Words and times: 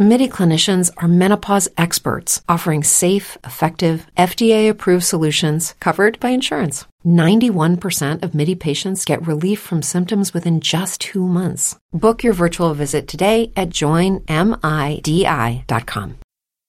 MIDI 0.00 0.28
clinicians 0.28 0.92
are 0.98 1.08
menopause 1.08 1.68
experts 1.76 2.40
offering 2.48 2.84
safe, 2.84 3.36
effective, 3.42 4.06
FDA 4.16 4.70
approved 4.70 5.02
solutions 5.02 5.74
covered 5.80 6.20
by 6.20 6.28
insurance. 6.28 6.84
91% 7.04 8.22
of 8.22 8.32
MIDI 8.32 8.54
patients 8.54 9.04
get 9.04 9.26
relief 9.26 9.58
from 9.58 9.82
symptoms 9.82 10.32
within 10.32 10.60
just 10.60 11.00
two 11.00 11.26
months. 11.26 11.74
Book 11.92 12.22
your 12.22 12.32
virtual 12.32 12.74
visit 12.74 13.08
today 13.08 13.50
at 13.56 13.70
joinmidi.com. 13.70 14.28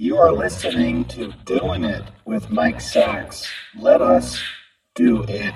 You 0.00 0.16
are 0.18 0.30
listening 0.30 1.06
to 1.06 1.32
Doing 1.44 1.82
It 1.82 2.04
with 2.24 2.50
Mike 2.50 2.80
Sacks. 2.80 3.50
Let 3.76 4.00
us 4.00 4.40
do 4.94 5.24
it. 5.24 5.52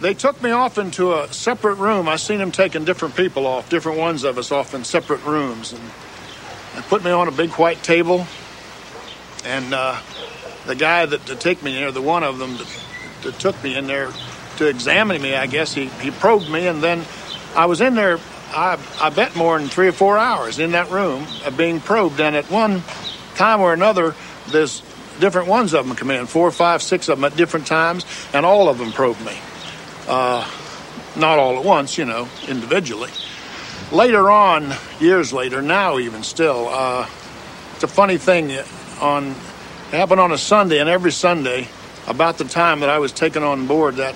They 0.00 0.14
took 0.14 0.42
me 0.42 0.52
off 0.52 0.78
into 0.78 1.12
a 1.12 1.30
separate 1.30 1.74
room. 1.74 2.08
I 2.08 2.16
seen 2.16 2.38
them 2.38 2.50
taking 2.50 2.86
different 2.86 3.14
people 3.14 3.46
off, 3.46 3.68
different 3.68 3.98
ones 3.98 4.24
of 4.24 4.38
us 4.38 4.50
off 4.50 4.72
in 4.72 4.84
separate 4.84 5.22
rooms, 5.22 5.74
and 5.74 5.82
they 6.74 6.80
put 6.88 7.04
me 7.04 7.10
on 7.10 7.28
a 7.28 7.30
big 7.30 7.50
white 7.50 7.82
table. 7.82 8.26
And 9.44 9.74
uh, 9.74 10.00
the 10.64 10.74
guy 10.74 11.04
that 11.04 11.26
to 11.26 11.36
take 11.36 11.62
me 11.62 11.74
there, 11.74 11.92
the 11.92 12.00
one 12.00 12.24
of 12.24 12.38
them 12.38 12.56
that, 12.56 12.80
that 13.24 13.38
took 13.38 13.62
me 13.62 13.76
in 13.76 13.86
there 13.86 14.10
to 14.56 14.66
examine 14.66 15.20
me, 15.20 15.34
I 15.34 15.46
guess 15.46 15.74
he, 15.74 15.88
he 16.00 16.10
probed 16.10 16.48
me, 16.48 16.68
and 16.68 16.82
then 16.82 17.04
I 17.54 17.66
was 17.66 17.82
in 17.82 17.96
there. 17.96 18.18
I 18.48 18.78
I 18.98 19.10
bet 19.10 19.36
more 19.36 19.58
than 19.58 19.68
three 19.68 19.88
or 19.88 19.92
four 19.92 20.16
hours 20.16 20.58
in 20.58 20.70
that 20.70 20.90
room 20.90 21.26
of 21.44 21.58
being 21.58 21.80
probed, 21.80 22.18
and 22.18 22.34
at 22.34 22.50
one 22.50 22.82
time 23.38 23.60
or 23.60 23.72
another, 23.72 24.14
there's 24.48 24.82
different 25.20 25.48
ones 25.48 25.72
of 25.72 25.86
them 25.86 25.96
come 25.96 26.10
in, 26.10 26.26
four, 26.26 26.50
five, 26.50 26.82
six 26.82 27.08
of 27.08 27.18
them 27.18 27.24
at 27.24 27.36
different 27.36 27.66
times, 27.66 28.04
and 28.34 28.44
all 28.44 28.68
of 28.68 28.78
them 28.78 28.92
probe 28.92 29.18
me. 29.20 29.36
Uh, 30.06 30.48
not 31.16 31.38
all 31.38 31.58
at 31.58 31.64
once, 31.64 31.96
you 31.96 32.04
know, 32.04 32.28
individually. 32.48 33.10
Later 33.90 34.30
on, 34.30 34.74
years 35.00 35.32
later, 35.32 35.62
now 35.62 35.98
even 35.98 36.22
still, 36.22 36.68
uh, 36.68 37.08
it's 37.74 37.84
a 37.84 37.88
funny 37.88 38.18
thing. 38.18 38.52
On 39.00 39.28
it 39.30 39.96
happened 39.96 40.20
on 40.20 40.32
a 40.32 40.38
Sunday, 40.38 40.80
and 40.80 40.88
every 40.88 41.12
Sunday, 41.12 41.68
about 42.06 42.36
the 42.36 42.44
time 42.44 42.80
that 42.80 42.90
I 42.90 42.98
was 42.98 43.12
taken 43.12 43.42
on 43.42 43.66
board 43.66 43.96
that 43.96 44.14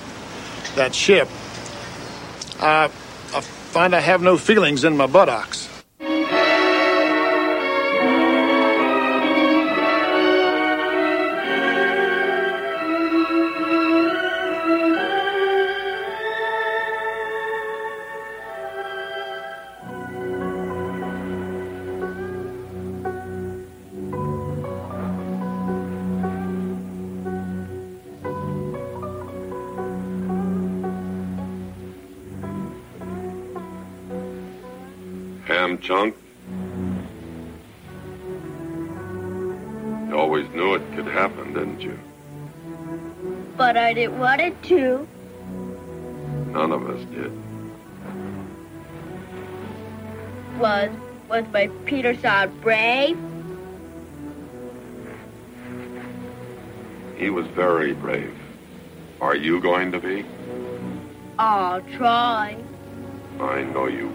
that 0.75 0.95
ship, 0.95 1.29
I, 2.61 2.85
I 2.85 3.41
find 3.41 3.95
I 3.95 4.01
have 4.01 4.21
no 4.21 4.37
feelings 4.37 4.85
in 4.85 4.97
my 4.97 5.07
buttocks. 5.07 5.69
Chunk. 35.83 36.15
You 40.09 40.17
always 40.17 40.49
knew 40.51 40.75
it 40.75 40.83
could 40.95 41.07
happen, 41.07 41.53
didn't 41.55 41.81
you? 41.81 41.99
But 43.57 43.77
I 43.77 43.93
didn't 43.93 44.19
want 44.19 44.41
it 44.41 44.63
to. 44.65 45.09
None 46.53 46.71
of 46.71 46.89
us 46.89 47.05
did. 47.07 47.33
Was 50.59 50.91
was 51.29 51.45
my 51.53 51.67
Peter 51.87 52.15
Sod 52.15 52.61
brave? 52.61 53.19
He 57.17 57.31
was 57.31 57.47
very 57.49 57.93
brave. 57.93 58.37
Are 59.21 59.35
you 59.35 59.61
going 59.61 59.91
to 59.93 59.99
be? 59.99 60.25
I'll 61.39 61.81
try. 61.97 62.57
I 63.41 63.63
know 63.63 63.87
you 63.87 64.09
will. 64.09 64.12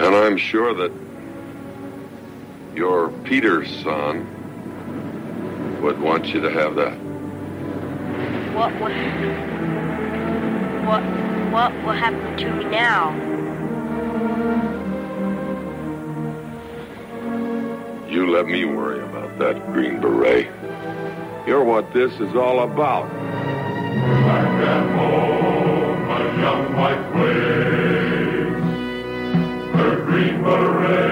And 0.00 0.14
I'm 0.14 0.38
sure 0.38 0.72
that 0.72 0.90
your 2.74 3.10
Peter's 3.24 3.68
son 3.82 4.26
would 5.82 6.00
want 6.00 6.28
you 6.28 6.40
to 6.40 6.50
have 6.50 6.74
that. 6.76 6.94
What 8.54 8.72
will 8.80 8.90
what 10.86 11.02
what 11.52 11.72
will 11.84 11.92
happen 11.92 12.36
to 12.38 12.50
me 12.50 12.64
now? 12.64 13.14
You 18.08 18.30
let 18.30 18.46
me 18.46 18.64
worry 18.64 19.04
about 19.04 19.38
that, 19.38 19.70
Green 19.70 20.00
Beret. 20.00 20.46
You're 21.46 21.62
what 21.62 21.92
this 21.92 22.12
is 22.14 22.34
all 22.34 22.60
about. 22.60 23.10
Her 30.42 31.09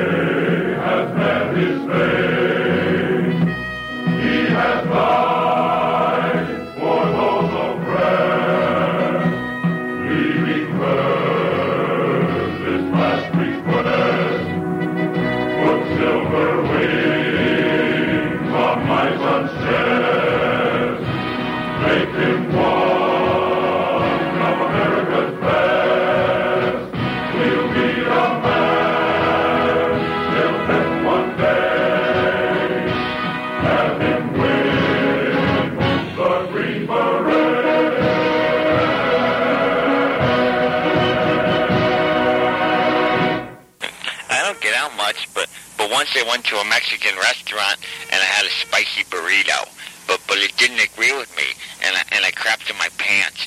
I 46.18 46.22
went 46.28 46.44
to 46.46 46.56
a 46.58 46.64
Mexican 46.64 47.14
restaurant 47.16 47.78
and 48.10 48.20
I 48.20 48.24
had 48.24 48.44
a 48.44 48.50
spicy 48.50 49.04
burrito, 49.04 49.68
but 50.08 50.20
but 50.26 50.38
it 50.38 50.56
didn't 50.56 50.80
agree 50.80 51.16
with 51.16 51.30
me, 51.36 51.44
and 51.86 51.94
I 51.96 52.02
and 52.10 52.24
I 52.24 52.32
crapped 52.32 52.68
in 52.70 52.76
my 52.76 52.88
pants. 52.98 53.46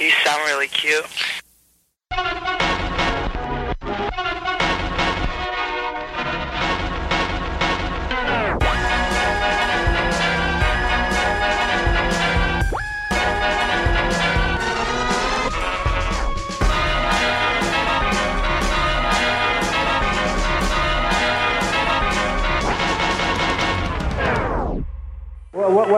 You 0.00 0.10
sound 0.24 0.48
really 0.48 0.68
cute. 0.68 1.04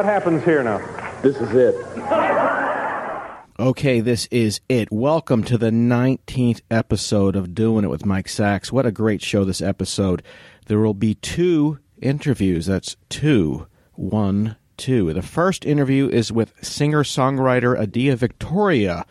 What, 0.00 0.06
what 0.06 0.14
happens 0.14 0.42
here 0.44 0.62
now? 0.62 0.78
This 1.20 1.36
is 1.36 1.52
it. 1.52 1.74
Okay, 3.58 4.00
this 4.00 4.26
is 4.30 4.62
it. 4.66 4.90
Welcome 4.90 5.44
to 5.44 5.58
the 5.58 5.68
19th 5.68 6.62
episode 6.70 7.36
of 7.36 7.54
Doing 7.54 7.84
It 7.84 7.90
with 7.90 8.06
Mike 8.06 8.30
Sacks. 8.30 8.72
What 8.72 8.86
a 8.86 8.92
great 8.92 9.20
show 9.20 9.44
this 9.44 9.60
episode. 9.60 10.22
There 10.68 10.78
will 10.78 10.94
be 10.94 11.16
two 11.16 11.80
interviews. 12.00 12.64
That's 12.64 12.96
two. 13.10 13.66
One, 13.92 14.56
two. 14.78 15.12
The 15.12 15.20
first 15.20 15.66
interview 15.66 16.08
is 16.08 16.32
with 16.32 16.54
singer 16.64 17.04
songwriter 17.04 17.78
Adia 17.78 18.16
Victoria 18.16 19.04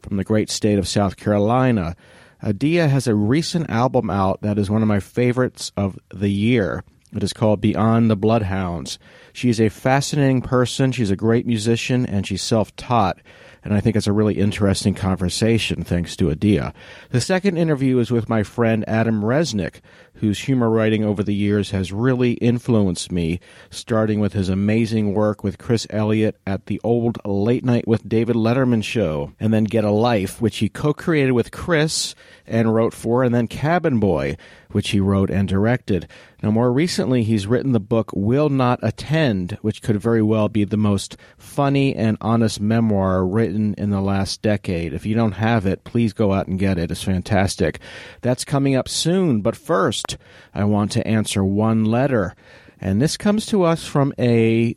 from 0.00 0.16
the 0.16 0.24
great 0.24 0.48
state 0.48 0.78
of 0.78 0.88
South 0.88 1.18
Carolina. 1.18 1.94
Adia 2.42 2.88
has 2.88 3.06
a 3.06 3.14
recent 3.14 3.68
album 3.68 4.08
out 4.08 4.40
that 4.40 4.58
is 4.58 4.70
one 4.70 4.80
of 4.80 4.88
my 4.88 5.00
favorites 5.00 5.70
of 5.76 5.98
the 6.08 6.30
year. 6.30 6.82
It 7.14 7.22
is 7.22 7.32
called 7.32 7.60
Beyond 7.60 8.10
the 8.10 8.16
Bloodhounds. 8.16 8.98
She 9.32 9.48
is 9.48 9.60
a 9.60 9.68
fascinating 9.68 10.42
person, 10.42 10.92
she's 10.92 11.10
a 11.10 11.16
great 11.16 11.46
musician, 11.46 12.06
and 12.06 12.26
she's 12.26 12.42
self 12.42 12.74
taught 12.76 13.18
and 13.62 13.74
I 13.74 13.80
think 13.80 13.96
it's 13.96 14.06
a 14.06 14.12
really 14.12 14.38
interesting 14.38 14.94
conversation 14.94 15.84
thanks 15.84 16.16
to 16.16 16.30
Adia. 16.30 16.72
The 17.10 17.20
second 17.20 17.58
interview 17.58 17.98
is 17.98 18.10
with 18.10 18.28
my 18.28 18.42
friend 18.42 18.84
Adam 18.88 19.22
Resnick, 19.22 19.80
whose 20.20 20.40
humor 20.40 20.68
writing 20.68 21.02
over 21.02 21.22
the 21.22 21.34
years 21.34 21.70
has 21.70 21.92
really 21.92 22.32
influenced 22.34 23.10
me, 23.10 23.40
starting 23.70 24.20
with 24.20 24.34
his 24.34 24.50
amazing 24.50 25.14
work 25.14 25.42
with 25.42 25.56
Chris 25.56 25.86
Elliott 25.88 26.36
at 26.46 26.66
the 26.66 26.80
old 26.84 27.18
Late 27.24 27.64
Night 27.64 27.88
with 27.88 28.08
David 28.08 28.36
Letterman 28.36 28.84
show, 28.84 29.32
and 29.40 29.52
then 29.52 29.64
Get 29.64 29.84
a 29.84 29.90
Life, 29.90 30.40
which 30.40 30.58
he 30.58 30.68
co 30.68 30.92
created 30.92 31.32
with 31.32 31.50
Chris 31.50 32.14
and 32.46 32.74
wrote 32.74 32.92
for, 32.92 33.22
and 33.22 33.34
then 33.34 33.46
Cabin 33.46 33.98
Boy, 33.98 34.36
which 34.72 34.90
he 34.90 35.00
wrote 35.00 35.30
and 35.30 35.48
directed. 35.48 36.06
Now, 36.42 36.50
more 36.50 36.72
recently, 36.72 37.22
he's 37.22 37.46
written 37.46 37.72
the 37.72 37.80
book 37.80 38.10
Will 38.14 38.48
Not 38.48 38.80
Attend, 38.82 39.58
which 39.62 39.82
could 39.82 40.00
very 40.00 40.22
well 40.22 40.48
be 40.48 40.64
the 40.64 40.76
most 40.76 41.16
funny 41.36 41.94
and 41.94 42.16
honest 42.20 42.60
memoir 42.60 43.24
written 43.24 43.74
in 43.74 43.90
the 43.90 44.00
last 44.00 44.40
decade. 44.42 44.92
If 44.92 45.04
you 45.04 45.14
don't 45.14 45.32
have 45.32 45.66
it, 45.66 45.84
please 45.84 46.12
go 46.12 46.32
out 46.32 46.46
and 46.46 46.58
get 46.58 46.78
it. 46.78 46.90
It's 46.90 47.02
fantastic. 47.02 47.78
That's 48.22 48.44
coming 48.44 48.74
up 48.74 48.88
soon. 48.88 49.42
But 49.42 49.56
first, 49.56 50.09
I 50.54 50.64
want 50.64 50.92
to 50.92 51.06
answer 51.06 51.44
one 51.44 51.84
letter. 51.84 52.34
And 52.80 53.00
this 53.00 53.16
comes 53.16 53.46
to 53.46 53.62
us 53.64 53.86
from 53.86 54.12
a, 54.18 54.76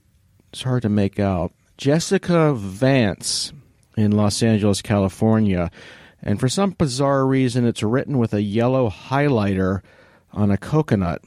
it's 0.51 0.63
hard 0.63 0.81
to 0.83 0.89
make 0.89 1.19
out, 1.19 1.53
Jessica 1.77 2.53
Vance 2.53 3.53
in 3.95 4.12
Los 4.12 4.44
Angeles, 4.44 4.81
California. 4.81 5.71
And 6.21 6.39
for 6.39 6.50
some 6.50 6.71
bizarre 6.71 7.25
reason, 7.25 7.65
it's 7.65 7.83
written 7.83 8.18
with 8.18 8.33
a 8.33 8.41
yellow 8.41 8.89
highlighter 8.89 9.81
on 10.31 10.51
a 10.51 10.57
coconut 10.57 11.24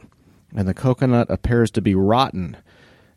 and 0.56 0.66
the 0.66 0.74
coconut 0.74 1.30
appears 1.30 1.70
to 1.72 1.82
be 1.82 1.94
rotten. 1.94 2.56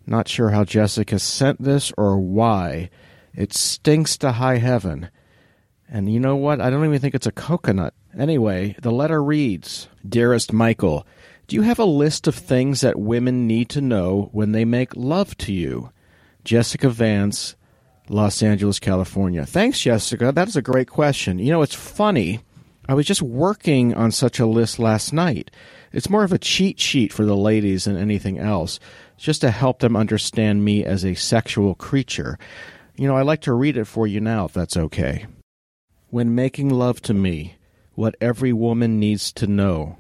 Not 0.06 0.28
sure 0.28 0.50
how 0.50 0.64
Jessica 0.64 1.20
sent 1.20 1.62
this 1.62 1.94
or 1.98 2.20
why. 2.20 2.90
It 3.34 3.54
stinks 3.54 4.18
to 4.18 4.34
high 4.34 4.58
heaven. 4.58 5.10
And 5.88 6.12
you 6.12 6.20
know 6.20 6.36
what? 6.36 6.62
I 6.62 6.70
don't 6.70 6.86
even 6.86 7.00
think 7.00 7.16
it's 7.16 7.28
a 7.28 7.32
coconut. 7.32 7.94
Anyway, 8.18 8.76
the 8.82 8.92
letter 8.92 9.24
reads 9.24 9.88
Dearest 10.08 10.54
Michael, 10.54 11.06
do 11.48 11.56
you 11.56 11.64
have 11.64 11.80
a 11.80 11.86
list 11.86 12.28
of 12.28 12.36
things 12.36 12.82
that 12.82 13.00
women 13.00 13.48
need 13.48 13.70
to 13.70 13.82
know 13.82 14.30
when 14.32 14.52
they 14.52 14.66
make 14.66 14.96
love 14.96 15.36
to 15.38 15.54
you? 15.54 15.92
Jessica 16.44 16.90
Vance, 16.90 17.56
Los 18.08 18.42
Angeles, 18.42 18.80
California. 18.80 19.46
Thanks, 19.46 19.80
Jessica. 19.80 20.32
That 20.32 20.48
is 20.48 20.56
a 20.56 20.62
great 20.62 20.90
question. 20.90 21.40
You 21.40 21.52
know, 21.52 21.62
it's 21.62 21.76
funny. 21.76 22.42
I 22.88 22.94
was 22.94 23.06
just 23.06 23.22
working 23.22 23.94
on 23.94 24.12
such 24.12 24.40
a 24.40 24.46
list 24.46 24.80
last 24.80 25.14
night. 25.14 25.52
It's 25.92 26.10
more 26.10 26.24
of 26.24 26.34
a 26.34 26.40
cheat 26.40 26.80
sheet 26.80 27.14
for 27.14 27.26
the 27.26 27.36
ladies 27.36 27.86
than 27.86 27.98
anything 27.98 28.40
else, 28.40 28.80
just 29.18 29.42
to 29.42 29.52
help 29.52 29.80
them 29.80 29.96
understand 29.96 30.64
me 30.64 30.86
as 30.86 31.04
a 31.04 31.14
sexual 31.16 31.76
creature. 31.76 32.38
You 32.96 33.08
know, 33.08 33.18
I'd 33.18 33.26
like 33.28 33.42
to 33.42 33.54
read 33.54 33.78
it 33.78 33.86
for 33.86 34.08
you 34.08 34.20
now, 34.20 34.46
if 34.46 34.54
that's 34.54 34.78
okay. 34.78 35.26
When 36.10 36.36
making 36.36 36.70
love 36.70 37.02
to 37.04 37.14
me, 37.14 37.56
what 38.00 38.16
every 38.22 38.54
woman 38.54 38.98
needs 38.98 39.30
to 39.34 39.46
know. 39.46 39.98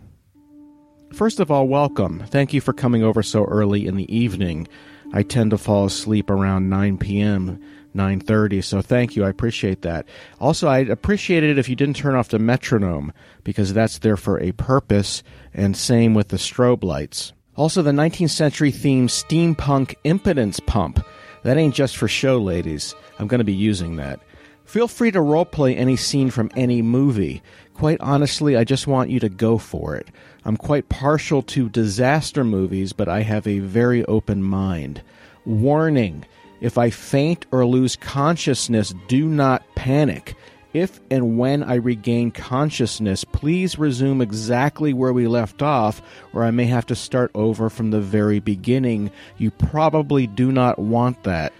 First 1.12 1.42
of 1.42 1.51
all, 1.51 1.68
welcome. 1.68 2.24
Thank 2.28 2.54
you 2.54 2.62
for 2.62 2.72
coming 2.72 3.04
over 3.04 3.22
so 3.22 3.44
early 3.44 3.86
in 3.88 3.98
the 3.98 4.16
evening. 4.16 4.69
I 5.12 5.22
tend 5.24 5.51
to 5.51 5.57
fall 5.57 5.84
asleep 5.84 6.30
around 6.30 6.69
9 6.69 6.98
p.m. 6.98 7.62
9:30. 7.94 8.63
So 8.63 8.81
thank 8.81 9.18
you. 9.18 9.25
I 9.25 9.30
appreciate 9.30 9.81
that. 9.81 10.07
Also, 10.40 10.69
I'd 10.69 10.90
appreciate 10.90 11.44
it 11.44 11.57
if 11.57 11.68
you 11.68 11.75
didn't 11.75 11.98
turn 11.98 12.16
off 12.16 12.30
the 12.30 12.40
metronome 12.40 13.12
because 13.44 13.74
that's 13.74 13.98
there 13.98 14.16
for 14.16 14.40
a 14.40 14.54
purpose 14.54 15.22
and 15.54 15.75
same 15.75 16.13
with 16.13 16.30
the 16.30 16.38
strobe 16.38 16.86
lights. 16.86 17.34
Also, 17.57 17.81
the 17.81 17.92
19th 17.92 18.30
century 18.30 18.72
themed 18.72 19.10
steampunk 19.10 19.96
impotence 20.06 20.62
pump. 20.62 21.06
That 21.44 21.57
ain't 21.57 21.75
just 21.75 21.98
for 21.98 22.07
show, 22.07 22.38
ladies. 22.38 22.96
I'm 23.18 23.28
going 23.28 23.40
to 23.40 23.44
be 23.44 23.54
using 23.54 23.98
that. 23.98 24.22
Feel 24.69 24.88
free 24.88 25.10
to 25.10 25.18
roleplay 25.18 25.75
any 25.75 25.96
scene 25.96 26.30
from 26.30 26.51
any 26.56 26.84
movie. 26.84 27.42
Quite 27.79 28.01
honestly, 28.01 28.57
I 28.57 28.65
just 28.65 28.87
want 28.87 29.09
you 29.09 29.21
to 29.21 29.29
go 29.29 29.57
for 29.57 29.95
it. 29.95 30.09
I'm 30.43 30.57
quite 30.57 30.89
partial 30.89 31.41
to 31.43 31.69
disaster 31.69 32.43
movies, 32.43 32.91
but 32.91 33.07
I 33.07 33.21
have 33.21 33.47
a 33.47 33.59
very 33.59 34.03
open 34.03 34.43
mind. 34.43 35.01
Warning 35.45 36.25
if 36.59 36.77
I 36.77 36.89
faint 36.89 37.45
or 37.53 37.65
lose 37.65 37.95
consciousness, 37.95 38.93
do 39.07 39.29
not 39.29 39.63
panic. 39.75 40.35
If 40.73 40.99
and 41.09 41.39
when 41.39 41.63
I 41.63 41.75
regain 41.75 42.31
consciousness, 42.31 43.23
please 43.23 43.79
resume 43.79 44.19
exactly 44.19 44.91
where 44.91 45.13
we 45.13 45.27
left 45.27 45.61
off, 45.61 46.01
or 46.33 46.43
I 46.43 46.51
may 46.51 46.65
have 46.65 46.85
to 46.87 46.95
start 46.95 47.31
over 47.33 47.69
from 47.69 47.91
the 47.91 48.01
very 48.01 48.41
beginning. 48.41 49.09
You 49.37 49.51
probably 49.51 50.27
do 50.27 50.51
not 50.51 50.79
want 50.79 51.23
that. 51.23 51.53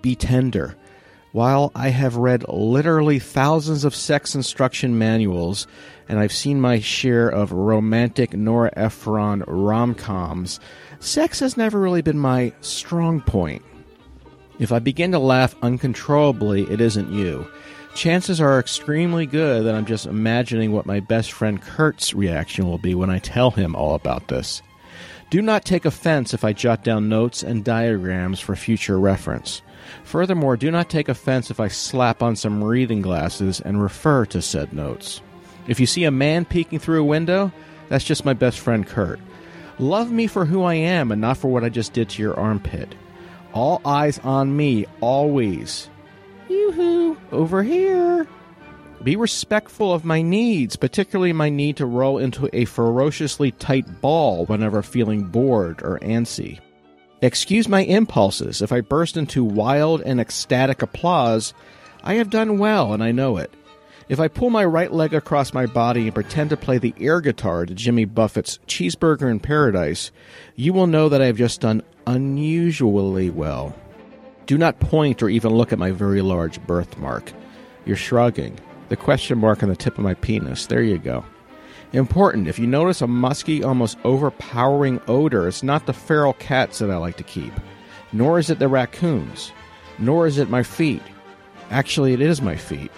Be 0.00 0.14
tender. 0.16 0.76
While 1.36 1.70
I 1.74 1.90
have 1.90 2.16
read 2.16 2.48
literally 2.48 3.18
thousands 3.18 3.84
of 3.84 3.94
sex 3.94 4.34
instruction 4.34 4.96
manuals, 4.96 5.66
and 6.08 6.18
I've 6.18 6.32
seen 6.32 6.62
my 6.62 6.80
share 6.80 7.28
of 7.28 7.52
romantic 7.52 8.32
Nora 8.32 8.72
Ephron 8.74 9.44
rom 9.46 9.94
coms, 9.94 10.60
sex 10.98 11.40
has 11.40 11.58
never 11.58 11.78
really 11.78 12.00
been 12.00 12.18
my 12.18 12.54
strong 12.62 13.20
point. 13.20 13.62
If 14.58 14.72
I 14.72 14.78
begin 14.78 15.12
to 15.12 15.18
laugh 15.18 15.54
uncontrollably, 15.60 16.62
it 16.70 16.80
isn't 16.80 17.12
you. 17.12 17.46
Chances 17.94 18.40
are 18.40 18.58
extremely 18.58 19.26
good 19.26 19.66
that 19.66 19.74
I'm 19.74 19.84
just 19.84 20.06
imagining 20.06 20.72
what 20.72 20.86
my 20.86 21.00
best 21.00 21.32
friend 21.32 21.60
Kurt's 21.60 22.14
reaction 22.14 22.66
will 22.66 22.78
be 22.78 22.94
when 22.94 23.10
I 23.10 23.18
tell 23.18 23.50
him 23.50 23.76
all 23.76 23.94
about 23.94 24.28
this. 24.28 24.62
Do 25.28 25.42
not 25.42 25.66
take 25.66 25.84
offense 25.84 26.32
if 26.32 26.44
I 26.44 26.54
jot 26.54 26.82
down 26.82 27.10
notes 27.10 27.42
and 27.42 27.62
diagrams 27.62 28.40
for 28.40 28.56
future 28.56 28.98
reference. 28.98 29.60
Furthermore, 30.04 30.56
do 30.56 30.70
not 30.70 30.88
take 30.88 31.08
offense 31.08 31.50
if 31.50 31.60
I 31.60 31.68
slap 31.68 32.22
on 32.22 32.36
some 32.36 32.62
reading 32.62 33.02
glasses 33.02 33.60
and 33.60 33.82
refer 33.82 34.26
to 34.26 34.42
said 34.42 34.72
notes. 34.72 35.20
If 35.66 35.80
you 35.80 35.86
see 35.86 36.04
a 36.04 36.10
man 36.10 36.44
peeking 36.44 36.78
through 36.78 37.00
a 37.00 37.04
window, 37.04 37.52
that's 37.88 38.04
just 38.04 38.24
my 38.24 38.34
best 38.34 38.58
friend 38.60 38.86
Kurt. 38.86 39.20
Love 39.78 40.10
me 40.10 40.26
for 40.26 40.44
who 40.44 40.62
I 40.62 40.74
am 40.74 41.12
and 41.12 41.20
not 41.20 41.36
for 41.36 41.48
what 41.48 41.64
I 41.64 41.68
just 41.68 41.92
did 41.92 42.08
to 42.10 42.22
your 42.22 42.38
armpit. 42.38 42.94
All 43.52 43.80
eyes 43.84 44.18
on 44.20 44.56
me, 44.56 44.86
always. 45.00 45.88
Yoo-hoo, 46.48 47.16
over 47.32 47.62
here. 47.62 48.26
Be 49.02 49.16
respectful 49.16 49.92
of 49.92 50.04
my 50.04 50.22
needs, 50.22 50.76
particularly 50.76 51.32
my 51.32 51.48
need 51.48 51.76
to 51.76 51.86
roll 51.86 52.18
into 52.18 52.48
a 52.52 52.64
ferociously 52.64 53.52
tight 53.52 54.00
ball 54.00 54.46
whenever 54.46 54.82
feeling 54.82 55.24
bored 55.24 55.82
or 55.82 55.98
antsy. 56.00 56.60
Excuse 57.22 57.68
my 57.68 57.80
impulses. 57.80 58.60
If 58.60 58.72
I 58.72 58.82
burst 58.82 59.16
into 59.16 59.42
wild 59.42 60.02
and 60.02 60.20
ecstatic 60.20 60.82
applause, 60.82 61.54
I 62.04 62.14
have 62.14 62.30
done 62.30 62.58
well 62.58 62.92
and 62.92 63.02
I 63.02 63.12
know 63.12 63.38
it. 63.38 63.52
If 64.08 64.20
I 64.20 64.28
pull 64.28 64.50
my 64.50 64.64
right 64.64 64.92
leg 64.92 65.14
across 65.14 65.52
my 65.52 65.66
body 65.66 66.02
and 66.02 66.14
pretend 66.14 66.50
to 66.50 66.56
play 66.56 66.78
the 66.78 66.94
air 67.00 67.20
guitar 67.20 67.66
to 67.66 67.74
Jimmy 67.74 68.04
Buffett's 68.04 68.60
Cheeseburger 68.68 69.30
in 69.30 69.40
Paradise, 69.40 70.12
you 70.54 70.72
will 70.72 70.86
know 70.86 71.08
that 71.08 71.20
I 71.20 71.26
have 71.26 71.38
just 71.38 71.60
done 71.60 71.82
unusually 72.06 73.30
well. 73.30 73.74
Do 74.46 74.56
not 74.56 74.78
point 74.78 75.22
or 75.22 75.28
even 75.28 75.54
look 75.54 75.72
at 75.72 75.78
my 75.78 75.90
very 75.90 76.22
large 76.22 76.64
birthmark. 76.66 77.32
You're 77.84 77.96
shrugging. 77.96 78.60
The 78.90 78.96
question 78.96 79.38
mark 79.38 79.64
on 79.64 79.68
the 79.68 79.74
tip 79.74 79.98
of 79.98 80.04
my 80.04 80.14
penis. 80.14 80.66
There 80.66 80.82
you 80.82 80.98
go. 80.98 81.24
Important, 81.92 82.48
if 82.48 82.58
you 82.58 82.66
notice 82.66 83.00
a 83.00 83.06
musky, 83.06 83.62
almost 83.62 83.96
overpowering 84.04 85.00
odor, 85.08 85.46
it's 85.46 85.62
not 85.62 85.86
the 85.86 85.92
feral 85.92 86.32
cats 86.34 86.80
that 86.80 86.90
I 86.90 86.96
like 86.96 87.16
to 87.18 87.22
keep, 87.22 87.52
nor 88.12 88.38
is 88.38 88.50
it 88.50 88.58
the 88.58 88.68
raccoons, 88.68 89.52
nor 89.98 90.26
is 90.26 90.38
it 90.38 90.50
my 90.50 90.62
feet. 90.62 91.02
Actually, 91.70 92.12
it 92.12 92.20
is 92.20 92.42
my 92.42 92.56
feet. 92.56 92.90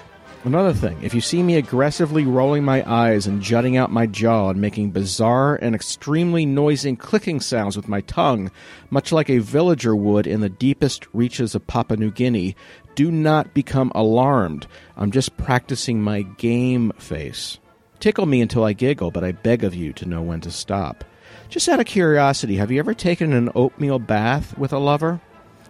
Another 0.45 0.73
thing, 0.73 0.97
if 1.03 1.15
you 1.15 1.21
see 1.21 1.43
me 1.43 1.57
aggressively 1.57 2.25
rolling 2.25 2.65
my 2.65 2.89
eyes 2.91 3.27
and 3.27 3.43
jutting 3.43 3.77
out 3.77 3.91
my 3.91 4.07
jaw 4.07 4.51
and 4.51 4.61
making 4.61 4.93
bizarre 4.93 5.57
and 5.57 5.75
extremely 5.75 6.47
noisy 6.47 6.95
clicking 6.97 7.41
sounds 7.41 7.77
with 7.77 7.89
my 7.89 8.01
tongue, 8.03 8.51
much 8.89 9.11
like 9.11 9.29
a 9.29 9.39
villager 9.39 9.97
would 9.97 10.27
in 10.27 10.41
the 10.41 10.49
deepest 10.49 11.07
reaches 11.13 11.55
of 11.55 11.67
Papua 11.67 11.99
New 11.99 12.13
Guinea, 12.13 12.55
do 12.95 13.11
not 13.11 13.53
become 13.53 13.91
alarmed. 13.95 14.67
I'm 14.97 15.11
just 15.11 15.37
practicing 15.37 16.03
my 16.03 16.23
game 16.23 16.93
face. 16.99 17.59
Tickle 18.01 18.27
me 18.27 18.41
until 18.41 18.65
I 18.65 18.73
giggle, 18.73 19.11
but 19.11 19.25
I 19.25 19.33
beg 19.33 19.65
of 19.65 19.75
you 19.75 19.93
to 19.95 20.07
know 20.07 20.23
when 20.23 20.41
to 20.43 20.51
stop. 20.51 21.05
Just 21.49 21.69
out 21.69 21.81
of 21.81 21.87
curiosity, 21.87 22.57
have 22.57 22.71
you 22.71 22.79
ever 22.79 22.95
taken 22.95 23.33
an 23.33 23.51
oatmeal 23.55 23.99
bath 23.99 24.57
with 24.57 24.73
a 24.73 24.79
lover? 24.79 25.21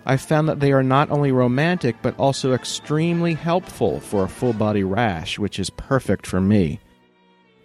I've 0.05 0.21
found 0.21 0.49
that 0.49 0.61
they 0.61 0.73
are 0.73 0.83
not 0.83 1.11
only 1.11 1.33
romantic 1.33 1.97
but 2.03 2.19
also 2.19 2.53
extremely 2.53 3.35
helpful 3.35 4.01
for 4.01 4.25
a 4.25 4.29
full 4.29 4.53
body 4.53 4.83
rash, 4.83 5.39
which 5.39 5.59
is 5.59 5.71
perfect 5.71 6.27
for 6.27 6.41
me. 6.41 6.81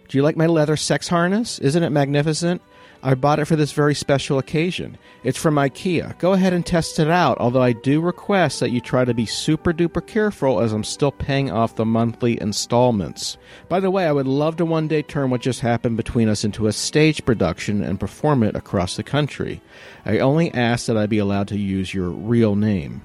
Do 0.08 0.18
you 0.18 0.22
like 0.22 0.36
my 0.36 0.46
leather 0.46 0.76
sex 0.76 1.08
harness? 1.08 1.58
Isn't 1.58 1.82
it 1.82 1.90
magnificent? 1.90 2.62
I 3.06 3.12
bought 3.14 3.38
it 3.38 3.44
for 3.44 3.54
this 3.54 3.72
very 3.72 3.94
special 3.94 4.38
occasion. 4.38 4.96
It's 5.24 5.36
from 5.36 5.56
IKEA. 5.56 6.18
Go 6.18 6.32
ahead 6.32 6.54
and 6.54 6.64
test 6.64 6.98
it 6.98 7.10
out, 7.10 7.36
although 7.36 7.60
I 7.60 7.72
do 7.72 8.00
request 8.00 8.60
that 8.60 8.70
you 8.70 8.80
try 8.80 9.04
to 9.04 9.12
be 9.12 9.26
super 9.26 9.74
duper 9.74 10.04
careful 10.04 10.60
as 10.60 10.72
I'm 10.72 10.84
still 10.84 11.12
paying 11.12 11.50
off 11.50 11.76
the 11.76 11.84
monthly 11.84 12.40
installments. 12.40 13.36
By 13.68 13.80
the 13.80 13.90
way, 13.90 14.06
I 14.06 14.12
would 14.12 14.26
love 14.26 14.56
to 14.56 14.64
one 14.64 14.88
day 14.88 15.02
turn 15.02 15.28
what 15.28 15.42
just 15.42 15.60
happened 15.60 15.98
between 15.98 16.30
us 16.30 16.44
into 16.44 16.66
a 16.66 16.72
stage 16.72 17.22
production 17.26 17.84
and 17.84 18.00
perform 18.00 18.42
it 18.42 18.56
across 18.56 18.96
the 18.96 19.02
country. 19.02 19.60
I 20.06 20.20
only 20.20 20.50
ask 20.54 20.86
that 20.86 20.96
I 20.96 21.04
be 21.04 21.18
allowed 21.18 21.48
to 21.48 21.58
use 21.58 21.92
your 21.92 22.08
real 22.08 22.56
name. 22.56 23.02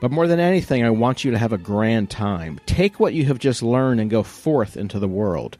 But 0.00 0.12
more 0.12 0.28
than 0.28 0.38
anything, 0.38 0.84
I 0.84 0.90
want 0.90 1.24
you 1.24 1.30
to 1.32 1.38
have 1.38 1.52
a 1.52 1.58
grand 1.58 2.08
time. 2.08 2.60
Take 2.66 3.00
what 3.00 3.14
you 3.14 3.24
have 3.24 3.38
just 3.38 3.62
learned 3.62 4.00
and 4.00 4.10
go 4.10 4.22
forth 4.22 4.76
into 4.76 4.98
the 4.98 5.08
world. 5.08 5.56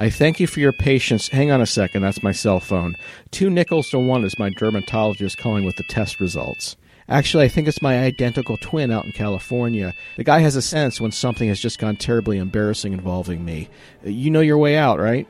I 0.00 0.08
thank 0.08 0.40
you 0.40 0.46
for 0.46 0.60
your 0.60 0.72
patience. 0.72 1.28
Hang 1.28 1.50
on 1.50 1.60
a 1.60 1.66
second, 1.66 2.00
that's 2.00 2.22
my 2.22 2.32
cell 2.32 2.58
phone. 2.58 2.96
Two 3.30 3.50
nickels 3.50 3.90
to 3.90 3.98
one 3.98 4.24
is 4.24 4.38
my 4.38 4.48
dermatologist 4.48 5.36
calling 5.36 5.66
with 5.66 5.76
the 5.76 5.82
test 5.82 6.20
results. 6.20 6.76
Actually, 7.06 7.44
I 7.44 7.48
think 7.48 7.68
it's 7.68 7.82
my 7.82 7.98
identical 7.98 8.56
twin 8.56 8.90
out 8.90 9.04
in 9.04 9.12
California. 9.12 9.92
The 10.16 10.24
guy 10.24 10.38
has 10.38 10.56
a 10.56 10.62
sense 10.62 11.02
when 11.02 11.12
something 11.12 11.48
has 11.48 11.60
just 11.60 11.78
gone 11.78 11.96
terribly 11.96 12.38
embarrassing 12.38 12.94
involving 12.94 13.44
me. 13.44 13.68
You 14.02 14.30
know 14.30 14.40
your 14.40 14.56
way 14.56 14.78
out, 14.78 14.98
right? 14.98 15.28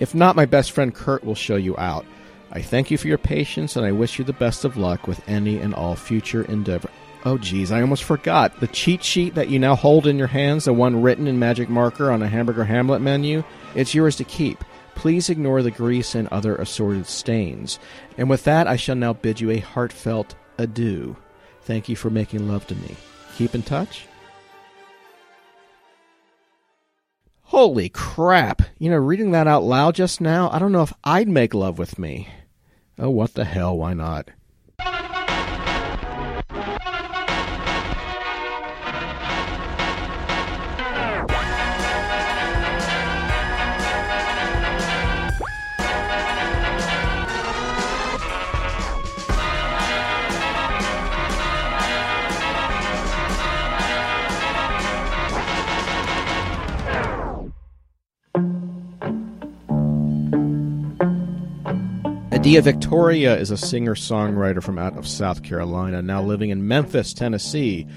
If 0.00 0.14
not, 0.14 0.34
my 0.34 0.46
best 0.46 0.72
friend 0.72 0.94
Kurt 0.94 1.22
will 1.22 1.34
show 1.34 1.56
you 1.56 1.76
out. 1.76 2.06
I 2.50 2.62
thank 2.62 2.90
you 2.90 2.96
for 2.96 3.08
your 3.08 3.18
patience 3.18 3.76
and 3.76 3.84
I 3.84 3.92
wish 3.92 4.18
you 4.18 4.24
the 4.24 4.32
best 4.32 4.64
of 4.64 4.78
luck 4.78 5.06
with 5.06 5.20
any 5.28 5.58
and 5.58 5.74
all 5.74 5.94
future 5.94 6.44
endeavor. 6.44 6.88
Oh, 7.26 7.38
geez, 7.38 7.72
I 7.72 7.80
almost 7.80 8.04
forgot. 8.04 8.60
The 8.60 8.68
cheat 8.68 9.02
sheet 9.02 9.34
that 9.34 9.48
you 9.48 9.58
now 9.58 9.74
hold 9.74 10.06
in 10.06 10.16
your 10.16 10.28
hands, 10.28 10.66
the 10.66 10.72
one 10.72 11.02
written 11.02 11.26
in 11.26 11.40
magic 11.40 11.68
marker 11.68 12.12
on 12.12 12.22
a 12.22 12.28
Hamburger 12.28 12.62
Hamlet 12.62 13.00
menu, 13.02 13.42
it's 13.74 13.96
yours 13.96 14.14
to 14.16 14.24
keep. 14.24 14.62
Please 14.94 15.28
ignore 15.28 15.60
the 15.60 15.72
grease 15.72 16.14
and 16.14 16.28
other 16.28 16.54
assorted 16.54 17.04
stains. 17.08 17.80
And 18.16 18.30
with 18.30 18.44
that, 18.44 18.68
I 18.68 18.76
shall 18.76 18.94
now 18.94 19.12
bid 19.12 19.40
you 19.40 19.50
a 19.50 19.58
heartfelt 19.58 20.36
adieu. 20.56 21.16
Thank 21.62 21.88
you 21.88 21.96
for 21.96 22.10
making 22.10 22.46
love 22.46 22.64
to 22.68 22.76
me. 22.76 22.94
Keep 23.34 23.56
in 23.56 23.64
touch. 23.64 24.06
Holy 27.42 27.88
crap! 27.88 28.62
You 28.78 28.90
know, 28.90 28.98
reading 28.98 29.32
that 29.32 29.48
out 29.48 29.64
loud 29.64 29.96
just 29.96 30.20
now, 30.20 30.48
I 30.50 30.60
don't 30.60 30.70
know 30.70 30.82
if 30.82 30.92
I'd 31.02 31.28
make 31.28 31.54
love 31.54 31.76
with 31.76 31.98
me. 31.98 32.28
Oh, 33.00 33.10
what 33.10 33.34
the 33.34 33.44
hell, 33.44 33.76
why 33.76 33.94
not? 33.94 34.30
Adia 62.46 62.62
Victoria 62.62 63.36
is 63.36 63.50
a 63.50 63.56
singer 63.56 63.96
songwriter 63.96 64.62
from 64.62 64.78
out 64.78 64.96
of 64.96 65.04
South 65.04 65.42
Carolina, 65.42 66.00
now 66.00 66.22
living 66.22 66.50
in 66.50 66.68
Memphis, 66.68 67.12
Tennessee. 67.12 67.88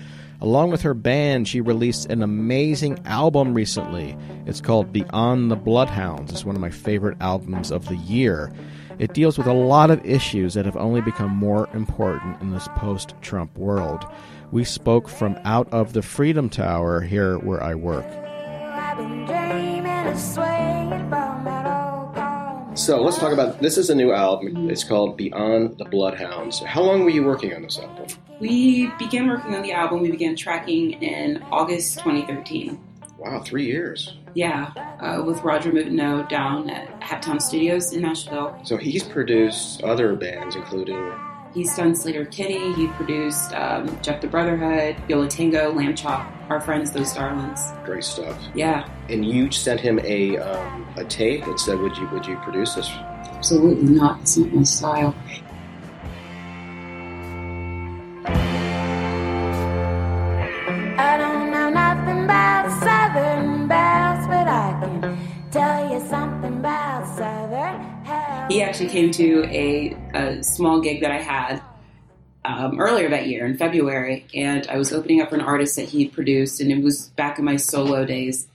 Along 0.42 0.72
with 0.72 0.82
her 0.82 0.96
band, 0.96 1.48
she 1.48 1.62
released 1.62 2.08
an 2.10 2.24
amazing 2.24 3.00
album 3.06 3.54
recently. 3.54 4.18
It's 4.48 4.60
called 4.60 4.92
Beyond 4.92 5.52
the 5.52 5.56
Bloodhounds. 5.56 6.32
It's 6.32 6.46
one 6.46 6.56
of 6.56 6.62
my 6.62 6.72
favorite 6.72 7.16
albums 7.22 7.70
of 7.72 7.88
the 7.90 7.98
year. 7.98 8.52
It 8.98 9.14
deals 9.14 9.38
with 9.38 9.46
a 9.46 9.54
lot 9.54 9.92
of 9.92 10.04
issues 10.04 10.56
that 10.56 10.66
have 10.66 10.78
only 10.78 11.02
become 11.02 11.30
more 11.30 11.70
important 11.76 12.42
in 12.42 12.50
this 12.50 12.68
post 12.70 13.14
Trump 13.22 13.56
world. 13.56 14.04
We 14.52 14.64
spoke 14.64 15.08
from 15.08 15.38
out 15.44 15.72
of 15.72 15.94
the 15.94 16.02
Freedom 16.02 16.50
Tower 16.50 17.02
here 17.02 17.38
where 17.38 17.62
I 17.62 17.76
work. 17.76 18.08
So 22.80 23.02
let's 23.02 23.18
talk 23.18 23.34
about 23.34 23.60
this. 23.60 23.78
Is 23.78 23.90
a 23.90 23.96
new 23.96 24.14
album. 24.14 24.70
It's 24.70 24.86
called 24.86 25.18
Beyond 25.18 25.78
the 25.78 25.84
Bloodhounds. 25.84 26.60
How 26.60 26.82
long 26.82 27.04
were 27.04 27.10
you 27.10 27.26
working 27.26 27.54
on 27.54 27.64
this 27.64 27.78
album? 27.78 28.08
We 28.40 28.88
began 28.98 29.28
working 29.28 29.54
on 29.54 29.64
the 29.64 29.74
album. 29.74 30.00
We 30.00 30.10
began 30.10 30.34
tracking 30.34 30.94
in 30.94 31.44
August 31.52 31.96
2013. 32.00 32.80
Wow, 33.18 33.42
three 33.44 33.66
years. 33.66 34.16
Yeah, 34.34 34.72
uh, 35.02 35.22
with 35.26 35.44
Roger 35.44 35.74
Moutenot 35.74 36.30
down 36.30 36.70
at 36.70 37.02
Haptone 37.02 37.42
Studios 37.42 37.92
in 37.92 38.02
Nashville. 38.02 38.58
So 38.64 38.78
he's 38.78 39.04
produced 39.04 39.84
other 39.84 40.16
bands, 40.16 40.56
including 40.56 41.14
He's 41.54 41.76
done 41.76 41.94
Sleater-Kinney. 41.94 42.74
He 42.74 42.88
produced 42.90 43.54
um, 43.54 44.00
Jeff 44.02 44.22
the 44.22 44.28
Brotherhood, 44.28 44.96
Yo 45.08 45.20
La 45.20 45.28
Tengo, 45.28 45.72
Lamb 45.74 45.96
Chop, 45.96 46.32
Our 46.50 46.62
Friends, 46.62 46.92
Those 46.92 47.14
Darlins. 47.14 47.60
great 47.86 48.04
stuff. 48.04 48.38
Yeah, 48.54 48.88
And 49.10 49.26
you 49.26 49.52
sent 49.52 49.80
him 49.80 50.00
a 50.04 50.38
um, 50.38 50.88
a 50.98 51.04
tape 51.04 51.46
and 51.48 51.60
said, 51.60 51.80
"Would 51.80 51.98
you 51.98 52.08
would 52.10 52.26
you 52.26 52.38
produce 52.38 52.76
this?" 52.76 52.90
absolutely 52.90 53.96
not. 53.96 54.20
It's 54.22 54.38
not 54.38 54.54
my 54.54 54.64
style. 54.64 55.16
He 68.50 68.64
actually 68.64 68.90
came 68.90 69.12
to 69.12 69.44
a, 69.46 69.96
a 70.16 70.44
small 70.44 70.82
gig 70.82 71.02
that 71.02 71.12
I 71.12 71.22
had 71.22 71.62
um, 72.44 72.80
earlier 72.80 73.08
that 73.10 73.28
year 73.28 73.46
in 73.46 73.56
February, 73.58 74.26
and 74.34 74.66
I 74.68 74.78
was 74.78 74.92
opening 74.92 75.22
up 75.22 75.30
for 75.30 75.36
an 75.36 75.42
artist 75.42 75.76
that 75.76 75.90
he'd 75.90 76.14
produced, 76.14 76.60
and 76.60 76.72
it 76.72 76.84
was 76.84 77.10
back 77.10 77.38
in 77.38 77.46
my 77.46 77.58
solo 77.58 78.06
days. 78.06 78.48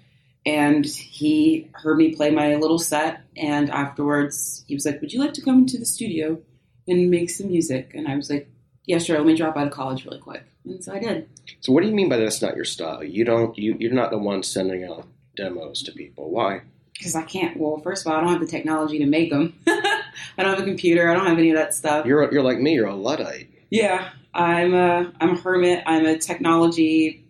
And 0.44 0.84
he 0.84 1.70
heard 1.74 1.96
me 1.96 2.14
play 2.14 2.30
my 2.30 2.56
little 2.56 2.80
set, 2.80 3.20
and 3.36 3.70
afterwards 3.70 4.64
he 4.66 4.74
was 4.74 4.84
like, 4.84 5.00
"Would 5.00 5.12
you 5.12 5.20
like 5.20 5.32
to 5.34 5.40
come 5.40 5.58
into 5.58 5.78
the 5.78 5.86
studio 5.86 6.40
and 6.88 7.08
make 7.08 7.30
some 7.30 7.46
music?" 7.46 7.92
And 7.94 8.08
I 8.08 8.16
was 8.16 8.28
like, 8.28 8.48
"Yeah, 8.86 8.98
sure. 8.98 9.16
Let 9.16 9.26
me 9.26 9.36
drop 9.36 9.56
out 9.56 9.68
of 9.68 9.72
college 9.72 10.04
really 10.04 10.18
quick." 10.18 10.42
And 10.64 10.82
so 10.82 10.92
I 10.92 10.98
did. 10.98 11.28
So 11.60 11.72
what 11.72 11.82
do 11.82 11.88
you 11.88 11.94
mean 11.94 12.08
by 12.08 12.16
that's 12.16 12.42
not 12.42 12.56
your 12.56 12.64
style? 12.64 13.04
You 13.04 13.24
don't 13.24 13.56
you 13.56 13.76
you're 13.78 13.92
not 13.92 14.10
the 14.10 14.18
one 14.18 14.42
sending 14.42 14.82
out 14.84 15.06
demos 15.36 15.82
to 15.84 15.92
people. 15.92 16.30
Why? 16.30 16.62
Because 16.96 17.16
I 17.16 17.22
can't. 17.22 17.58
Well, 17.58 17.78
first 17.78 18.06
of 18.06 18.12
all, 18.12 18.18
I 18.18 18.20
don't 18.20 18.30
have 18.30 18.40
the 18.40 18.46
technology 18.46 18.98
to 18.98 19.06
make 19.06 19.30
them. 19.30 19.58
I 19.66 20.42
don't 20.42 20.50
have 20.50 20.60
a 20.60 20.64
computer. 20.64 21.10
I 21.10 21.14
don't 21.14 21.26
have 21.26 21.38
any 21.38 21.50
of 21.50 21.56
that 21.56 21.74
stuff. 21.74 22.06
You're 22.06 22.32
you're 22.32 22.42
like 22.42 22.58
me. 22.58 22.74
You're 22.74 22.86
a 22.86 22.94
luddite. 22.94 23.50
Yeah, 23.70 24.10
I'm 24.32 24.74
a 24.74 25.12
I'm 25.20 25.30
a 25.30 25.36
hermit. 25.36 25.82
I'm 25.86 26.06
a 26.06 26.18
technology. 26.18 27.20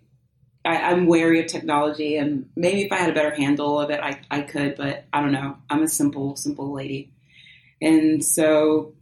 I, 0.66 0.76
I'm 0.76 1.06
wary 1.06 1.40
of 1.40 1.46
technology, 1.46 2.16
and 2.16 2.48
maybe 2.56 2.82
if 2.82 2.92
I 2.92 2.96
had 2.96 3.10
a 3.10 3.14
better 3.14 3.34
handle 3.34 3.78
of 3.80 3.90
it, 3.90 4.00
I 4.00 4.20
I 4.30 4.40
could. 4.42 4.76
But 4.76 5.04
I 5.12 5.20
don't 5.20 5.32
know. 5.32 5.56
I'm 5.70 5.82
a 5.82 5.88
simple 5.88 6.36
simple 6.36 6.72
lady, 6.72 7.12
and 7.80 8.24
so 8.24 8.94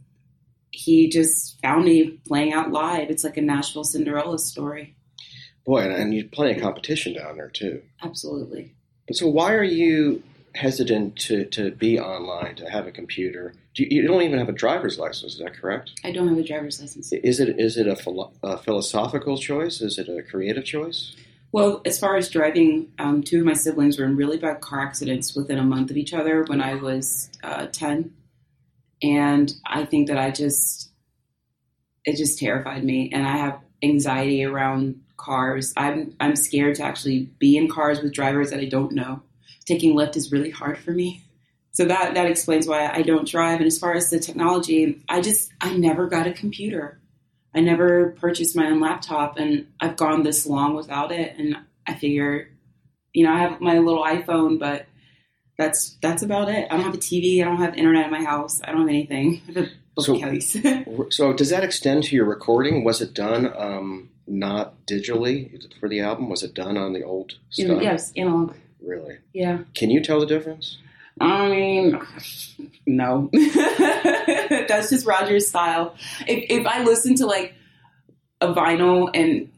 he 0.71 1.07
just 1.07 1.61
found 1.61 1.85
me 1.85 2.19
playing 2.27 2.51
out 2.51 2.71
live. 2.71 3.09
It's 3.09 3.23
like 3.23 3.37
a 3.37 3.41
Nashville 3.41 3.83
Cinderella 3.83 4.39
story. 4.39 4.95
Boy, 5.65 5.83
and, 5.83 5.93
and 5.93 6.13
you're 6.13 6.25
playing 6.25 6.59
competition 6.59 7.13
down 7.13 7.37
there 7.37 7.49
too. 7.49 7.81
Absolutely. 8.01 8.73
But 9.07 9.15
so 9.15 9.27
why 9.27 9.53
are 9.53 9.63
you 9.63 10.23
hesitant 10.55 11.15
to, 11.17 11.45
to 11.45 11.71
be 11.71 11.99
online 11.99 12.55
to 12.55 12.69
have 12.69 12.87
a 12.87 12.91
computer? 12.91 13.53
Do 13.73 13.83
you, 13.83 14.01
you 14.01 14.07
don't 14.07 14.21
even 14.21 14.39
have 14.39 14.49
a 14.49 14.53
driver's 14.53 14.99
license. 14.99 15.33
Is 15.33 15.39
that 15.39 15.55
correct? 15.55 15.91
I 16.03 16.11
don't 16.11 16.27
have 16.27 16.37
a 16.37 16.43
driver's 16.43 16.79
license. 16.79 17.11
Is 17.11 17.39
it 17.39 17.59
is 17.59 17.77
it 17.77 17.87
a, 17.87 17.95
philo- 17.95 18.33
a 18.43 18.57
philosophical 18.57 19.37
choice? 19.37 19.81
Is 19.81 19.97
it 19.97 20.07
a 20.09 20.21
creative 20.21 20.65
choice? 20.65 21.15
Well, 21.53 21.83
as 21.85 21.99
far 21.99 22.15
as 22.15 22.29
driving, 22.29 22.91
um, 22.97 23.21
two 23.21 23.39
of 23.39 23.45
my 23.45 23.53
siblings 23.53 23.99
were 23.99 24.05
in 24.05 24.15
really 24.15 24.37
bad 24.37 24.59
car 24.59 24.81
accidents 24.81 25.35
within 25.35 25.59
a 25.59 25.63
month 25.63 25.91
of 25.91 25.97
each 25.97 26.11
other 26.11 26.43
when 26.45 26.61
I 26.61 26.73
was 26.73 27.29
uh, 27.43 27.67
10. 27.67 28.11
And 29.03 29.53
I 29.63 29.85
think 29.85 30.07
that 30.07 30.17
I 30.17 30.31
just, 30.31 30.89
it 32.05 32.17
just 32.17 32.39
terrified 32.39 32.83
me. 32.83 33.11
And 33.13 33.27
I 33.27 33.37
have 33.37 33.59
anxiety 33.83 34.43
around 34.43 34.99
cars. 35.15 35.75
I'm, 35.77 36.15
I'm 36.19 36.35
scared 36.35 36.75
to 36.77 36.83
actually 36.83 37.29
be 37.37 37.55
in 37.55 37.69
cars 37.69 38.01
with 38.01 38.13
drivers 38.13 38.49
that 38.49 38.59
I 38.59 38.65
don't 38.65 38.93
know. 38.93 39.21
Taking 39.65 39.95
Lyft 39.95 40.15
is 40.15 40.31
really 40.31 40.51
hard 40.51 40.77
for 40.77 40.91
me. 40.91 41.23
So 41.71 41.85
that, 41.85 42.13
that 42.13 42.27
explains 42.27 42.67
why 42.67 42.87
I 42.87 43.01
don't 43.01 43.27
drive. 43.27 43.57
And 43.57 43.67
as 43.67 43.79
far 43.79 43.95
as 43.95 44.09
the 44.09 44.19
technology, 44.19 45.01
I 45.09 45.21
just, 45.21 45.51
I 45.59 45.75
never 45.75 46.07
got 46.07 46.27
a 46.27 46.33
computer. 46.33 46.99
I 47.55 47.61
never 47.61 48.11
purchased 48.11 48.55
my 48.55 48.67
own 48.67 48.79
laptop 48.79 49.37
and 49.37 49.67
I've 49.79 49.95
gone 49.95 50.23
this 50.23 50.45
long 50.45 50.75
without 50.75 51.11
it. 51.11 51.35
And 51.37 51.57
I 51.87 51.95
figure, 51.95 52.49
you 53.13 53.25
know, 53.25 53.33
I 53.33 53.39
have 53.39 53.61
my 53.61 53.79
little 53.79 54.03
iPhone, 54.03 54.59
but 54.59 54.85
that's 55.57 55.97
that's 56.01 56.23
about 56.23 56.49
it. 56.49 56.67
I 56.69 56.75
don't 56.75 56.85
have 56.85 56.95
a 56.95 56.97
TV. 56.97 57.41
I 57.41 57.45
don't 57.45 57.57
have 57.57 57.75
internet 57.75 58.05
in 58.05 58.11
my 58.11 58.23
house. 58.23 58.61
I 58.63 58.71
don't 58.71 58.81
have 58.81 58.89
anything. 58.89 59.41
Have 59.95 60.33
a. 60.87 61.11
So 61.11 61.33
does 61.33 61.51
that 61.51 61.63
extend 61.63 62.05
to 62.05 62.15
your 62.15 62.25
recording? 62.25 62.83
Was 62.83 63.01
it 63.01 63.13
done 63.13 63.53
um, 63.55 64.09
not 64.25 64.87
digitally 64.87 65.61
for 65.79 65.87
the 65.87 65.99
album? 65.99 66.29
Was 66.29 66.41
it 66.41 66.55
done 66.55 66.77
on 66.77 66.93
the 66.93 67.03
old 67.03 67.33
stuff? 67.51 67.81
yes, 67.81 68.11
analog. 68.15 68.55
Really? 68.83 69.17
Yeah. 69.33 69.59
Can 69.75 69.89
you 69.89 70.01
tell 70.01 70.19
the 70.19 70.25
difference? 70.25 70.77
I 71.19 71.49
mean, 71.49 71.99
no. 72.85 73.29
That's 73.33 74.89
just 74.89 75.05
Roger's 75.05 75.47
style. 75.47 75.95
If, 76.27 76.59
if 76.61 76.67
I 76.67 76.83
listen 76.83 77.15
to 77.15 77.25
like 77.25 77.53
a 78.41 78.53
vinyl 78.53 79.09
and 79.13 79.49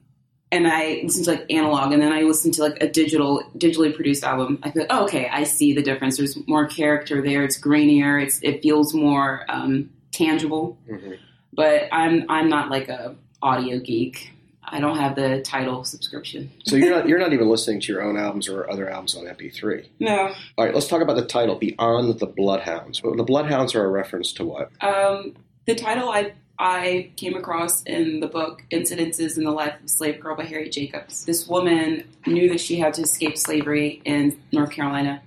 and 0.52 0.68
I 0.68 1.02
listen 1.04 1.24
to 1.26 1.32
like 1.32 1.46
analog 1.50 1.92
and 1.92 2.02
then 2.02 2.14
I 2.14 2.22
listen 2.22 2.52
to 2.52 2.62
like 2.62 2.82
a 2.82 2.88
digital 2.88 3.44
digitally 3.58 3.94
produced 3.94 4.24
album, 4.24 4.60
I 4.64 4.72
feel 4.72 4.86
oh, 4.90 5.06
okay, 5.06 5.28
I 5.28 5.44
see 5.44 5.74
the 5.74 5.82
difference. 5.82 6.18
There's 6.18 6.38
more 6.48 6.68
character 6.68 7.22
there. 7.22 7.44
It's 7.44 7.60
grainier. 7.60 8.22
It's 8.22 8.40
it 8.42 8.62
feels 8.62 8.94
more 8.94 9.46
um, 9.50 9.90
tangible. 10.12 10.78
Mm-hmm. 10.90 11.14
But 11.54 11.88
I'm 11.92 12.26
I'm 12.30 12.50
not 12.50 12.70
like 12.70 12.90
a 12.90 13.16
audio 13.42 13.80
geek. 13.80 14.35
I 14.68 14.80
don't 14.80 14.98
have 14.98 15.16
the 15.16 15.42
Tidal 15.42 15.84
subscription. 15.84 16.52
So 16.66 16.76
you're 16.76 16.90
not 16.90 17.08
you're 17.08 17.20
not 17.20 17.34
even 17.34 17.50
listening 17.50 17.82
to 17.82 17.94
your 17.94 18.02
own 18.02 18.18
albums 18.18 18.48
or 18.48 18.70
other 18.70 18.90
albums 18.90 19.16
on 19.16 19.26
MP3. 19.26 19.88
No. 20.00 20.34
All 20.58 20.66
right, 20.66 20.74
let's 20.74 20.88
talk 20.88 21.02
about 21.02 21.16
the 21.16 21.26
title, 21.26 21.56
Beyond 21.56 22.20
the 22.20 22.26
Bloodhounds. 22.26 23.02
The 23.02 23.24
Bloodhounds 23.24 23.76
are 23.76 23.84
a 23.84 23.90
reference 23.90 24.34
to 24.34 24.46
what? 24.46 24.72
Um, 24.82 25.36
the 25.66 25.76
title 25.76 26.10
I 26.10 26.34
I 26.58 27.12
came 27.18 27.36
across 27.36 27.84
in 27.84 28.22
the 28.22 28.28
book 28.28 28.64
Incidences 28.72 29.38
in 29.38 29.44
the 29.44 29.52
Life 29.52 29.76
of 29.80 29.86
a 29.86 29.90
Slave 29.90 30.20
Girl 30.22 30.36
by 30.36 30.46
Harriet 30.46 30.72
Jacobs. 30.72 31.26
This 31.26 31.48
woman 31.48 32.06
knew 32.26 32.50
that 32.50 32.62
she 32.62 32.80
had 32.80 32.94
to 32.96 33.02
escape 33.02 33.38
slavery 33.38 34.02
in 34.06 34.40
North 34.52 34.72
Carolina 34.72 35.22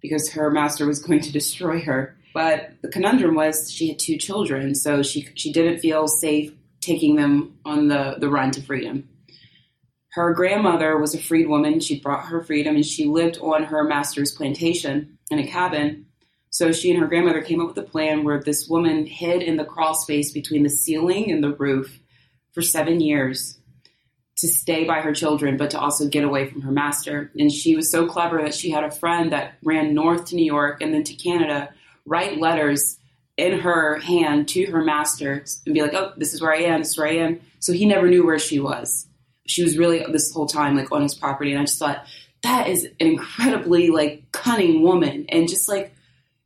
because 0.00 0.30
her 0.32 0.50
master 0.50 0.86
was 0.86 1.00
going 1.00 1.20
to 1.20 1.32
destroy 1.32 1.80
her. 1.80 2.16
But 2.32 2.74
the 2.82 2.88
conundrum 2.88 3.34
was 3.34 3.72
she 3.72 3.88
had 3.88 3.98
two 3.98 4.16
children, 4.16 4.74
so 4.74 5.02
she 5.02 5.28
she 5.34 5.52
didn't 5.52 5.80
feel 5.80 6.06
safe 6.06 6.52
taking 6.80 7.16
them 7.16 7.58
on 7.64 7.88
the, 7.88 8.16
the 8.18 8.28
run 8.28 8.50
to 8.52 8.62
freedom. 8.62 9.08
Her 10.12 10.32
grandmother 10.34 10.98
was 10.98 11.14
a 11.14 11.22
freed 11.22 11.48
woman. 11.48 11.78
She 11.80 12.00
brought 12.00 12.26
her 12.26 12.42
freedom 12.42 12.74
and 12.74 12.84
she 12.84 13.06
lived 13.06 13.38
on 13.40 13.64
her 13.64 13.84
master's 13.84 14.32
plantation 14.32 15.18
in 15.30 15.38
a 15.38 15.46
cabin. 15.46 16.06
So 16.50 16.72
she 16.72 16.90
and 16.90 16.98
her 16.98 17.06
grandmother 17.06 17.42
came 17.42 17.60
up 17.60 17.68
with 17.68 17.78
a 17.78 17.88
plan 17.88 18.24
where 18.24 18.42
this 18.42 18.68
woman 18.68 19.06
hid 19.06 19.42
in 19.42 19.56
the 19.56 19.64
crawl 19.64 19.94
space 19.94 20.32
between 20.32 20.64
the 20.64 20.70
ceiling 20.70 21.30
and 21.30 21.44
the 21.44 21.54
roof 21.54 22.00
for 22.52 22.62
seven 22.62 23.00
years 23.00 23.60
to 24.38 24.48
stay 24.48 24.84
by 24.84 25.00
her 25.00 25.12
children, 25.12 25.56
but 25.56 25.70
to 25.70 25.78
also 25.78 26.08
get 26.08 26.24
away 26.24 26.48
from 26.48 26.62
her 26.62 26.72
master. 26.72 27.30
And 27.38 27.52
she 27.52 27.76
was 27.76 27.90
so 27.90 28.06
clever 28.06 28.42
that 28.42 28.54
she 28.54 28.70
had 28.70 28.82
a 28.82 28.90
friend 28.90 29.32
that 29.32 29.58
ran 29.62 29.94
north 29.94 30.24
to 30.26 30.34
New 30.34 30.44
York 30.44 30.80
and 30.80 30.92
then 30.92 31.04
to 31.04 31.14
Canada, 31.14 31.72
write 32.06 32.38
letters 32.38 32.98
in 33.40 33.60
her 33.60 33.98
hand 33.98 34.48
to 34.48 34.66
her 34.66 34.84
master 34.84 35.44
and 35.64 35.74
be 35.74 35.82
like, 35.82 35.94
oh, 35.94 36.12
this 36.16 36.34
is 36.34 36.42
where 36.42 36.52
I 36.52 36.58
am, 36.58 36.80
this 36.80 36.90
is 36.90 36.98
where 36.98 37.08
I 37.08 37.14
am. 37.14 37.40
So 37.58 37.72
he 37.72 37.86
never 37.86 38.08
knew 38.08 38.24
where 38.24 38.38
she 38.38 38.60
was. 38.60 39.06
She 39.46 39.62
was 39.64 39.78
really 39.78 40.04
this 40.12 40.32
whole 40.32 40.46
time 40.46 40.76
like 40.76 40.92
on 40.92 41.02
his 41.02 41.14
property. 41.14 41.52
And 41.52 41.60
I 41.60 41.64
just 41.64 41.78
thought, 41.78 42.04
that 42.42 42.68
is 42.68 42.84
an 42.84 42.92
incredibly 43.00 43.90
like 43.90 44.30
cunning 44.32 44.82
woman. 44.82 45.26
And 45.28 45.48
just 45.48 45.68
like 45.68 45.92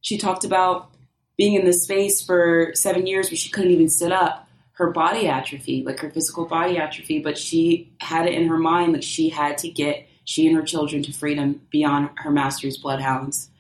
she 0.01 0.19
talked 0.19 0.45
about 0.45 0.91
being 1.37 1.55
in 1.55 1.65
this 1.65 1.83
space 1.83 2.25
for 2.25 2.71
seven 2.75 3.07
years 3.07 3.31
where 3.31 3.37
she 3.37 3.51
couldn't 3.51 3.73
even 3.73 3.89
sit 3.89 4.13
up. 4.13 4.49
Her 4.73 4.91
body 4.91 5.29
atrophy, 5.29 5.85
like 5.85 6.01
her 6.01 6.11
physical 6.11 6.47
body 6.47 6.79
atrophy, 6.79 7.21
but 7.21 7.39
she 7.39 7.93
had 8.01 8.27
it 8.27 8.35
in 8.35 8.49
her 8.49 8.59
mind 8.59 8.93
like 8.93 9.05
she 9.05 9.29
had 9.29 9.57
to 9.59 9.69
get 9.69 10.09
she 10.25 10.49
and 10.49 10.57
her 10.57 10.63
children 10.63 11.03
to 11.05 11.13
freedom 11.13 11.61
beyond 11.71 12.11
her 12.17 12.31
master's 12.31 12.77
bloodhounds. 12.77 13.51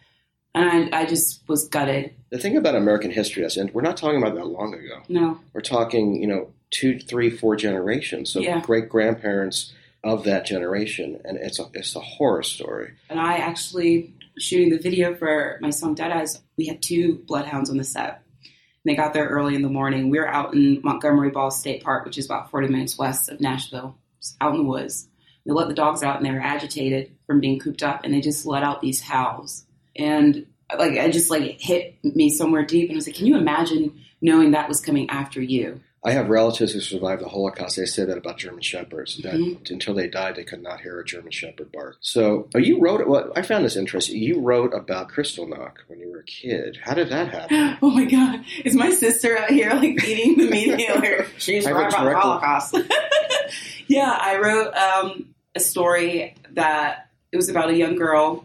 And 0.55 0.93
I, 0.95 1.01
I 1.01 1.07
just 1.07 1.47
was 1.49 1.69
gutted. 1.69 2.14
The 2.31 2.38
thing 2.38 2.57
about 2.57 2.77
American 2.77 3.11
history 3.11 3.43
is, 3.43 3.57
and 3.57 3.73
we're 3.75 3.83
not 3.83 3.97
talking 3.97 4.19
about 4.23 4.35
that 4.37 4.47
long 4.47 4.73
ago. 4.75 5.03
No. 5.09 5.40
We're 5.53 5.61
talking, 5.62 6.21
you 6.21 6.29
know, 6.29 6.53
two, 6.71 6.99
three, 7.01 7.31
four 7.31 7.57
generations. 7.57 8.31
So 8.31 8.40
Yeah. 8.40 8.61
great 8.61 8.88
grandparents 8.88 9.73
of 10.05 10.25
that 10.25 10.45
generation, 10.47 11.21
and 11.25 11.38
it's 11.38 11.59
a 11.59 11.64
it's 11.73 11.97
a 11.97 12.01
horror 12.01 12.43
story. 12.43 12.93
And 13.09 13.19
I 13.19 13.38
actually 13.38 14.14
shooting 14.38 14.71
the 14.71 14.79
video 14.79 15.14
for 15.14 15.59
my 15.61 15.71
song 15.71 15.95
Dead 15.95 16.12
Eyes, 16.12 16.40
we 16.57 16.67
had 16.67 16.83
two 16.83 17.23
bloodhounds 17.27 17.71
on 17.71 17.77
the 17.79 17.85
set. 17.85 18.23
And 18.43 18.93
they 18.93 18.95
got 18.97 19.14
there 19.14 19.27
early 19.29 19.55
in 19.55 19.62
the 19.62 19.69
morning. 19.69 20.11
We 20.11 20.19
were 20.19 20.29
out 20.29 20.53
in 20.55 20.81
Montgomery 20.85 21.31
Bell 21.31 21.51
State 21.51 21.83
Park, 21.83 22.05
which 22.05 22.19
is 22.19 22.27
about 22.27 22.51
40 22.51 22.69
minutes 22.69 22.99
west 22.99 23.31
of 23.31 23.40
Nashville, 23.40 23.97
just 24.21 24.37
out 24.40 24.53
in 24.55 24.59
the 24.59 24.69
woods. 24.69 25.09
They 25.47 25.53
let 25.53 25.69
the 25.69 25.75
dogs 25.75 26.03
out 26.03 26.17
and 26.17 26.27
they 26.27 26.31
were 26.33 26.40
agitated 26.40 27.12
from 27.27 27.40
being 27.40 27.59
cooped 27.59 27.83
up 27.83 28.01
and 28.05 28.12
they 28.12 28.21
just 28.21 28.45
let 28.45 28.62
out 28.62 28.83
these 28.83 29.01
howls. 29.01 29.63
And 29.96 30.46
like 30.76 30.92
it 30.92 31.12
just 31.12 31.30
like 31.30 31.61
hit 31.61 31.96
me 32.02 32.30
somewhere 32.30 32.64
deep 32.64 32.88
and 32.88 32.96
I 32.96 32.98
was 32.98 33.07
like, 33.07 33.16
Can 33.16 33.26
you 33.26 33.37
imagine 33.37 34.00
knowing 34.20 34.52
that 34.52 34.68
was 34.68 34.80
coming 34.80 35.09
after 35.11 35.40
you? 35.40 35.80
I 36.07 36.11
have 36.11 36.28
relatives 36.28 36.74
who 36.74 36.80
survived 36.80 37.22
the 37.22 37.28
Holocaust. 37.30 37.76
They 37.76 37.87
say 37.87 38.04
that 38.04 38.18
about 38.18 38.37
German 38.37 38.61
shepherds 38.61 39.16
that 39.22 39.37
Mhm. 39.37 39.70
until 39.70 39.94
they 39.94 40.07
died, 40.07 40.37
they 40.37 40.44
could 40.44 40.62
not 40.62 40.83
hear 40.83 41.00
a 41.00 41.04
German 41.04 41.30
shepherd 41.33 41.72
bark. 41.72 41.96
So 42.02 42.50
oh, 42.54 42.59
you 42.59 42.78
wrote. 42.78 43.07
Well, 43.09 43.33
I 43.35 43.40
found 43.40 43.64
this 43.64 43.74
interesting. 43.74 44.18
You 44.18 44.40
wrote 44.40 44.74
about 44.74 45.11
Kristallnacht 45.11 45.76
when 45.87 46.00
you 46.00 46.11
were 46.11 46.18
a 46.18 46.24
kid. 46.24 46.78
How 46.83 46.92
did 46.92 47.09
that 47.09 47.28
happen? 47.28 47.78
Oh 47.83 47.90
my 47.90 48.04
god, 48.04 48.44
is 48.66 48.74
my 48.74 48.90
sister 48.90 49.38
out 49.38 49.48
here 49.50 49.72
like 49.72 50.02
eating 50.04 50.37
the 50.37 50.50
meat 50.50 50.76
dealer? 50.76 51.26
She's 51.38 51.66
I 51.66 51.72
right 51.72 51.88
about 51.88 52.04
the 52.04 52.14
Holocaust. 52.18 52.76
yeah, 53.87 54.16
I 54.20 54.38
wrote 54.38 54.74
um, 54.74 55.35
a 55.54 55.61
story 55.61 56.35
that 56.52 57.09
it 57.33 57.37
was 57.37 57.48
about 57.48 57.70
a 57.70 57.76
young 57.76 57.96
girl 57.96 58.44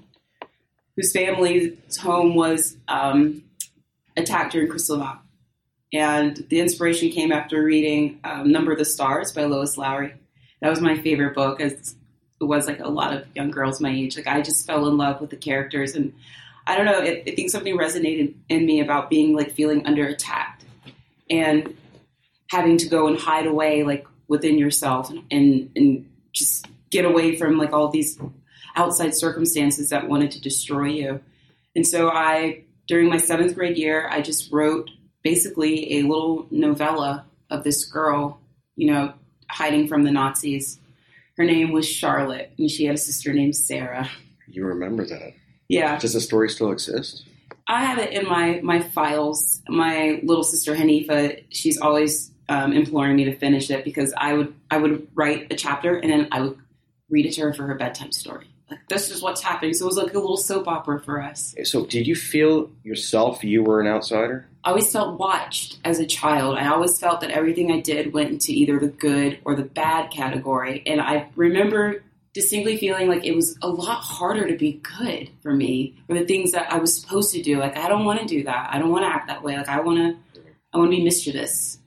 whose 0.96 1.12
family's 1.12 1.98
home 1.98 2.36
was 2.36 2.78
um, 2.88 3.44
attacked 4.18 4.54
during 4.54 4.70
Kristallnacht. 4.70 5.20
And 5.92 6.38
the 6.50 6.60
inspiration 6.60 7.10
came 7.10 7.32
after 7.32 7.64
reading 7.64 8.20
um, 8.24 8.52
Number 8.52 8.72
of 8.72 8.78
the 8.78 8.86
Stars 8.86 9.32
by 9.32 9.46
Lois 9.46 9.78
Lowry. 9.78 10.14
That 10.62 10.70
was 10.70 10.82
my 10.82 10.98
favorite 11.02 11.34
book, 11.34 11.62
as 11.62 11.96
it 12.40 12.44
was 12.44 12.68
like 12.68 12.80
a 12.80 12.88
lot 12.88 13.14
of 13.14 13.26
young 13.36 13.50
girls 13.50 13.82
my 13.82 13.90
age. 13.90 14.16
Like 14.16 14.28
I 14.28 14.42
just 14.42 14.68
fell 14.68 14.88
in 14.88 14.98
love 14.98 15.20
with 15.20 15.30
the 15.30 15.36
characters, 15.36 15.96
and 15.96 16.14
I 16.68 16.76
don't 16.76 16.86
know. 16.86 17.00
I 17.00 17.24
I 17.26 17.36
think 17.36 17.50
something 17.50 17.78
resonated 17.78 18.36
in 18.50 18.66
me 18.66 18.82
about 18.82 19.10
being 19.10 19.36
like 19.36 19.54
feeling 19.54 19.86
under 19.88 20.06
attack 20.06 20.62
and 21.30 21.76
having 22.52 22.78
to 22.78 22.88
go 22.88 23.08
and 23.08 23.18
hide 23.18 23.48
away 23.48 23.84
like 23.84 24.06
within 24.28 24.58
yourself 24.58 25.10
and 25.10 25.24
and, 25.32 25.72
and 25.76 26.10
just 26.34 26.68
get 26.92 27.06
away 27.06 27.36
from 27.36 27.58
like 27.58 27.74
all 27.74 27.90
these 27.90 28.20
outside 28.80 29.14
circumstances 29.14 29.90
that 29.90 30.08
wanted 30.08 30.32
to 30.32 30.42
destroy 30.42 30.88
you. 30.88 31.20
And 31.76 31.86
so 31.86 32.10
I, 32.10 32.64
during 32.88 33.10
my 33.10 33.18
seventh 33.18 33.54
grade 33.54 33.78
year, 33.78 34.08
I 34.10 34.22
just 34.22 34.52
wrote 34.52 34.90
basically 35.22 36.00
a 36.00 36.04
little 36.04 36.48
novella 36.50 37.26
of 37.50 37.64
this 37.66 37.84
girl, 37.84 38.40
you 38.78 38.92
know, 38.92 39.14
hiding 39.50 39.88
from 39.88 40.04
the 40.04 40.12
Nazis. 40.12 40.80
Her 41.38 41.44
name 41.44 41.72
was 41.72 41.88
Charlotte, 41.88 42.52
and 42.58 42.72
she 42.72 42.86
had 42.86 42.96
a 42.96 42.98
sister 42.98 43.34
named 43.34 43.56
Sarah. 43.56 44.10
You 44.48 44.66
remember 44.66 45.06
that? 45.06 45.34
Yeah. 45.68 46.00
Does 46.00 46.14
the 46.14 46.22
story 46.22 46.50
still 46.50 46.72
exist? 46.72 47.26
I 47.68 47.84
have 47.86 48.00
it 48.00 48.14
in 48.14 48.28
my 48.28 48.60
my 48.64 48.80
files. 48.80 49.62
My 49.68 50.20
little 50.24 50.44
sister 50.44 50.74
Hanifa, 50.74 51.44
she's 51.50 51.80
always 51.80 52.32
um, 52.50 52.74
imploring 52.74 53.16
me 53.16 53.26
to 53.26 53.36
finish 53.36 53.70
it 53.70 53.84
because 53.84 54.12
I 54.18 54.34
would 54.34 54.54
I 54.72 54.78
would 54.78 55.08
write 55.14 55.52
a 55.52 55.56
chapter 55.56 55.96
and 55.96 56.12
then 56.12 56.28
I 56.32 56.42
would 56.42 56.58
read 57.10 57.26
it 57.26 57.34
to 57.34 57.42
her 57.42 57.54
for 57.54 57.68
her 57.68 57.76
bedtime 57.76 58.12
story. 58.12 58.49
Like 58.70 58.88
this 58.88 59.10
is 59.12 59.22
what's 59.22 59.42
happening. 59.42 59.74
So 59.74 59.86
it 59.86 59.88
was 59.88 59.98
like 59.98 60.14
a 60.14 60.20
little 60.20 60.38
soap 60.38 60.68
opera 60.68 61.02
for 61.02 61.22
us. 61.22 61.56
So 61.64 61.86
did 61.86 62.08
you 62.08 62.16
feel 62.16 62.72
yourself 62.84 63.44
you 63.44 63.64
were 63.64 63.82
an 63.82 63.88
outsider? 63.88 64.48
I 64.64 64.70
always 64.70 64.92
felt 64.92 65.20
watched 65.20 65.80
as 65.86 66.00
a 66.00 66.06
child. 66.06 66.58
I 66.58 66.68
always 66.68 67.00
felt 67.00 67.22
that 67.22 67.32
everything 67.32 67.72
I 67.72 67.80
did 67.80 68.14
went 68.14 68.30
into 68.30 68.52
either 68.52 68.78
the 68.78 68.88
good 68.88 69.40
or 69.46 69.56
the 69.56 69.64
bad 69.64 70.12
category. 70.12 70.84
And 70.86 71.00
I 71.02 71.30
remember 71.36 72.04
distinctly 72.34 72.78
feeling 72.78 73.08
like 73.08 73.26
it 73.26 73.36
was 73.36 73.58
a 73.62 73.68
lot 73.68 74.02
harder 74.02 74.48
to 74.48 74.56
be 74.56 74.74
good 75.00 75.32
for 75.42 75.54
me 75.54 75.96
for 76.08 76.14
the 76.14 76.26
things 76.26 76.52
that 76.52 76.72
I 76.72 76.78
was 76.78 77.00
supposed 77.00 77.34
to 77.34 77.42
do. 77.42 77.58
Like 77.58 77.78
I 77.78 77.88
don't 77.88 78.06
want 78.06 78.20
to 78.20 78.26
do 78.26 78.44
that. 78.44 78.70
I 78.72 78.80
don't 78.80 78.92
want 78.92 79.04
to 79.04 79.10
act 79.10 79.28
that 79.28 79.44
way. 79.44 79.58
Like 79.58 79.70
I 79.70 79.80
want 79.80 79.98
to 79.98 80.42
I 80.74 80.78
want 80.78 80.92
to 80.92 80.98
be 80.98 81.04
mischievous. 81.04 81.80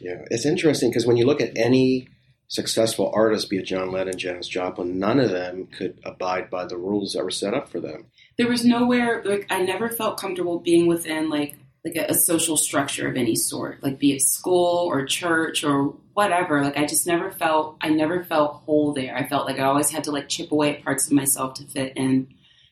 Yeah, 0.00 0.24
it's 0.30 0.46
interesting 0.46 0.90
because 0.90 1.06
when 1.06 1.16
you 1.16 1.26
look 1.26 1.40
at 1.40 1.56
any 1.56 2.08
successful 2.48 3.12
artists, 3.14 3.48
be 3.48 3.58
it 3.58 3.64
John 3.64 3.92
Lennon, 3.92 4.18
Janis 4.18 4.48
Joplin, 4.48 4.98
none 4.98 5.20
of 5.20 5.30
them 5.30 5.66
could 5.66 6.00
abide 6.04 6.50
by 6.50 6.64
the 6.64 6.76
rules 6.76 7.12
that 7.12 7.24
were 7.24 7.30
set 7.30 7.54
up 7.54 7.68
for 7.68 7.80
them. 7.80 8.06
There 8.36 8.48
was 8.48 8.64
nowhere 8.64 9.22
like 9.24 9.46
I 9.50 9.62
never 9.62 9.88
felt 9.90 10.20
comfortable 10.20 10.58
being 10.58 10.86
within 10.86 11.30
like 11.30 11.56
like 11.84 11.96
a, 11.96 12.10
a 12.10 12.14
social 12.14 12.56
structure 12.56 13.08
of 13.08 13.16
any 13.16 13.36
sort, 13.36 13.82
like 13.82 13.98
be 13.98 14.12
it 14.12 14.22
school 14.22 14.86
or 14.88 15.04
church 15.04 15.62
or 15.62 15.94
whatever. 16.14 16.62
Like 16.62 16.76
I 16.76 16.86
just 16.86 17.06
never 17.06 17.30
felt 17.30 17.76
I 17.80 17.90
never 17.90 18.24
felt 18.24 18.62
whole 18.64 18.92
there. 18.92 19.16
I 19.16 19.28
felt 19.28 19.46
like 19.46 19.58
I 19.58 19.64
always 19.64 19.90
had 19.90 20.04
to 20.04 20.12
like 20.12 20.28
chip 20.28 20.50
away 20.50 20.76
at 20.76 20.84
parts 20.84 21.06
of 21.06 21.12
myself 21.12 21.54
to 21.54 21.64
fit 21.64 21.92
in. 21.96 22.28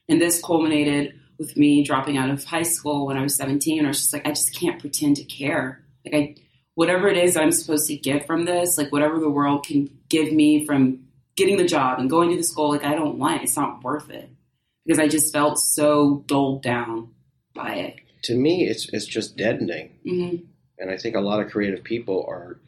And 0.08 0.20
this 0.20 0.40
culminated 0.40 1.14
with 1.38 1.56
me 1.56 1.84
dropping 1.84 2.16
out 2.16 2.30
of 2.30 2.44
high 2.44 2.62
school 2.62 3.06
when 3.06 3.16
I 3.16 3.22
was 3.22 3.36
17. 3.36 3.84
I 3.84 3.88
was 3.88 3.98
just 3.98 4.12
like, 4.12 4.26
I 4.26 4.30
just 4.30 4.58
can't 4.58 4.80
pretend 4.80 5.16
to 5.16 5.24
care. 5.24 5.84
Like 6.04 6.14
I, 6.14 6.34
whatever 6.76 7.08
it 7.08 7.16
is 7.16 7.36
I'm 7.36 7.50
supposed 7.50 7.88
to 7.88 7.96
get 7.96 8.26
from 8.26 8.44
this, 8.44 8.78
like 8.78 8.92
whatever 8.92 9.18
the 9.18 9.28
world 9.28 9.66
can 9.66 9.90
give 10.08 10.32
me 10.32 10.64
from 10.64 11.00
getting 11.34 11.56
the 11.56 11.66
job 11.66 11.98
and 11.98 12.08
going 12.08 12.30
to 12.30 12.36
the 12.36 12.44
school, 12.44 12.70
like 12.70 12.84
I 12.84 12.94
don't 12.94 13.18
want 13.18 13.40
it. 13.40 13.44
It's 13.44 13.56
not 13.56 13.82
worth 13.82 14.08
it 14.10 14.30
because 14.84 15.00
I 15.00 15.08
just 15.08 15.32
felt 15.32 15.58
so 15.58 16.22
dulled 16.26 16.62
down 16.62 17.14
by 17.54 17.74
it. 17.74 17.96
To 18.24 18.36
me, 18.36 18.68
it's 18.68 18.88
it's 18.90 19.06
just 19.06 19.36
deadening, 19.36 19.90
hmm 20.04 20.36
and 20.78 20.90
I 20.90 20.98
think 20.98 21.16
a 21.16 21.20
lot 21.20 21.40
of 21.40 21.50
creative 21.50 21.82
people 21.82 22.26
are 22.28 22.60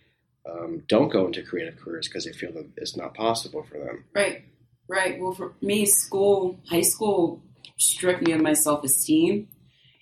um, 0.51 0.83
don't 0.89 1.11
go 1.11 1.27
into 1.27 1.43
creative 1.43 1.79
careers 1.79 2.09
because 2.09 2.25
they 2.25 2.33
feel 2.33 2.53
that 2.53 2.67
it's 2.77 2.97
not 2.97 3.15
possible 3.15 3.63
for 3.63 3.79
them. 3.79 4.05
Right, 4.15 4.45
right. 4.89 5.21
Well, 5.21 5.33
for 5.33 5.53
me, 5.61 5.85
school, 5.85 6.59
high 6.71 6.81
school 6.83 7.43
stripped 7.77 8.23
me 8.23 8.33
of 8.33 8.41
my 8.41 8.55
self 8.55 8.83
esteem. 8.85 9.49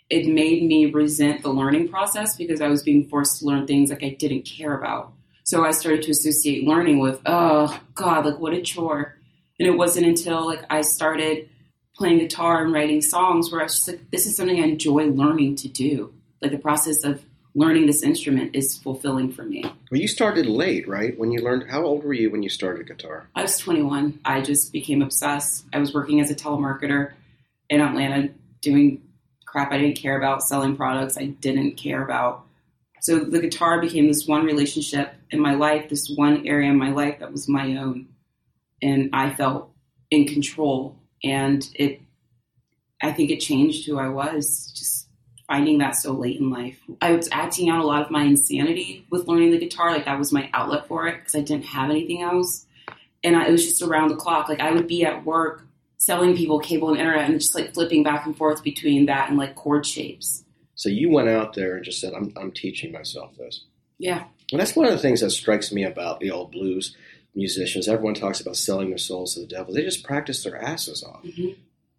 It 0.09 0.29
made 0.29 0.63
me 0.63 0.87
resent 0.87 1.43
the 1.43 1.49
learning 1.49 1.89
process 1.89 2.37
because 2.37 2.61
I 2.61 2.69
was 2.69 2.83
being 2.83 3.09
forced 3.09 3.41
to 3.41 3.47
learn 3.47 3.67
things 3.67 3.91
like 3.91 4.05
I 4.05 4.11
didn't 4.11 4.43
care 4.43 4.77
about. 4.77 5.13
So 5.45 5.65
I 5.65 5.71
started 5.71 6.03
to 6.03 6.11
associate 6.11 6.67
learning 6.67 6.99
with, 6.99 7.21
oh 7.27 7.79
God, 7.95 8.27
like 8.27 8.39
what 8.39 8.53
a 8.53 8.63
chore. 8.63 9.17
And 9.59 9.69
it 9.69 9.77
wasn't 9.77 10.07
until 10.07 10.47
like 10.47 10.65
I 10.71 10.83
started 10.83 11.49
playing 11.97 12.19
guitar 12.19 12.63
and 12.65 12.73
writing 12.73 13.01
songs 13.01 13.51
where 13.51 13.61
I 13.61 13.65
was 13.65 13.75
just 13.75 13.89
like, 13.89 14.11
this 14.11 14.27
is 14.27 14.37
something 14.37 14.61
I 14.61 14.67
enjoy 14.67 15.05
learning 15.07 15.57
to 15.57 15.69
do. 15.69 16.13
Like 16.43 16.51
the 16.51 16.59
process 16.59 17.05
of 17.05 17.25
learning 17.55 17.87
this 17.87 18.03
instrument 18.03 18.55
is 18.55 18.77
fulfilling 18.77 19.33
for 19.33 19.43
me. 19.43 19.65
Well, 19.91 20.01
you 20.01 20.09
started 20.09 20.47
late, 20.47 20.87
right? 20.87 21.19
When 21.19 21.33
you 21.33 21.41
learned, 21.41 21.71
how 21.71 21.85
old 21.85 22.05
were 22.05 22.13
you 22.13 22.31
when 22.31 22.43
you 22.43 22.51
started 22.51 22.87
guitar? 22.87 23.31
I 23.35 23.43
was 23.43 23.57
21. 23.59 24.21
I 24.25 24.43
just 24.43 24.73
became 24.73 25.01
obsessed. 25.01 25.65
I 25.73 25.79
was 25.79 25.95
working 25.95 26.21
as 26.21 26.31
a 26.31 26.35
telemarketer 26.35 27.15
in 27.71 27.81
Atlanta 27.81 28.29
doing 28.61 29.03
crap 29.57 29.73
I 29.73 29.79
didn't 29.79 29.97
care 29.97 30.19
about, 30.19 30.43
selling 30.43 30.77
products 30.77 31.17
I 31.17 31.29
didn't 31.29 31.79
care 31.79 32.05
about. 32.05 32.45
So 33.01 33.21
the 33.21 33.41
guitar 33.41 33.81
became 33.81 34.07
this 34.07 34.27
one 34.27 34.45
relationship 34.45 35.15
in 35.31 35.41
my 35.41 35.55
life, 35.55 35.89
this 35.89 36.11
one 36.15 36.47
area 36.47 36.69
in 36.69 36.77
my 36.77 36.91
life 36.91 37.21
that 37.21 37.33
was 37.33 37.49
my 37.49 37.79
own. 37.79 38.09
And 38.83 39.09
I 39.15 39.33
felt 39.33 39.71
in 40.11 40.27
control. 40.27 40.99
And 41.25 41.67
it, 41.75 42.03
I 43.03 43.13
think 43.13 43.31
it 43.31 43.41
changed 43.41 43.87
who 43.87 43.99
I 43.99 44.09
was, 44.09 44.73
just 44.77 45.09
finding 45.47 45.79
that 45.79 45.97
so 45.97 46.13
late 46.13 46.39
in 46.39 46.51
life. 46.51 46.79
I 47.01 47.13
was 47.13 47.31
acting 47.33 47.71
out 47.71 47.83
a 47.83 47.87
lot 47.87 48.03
of 48.03 48.11
my 48.11 48.25
insanity 48.25 49.07
with 49.09 49.27
learning 49.27 49.53
the 49.53 49.59
guitar. 49.59 49.91
Like 49.91 50.05
that 50.05 50.19
was 50.19 50.35
my 50.35 50.51
outlet 50.53 50.87
for 50.87 51.07
it 51.07 51.21
because 51.21 51.35
I 51.35 51.41
didn't 51.41 51.65
have 51.65 51.89
anything 51.89 52.21
else. 52.21 52.67
And 53.25 53.35
I, 53.35 53.47
it 53.47 53.53
was 53.53 53.65
just 53.65 53.81
around 53.81 54.09
the 54.09 54.17
clock. 54.17 54.51
Like 54.51 54.61
I 54.61 54.73
would 54.73 54.87
be 54.87 55.07
at 55.07 55.25
work 55.25 55.66
selling 55.99 56.37
people 56.37 56.59
cable 56.61 56.91
and 56.91 56.99
internet 56.99 57.29
and 57.31 57.41
just 57.41 57.55
like 57.55 57.75
flipping 57.75 58.03
back 58.03 58.27
and 58.27 58.37
forth 58.37 58.63
between 58.63 59.07
that 59.07 59.29
and 59.29 59.39
like 59.39 59.55
chord 59.55 59.87
shapes. 59.87 60.45
So 60.75 60.89
you 60.89 61.11
went 61.11 61.29
out 61.29 61.55
there 61.55 61.77
and 61.77 61.85
just 61.85 62.01
said, 62.01 62.13
"I'm 62.15 62.33
I'm 62.37 62.53
teaching 62.53 62.93
myself 62.93 63.37
this." 63.37 63.65
Yeah. 63.99 64.25
And 64.53 64.61
that's 64.61 64.77
one 64.77 64.87
of 64.87 64.93
the 64.93 64.99
things 64.99 65.21
that 65.23 65.31
strikes 65.31 65.73
me 65.73 65.85
about 65.85 66.21
the 66.21 66.31
old 66.31 66.53
blues 66.53 66.95
musicians. 67.35 67.89
Everyone 67.89 68.15
talks 68.15 68.41
about 68.41 68.57
selling 68.57 68.89
their 68.91 68.99
souls 68.99 69.35
to 69.35 69.41
the 69.41 69.47
devil. 69.47 69.75
They 69.75 69.83
just 69.83 70.05
practice 70.05 70.43
their 70.45 70.57
asses 70.61 71.03
off. 71.03 71.23
Mhm. 71.25 71.57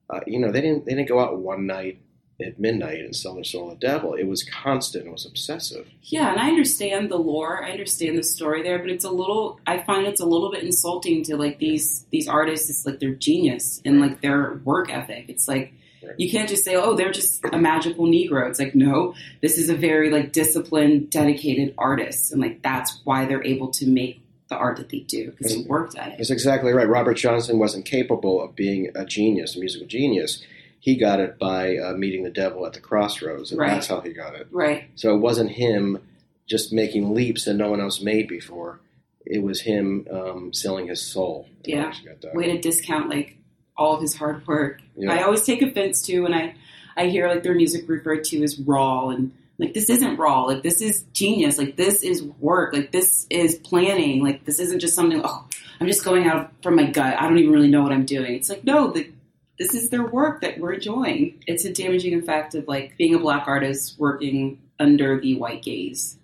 Uh, 0.09 0.19
you 0.25 0.39
know, 0.39 0.51
they 0.51 0.61
didn't 0.61 0.85
they 0.85 0.93
didn't 0.93 1.09
go 1.09 1.19
out 1.19 1.39
one 1.39 1.65
night 1.65 1.99
at 2.39 2.59
midnight 2.59 2.99
and 2.99 3.15
sell 3.15 3.35
their 3.35 3.43
soul 3.43 3.69
to 3.69 3.75
the 3.75 3.79
devil. 3.79 4.13
It 4.13 4.27
was 4.27 4.43
constant. 4.43 5.07
It 5.07 5.11
was 5.11 5.25
obsessive. 5.25 5.87
Yeah, 6.03 6.31
and 6.31 6.39
I 6.39 6.49
understand 6.49 7.09
the 7.09 7.17
lore. 7.17 7.63
I 7.63 7.71
understand 7.71 8.17
the 8.17 8.23
story 8.23 8.61
there, 8.61 8.77
but 8.77 8.89
it's 8.89 9.05
a 9.05 9.09
little. 9.09 9.59
I 9.65 9.79
find 9.79 10.05
it's 10.05 10.21
a 10.21 10.25
little 10.25 10.51
bit 10.51 10.63
insulting 10.63 11.23
to 11.23 11.37
like 11.37 11.59
these 11.59 12.05
these 12.11 12.27
artists. 12.27 12.69
It's 12.69 12.85
like 12.85 12.99
their 12.99 13.15
genius 13.15 13.81
and 13.85 13.99
like 13.99 14.21
their 14.21 14.61
work 14.63 14.91
ethic. 14.91 15.25
It's 15.29 15.47
like 15.47 15.73
you 16.17 16.29
can't 16.29 16.47
just 16.47 16.63
say, 16.63 16.75
"Oh, 16.75 16.95
they're 16.95 17.11
just 17.11 17.43
a 17.51 17.57
magical 17.57 18.05
Negro." 18.05 18.47
It's 18.47 18.59
like, 18.59 18.75
no, 18.75 19.15
this 19.41 19.57
is 19.57 19.69
a 19.69 19.75
very 19.75 20.11
like 20.11 20.31
disciplined, 20.31 21.09
dedicated 21.09 21.73
artist, 21.77 22.31
and 22.31 22.41
like 22.41 22.61
that's 22.61 23.01
why 23.03 23.25
they're 23.25 23.43
able 23.43 23.69
to 23.71 23.87
make 23.87 24.21
the 24.49 24.55
art 24.55 24.77
that 24.77 24.89
they 24.89 24.99
do 24.99 25.31
because 25.31 25.53
they 25.53 25.61
worked 25.63 25.97
at 25.97 26.13
it. 26.13 26.17
That's 26.17 26.29
exactly 26.29 26.71
right. 26.71 26.87
Robert 26.87 27.15
Johnson 27.15 27.59
wasn't 27.59 27.85
capable 27.85 28.41
of 28.41 28.55
being 28.55 28.89
a 28.95 29.05
genius, 29.05 29.55
a 29.55 29.59
musical 29.59 29.87
genius. 29.87 30.43
He 30.87 30.95
got 30.95 31.19
it 31.19 31.37
by 31.37 31.75
uh, 31.79 31.93
meeting 31.95 32.23
the 32.23 32.29
devil 32.29 32.65
at 32.65 32.71
the 32.71 32.79
crossroads, 32.79 33.51
and 33.51 33.59
Right. 33.59 33.71
that's 33.71 33.87
how 33.87 33.99
he 33.99 34.13
got 34.13 34.35
it. 34.35 34.47
Right. 34.51 34.85
So 34.95 35.13
it 35.13 35.17
wasn't 35.17 35.51
him 35.51 35.97
just 36.45 36.71
making 36.71 37.13
leaps 37.13 37.43
that 37.43 37.55
no 37.55 37.69
one 37.69 37.81
else 37.81 37.99
made 38.01 38.29
before. 38.29 38.79
It 39.25 39.43
was 39.43 39.59
him 39.59 40.07
um, 40.09 40.53
selling 40.53 40.87
his 40.87 41.01
soul. 41.01 41.49
Yeah. 41.65 41.87
order 41.87 41.97
to 42.13 42.27
that. 42.27 42.35
Way 42.35 42.53
to 42.53 42.61
discount 42.61 43.09
like 43.09 43.35
all 43.75 43.95
of 43.95 44.01
his 44.01 44.15
hard 44.15 44.47
work. 44.47 44.79
Yeah. 44.95 45.11
I 45.11 45.23
always 45.23 45.43
take 45.43 45.61
offense 45.61 46.01
to 46.03 46.21
when 46.21 46.33
I 46.33 46.55
I 46.95 47.07
hear 47.07 47.27
like 47.27 47.43
their 47.43 47.53
music 47.53 47.83
referred 47.89 48.23
to 48.29 48.41
as 48.43 48.57
raw 48.57 49.09
and 49.09 49.33
like 49.59 49.73
this 49.73 49.89
isn't 49.89 50.15
raw. 50.15 50.43
Like 50.45 50.63
this 50.63 50.79
is 50.81 51.03
genius. 51.11 51.57
Like 51.57 51.75
this 51.75 52.01
is 52.01 52.23
work. 52.39 52.71
Like 52.73 52.93
this 52.93 53.27
is 53.29 53.55
planning. 53.55 54.23
Like 54.23 54.45
this 54.45 54.61
isn't 54.61 54.79
just 54.79 54.95
something. 54.95 55.19
Oh, 55.21 55.45
I'm 55.81 55.87
just 55.87 56.05
going 56.05 56.27
out 56.27 56.53
from 56.63 56.77
my 56.77 56.89
gut. 56.89 57.19
I 57.19 57.27
don't 57.27 57.39
even 57.39 57.51
really 57.51 57.67
know 57.67 57.83
what 57.83 57.91
I'm 57.91 58.05
doing. 58.05 58.35
It's 58.35 58.49
like 58.49 58.63
no, 58.63 58.91
the, 58.93 59.11
this 59.57 59.73
is 59.73 59.89
their 59.89 60.05
work 60.05 60.41
that 60.41 60.59
we're 60.59 60.73
enjoying. 60.73 61.43
It's 61.47 61.65
a 61.65 61.73
damaging 61.73 62.17
effect 62.17 62.55
of 62.55 62.67
like 62.67 62.95
being 62.97 63.15
a 63.15 63.19
black 63.19 63.47
artist 63.47 63.97
working 63.97 64.59
under 64.79 65.19
the 65.19 65.35
white 65.35 65.63
gaze. 65.63 66.17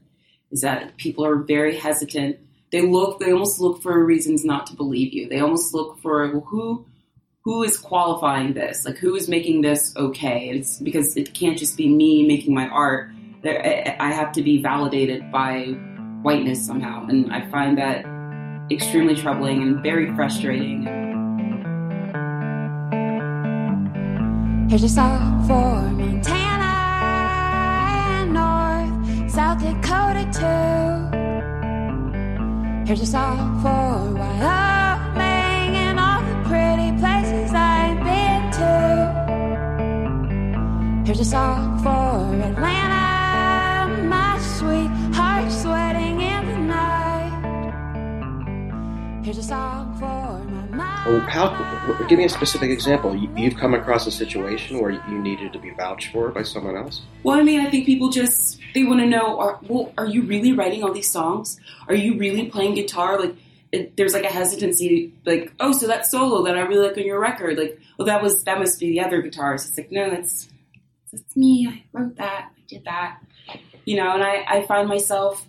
Is 0.52 0.62
that 0.62 0.98
people 0.98 1.26
are 1.26 1.38
very 1.38 1.76
hesitant. 1.76 2.38
They 2.72 2.82
look. 2.82 3.20
They 3.20 3.32
almost 3.32 3.60
look 3.60 3.82
for 3.82 4.04
reasons 4.04 4.46
not 4.46 4.68
to 4.68 4.76
believe 4.76 5.14
you. 5.14 5.28
They 5.28 5.40
almost 5.40 5.74
look 5.74 6.00
for 6.00 6.32
well, 6.32 6.42
who 6.42 6.86
who 7.44 7.64
is 7.64 7.78
qualifying 7.78 8.54
this? 8.54 8.86
Like, 8.86 8.98
who 8.98 9.16
is 9.16 9.28
making 9.28 9.62
this 9.62 9.96
okay? 9.98 10.50
It's 10.50 10.80
because 10.80 11.18
it 11.18 11.34
can't 11.34 11.58
just 11.58 11.76
be 11.76 11.90
me 11.90 12.26
making 12.28 12.54
my 12.54 12.68
art. 12.68 13.10
I 13.44 13.96
I 14.00 14.12
have 14.12 14.32
to 14.34 14.44
be 14.44 14.62
validated 14.62 15.32
by 15.32 15.76
whiteness 16.22 16.66
somehow, 16.66 17.08
and 17.08 17.34
I 17.34 17.50
find 17.50 17.78
that 17.80 18.06
extremely 18.72 19.16
troubling 19.16 19.64
and 19.64 19.82
very 19.82 20.16
frustrating. 20.16 21.03
Here's 24.74 24.82
your 24.82 24.90
song 24.90 25.46
for 25.46 25.82
Montana 26.02 26.74
and 28.18 28.34
North 28.34 29.30
South 29.30 29.60
Dakota 29.60 30.26
too. 30.34 31.14
Here's 32.88 33.02
your 33.02 33.06
song 33.06 33.62
for 33.62 34.16
Wyoming 34.20 35.76
and 35.78 36.00
all 36.00 36.22
the 36.24 36.34
pretty 36.50 36.92
places 36.98 37.54
I've 37.54 38.00
been 38.00 38.50
to. 38.58 38.74
Here's 41.06 41.20
your 41.20 41.26
song 41.26 41.78
for 41.84 42.34
Atlanta, 42.44 44.08
my 44.08 44.40
sweet 44.40 44.90
heart 45.16 45.52
sweating 45.52 46.20
in 46.20 46.46
the 46.48 46.58
night. 46.74 47.36
Here's 49.24 49.38
a 49.38 49.44
song 49.44 49.94
for 50.00 50.23
how? 51.04 52.06
Give 52.08 52.18
me 52.18 52.26
a 52.26 52.30
specific 52.30 52.70
example. 52.70 53.16
You, 53.16 53.30
you've 53.36 53.58
come 53.58 53.74
across 53.74 54.08
a 54.08 54.12
situation 54.12 54.80
where 54.80 54.92
you 54.92 55.20
needed 55.20 55.52
to 55.54 55.60
be 55.60 55.72
vouched 55.72 56.12
for 56.14 56.30
by 56.30 56.44
someone 56.44 56.78
else. 56.78 57.02
Well, 57.24 57.38
I 57.38 57.44
mean, 57.44 57.60
I 57.60 57.70
think 57.70 57.86
people 57.86 58.10
just 58.10 58.60
they 58.74 58.84
want 58.84 59.02
to 59.02 59.06
know: 59.06 59.40
are, 59.40 59.60
well, 59.68 59.92
are 59.98 60.08
you 60.08 60.24
really 60.24 60.54
writing 60.54 60.84
all 60.84 60.94
these 60.94 61.12
songs? 61.12 61.60
Are 61.88 61.96
you 61.96 62.18
really 62.18 62.46
playing 62.46 62.76
guitar? 62.76 63.20
Like, 63.20 63.36
it, 63.74 63.98
there's 63.98 64.14
like 64.14 64.24
a 64.24 64.32
hesitancy, 64.32 65.14
like, 65.26 65.52
oh, 65.60 65.74
so 65.74 65.88
that 65.88 66.06
solo 66.06 66.44
that 66.46 66.58
I 66.58 66.62
really 66.62 66.88
like 66.88 66.98
on 66.98 67.06
your 67.06 67.20
record, 67.20 67.58
like, 67.58 67.80
well, 67.98 68.06
that 68.06 68.22
was 68.22 68.44
that 68.46 68.60
must 68.60 68.80
be 68.80 68.92
the 68.92 69.02
other 69.02 69.22
guitarist. 69.22 69.68
It's 69.68 69.78
like, 69.78 69.92
no, 69.92 70.10
that's 70.10 70.48
that's 71.12 71.36
me. 71.36 71.68
I 71.68 71.84
wrote 71.92 72.16
that. 72.16 72.52
I 72.56 72.62
did 72.68 72.86
that. 72.86 73.20
You 73.84 73.98
know, 73.98 74.14
and 74.14 74.24
I 74.24 74.46
I 74.48 74.66
find 74.66 74.88
myself 74.88 75.46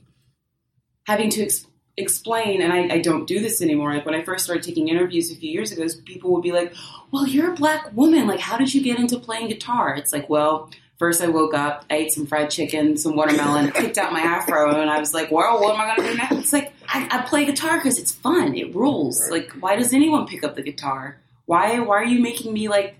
having 1.06 1.30
to 1.30 1.44
ex- 1.44 1.66
explain, 1.96 2.62
and 2.62 2.72
I, 2.72 2.94
I 2.94 2.98
don't 3.00 3.26
do 3.26 3.40
this 3.40 3.62
anymore. 3.62 3.94
Like 3.94 4.06
when 4.06 4.14
I 4.14 4.22
first 4.24 4.44
started 4.44 4.64
taking 4.64 4.88
interviews 4.88 5.30
a 5.30 5.36
few 5.36 5.50
years 5.50 5.72
ago, 5.72 5.86
people 6.04 6.32
would 6.32 6.42
be 6.42 6.52
like, 6.52 6.74
"Well, 7.10 7.26
you're 7.26 7.52
a 7.52 7.56
black 7.56 7.94
woman. 7.94 8.26
Like, 8.26 8.40
how 8.40 8.56
did 8.56 8.74
you 8.74 8.82
get 8.82 8.98
into 8.98 9.18
playing 9.18 9.48
guitar?" 9.48 9.94
It's 9.94 10.12
like, 10.12 10.28
well. 10.28 10.70
First, 10.96 11.20
I 11.20 11.26
woke 11.26 11.54
up, 11.54 11.84
I 11.90 11.96
ate 11.96 12.12
some 12.12 12.24
fried 12.24 12.50
chicken, 12.50 12.96
some 12.96 13.16
watermelon, 13.16 13.72
kicked 13.74 13.98
out 13.98 14.12
my 14.12 14.20
afro, 14.20 14.80
and 14.80 14.88
I 14.88 15.00
was 15.00 15.12
like, 15.12 15.28
"Well, 15.28 15.60
what 15.60 15.74
am 15.74 15.80
I 15.80 15.96
gonna 15.96 16.08
do 16.08 16.16
now?" 16.16 16.28
It's 16.38 16.52
like 16.52 16.72
I, 16.88 17.08
I 17.10 17.22
play 17.22 17.44
guitar 17.44 17.78
because 17.78 17.98
it's 17.98 18.12
fun. 18.12 18.54
It 18.54 18.72
rules. 18.76 19.20
Like, 19.28 19.50
why 19.54 19.74
does 19.74 19.92
anyone 19.92 20.24
pick 20.28 20.44
up 20.44 20.54
the 20.54 20.62
guitar? 20.62 21.20
Why? 21.46 21.80
Why 21.80 21.96
are 21.96 22.04
you 22.04 22.22
making 22.22 22.52
me 22.52 22.68
like 22.68 22.96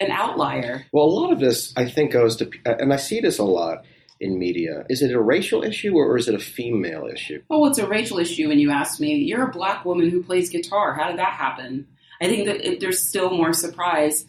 an 0.00 0.10
outlier? 0.10 0.86
Well, 0.92 1.04
a 1.04 1.12
lot 1.12 1.30
of 1.30 1.38
this, 1.38 1.74
I 1.76 1.84
think, 1.84 2.12
goes 2.12 2.36
to, 2.36 2.50
and 2.64 2.90
I 2.90 2.96
see 2.96 3.20
this 3.20 3.38
a 3.38 3.44
lot 3.44 3.84
in 4.20 4.38
media. 4.38 4.84
Is 4.88 5.02
it 5.02 5.12
a 5.12 5.20
racial 5.20 5.62
issue 5.62 5.94
or 5.94 6.16
is 6.16 6.28
it 6.28 6.34
a 6.34 6.38
female 6.38 7.06
issue? 7.06 7.42
Oh, 7.50 7.66
it's 7.66 7.78
a 7.78 7.86
racial 7.86 8.18
issue. 8.18 8.50
And 8.50 8.60
you 8.60 8.70
asked 8.70 9.00
me, 9.00 9.14
you're 9.16 9.48
a 9.48 9.52
black 9.52 9.84
woman 9.84 10.10
who 10.10 10.22
plays 10.22 10.50
guitar. 10.50 10.94
How 10.94 11.08
did 11.08 11.18
that 11.18 11.34
happen? 11.34 11.86
I 12.20 12.28
think 12.28 12.46
that 12.46 12.66
it, 12.66 12.80
there's 12.80 13.06
still 13.06 13.30
more 13.30 13.52
surprise 13.52 14.26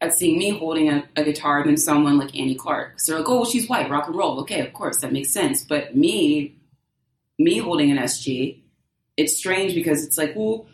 at 0.00 0.12
seeing 0.12 0.38
me 0.38 0.50
holding 0.50 0.88
a, 0.88 1.04
a 1.16 1.24
guitar 1.24 1.64
than 1.64 1.76
someone 1.76 2.18
like 2.18 2.38
Annie 2.38 2.54
Clark. 2.54 3.00
So 3.00 3.12
they're 3.12 3.20
like, 3.20 3.28
oh, 3.28 3.36
well, 3.36 3.44
she's 3.44 3.68
white, 3.68 3.90
rock 3.90 4.06
and 4.06 4.16
roll. 4.16 4.40
Okay, 4.40 4.60
of 4.60 4.72
course, 4.72 4.98
that 5.00 5.12
makes 5.12 5.32
sense. 5.32 5.64
But 5.64 5.96
me, 5.96 6.54
me 7.38 7.58
holding 7.58 7.90
an 7.90 7.98
SG, 7.98 8.60
it's 9.16 9.36
strange 9.36 9.74
because 9.74 10.04
it's 10.04 10.18
like, 10.18 10.34
well, 10.36 10.66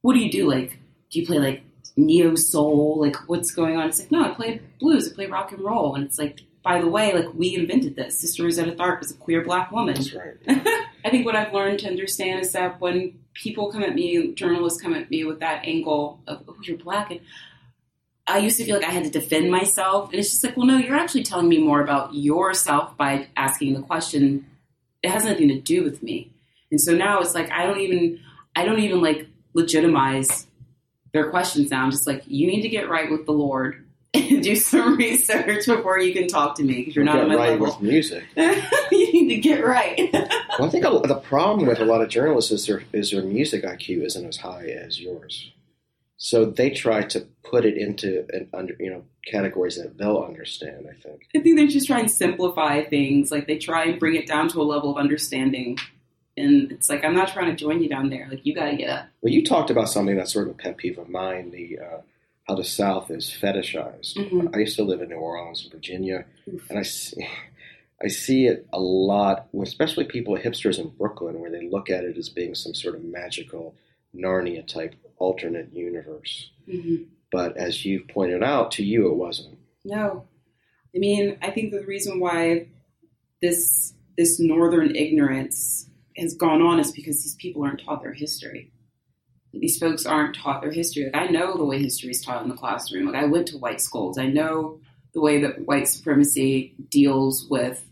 what 0.00 0.14
do 0.14 0.20
you 0.20 0.30
do? 0.30 0.48
Like, 0.48 0.78
do 1.10 1.20
you 1.20 1.26
play 1.26 1.38
like 1.38 1.62
neo 1.96 2.34
soul? 2.34 2.98
Like, 3.00 3.16
what's 3.28 3.50
going 3.50 3.76
on? 3.76 3.88
It's 3.88 4.00
like, 4.00 4.10
no, 4.10 4.24
I 4.24 4.34
play 4.34 4.62
blues, 4.80 5.10
I 5.10 5.14
play 5.14 5.26
rock 5.26 5.52
and 5.52 5.60
roll. 5.60 5.94
And 5.94 6.04
it's 6.04 6.18
like, 6.18 6.40
by 6.62 6.80
the 6.80 6.88
way, 6.88 7.14
like, 7.14 7.32
we 7.34 7.56
invented 7.56 7.96
this. 7.96 8.20
Sister 8.20 8.44
Rosetta 8.44 8.72
Tharpe 8.72 9.02
is 9.02 9.10
a 9.10 9.14
queer 9.14 9.42
black 9.42 9.72
woman. 9.72 9.94
That's 9.94 10.12
right. 10.12 10.36
I 11.04 11.10
think 11.10 11.24
what 11.24 11.36
I've 11.36 11.54
learned 11.54 11.78
to 11.80 11.88
understand 11.88 12.40
is 12.40 12.52
that 12.52 12.80
when 12.80 13.18
people 13.34 13.72
come 13.72 13.82
at 13.82 13.94
me, 13.94 14.34
journalists 14.34 14.80
come 14.80 14.94
at 14.94 15.10
me 15.10 15.24
with 15.24 15.40
that 15.40 15.64
angle 15.64 16.20
of, 16.26 16.42
oh, 16.48 16.56
you're 16.62 16.76
black, 16.76 17.10
and 17.10 17.20
I 18.26 18.38
used 18.38 18.58
to 18.58 18.64
feel 18.64 18.76
like 18.76 18.86
I 18.86 18.90
had 18.90 19.04
to 19.04 19.10
defend 19.10 19.50
myself. 19.50 20.10
And 20.10 20.20
it's 20.20 20.30
just 20.30 20.44
like, 20.44 20.56
well, 20.56 20.66
no, 20.66 20.76
you're 20.76 20.96
actually 20.96 21.24
telling 21.24 21.48
me 21.48 21.58
more 21.58 21.80
about 21.80 22.14
yourself 22.14 22.96
by 22.96 23.28
asking 23.36 23.74
the 23.74 23.82
question. 23.82 24.46
It 25.02 25.10
has 25.10 25.24
nothing 25.24 25.48
to 25.48 25.58
do 25.58 25.82
with 25.82 26.02
me. 26.02 26.32
And 26.70 26.80
so 26.80 26.94
now 26.94 27.20
it's 27.20 27.34
like, 27.34 27.50
I 27.50 27.66
don't 27.66 27.80
even, 27.80 28.20
I 28.54 28.64
don't 28.64 28.80
even 28.80 29.00
like 29.00 29.26
legitimize 29.54 30.46
their 31.12 31.30
questions 31.30 31.70
now. 31.70 31.82
I'm 31.82 31.90
just 31.90 32.06
like, 32.06 32.22
you 32.26 32.46
need 32.46 32.62
to 32.62 32.68
get 32.68 32.88
right 32.88 33.10
with 33.10 33.26
the 33.26 33.32
Lord 33.32 33.84
do 34.42 34.56
some 34.56 34.96
research 34.96 35.66
before 35.66 36.00
you 36.00 36.12
can 36.12 36.26
talk 36.26 36.56
to 36.56 36.64
me 36.64 36.76
because 36.80 36.96
you're 36.96 37.04
not 37.04 37.14
get 37.14 37.22
on 37.22 37.28
my 37.28 37.36
right 37.36 37.50
level. 37.50 37.66
with 37.66 37.80
music. 37.80 38.24
you 38.36 39.12
need 39.12 39.28
to 39.28 39.36
get 39.40 39.64
right. 39.64 40.10
Well, 40.58 40.68
I 40.68 40.70
think 40.72 40.84
a- 40.84 41.06
the 41.06 41.14
problem 41.14 41.66
with 41.66 41.78
a 41.78 41.86
lot 41.86 42.02
of 42.02 42.10
journalists 42.10 42.50
is 42.50 42.66
their 42.66 42.82
is 42.92 43.12
their 43.12 43.22
music 43.22 43.64
IQ 43.64 44.04
isn't 44.04 44.26
as 44.26 44.36
high 44.38 44.66
as 44.66 45.00
yours. 45.00 45.52
So 46.18 46.44
they 46.44 46.68
try 46.68 47.02
to 47.04 47.26
put 47.44 47.64
it 47.64 47.78
into 47.78 48.26
an 48.30 48.48
under 48.52 48.74
you 48.78 48.90
know 48.90 49.04
categories 49.24 49.76
that 49.76 49.96
they'll 49.96 50.18
understand. 50.18 50.86
I 50.90 50.92
think. 50.94 51.22
I 51.34 51.40
think 51.40 51.56
they're 51.56 51.66
just 51.66 51.86
try 51.86 52.02
to 52.02 52.08
simplify 52.10 52.82
things. 52.84 53.30
Like 53.30 53.46
they 53.46 53.56
try 53.56 53.84
and 53.84 53.98
bring 53.98 54.16
it 54.16 54.26
down 54.26 54.48
to 54.48 54.60
a 54.60 54.64
level 54.64 54.90
of 54.90 54.98
understanding. 54.98 55.78
And 56.36 56.70
it's 56.72 56.88
like, 56.88 57.04
I'm 57.04 57.14
not 57.14 57.28
trying 57.28 57.50
to 57.50 57.56
join 57.56 57.82
you 57.82 57.88
down 57.88 58.08
there. 58.10 58.26
Like, 58.30 58.46
you 58.46 58.54
got 58.54 58.70
to 58.70 58.76
get 58.76 58.88
up. 58.88 59.08
Well, 59.20 59.32
you 59.32 59.44
talked 59.44 59.68
about 59.70 59.88
something 59.88 60.16
that's 60.16 60.32
sort 60.32 60.46
of 60.48 60.54
a 60.54 60.56
pet 60.56 60.76
peeve 60.76 60.98
of 60.98 61.08
mine: 61.08 61.50
the 61.52 61.78
uh, 61.78 62.00
how 62.50 62.56
the 62.56 62.64
South 62.64 63.10
is 63.12 63.26
fetishized. 63.40 64.14
Mhm. 64.16 64.54
I 64.54 64.58
used 64.58 64.74
to 64.76 64.82
live 64.82 65.00
in 65.00 65.08
New 65.10 65.14
Orleans, 65.16 65.62
Virginia, 65.70 66.24
and 66.68 66.78
I 66.78 66.82
see, 66.82 67.24
I 68.02 68.08
see 68.08 68.46
it 68.46 68.66
a 68.72 68.80
lot, 68.80 69.48
especially 69.62 70.04
people, 70.04 70.36
hipsters 70.36 70.80
in 70.80 70.88
Brooklyn, 70.88 71.38
where 71.40 71.50
they 71.50 71.68
look 71.68 71.88
at 71.90 72.02
it 72.04 72.18
as 72.18 72.28
being 72.28 72.54
some 72.56 72.74
sort 72.74 72.96
of 72.96 73.04
magical 73.04 73.74
Narnia 74.14 74.66
type 74.66 74.96
alternate 75.18 75.72
universe. 75.72 76.50
Mhm. 76.66 77.06
But 77.30 77.56
as 77.56 77.84
you've 77.84 78.08
pointed 78.08 78.42
out, 78.42 78.72
to 78.72 78.84
you 78.84 79.06
it 79.08 79.14
wasn't. 79.14 79.56
No. 79.84 80.24
I 80.94 80.98
mean, 80.98 81.36
I 81.40 81.50
think 81.52 81.70
the 81.70 81.84
reason 81.86 82.18
why 82.18 82.66
this 83.40 83.94
this 84.18 84.40
northern 84.40 84.94
ignorance 84.96 85.88
has 86.16 86.34
gone 86.34 86.60
on 86.60 86.78
is 86.80 86.90
because 86.92 87.22
these 87.22 87.36
people 87.36 87.62
aren't 87.62 87.80
taught 87.80 88.02
their 88.02 88.12
history. 88.12 88.70
These 89.52 89.78
folks 89.78 90.06
aren't 90.06 90.36
taught 90.36 90.62
their 90.62 90.70
history. 90.70 91.04
Like 91.04 91.16
I 91.16 91.26
know 91.26 91.56
the 91.56 91.64
way 91.64 91.82
history 91.82 92.10
is 92.10 92.22
taught 92.22 92.42
in 92.42 92.48
the 92.48 92.56
classroom. 92.56 93.06
Like 93.06 93.22
I 93.22 93.26
went 93.26 93.48
to 93.48 93.58
white 93.58 93.80
schools. 93.80 94.18
I 94.18 94.26
know 94.26 94.80
the 95.12 95.20
way 95.20 95.40
that 95.40 95.66
white 95.66 95.88
supremacy 95.88 96.74
deals 96.88 97.46
with 97.48 97.84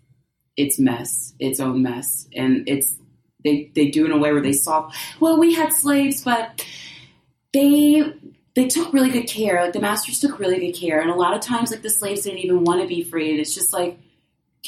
its 0.57 0.79
mess, 0.79 1.35
its 1.39 1.61
own 1.61 1.83
mess, 1.83 2.29
and 2.35 2.69
it's 2.69 2.97
they 3.45 3.71
they 3.75 3.91
do 3.91 4.05
in 4.05 4.13
a 4.13 4.19
way 4.19 4.33
where 4.33 4.43
they 4.43 4.53
solve. 4.53 4.95
Well, 5.21 5.39
we 5.39 5.55
had 5.55 5.73
slaves, 5.73 6.23
but 6.23 6.65
they 7.53 8.13
they 8.55 8.67
took 8.67 8.93
really 8.93 9.11
good 9.11 9.29
care. 9.29 9.63
Like 9.63 9.73
the 9.73 9.81
masters 9.81 10.21
took 10.21 10.39
really 10.39 10.59
good 10.59 10.79
care, 10.79 11.01
and 11.01 11.11
a 11.11 11.15
lot 11.15 11.35
of 11.35 11.41
times, 11.41 11.71
like 11.71 11.83
the 11.83 11.91
slaves 11.91 12.23
didn't 12.23 12.41
even 12.41 12.65
want 12.65 12.83
to 12.83 12.89
be 12.89 13.03
free. 13.03 13.31
And 13.31 13.41
it's 13.41 13.55
just 13.55 13.73
like, 13.73 13.99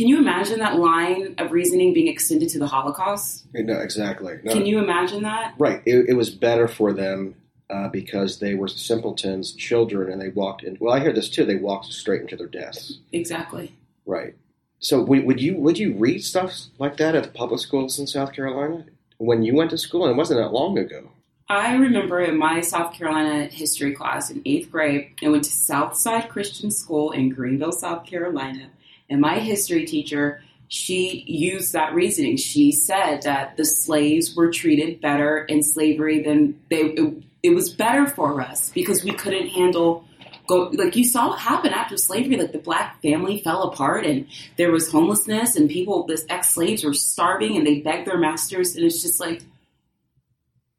can 0.01 0.09
you 0.09 0.17
imagine 0.17 0.61
that 0.61 0.79
line 0.79 1.35
of 1.37 1.53
reasoning 1.53 1.93
being 1.93 2.09
extended 2.09 2.49
to 2.49 2.59
the 2.59 2.67
Holocaust? 2.67 3.45
No, 3.53 3.79
exactly. 3.81 4.39
No. 4.43 4.51
Can 4.51 4.65
you 4.65 4.79
imagine 4.79 5.25
that? 5.25 5.53
Right. 5.59 5.83
It, 5.85 6.09
it 6.09 6.15
was 6.15 6.31
better 6.31 6.69
for 6.69 6.95
them 6.95 7.35
uh, 7.69 7.89
because 7.89 8.39
they 8.39 8.55
were 8.55 8.67
simpletons, 8.69 9.53
children, 9.53 10.11
and 10.11 10.19
they 10.19 10.31
walked 10.31 10.63
in. 10.63 10.79
Well, 10.81 10.95
I 10.95 11.01
hear 11.01 11.13
this 11.13 11.29
too. 11.29 11.45
They 11.45 11.57
walked 11.57 11.85
straight 11.93 12.23
into 12.23 12.35
their 12.35 12.47
deaths. 12.47 12.97
Exactly. 13.13 13.75
Right. 14.07 14.37
So 14.79 15.03
would, 15.03 15.27
would 15.27 15.43
you 15.43 15.59
would 15.59 15.79
you 15.79 15.93
read 15.93 16.25
stuff 16.25 16.55
like 16.79 16.97
that 16.97 17.15
at 17.15 17.25
the 17.25 17.29
public 17.29 17.61
schools 17.61 17.99
in 17.99 18.07
South 18.07 18.33
Carolina 18.33 18.87
when 19.19 19.43
you 19.43 19.55
went 19.55 19.69
to 19.73 19.77
school? 19.77 20.05
And 20.05 20.13
it 20.13 20.17
wasn't 20.17 20.41
that 20.41 20.55
long 20.55 20.79
ago. 20.79 21.11
I 21.51 21.75
remember 21.75 22.23
in 22.23 22.39
my 22.39 22.63
South 22.63 22.95
Carolina 22.95 23.49
history 23.49 23.93
class 23.93 24.31
in 24.31 24.41
eighth 24.47 24.71
grade, 24.71 25.11
I 25.23 25.29
went 25.29 25.45
to 25.45 25.53
Southside 25.53 26.31
Christian 26.31 26.71
School 26.71 27.11
in 27.11 27.29
Greenville, 27.29 27.73
South 27.73 28.07
Carolina, 28.07 28.71
and 29.11 29.21
my 29.21 29.41
history 29.41 29.85
teacher, 29.85 30.43
she 30.69 31.25
used 31.27 31.73
that 31.73 31.95
reasoning. 31.95 32.37
She 32.37 32.71
said 32.71 33.23
that 33.23 33.57
the 33.57 33.65
slaves 33.65 34.37
were 34.37 34.51
treated 34.51 35.01
better 35.01 35.45
in 35.45 35.63
slavery 35.63 36.23
than 36.23 36.61
they. 36.71 36.83
It, 36.83 37.25
it 37.43 37.51
was 37.55 37.71
better 37.71 38.07
for 38.07 38.41
us 38.41 38.71
because 38.71 39.03
we 39.03 39.13
couldn't 39.13 39.49
handle. 39.49 40.05
Go, 40.47 40.71
like 40.75 40.97
you 40.97 41.05
saw 41.05 41.29
what 41.29 41.39
happened 41.39 41.75
after 41.75 41.97
slavery, 41.97 42.37
like 42.37 42.53
the 42.53 42.59
black 42.59 43.01
family 43.03 43.41
fell 43.41 43.63
apart 43.65 44.05
and 44.05 44.27
there 44.57 44.73
was 44.73 44.91
homelessness 44.91 45.55
and 45.55 45.71
people, 45.71 46.07
this 46.07 46.27
ex-slaves 46.29 46.83
were 46.83 46.93
starving 46.93 47.57
and 47.57 47.65
they 47.65 47.79
begged 47.79 48.09
their 48.09 48.19
masters 48.19 48.75
and 48.75 48.85
it's 48.85 49.01
just 49.01 49.21
like, 49.21 49.43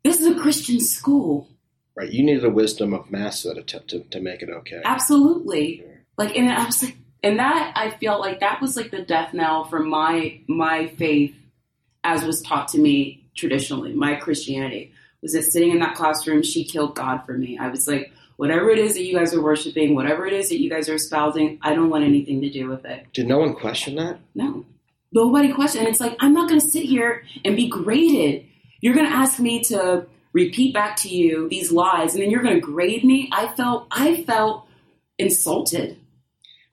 this 0.03 0.19
is 0.19 0.27
a 0.27 0.37
Christian 0.37 0.81
school. 0.81 1.47
Right. 1.95 2.11
You 2.11 2.23
needed 2.23 2.43
the 2.43 2.49
wisdom 2.49 2.93
of 2.93 3.09
Massa 3.11 3.61
to, 3.63 3.79
to, 3.79 3.99
to 3.99 4.19
make 4.19 4.41
it 4.41 4.49
okay. 4.49 4.81
Absolutely. 4.83 5.85
Like, 6.17 6.35
and 6.35 6.49
I 6.51 6.65
was 6.65 6.83
like, 6.83 6.97
and 7.23 7.39
that 7.39 7.73
I 7.75 7.91
felt 7.91 8.21
like 8.21 8.39
that 8.39 8.61
was 8.61 8.75
like 8.75 8.91
the 8.91 9.01
death 9.01 9.33
knell 9.33 9.65
for 9.65 9.79
my 9.79 10.39
my 10.47 10.87
faith, 10.87 11.35
as 12.03 12.23
was 12.23 12.41
taught 12.41 12.69
to 12.69 12.79
me 12.79 13.29
traditionally. 13.35 13.93
My 13.93 14.15
Christianity 14.15 14.93
was 15.21 15.33
that 15.33 15.43
sitting 15.43 15.71
in 15.71 15.79
that 15.79 15.95
classroom, 15.95 16.41
she 16.43 16.63
killed 16.63 16.95
God 16.95 17.25
for 17.25 17.37
me. 17.37 17.57
I 17.57 17.69
was 17.69 17.87
like, 17.87 18.11
whatever 18.37 18.71
it 18.71 18.79
is 18.79 18.95
that 18.95 19.03
you 19.03 19.15
guys 19.15 19.33
are 19.33 19.41
worshiping, 19.41 19.93
whatever 19.93 20.25
it 20.25 20.33
is 20.33 20.49
that 20.49 20.59
you 20.59 20.69
guys 20.69 20.89
are 20.89 20.95
espousing, 20.95 21.59
I 21.61 21.75
don't 21.75 21.89
want 21.89 22.03
anything 22.03 22.41
to 22.41 22.49
do 22.49 22.67
with 22.67 22.85
it. 22.85 23.05
Did 23.13 23.27
no 23.27 23.37
one 23.37 23.53
question 23.53 23.95
that? 23.95 24.19
No. 24.33 24.65
Nobody 25.11 25.53
questioned. 25.53 25.87
It's 25.87 25.99
like, 25.99 26.15
I'm 26.19 26.33
not 26.33 26.49
going 26.49 26.59
to 26.59 26.65
sit 26.65 26.83
here 26.83 27.23
and 27.45 27.55
be 27.55 27.67
graded. 27.67 28.45
You're 28.79 28.95
going 28.95 29.05
to 29.05 29.15
ask 29.15 29.39
me 29.39 29.61
to 29.65 30.07
repeat 30.33 30.73
back 30.73 30.95
to 30.97 31.09
you 31.09 31.49
these 31.49 31.71
lies, 31.71 32.13
and 32.13 32.23
then 32.23 32.31
you're 32.31 32.41
going 32.41 32.55
to 32.55 32.61
grade 32.61 33.03
me. 33.03 33.29
I 33.31 33.49
felt, 33.49 33.87
I 33.91 34.23
felt 34.23 34.65
insulted. 35.19 35.99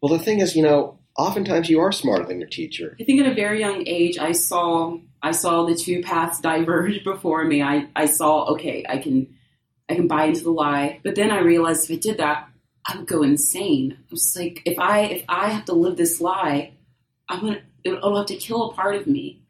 Well, 0.00 0.16
the 0.16 0.22
thing 0.22 0.40
is, 0.40 0.54
you 0.54 0.62
know, 0.62 0.98
oftentimes 1.16 1.68
you 1.68 1.80
are 1.80 1.92
smarter 1.92 2.24
than 2.24 2.38
your 2.38 2.48
teacher. 2.48 2.96
I 3.00 3.04
think 3.04 3.20
at 3.20 3.30
a 3.30 3.34
very 3.34 3.61
young 3.61 3.82
age, 3.87 4.18
I 4.18 4.32
saw, 4.32 4.98
I 5.22 5.32
saw 5.32 5.64
the 5.66 5.74
two 5.74 6.02
paths 6.02 6.40
diverge 6.42 7.04
before 7.04 7.44
me. 7.44 7.62
I, 7.62 7.88
I 7.96 8.06
saw, 8.06 8.44
okay, 8.52 8.84
I 8.88 8.98
can, 8.98 9.34
I 9.88 9.94
can 9.94 10.06
buy 10.06 10.26
into 10.26 10.44
the 10.44 10.50
lie. 10.50 11.00
But 11.02 11.16
then 11.16 11.30
I 11.30 11.40
realized 11.40 11.90
if 11.90 11.96
I 11.96 12.00
did 12.00 12.18
that, 12.18 12.48
I 12.87 12.96
would 12.96 13.06
go 13.06 13.22
insane. 13.22 13.98
I 13.98 14.04
was 14.11 14.37
like, 14.38 14.62
if 14.64 14.78
I, 14.78 15.00
if 15.00 15.24
I 15.28 15.50
have 15.50 15.64
to 15.66 15.72
live 15.74 15.96
this 15.96 16.20
lie, 16.20 16.72
I'm 17.28 17.40
gonna, 17.40 17.62
it'll 17.84 18.16
have 18.16 18.26
to 18.26 18.37
kill 18.37 18.70
a 18.70 18.74
part 18.74 18.94
of 18.94 19.06
me. 19.06 19.42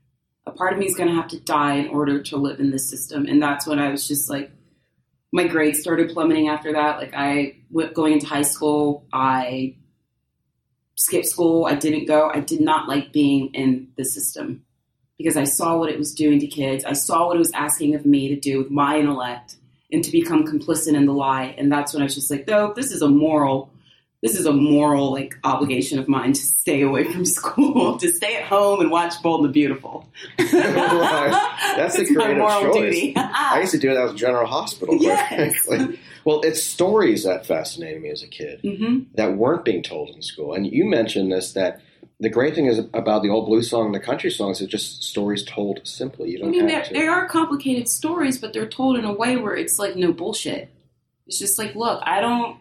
A 0.46 0.50
part 0.50 0.72
of 0.72 0.78
me 0.78 0.86
is 0.86 0.96
going 0.96 1.10
to 1.10 1.14
have 1.14 1.28
to 1.28 1.40
die 1.40 1.74
in 1.74 1.88
order 1.88 2.22
to 2.22 2.36
live 2.36 2.58
in 2.58 2.70
this 2.70 2.88
system. 2.88 3.26
And 3.26 3.40
that's 3.40 3.66
when 3.66 3.78
I 3.78 3.90
was 3.90 4.08
just 4.08 4.30
like, 4.30 4.50
my 5.30 5.46
grades 5.46 5.80
started 5.80 6.10
plummeting 6.10 6.48
after 6.48 6.72
that. 6.72 6.98
Like 6.98 7.12
I 7.14 7.58
went 7.70 7.92
going 7.92 8.14
into 8.14 8.26
high 8.26 8.42
school, 8.42 9.06
I 9.12 9.76
skipped 10.98 11.26
school. 11.26 11.64
I 11.64 11.76
didn't 11.76 12.06
go. 12.06 12.28
I 12.28 12.40
did 12.40 12.60
not 12.60 12.88
like 12.88 13.12
being 13.12 13.54
in 13.54 13.88
the 13.96 14.04
system 14.04 14.64
because 15.16 15.36
I 15.36 15.44
saw 15.44 15.78
what 15.78 15.90
it 15.90 15.98
was 15.98 16.12
doing 16.12 16.40
to 16.40 16.46
kids. 16.46 16.84
I 16.84 16.92
saw 16.92 17.28
what 17.28 17.36
it 17.36 17.38
was 17.38 17.52
asking 17.52 17.94
of 17.94 18.04
me 18.04 18.28
to 18.28 18.36
do 18.38 18.58
with 18.58 18.70
my 18.70 18.98
intellect 18.98 19.56
and 19.92 20.04
to 20.04 20.10
become 20.10 20.44
complicit 20.44 20.94
in 20.94 21.06
the 21.06 21.12
lie. 21.12 21.54
And 21.56 21.70
that's 21.70 21.94
when 21.94 22.02
I 22.02 22.04
was 22.04 22.16
just 22.16 22.30
like, 22.30 22.46
no, 22.46 22.72
this 22.74 22.90
is 22.90 23.00
a 23.00 23.08
moral 23.08 23.70
this 24.22 24.36
is 24.38 24.46
a 24.46 24.52
moral 24.52 25.12
like 25.12 25.36
obligation 25.44 25.98
of 25.98 26.08
mine 26.08 26.32
to 26.32 26.40
stay 26.40 26.82
away 26.82 27.04
from 27.04 27.24
school, 27.24 27.98
to 28.00 28.08
stay 28.12 28.36
at 28.36 28.44
home 28.44 28.80
and 28.80 28.90
watch 28.90 29.14
Bold 29.22 29.40
and 29.40 29.48
the 29.48 29.52
Beautiful. 29.52 30.08
That's 30.38 31.96
the 31.96 32.02
It's 32.02 32.12
creative 32.12 32.38
moral 32.38 32.72
choice. 32.74 32.94
duty. 32.94 33.14
I 33.16 33.60
used 33.60 33.72
to 33.72 33.78
do 33.78 33.94
that 33.94 34.04
with 34.04 34.16
General 34.16 34.46
Hospital. 34.46 34.96
Yes. 34.96 35.66
Well, 36.24 36.40
it's 36.42 36.62
stories 36.62 37.24
that 37.24 37.46
fascinated 37.46 38.02
me 38.02 38.10
as 38.10 38.22
a 38.22 38.28
kid 38.28 38.60
hmm 38.62 39.00
that 39.14 39.36
weren't 39.36 39.64
being 39.64 39.82
told 39.82 40.10
in 40.10 40.22
school. 40.22 40.52
And 40.52 40.66
you 40.66 40.84
mentioned 40.84 41.32
this 41.32 41.52
that 41.52 41.80
the 42.20 42.28
great 42.28 42.54
thing 42.54 42.66
is 42.66 42.80
about 42.92 43.22
the 43.22 43.28
old 43.30 43.46
blues 43.46 43.70
song 43.70 43.86
and 43.86 43.94
the 43.94 44.00
country 44.00 44.30
songs 44.30 44.60
are 44.60 44.66
just 44.66 45.04
stories 45.04 45.44
told 45.44 45.80
simply. 45.84 46.30
You 46.30 46.38
don't 46.38 46.48
I 46.48 46.50
mean, 46.50 46.82
they 46.92 47.06
are 47.06 47.26
complicated 47.28 47.88
stories, 47.88 48.38
but 48.38 48.52
they're 48.52 48.66
told 48.68 48.98
in 48.98 49.04
a 49.04 49.12
way 49.12 49.36
where 49.36 49.56
it's 49.56 49.78
like 49.78 49.94
no 49.96 50.12
bullshit. 50.12 50.68
It's 51.28 51.38
just 51.38 51.58
like, 51.58 51.74
look, 51.76 52.02
I 52.04 52.20
don't, 52.20 52.56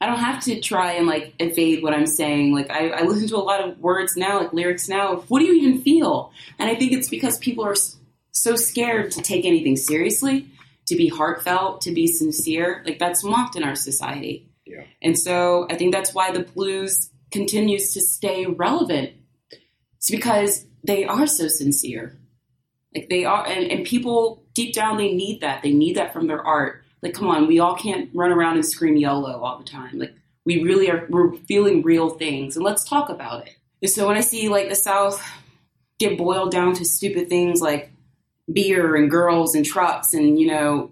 I 0.00 0.06
don't 0.06 0.18
have 0.18 0.42
to 0.44 0.60
try 0.60 0.92
and 0.92 1.06
like 1.06 1.34
evade 1.38 1.82
what 1.82 1.92
I'm 1.92 2.06
saying. 2.06 2.54
Like, 2.54 2.70
I, 2.70 2.88
I 2.88 3.02
listen 3.02 3.28
to 3.28 3.36
a 3.36 3.38
lot 3.38 3.60
of 3.60 3.78
words 3.80 4.16
now, 4.16 4.40
like 4.40 4.52
lyrics 4.52 4.88
now. 4.88 5.12
Of, 5.12 5.30
what 5.30 5.40
do 5.40 5.44
you 5.44 5.54
even 5.54 5.82
feel? 5.82 6.32
And 6.58 6.70
I 6.70 6.74
think 6.74 6.92
it's 6.92 7.08
because 7.08 7.38
people 7.38 7.64
are 7.64 7.76
so 8.32 8.56
scared 8.56 9.10
to 9.12 9.22
take 9.22 9.44
anything 9.44 9.76
seriously, 9.76 10.48
to 10.86 10.96
be 10.96 11.08
heartfelt, 11.08 11.82
to 11.82 11.92
be 11.92 12.06
sincere. 12.06 12.82
Like 12.86 12.98
that's 12.98 13.22
mocked 13.22 13.56
in 13.56 13.62
our 13.62 13.74
society. 13.74 14.48
Yeah. 14.64 14.84
And 15.02 15.18
so 15.18 15.66
I 15.70 15.76
think 15.76 15.92
that's 15.92 16.14
why 16.14 16.32
the 16.32 16.44
blues 16.44 17.10
continues 17.30 17.92
to 17.94 18.00
stay 18.00 18.46
relevant. 18.46 19.10
It's 19.98 20.10
because 20.10 20.64
they 20.82 21.04
are 21.04 21.26
so 21.26 21.48
sincere. 21.48 22.16
Like 22.94 23.08
they 23.10 23.24
are, 23.24 23.46
and, 23.46 23.70
and 23.70 23.86
people 23.86 24.44
deep 24.54 24.74
down, 24.74 24.96
they 24.96 25.12
need 25.12 25.42
that. 25.42 25.62
They 25.62 25.72
need 25.72 25.96
that 25.96 26.12
from 26.12 26.26
their 26.26 26.42
art. 26.42 26.84
Like, 27.02 27.14
come 27.14 27.28
on, 27.28 27.46
we 27.46 27.60
all 27.60 27.74
can't 27.74 28.10
run 28.14 28.32
around 28.32 28.56
and 28.56 28.66
scream 28.66 28.96
YOLO 28.96 29.40
all 29.40 29.58
the 29.58 29.64
time. 29.64 29.98
Like, 29.98 30.14
we 30.44 30.62
really 30.62 30.90
are, 30.90 31.06
we're 31.08 31.32
feeling 31.32 31.82
real 31.82 32.10
things, 32.10 32.56
and 32.56 32.64
let's 32.64 32.84
talk 32.84 33.08
about 33.08 33.46
it. 33.46 33.56
And 33.82 33.90
so 33.90 34.06
when 34.06 34.16
I 34.16 34.20
see 34.20 34.48
like 34.48 34.68
the 34.68 34.74
South 34.74 35.22
get 35.98 36.18
boiled 36.18 36.50
down 36.50 36.74
to 36.74 36.84
stupid 36.84 37.28
things 37.28 37.60
like 37.60 37.90
beer 38.52 38.96
and 38.96 39.10
girls 39.10 39.54
and 39.54 39.64
trucks, 39.64 40.12
and 40.12 40.38
you 40.38 40.46
know, 40.46 40.90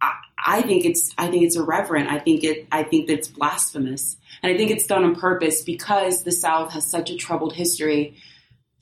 I, 0.00 0.12
I 0.44 0.62
think 0.62 0.84
it's 0.84 1.14
I 1.16 1.28
think 1.28 1.44
it's 1.44 1.56
irreverent. 1.56 2.10
I 2.10 2.18
think 2.18 2.44
it 2.44 2.66
I 2.70 2.82
think 2.82 3.08
it's 3.08 3.28
blasphemous. 3.28 4.16
And 4.42 4.52
I 4.52 4.56
think 4.56 4.70
it's 4.70 4.86
done 4.86 5.04
on 5.04 5.14
purpose 5.14 5.62
because 5.62 6.24
the 6.24 6.32
South 6.32 6.72
has 6.72 6.84
such 6.84 7.10
a 7.10 7.16
troubled 7.16 7.54
history 7.54 8.16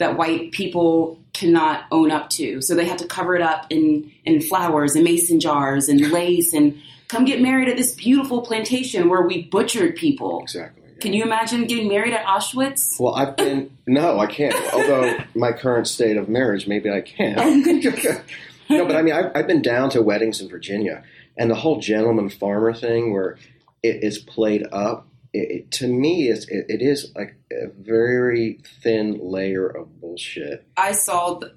that 0.00 0.16
white 0.16 0.50
people 0.50 1.20
cannot 1.32 1.84
own 1.92 2.10
up 2.10 2.28
to. 2.30 2.60
So 2.62 2.74
they 2.74 2.86
have 2.86 2.96
to 2.96 3.06
cover 3.06 3.36
it 3.36 3.42
up 3.42 3.66
in 3.70 4.10
in 4.24 4.40
flowers 4.40 4.96
and 4.96 5.04
mason 5.04 5.38
jars 5.38 5.88
and 5.88 6.10
lace 6.10 6.52
and 6.52 6.80
come 7.06 7.24
get 7.24 7.40
married 7.40 7.68
at 7.68 7.76
this 7.76 7.94
beautiful 7.94 8.42
plantation 8.42 9.08
where 9.08 9.22
we 9.22 9.42
butchered 9.44 9.94
people. 9.94 10.40
Exactly. 10.42 10.82
Can 11.00 11.12
you 11.12 11.22
imagine 11.22 11.66
getting 11.66 11.88
married 11.88 12.12
at 12.12 12.24
Auschwitz? 12.26 12.98
Well, 12.98 13.14
I've 13.14 13.36
been 13.36 13.70
no, 13.86 14.18
I 14.18 14.26
can't. 14.26 14.56
Although 14.74 15.18
my 15.34 15.52
current 15.52 15.86
state 15.86 16.16
of 16.16 16.28
marriage, 16.28 16.66
maybe 16.66 16.90
I 16.90 17.02
can. 17.02 17.62
no, 18.70 18.86
but 18.86 18.96
I 18.96 19.02
mean, 19.02 19.14
I've, 19.14 19.32
I've 19.34 19.46
been 19.46 19.62
down 19.62 19.90
to 19.90 20.02
weddings 20.02 20.40
in 20.40 20.48
Virginia, 20.48 21.04
and 21.36 21.50
the 21.50 21.54
whole 21.54 21.80
gentleman 21.80 22.30
farmer 22.30 22.72
thing, 22.72 23.12
where 23.12 23.36
it 23.82 24.02
is 24.02 24.18
played 24.18 24.66
up. 24.72 25.06
It, 25.32 25.70
to 25.72 25.86
me, 25.86 26.28
is 26.28 26.48
it, 26.48 26.66
it 26.68 26.82
is 26.82 27.12
like 27.14 27.36
a 27.52 27.68
very 27.68 28.60
thin 28.82 29.18
layer 29.22 29.66
of 29.66 30.00
bullshit. 30.00 30.66
I 30.76 30.92
saw 30.92 31.34
the, 31.34 31.54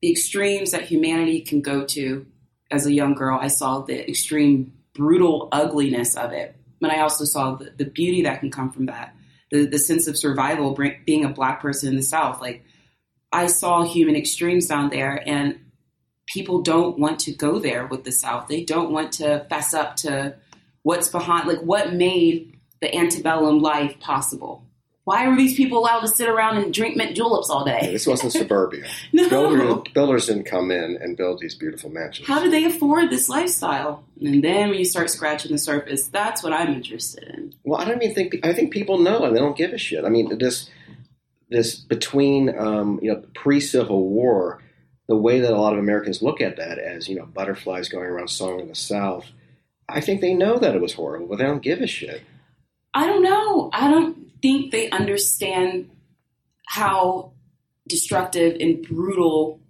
the 0.00 0.10
extremes 0.10 0.70
that 0.70 0.82
humanity 0.82 1.40
can 1.40 1.60
go 1.60 1.84
to 1.86 2.26
as 2.70 2.86
a 2.86 2.92
young 2.92 3.14
girl. 3.14 3.38
I 3.40 3.48
saw 3.48 3.80
the 3.80 4.08
extreme 4.08 4.72
brutal 4.94 5.48
ugliness 5.52 6.16
of 6.16 6.32
it 6.32 6.56
but 6.80 6.90
I 6.90 7.00
also 7.00 7.24
saw 7.24 7.54
the, 7.54 7.72
the 7.76 7.84
beauty 7.84 8.22
that 8.22 8.40
can 8.40 8.50
come 8.50 8.70
from 8.72 8.86
that, 8.86 9.14
the, 9.50 9.66
the 9.66 9.78
sense 9.78 10.06
of 10.06 10.16
survival, 10.16 10.72
bring, 10.72 11.00
being 11.04 11.24
a 11.24 11.28
black 11.28 11.60
person 11.60 11.90
in 11.90 11.96
the 11.96 12.02
South. 12.02 12.40
Like, 12.40 12.64
I 13.32 13.46
saw 13.46 13.84
human 13.84 14.16
extremes 14.16 14.66
down 14.66 14.90
there, 14.90 15.22
and 15.26 15.60
people 16.26 16.62
don't 16.62 16.98
want 16.98 17.20
to 17.20 17.32
go 17.32 17.58
there 17.58 17.86
with 17.86 18.04
the 18.04 18.12
South. 18.12 18.48
They 18.48 18.64
don't 18.64 18.92
want 18.92 19.12
to 19.14 19.46
fess 19.50 19.74
up 19.74 19.96
to 19.96 20.36
what's 20.82 21.08
behind, 21.08 21.46
like, 21.46 21.60
what 21.60 21.92
made 21.92 22.58
the 22.80 22.94
antebellum 22.94 23.60
life 23.60 23.98
possible. 24.00 24.64
Why 25.04 25.26
were 25.26 25.36
these 25.36 25.56
people 25.56 25.78
allowed 25.78 26.00
to 26.00 26.08
sit 26.08 26.28
around 26.28 26.58
and 26.58 26.72
drink 26.72 26.96
mint 26.96 27.16
juleps 27.16 27.50
all 27.50 27.64
day? 27.64 27.80
Yeah, 27.82 27.90
this 27.90 28.06
wasn't 28.06 28.32
suburbia. 28.42 28.84
no. 29.12 29.28
Builders, 29.28 29.92
builders 29.92 30.26
didn't 30.26 30.44
come 30.44 30.70
in 30.70 30.98
and 31.00 31.16
build 31.16 31.40
these 31.40 31.54
beautiful 31.54 31.90
mansions. 31.90 32.28
How 32.28 32.40
did 32.40 32.52
they 32.52 32.64
afford 32.64 33.10
this 33.10 33.28
lifestyle? 33.28 34.04
And 34.20 34.44
then 34.44 34.68
when 34.70 34.78
you 34.78 34.84
start 34.84 35.10
scratching 35.10 35.52
the 35.52 35.58
surface, 35.58 36.06
that's 36.08 36.42
what 36.42 36.52
I'm 36.52 36.72
interested 36.74 37.24
in. 37.24 37.54
Well, 37.64 37.80
I 37.80 37.86
don't 37.86 38.02
even 38.02 38.14
think 38.14 38.46
I 38.46 38.52
think 38.52 38.72
people 38.72 38.98
know 38.98 39.24
and 39.24 39.34
they 39.34 39.40
don't 39.40 39.56
give 39.56 39.72
a 39.72 39.78
shit. 39.78 40.04
I 40.04 40.10
mean, 40.10 40.38
this 40.38 40.70
this 41.48 41.74
between 41.74 42.56
um, 42.56 43.00
you 43.02 43.12
know 43.12 43.22
pre 43.34 43.58
Civil 43.58 44.06
War, 44.08 44.62
the 45.08 45.16
way 45.16 45.40
that 45.40 45.52
a 45.52 45.60
lot 45.60 45.72
of 45.72 45.78
Americans 45.78 46.22
look 46.22 46.40
at 46.40 46.56
that 46.58 46.78
as 46.78 47.08
you 47.08 47.16
know 47.16 47.26
butterflies 47.26 47.88
going 47.88 48.06
around 48.06 48.28
song 48.28 48.60
in 48.60 48.68
the 48.68 48.74
South. 48.74 49.26
I 49.88 50.00
think 50.00 50.20
they 50.20 50.34
know 50.34 50.56
that 50.58 50.76
it 50.76 50.80
was 50.80 50.92
horrible, 50.92 51.26
but 51.26 51.38
they 51.38 51.44
don't 51.44 51.62
give 51.62 51.80
a 51.80 51.86
shit. 51.88 52.22
I 52.94 53.06
don't 53.06 53.22
know. 53.22 53.70
I 53.72 53.90
don't 53.90 54.16
think 54.42 54.72
they 54.72 54.90
understand 54.90 55.90
how 56.66 57.32
destructive 57.88 58.56
and 58.60 58.86
brutal 58.86 59.60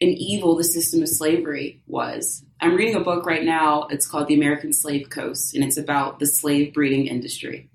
and 0.00 0.10
evil 0.10 0.56
the 0.56 0.64
system 0.64 1.02
of 1.02 1.08
slavery 1.08 1.82
was. 1.86 2.44
I'm 2.60 2.74
reading 2.74 2.96
a 2.96 3.00
book 3.00 3.26
right 3.26 3.44
now. 3.44 3.84
It's 3.90 4.06
called 4.06 4.28
The 4.28 4.34
American 4.34 4.72
Slave 4.72 5.10
Coast, 5.10 5.54
and 5.54 5.64
it's 5.64 5.76
about 5.76 6.18
the 6.18 6.26
slave 6.26 6.74
breeding 6.74 7.06
industry. 7.06 7.70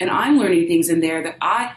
And 0.00 0.10
I'm 0.10 0.38
learning 0.38 0.66
things 0.66 0.88
in 0.88 1.00
there 1.00 1.22
that 1.22 1.36
I 1.40 1.74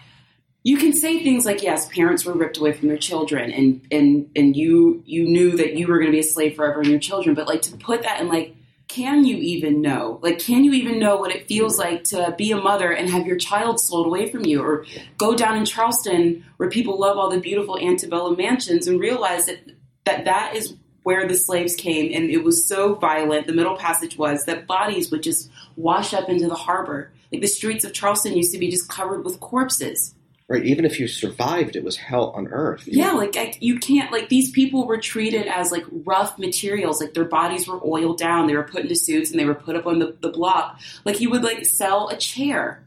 you 0.63 0.75
can 0.75 0.91
say 0.91 1.23
things 1.23 1.45
like 1.45 1.63
yes 1.63 1.87
parents 1.87 2.25
were 2.25 2.33
ripped 2.33 2.57
away 2.57 2.73
from 2.73 2.89
their 2.89 2.97
children 2.97 3.51
and 3.51 3.87
and 3.89 4.29
and 4.35 4.57
you 4.57 5.01
you 5.05 5.23
knew 5.23 5.55
that 5.55 5.77
you 5.77 5.87
were 5.87 5.97
going 5.97 6.11
to 6.11 6.11
be 6.11 6.19
a 6.19 6.23
slave 6.23 6.57
forever 6.57 6.81
and 6.81 6.89
your 6.89 6.99
children 6.99 7.33
but 7.33 7.47
like 7.47 7.61
to 7.61 7.77
put 7.77 8.01
that 8.01 8.19
in 8.19 8.27
like 8.27 8.56
can 8.97 9.25
you 9.25 9.37
even 9.37 9.79
know? 9.79 10.19
Like, 10.23 10.39
can 10.39 10.63
you 10.63 10.73
even 10.73 10.97
know 10.97 11.17
what 11.17 11.31
it 11.31 11.47
feels 11.47 11.75
mm. 11.75 11.79
like 11.79 12.03
to 12.05 12.33
be 12.35 12.51
a 12.51 12.57
mother 12.57 12.91
and 12.91 13.07
have 13.09 13.27
your 13.27 13.37
child 13.37 13.79
sold 13.79 14.07
away 14.07 14.31
from 14.31 14.43
you? 14.43 14.63
Or 14.63 14.85
go 15.17 15.35
down 15.35 15.55
in 15.55 15.65
Charleston 15.65 16.43
where 16.57 16.69
people 16.69 16.99
love 16.99 17.17
all 17.17 17.29
the 17.29 17.39
beautiful 17.39 17.77
antebellum 17.77 18.37
mansions 18.37 18.87
and 18.87 18.99
realize 18.99 19.45
that 19.45 19.59
that, 20.05 20.25
that 20.25 20.55
is 20.55 20.75
where 21.03 21.27
the 21.27 21.35
slaves 21.35 21.75
came. 21.75 22.11
And 22.11 22.31
it 22.31 22.43
was 22.43 22.67
so 22.67 22.95
violent, 22.95 23.45
the 23.45 23.53
Middle 23.53 23.77
Passage 23.77 24.17
was, 24.17 24.45
that 24.45 24.65
bodies 24.65 25.11
would 25.11 25.21
just 25.21 25.51
wash 25.75 26.13
up 26.15 26.27
into 26.27 26.47
the 26.47 26.55
harbor. 26.55 27.11
Like, 27.31 27.41
the 27.41 27.47
streets 27.47 27.85
of 27.85 27.93
Charleston 27.93 28.35
used 28.35 28.53
to 28.53 28.57
be 28.57 28.71
just 28.71 28.89
covered 28.89 29.23
with 29.23 29.39
corpses. 29.39 30.15
Right. 30.49 30.63
Even 30.63 30.85
if 30.85 30.97
you 30.97 31.09
survived, 31.09 31.75
it 31.75 31.83
was 31.83 31.97
hell 31.97 32.29
on 32.29 32.47
earth. 32.47 32.87
Yeah, 32.87 33.11
like 33.11 33.35
I, 33.35 33.53
you 33.59 33.79
can't 33.79 34.13
like 34.13 34.29
these 34.29 34.49
people 34.49 34.87
were 34.87 34.97
treated 34.97 35.45
as 35.45 35.73
like 35.73 35.83
rough 35.91 36.39
materials. 36.39 37.01
Like 37.01 37.13
their 37.13 37.25
bodies 37.25 37.67
were 37.67 37.81
oiled 37.85 38.17
down. 38.17 38.47
They 38.47 38.55
were 38.55 38.63
put 38.63 38.83
into 38.83 38.95
suits 38.95 39.29
and 39.29 39.37
they 39.37 39.43
were 39.43 39.53
put 39.53 39.75
up 39.75 39.85
on 39.85 39.99
the, 39.99 40.15
the 40.21 40.29
block. 40.29 40.79
Like 41.03 41.19
you 41.19 41.29
would 41.31 41.43
like 41.43 41.65
sell 41.65 42.07
a 42.07 42.15
chair. 42.15 42.81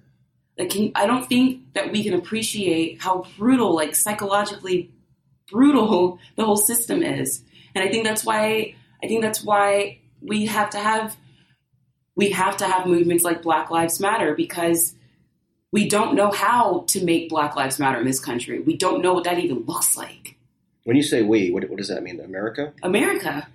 Like 0.58 0.70
can, 0.70 0.92
I 0.94 1.06
don't 1.06 1.28
think 1.28 1.74
that 1.74 1.92
we 1.92 2.02
can 2.02 2.14
appreciate 2.14 3.02
how 3.02 3.26
brutal, 3.36 3.74
like 3.74 3.94
psychologically 3.94 4.90
brutal, 5.50 6.18
the 6.36 6.46
whole 6.46 6.56
system 6.56 7.02
is. 7.02 7.42
And 7.74 7.84
I 7.84 7.90
think 7.90 8.04
that's 8.04 8.24
why 8.24 8.74
I 9.02 9.06
think 9.06 9.20
that's 9.20 9.44
why 9.44 9.98
we 10.22 10.46
have 10.46 10.70
to 10.70 10.78
have 10.78 11.14
we 12.16 12.30
have 12.30 12.56
to 12.58 12.66
have 12.66 12.86
movements 12.86 13.22
like 13.22 13.42
Black 13.42 13.70
Lives 13.70 14.00
Matter 14.00 14.34
because 14.34 14.94
we 15.72 15.88
don't 15.88 16.14
know 16.14 16.30
how 16.30 16.84
to 16.88 17.04
make 17.04 17.28
Black 17.28 17.56
Lives 17.56 17.78
Matter 17.78 18.00
in 18.00 18.06
this 18.06 18.20
country. 18.20 18.60
We 18.60 18.76
don't 18.76 19.02
know 19.02 19.14
what 19.14 19.24
that 19.24 19.38
even 19.38 19.64
looks 19.66 19.96
like. 19.96 20.36
When 20.84 20.96
you 20.96 21.02
say 21.02 21.22
we, 21.22 21.50
what, 21.50 21.68
what 21.68 21.78
does 21.78 21.88
that 21.88 22.02
mean? 22.02 22.20
America? 22.20 22.72
America. 22.82 23.46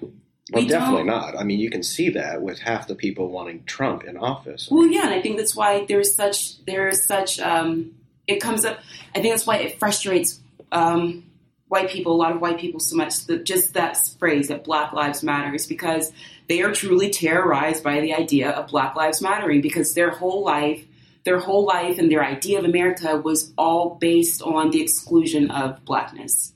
Well, 0.51 0.62
we 0.62 0.67
definitely 0.67 1.08
don't. 1.08 1.08
not. 1.08 1.39
I 1.39 1.43
mean, 1.43 1.60
you 1.60 1.71
can 1.71 1.82
see 1.82 2.10
that 2.12 2.41
with 2.41 2.60
half 2.60 2.88
the 2.88 2.95
people 2.95 3.30
wanting 3.30 3.63
Trump 3.65 4.04
in 4.04 4.15
office. 4.15 4.67
Well, 4.69 4.88
yeah, 4.88 5.06
and 5.06 5.13
I 5.13 5.21
think 5.21 5.38
that's 5.38 5.56
why 5.56 5.86
there's 5.86 6.15
such 6.15 6.63
there's 6.65 7.08
such 7.08 7.39
um, 7.39 7.95
it 8.28 8.39
comes 8.39 8.63
up. 8.63 8.80
I 9.15 9.21
think 9.21 9.34
that's 9.34 9.47
why 9.47 9.58
it 9.58 9.80
frustrates 9.80 10.39
um, 10.71 11.25
white 11.67 11.89
people, 11.89 12.13
a 12.13 12.15
lot 12.15 12.32
of 12.32 12.41
white 12.41 12.60
people, 12.60 12.80
so 12.80 12.95
much. 12.95 13.25
That 13.25 13.43
just 13.43 13.73
that 13.73 13.97
phrase 14.19 14.49
that 14.49 14.63
Black 14.63 14.93
Lives 14.93 15.23
Matter 15.23 15.56
is 15.56 15.65
because 15.65 16.12
they 16.47 16.62
are 16.62 16.71
truly 16.71 17.10
terrorized 17.10 17.84
by 17.84 17.99
the 17.99 18.13
idea 18.13 18.51
of 18.51 18.67
Black 18.67 18.95
Lives 18.95 19.23
Mattering 19.23 19.62
because 19.62 19.95
their 19.95 20.12
whole 20.12 20.43
life 20.43 20.86
their 21.26 21.40
whole 21.40 21.66
life 21.66 21.98
and 21.98 22.10
their 22.10 22.24
idea 22.24 22.60
of 22.60 22.66
America 22.66 23.18
was 23.18 23.52
all 23.58 23.96
based 23.96 24.42
on 24.42 24.70
the 24.70 24.82
exclusion 24.82 25.52
of 25.52 25.84
blackness. 25.84 26.54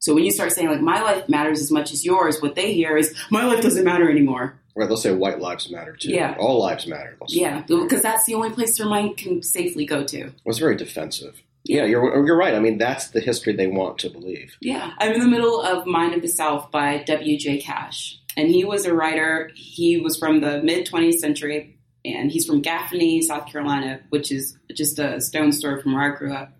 So 0.00 0.14
when 0.14 0.24
you 0.24 0.32
start 0.32 0.52
saying 0.52 0.68
like 0.68 0.82
my 0.82 1.00
life 1.00 1.28
matters 1.28 1.60
as 1.62 1.70
much 1.70 1.92
as 1.92 2.04
yours, 2.04 2.42
what 2.42 2.56
they 2.56 2.74
hear 2.74 2.96
is 2.96 3.14
my 3.30 3.46
life 3.46 3.62
doesn't 3.62 3.84
matter 3.84 4.10
anymore. 4.10 4.60
Right, 4.76 4.86
they'll 4.86 4.96
say 4.96 5.14
white 5.14 5.38
lives 5.38 5.70
matter 5.70 5.94
too. 5.96 6.10
Yeah. 6.10 6.34
All 6.38 6.58
lives 6.58 6.86
matter. 6.86 7.16
Yeah, 7.28 7.62
because 7.66 8.02
that's 8.02 8.24
the 8.24 8.34
only 8.34 8.50
place 8.50 8.76
their 8.76 8.88
mind 8.88 9.16
can 9.16 9.42
safely 9.42 9.86
go 9.86 10.04
to. 10.04 10.24
Well, 10.24 10.34
it's 10.46 10.58
very 10.58 10.76
defensive. 10.76 11.40
Yeah, 11.62 11.84
you're, 11.84 12.26
you're 12.26 12.36
right. 12.36 12.54
I 12.54 12.58
mean, 12.58 12.76
that's 12.76 13.08
the 13.08 13.20
history 13.20 13.54
they 13.54 13.68
want 13.68 13.98
to 14.00 14.10
believe. 14.10 14.56
Yeah. 14.60 14.92
I'm 14.98 15.12
in 15.12 15.20
the 15.20 15.28
middle 15.28 15.62
of 15.62 15.86
Mind 15.86 16.12
of 16.12 16.20
the 16.20 16.28
South 16.28 16.70
by 16.70 16.98
W.J. 17.04 17.62
Cash. 17.62 18.20
And 18.36 18.48
he 18.48 18.64
was 18.64 18.84
a 18.84 18.92
writer. 18.92 19.50
He 19.54 19.98
was 19.98 20.18
from 20.18 20.40
the 20.40 20.60
mid 20.62 20.86
20th 20.86 21.14
century 21.20 21.78
and 22.04 22.30
he's 22.30 22.46
from 22.46 22.60
Gaffney, 22.60 23.22
South 23.22 23.50
Carolina, 23.50 24.00
which 24.10 24.30
is 24.30 24.58
just 24.74 24.98
a 24.98 25.20
stone's 25.20 25.60
throw 25.60 25.80
from 25.80 25.94
where 25.94 26.12
I 26.12 26.16
grew 26.16 26.32
up. 26.32 26.52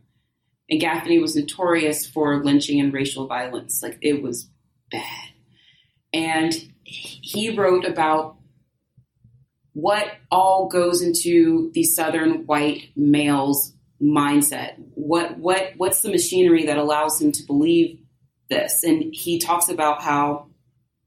And 0.70 0.80
Gaffney 0.80 1.18
was 1.18 1.36
notorious 1.36 2.06
for 2.06 2.42
lynching 2.42 2.80
and 2.80 2.92
racial 2.92 3.26
violence. 3.26 3.80
Like 3.82 3.98
it 4.00 4.22
was 4.22 4.48
bad. 4.90 5.28
And 6.12 6.54
he 6.82 7.54
wrote 7.54 7.84
about 7.84 8.36
what 9.74 10.06
all 10.30 10.68
goes 10.68 11.02
into 11.02 11.70
the 11.74 11.82
southern 11.82 12.46
white 12.46 12.90
male's 12.96 13.74
mindset. 14.00 14.74
What 14.94 15.38
what 15.38 15.72
what's 15.76 16.00
the 16.00 16.10
machinery 16.10 16.66
that 16.66 16.78
allows 16.78 17.20
him 17.20 17.32
to 17.32 17.42
believe 17.42 17.98
this? 18.48 18.82
And 18.84 19.12
he 19.12 19.38
talks 19.38 19.68
about 19.68 20.00
how 20.00 20.48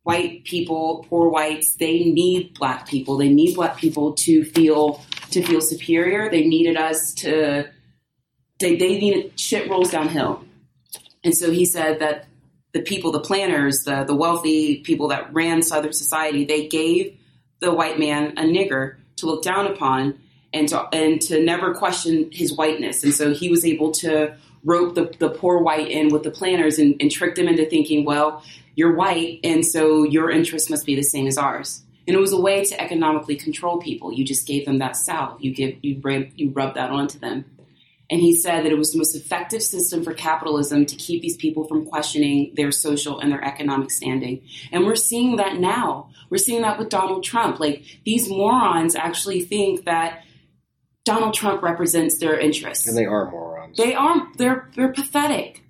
white 0.07 0.45
people, 0.45 1.05
poor 1.09 1.27
whites, 1.27 1.73
they 1.73 2.05
need 2.05 2.53
black 2.57 2.87
people. 2.87 3.17
They 3.17 3.27
need 3.27 3.55
black 3.55 3.75
people 3.77 4.13
to 4.13 4.45
feel 4.45 5.01
to 5.31 5.43
feel 5.43 5.59
superior. 5.59 6.29
They 6.31 6.45
needed 6.45 6.77
us 6.77 7.13
to 7.15 7.69
they, 8.57 8.77
they 8.77 8.97
needed 8.99 9.37
shit 9.37 9.69
rolls 9.69 9.91
downhill. 9.91 10.45
And 11.25 11.35
so 11.35 11.51
he 11.51 11.65
said 11.65 11.99
that 11.99 12.25
the 12.71 12.81
people, 12.81 13.11
the 13.11 13.19
planners, 13.19 13.83
the, 13.83 14.05
the 14.05 14.15
wealthy 14.15 14.77
people 14.77 15.09
that 15.09 15.33
ran 15.33 15.61
Southern 15.61 15.91
society, 15.91 16.45
they 16.45 16.67
gave 16.67 17.19
the 17.59 17.73
white 17.73 17.99
man 17.99 18.37
a 18.37 18.43
nigger 18.43 18.95
to 19.17 19.25
look 19.25 19.43
down 19.43 19.67
upon 19.67 20.19
and 20.53 20.69
to, 20.69 20.87
and 20.93 21.19
to 21.23 21.43
never 21.43 21.73
question 21.73 22.29
his 22.31 22.55
whiteness. 22.55 23.03
And 23.03 23.13
so 23.13 23.33
he 23.33 23.49
was 23.49 23.65
able 23.65 23.91
to 24.03 24.37
rope 24.63 24.95
the, 24.95 25.13
the 25.19 25.29
poor 25.29 25.61
white 25.61 25.89
in 25.89 26.09
with 26.09 26.23
the 26.23 26.31
planners 26.31 26.79
and, 26.79 26.95
and 27.01 27.11
trick 27.11 27.35
them 27.35 27.49
into 27.49 27.65
thinking, 27.65 28.05
well, 28.05 28.41
you're 28.77 28.93
white, 28.93 29.39
and 29.43 29.65
so 29.65 30.03
your 30.03 30.29
interests 30.29 30.69
must 30.69 30.85
be 30.85 30.95
the 30.95 31.01
same 31.01 31.25
as 31.25 31.35
ours. 31.35 31.81
And 32.07 32.15
it 32.15 32.19
was 32.19 32.31
a 32.31 32.39
way 32.39 32.63
to 32.63 32.79
economically 32.79 33.35
control 33.35 33.79
people. 33.79 34.13
You 34.13 34.23
just 34.23 34.45
gave 34.45 34.65
them 34.65 34.77
that 34.77 34.95
salve. 34.95 35.41
You 35.41 35.51
give 35.53 35.77
you 35.81 35.99
rub, 36.03 36.27
you 36.35 36.51
rub 36.51 36.75
that 36.75 36.91
onto 36.91 37.17
them. 37.17 37.45
And 38.11 38.21
he 38.21 38.35
said 38.35 38.63
that 38.63 38.71
it 38.71 38.77
was 38.77 38.91
the 38.91 38.99
most 38.99 39.15
effective 39.15 39.63
system 39.63 40.03
for 40.03 40.13
capitalism 40.13 40.85
to 40.85 40.95
keep 40.95 41.23
these 41.23 41.35
people 41.35 41.67
from 41.67 41.87
questioning 41.87 42.53
their 42.55 42.71
social 42.71 43.19
and 43.19 43.31
their 43.31 43.43
economic 43.43 43.89
standing. 43.89 44.43
And 44.71 44.85
we're 44.85 44.95
seeing 44.95 45.37
that 45.37 45.57
now. 45.57 46.11
We're 46.29 46.37
seeing 46.37 46.61
that 46.61 46.77
with 46.77 46.89
Donald 46.89 47.23
Trump. 47.23 47.59
Like 47.59 47.83
these 48.05 48.29
morons 48.29 48.95
actually 48.95 49.41
think 49.41 49.85
that 49.85 50.23
Donald 51.03 51.33
Trump 51.33 51.63
represents 51.63 52.19
their 52.19 52.39
interests. 52.39 52.87
And 52.87 52.95
they 52.95 53.05
are 53.05 53.31
morons. 53.31 53.75
They 53.75 53.95
are 53.95 54.27
they're 54.37 54.69
they're 54.75 54.93
pathetic. 54.93 55.63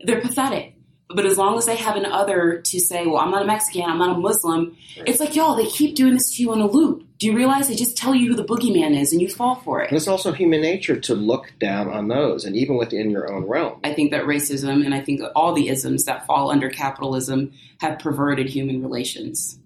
They're 0.00 0.22
pathetic. 0.22 0.77
But 1.10 1.24
as 1.24 1.38
long 1.38 1.56
as 1.56 1.64
they 1.64 1.76
have 1.76 1.96
an 1.96 2.04
other 2.04 2.60
to 2.60 2.78
say, 2.78 3.06
well, 3.06 3.16
I'm 3.16 3.30
not 3.30 3.42
a 3.42 3.46
Mexican, 3.46 3.84
I'm 3.84 3.98
not 3.98 4.16
a 4.16 4.20
Muslim, 4.20 4.76
it's 5.06 5.20
like, 5.20 5.34
y'all, 5.34 5.56
they 5.56 5.66
keep 5.66 5.96
doing 5.96 6.12
this 6.12 6.36
to 6.36 6.42
you 6.42 6.52
in 6.52 6.60
a 6.60 6.66
loop. 6.66 7.02
Do 7.16 7.26
you 7.26 7.34
realize 7.34 7.66
they 7.66 7.74
just 7.74 7.96
tell 7.96 8.14
you 8.14 8.28
who 8.28 8.34
the 8.34 8.44
boogeyman 8.44 8.94
is 8.94 9.12
and 9.12 9.20
you 9.22 9.28
fall 9.28 9.56
for 9.56 9.80
it? 9.80 9.88
And 9.88 9.96
it's 9.96 10.06
also 10.06 10.32
human 10.32 10.60
nature 10.60 11.00
to 11.00 11.14
look 11.14 11.52
down 11.58 11.88
on 11.88 12.08
those, 12.08 12.44
and 12.44 12.54
even 12.54 12.76
within 12.76 13.10
your 13.10 13.32
own 13.32 13.44
realm. 13.44 13.80
I 13.82 13.94
think 13.94 14.10
that 14.10 14.24
racism 14.24 14.84
and 14.84 14.94
I 14.94 15.00
think 15.00 15.22
all 15.34 15.54
the 15.54 15.68
isms 15.68 16.04
that 16.04 16.26
fall 16.26 16.50
under 16.50 16.68
capitalism 16.68 17.52
have 17.80 17.98
perverted 17.98 18.50
human 18.50 18.82
relations. 18.82 19.58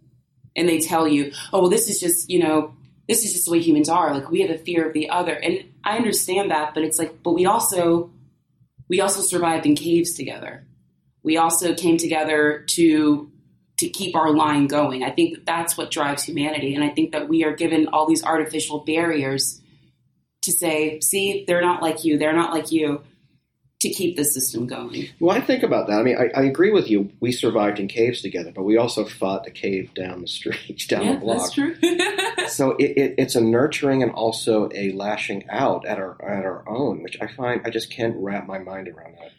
And 0.55 0.68
they 0.68 0.78
tell 0.78 1.09
you, 1.09 1.32
oh, 1.53 1.62
well, 1.62 1.70
this 1.70 1.88
is 1.88 1.99
just, 1.99 2.30
you 2.30 2.38
know, 2.38 2.72
this 3.09 3.24
is 3.24 3.32
just 3.32 3.47
the 3.47 3.51
way 3.51 3.61
humans 3.61 3.88
are. 3.88 4.14
Like 4.14 4.30
we 4.30 4.43
have 4.43 4.51
a 4.51 4.59
fear 4.59 4.86
of 4.86 4.93
the 4.93 5.11
other. 5.11 5.34
And 5.34 5.64
I 5.82 5.97
understand 5.97 6.53
that, 6.53 6.72
but 6.72 6.84
it's 6.84 7.01
like, 7.01 7.22
but 7.22 7.32
we 7.32 7.47
also, 7.47 8.11
we 8.88 9.01
also 9.01 9.22
survived 9.22 9.66
in 9.66 9.74
caves 9.74 10.12
together. 10.12 10.66
We 11.22 11.36
also 11.36 11.74
came 11.74 11.96
together 11.96 12.64
to 12.70 13.30
to 13.78 13.88
keep 13.88 14.14
our 14.14 14.30
line 14.32 14.68
going. 14.68 15.02
I 15.02 15.10
think 15.10 15.34
that 15.34 15.46
that's 15.46 15.76
what 15.76 15.90
drives 15.90 16.22
humanity, 16.22 16.74
and 16.74 16.84
I 16.84 16.90
think 16.90 17.12
that 17.12 17.28
we 17.28 17.44
are 17.44 17.52
given 17.52 17.88
all 17.88 18.06
these 18.06 18.24
artificial 18.24 18.80
barriers 18.84 19.60
to 20.42 20.52
say, 20.52 21.00
"See, 21.00 21.44
they're 21.46 21.62
not 21.62 21.82
like 21.82 22.04
you. 22.04 22.18
They're 22.18 22.32
not 22.32 22.52
like 22.52 22.72
you." 22.72 23.02
To 23.80 23.90
keep 23.90 24.16
the 24.16 24.24
system 24.24 24.68
going. 24.68 25.08
Well, 25.18 25.36
I 25.36 25.40
think 25.40 25.64
about 25.64 25.88
that. 25.88 25.98
I 25.98 26.02
mean, 26.04 26.16
I, 26.16 26.30
I 26.38 26.44
agree 26.44 26.70
with 26.70 26.88
you. 26.88 27.10
We 27.18 27.32
survived 27.32 27.80
in 27.80 27.88
caves 27.88 28.22
together, 28.22 28.52
but 28.54 28.62
we 28.62 28.76
also 28.76 29.04
fought 29.04 29.42
the 29.42 29.50
cave 29.50 29.92
down 29.92 30.20
the 30.20 30.28
street, 30.28 30.86
down 30.88 31.04
yeah, 31.04 31.14
the 31.14 31.18
block. 31.18 31.38
that's 31.38 31.52
true. 31.52 31.74
so 32.46 32.76
it, 32.76 32.96
it, 32.96 33.14
it's 33.18 33.34
a 33.34 33.40
nurturing 33.40 34.04
and 34.04 34.12
also 34.12 34.68
a 34.72 34.92
lashing 34.92 35.50
out 35.50 35.84
at 35.84 35.98
our 35.98 36.12
at 36.24 36.44
our 36.44 36.62
own, 36.68 37.02
which 37.02 37.18
I 37.20 37.26
find 37.26 37.62
I 37.64 37.70
just 37.70 37.90
can't 37.90 38.14
wrap 38.18 38.46
my 38.46 38.58
mind 38.58 38.86
around 38.86 39.16
that. 39.18 39.32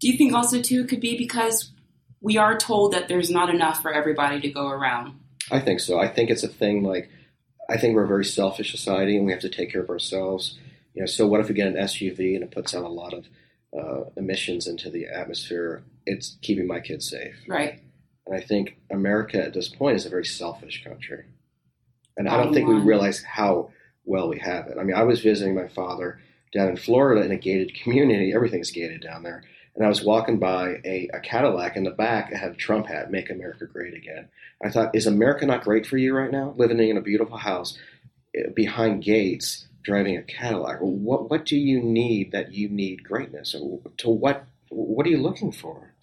Do 0.00 0.08
you 0.08 0.16
think 0.16 0.32
also 0.32 0.60
too 0.60 0.80
it 0.80 0.88
could 0.88 1.00
be 1.00 1.16
because 1.16 1.70
we 2.20 2.36
are 2.36 2.56
told 2.56 2.92
that 2.92 3.08
there's 3.08 3.30
not 3.30 3.50
enough 3.50 3.80
for 3.82 3.92
everybody 3.92 4.40
to 4.40 4.50
go 4.50 4.68
around? 4.68 5.18
I 5.50 5.60
think 5.60 5.80
so. 5.80 5.98
I 5.98 6.08
think 6.08 6.30
it's 6.30 6.42
a 6.42 6.48
thing 6.48 6.82
like 6.82 7.10
I 7.68 7.76
think 7.76 7.94
we're 7.94 8.04
a 8.04 8.08
very 8.08 8.24
selfish 8.24 8.72
society 8.72 9.16
and 9.16 9.26
we 9.26 9.32
have 9.32 9.42
to 9.42 9.48
take 9.48 9.70
care 9.70 9.82
of 9.82 9.90
ourselves. 9.90 10.58
You 10.94 11.02
know, 11.02 11.06
so 11.06 11.26
what 11.26 11.40
if 11.40 11.48
we 11.48 11.54
get 11.54 11.68
an 11.68 11.74
SUV 11.74 12.34
and 12.34 12.42
it 12.42 12.50
puts 12.50 12.74
out 12.74 12.84
a 12.84 12.88
lot 12.88 13.14
of 13.14 13.26
uh, 13.78 14.10
emissions 14.16 14.66
into 14.66 14.90
the 14.90 15.06
atmosphere? 15.06 15.84
It's 16.04 16.36
keeping 16.42 16.66
my 16.66 16.80
kids 16.80 17.08
safe. 17.08 17.36
Right. 17.46 17.80
And 18.26 18.36
I 18.36 18.40
think 18.40 18.78
America 18.90 19.42
at 19.42 19.54
this 19.54 19.68
point 19.68 19.96
is 19.96 20.06
a 20.06 20.10
very 20.10 20.24
selfish 20.24 20.82
country. 20.82 21.26
And 22.16 22.28
I 22.28 22.36
don't 22.36 22.52
think 22.52 22.68
we 22.68 22.74
realize 22.74 23.22
how 23.22 23.70
well 24.04 24.28
we 24.28 24.38
have 24.40 24.66
it. 24.66 24.76
I 24.78 24.82
mean, 24.82 24.96
I 24.96 25.04
was 25.04 25.20
visiting 25.20 25.54
my 25.54 25.68
father 25.68 26.20
down 26.52 26.68
in 26.68 26.76
Florida 26.76 27.22
in 27.22 27.30
a 27.30 27.36
gated 27.36 27.74
community. 27.74 28.32
Everything's 28.34 28.72
gated 28.72 29.00
down 29.00 29.22
there. 29.22 29.44
And 29.80 29.86
I 29.86 29.88
was 29.88 30.04
walking 30.04 30.38
by 30.38 30.82
a, 30.84 31.08
a 31.14 31.20
Cadillac 31.20 31.74
in 31.74 31.84
the 31.84 31.90
back. 31.90 32.30
It 32.30 32.36
had 32.36 32.50
a 32.50 32.54
Trump 32.54 32.86
hat, 32.86 33.10
Make 33.10 33.30
America 33.30 33.64
Great 33.64 33.94
Again. 33.94 34.28
I 34.62 34.68
thought, 34.68 34.94
is 34.94 35.06
America 35.06 35.46
not 35.46 35.64
great 35.64 35.86
for 35.86 35.96
you 35.96 36.14
right 36.14 36.30
now? 36.30 36.52
Living 36.58 36.78
in 36.80 36.98
a 36.98 37.00
beautiful 37.00 37.38
house 37.38 37.78
eh, 38.36 38.50
behind 38.54 39.02
gates, 39.02 39.68
driving 39.82 40.18
a 40.18 40.22
Cadillac. 40.22 40.80
What, 40.80 41.30
what 41.30 41.46
do 41.46 41.56
you 41.56 41.80
need 41.80 42.32
that 42.32 42.52
you 42.52 42.68
need 42.68 43.04
greatness? 43.04 43.52
To 43.52 44.10
what, 44.10 44.44
what 44.68 45.06
are 45.06 45.08
you 45.08 45.16
looking 45.16 45.50
for? 45.50 45.94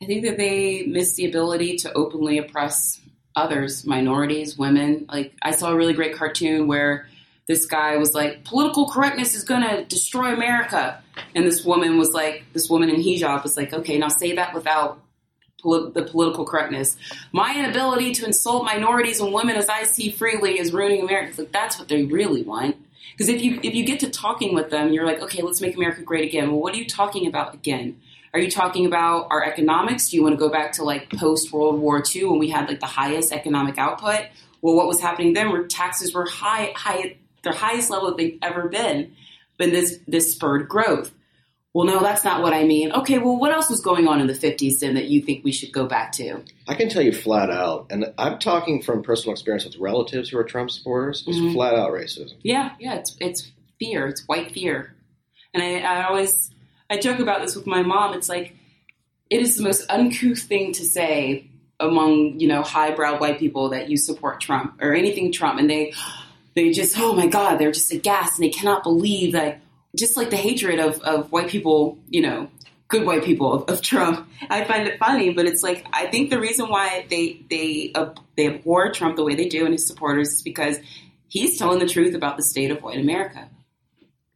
I 0.00 0.04
think 0.04 0.24
that 0.24 0.36
they 0.36 0.86
miss 0.86 1.16
the 1.16 1.26
ability 1.26 1.78
to 1.78 1.92
openly 1.94 2.38
oppress 2.38 3.00
others, 3.34 3.84
minorities, 3.84 4.56
women. 4.56 5.06
Like 5.08 5.32
I 5.42 5.50
saw 5.50 5.72
a 5.72 5.76
really 5.76 5.94
great 5.94 6.14
cartoon 6.14 6.68
where 6.68 7.08
this 7.48 7.66
guy 7.66 7.96
was 7.96 8.14
like, 8.14 8.44
"Political 8.44 8.90
correctness 8.90 9.34
is 9.34 9.42
going 9.42 9.62
to 9.62 9.84
destroy 9.84 10.32
America," 10.32 11.02
and 11.34 11.44
this 11.44 11.64
woman 11.64 11.98
was 11.98 12.12
like, 12.12 12.44
"This 12.52 12.70
woman 12.70 12.88
in 12.90 12.96
hijab 12.96 13.42
was 13.42 13.56
like, 13.56 13.72
okay, 13.72 13.98
now 13.98 14.08
say 14.08 14.34
that 14.36 14.54
without." 14.54 15.00
poli- 15.60 15.90
The 15.92 16.02
political 16.02 16.44
correctness. 16.44 16.96
My 17.32 17.58
inability 17.58 18.12
to 18.14 18.24
insult 18.26 18.64
minorities 18.64 19.20
and 19.20 19.32
women 19.32 19.56
as 19.56 19.68
I 19.68 19.82
see 19.84 20.10
freely 20.10 20.58
is 20.58 20.72
ruining 20.72 21.02
America. 21.02 21.30
It's 21.30 21.38
like 21.38 21.52
that's 21.52 21.78
what 21.78 21.88
they 21.88 22.04
really 22.04 22.42
want. 22.42 22.76
Because 23.12 23.28
if 23.28 23.42
you 23.42 23.58
if 23.62 23.74
you 23.74 23.84
get 23.84 24.00
to 24.00 24.10
talking 24.10 24.54
with 24.54 24.70
them, 24.70 24.92
you're 24.92 25.04
like, 25.04 25.20
okay, 25.20 25.42
let's 25.42 25.60
make 25.60 25.74
America 25.74 26.02
great 26.02 26.24
again. 26.24 26.50
Well, 26.50 26.60
what 26.60 26.74
are 26.74 26.78
you 26.78 26.86
talking 26.86 27.26
about 27.26 27.54
again? 27.54 28.00
Are 28.34 28.38
you 28.38 28.50
talking 28.50 28.86
about 28.86 29.26
our 29.30 29.42
economics? 29.42 30.10
Do 30.10 30.16
you 30.16 30.22
want 30.22 30.34
to 30.34 30.38
go 30.38 30.48
back 30.48 30.72
to 30.72 30.84
like 30.84 31.10
post 31.10 31.52
World 31.52 31.80
War 31.80 32.02
II 32.14 32.26
when 32.26 32.38
we 32.38 32.50
had 32.50 32.68
like 32.68 32.80
the 32.80 32.86
highest 32.86 33.32
economic 33.32 33.78
output? 33.78 34.26
Well, 34.60 34.74
what 34.74 34.86
was 34.86 35.00
happening 35.00 35.32
then 35.32 35.50
were 35.50 35.64
taxes 35.66 36.14
were 36.14 36.26
high, 36.26 36.72
high, 36.76 37.16
their 37.42 37.52
highest 37.52 37.90
level 37.90 38.08
that 38.08 38.16
they've 38.16 38.38
ever 38.42 38.68
been. 38.68 39.12
But 39.58 39.70
this 39.70 39.98
this 40.06 40.32
spurred 40.32 40.68
growth. 40.68 41.12
Well, 41.74 41.86
no, 41.86 42.00
that's 42.00 42.24
not 42.24 42.42
what 42.42 42.54
I 42.54 42.64
mean. 42.64 42.90
Okay, 42.92 43.18
well, 43.18 43.36
what 43.38 43.52
else 43.52 43.68
was 43.70 43.80
going 43.82 44.08
on 44.08 44.20
in 44.20 44.26
the 44.26 44.32
50s 44.32 44.80
then 44.80 44.94
that 44.94 45.04
you 45.04 45.20
think 45.20 45.44
we 45.44 45.52
should 45.52 45.70
go 45.70 45.86
back 45.86 46.12
to? 46.12 46.42
I 46.66 46.74
can 46.74 46.88
tell 46.88 47.02
you 47.02 47.12
flat 47.12 47.50
out, 47.50 47.86
and 47.90 48.12
I'm 48.18 48.38
talking 48.38 48.80
from 48.82 49.02
personal 49.02 49.32
experience 49.32 49.64
with 49.64 49.76
relatives 49.76 50.30
who 50.30 50.38
are 50.38 50.44
Trump 50.44 50.70
supporters, 50.70 51.24
it's 51.26 51.36
Mhm. 51.38 51.52
flat 51.52 51.74
out 51.74 51.92
racism. 51.92 52.34
Yeah, 52.42 52.70
yeah, 52.80 52.94
it's 52.94 53.16
it's 53.20 53.50
fear. 53.78 54.06
It's 54.06 54.26
white 54.26 54.52
fear. 54.52 54.94
And 55.54 55.62
I, 55.62 55.80
I 55.80 56.08
always 56.08 56.50
I 56.90 56.96
joke 56.98 57.18
about 57.20 57.42
this 57.42 57.54
with 57.54 57.66
my 57.66 57.82
mom. 57.82 58.14
It's 58.14 58.28
like 58.28 58.54
it 59.30 59.42
is 59.42 59.56
the 59.56 59.62
most 59.62 59.84
uncouth 59.90 60.40
thing 60.40 60.72
to 60.72 60.84
say 60.84 61.48
among, 61.80 62.40
you 62.40 62.48
know, 62.48 62.62
highbrow 62.62 63.18
white 63.18 63.38
people 63.38 63.68
that 63.70 63.88
you 63.90 63.96
support 63.98 64.40
Trump 64.40 64.80
or 64.80 64.94
anything 64.94 65.30
Trump 65.32 65.60
and 65.60 65.68
they 65.70 65.92
they 66.58 66.72
just 66.72 66.98
oh 66.98 67.14
my 67.14 67.26
god, 67.26 67.58
they're 67.58 67.72
just 67.72 67.92
aghast 67.92 68.38
and 68.38 68.44
they 68.44 68.50
cannot 68.50 68.82
believe 68.82 69.32
that 69.32 69.60
just 69.96 70.16
like 70.16 70.30
the 70.30 70.36
hatred 70.36 70.78
of, 70.78 71.00
of 71.00 71.30
white 71.32 71.48
people, 71.48 71.98
you 72.10 72.20
know, 72.20 72.48
good 72.88 73.06
white 73.06 73.24
people 73.24 73.52
of, 73.52 73.70
of 73.70 73.82
Trump. 73.82 74.28
I 74.50 74.64
find 74.64 74.88
it 74.88 74.98
funny, 74.98 75.32
but 75.32 75.46
it's 75.46 75.62
like 75.62 75.86
I 75.92 76.06
think 76.06 76.30
the 76.30 76.40
reason 76.40 76.68
why 76.68 77.06
they 77.08 77.40
they 77.48 77.92
uh, 77.94 78.10
they 78.36 78.48
abhor 78.48 78.92
Trump 78.92 79.16
the 79.16 79.24
way 79.24 79.34
they 79.34 79.48
do 79.48 79.64
and 79.64 79.72
his 79.72 79.86
supporters 79.86 80.32
is 80.32 80.42
because 80.42 80.78
he's 81.28 81.58
telling 81.58 81.78
the 81.78 81.88
truth 81.88 82.14
about 82.14 82.36
the 82.36 82.42
state 82.42 82.70
of 82.70 82.82
white 82.82 82.98
America. 82.98 83.48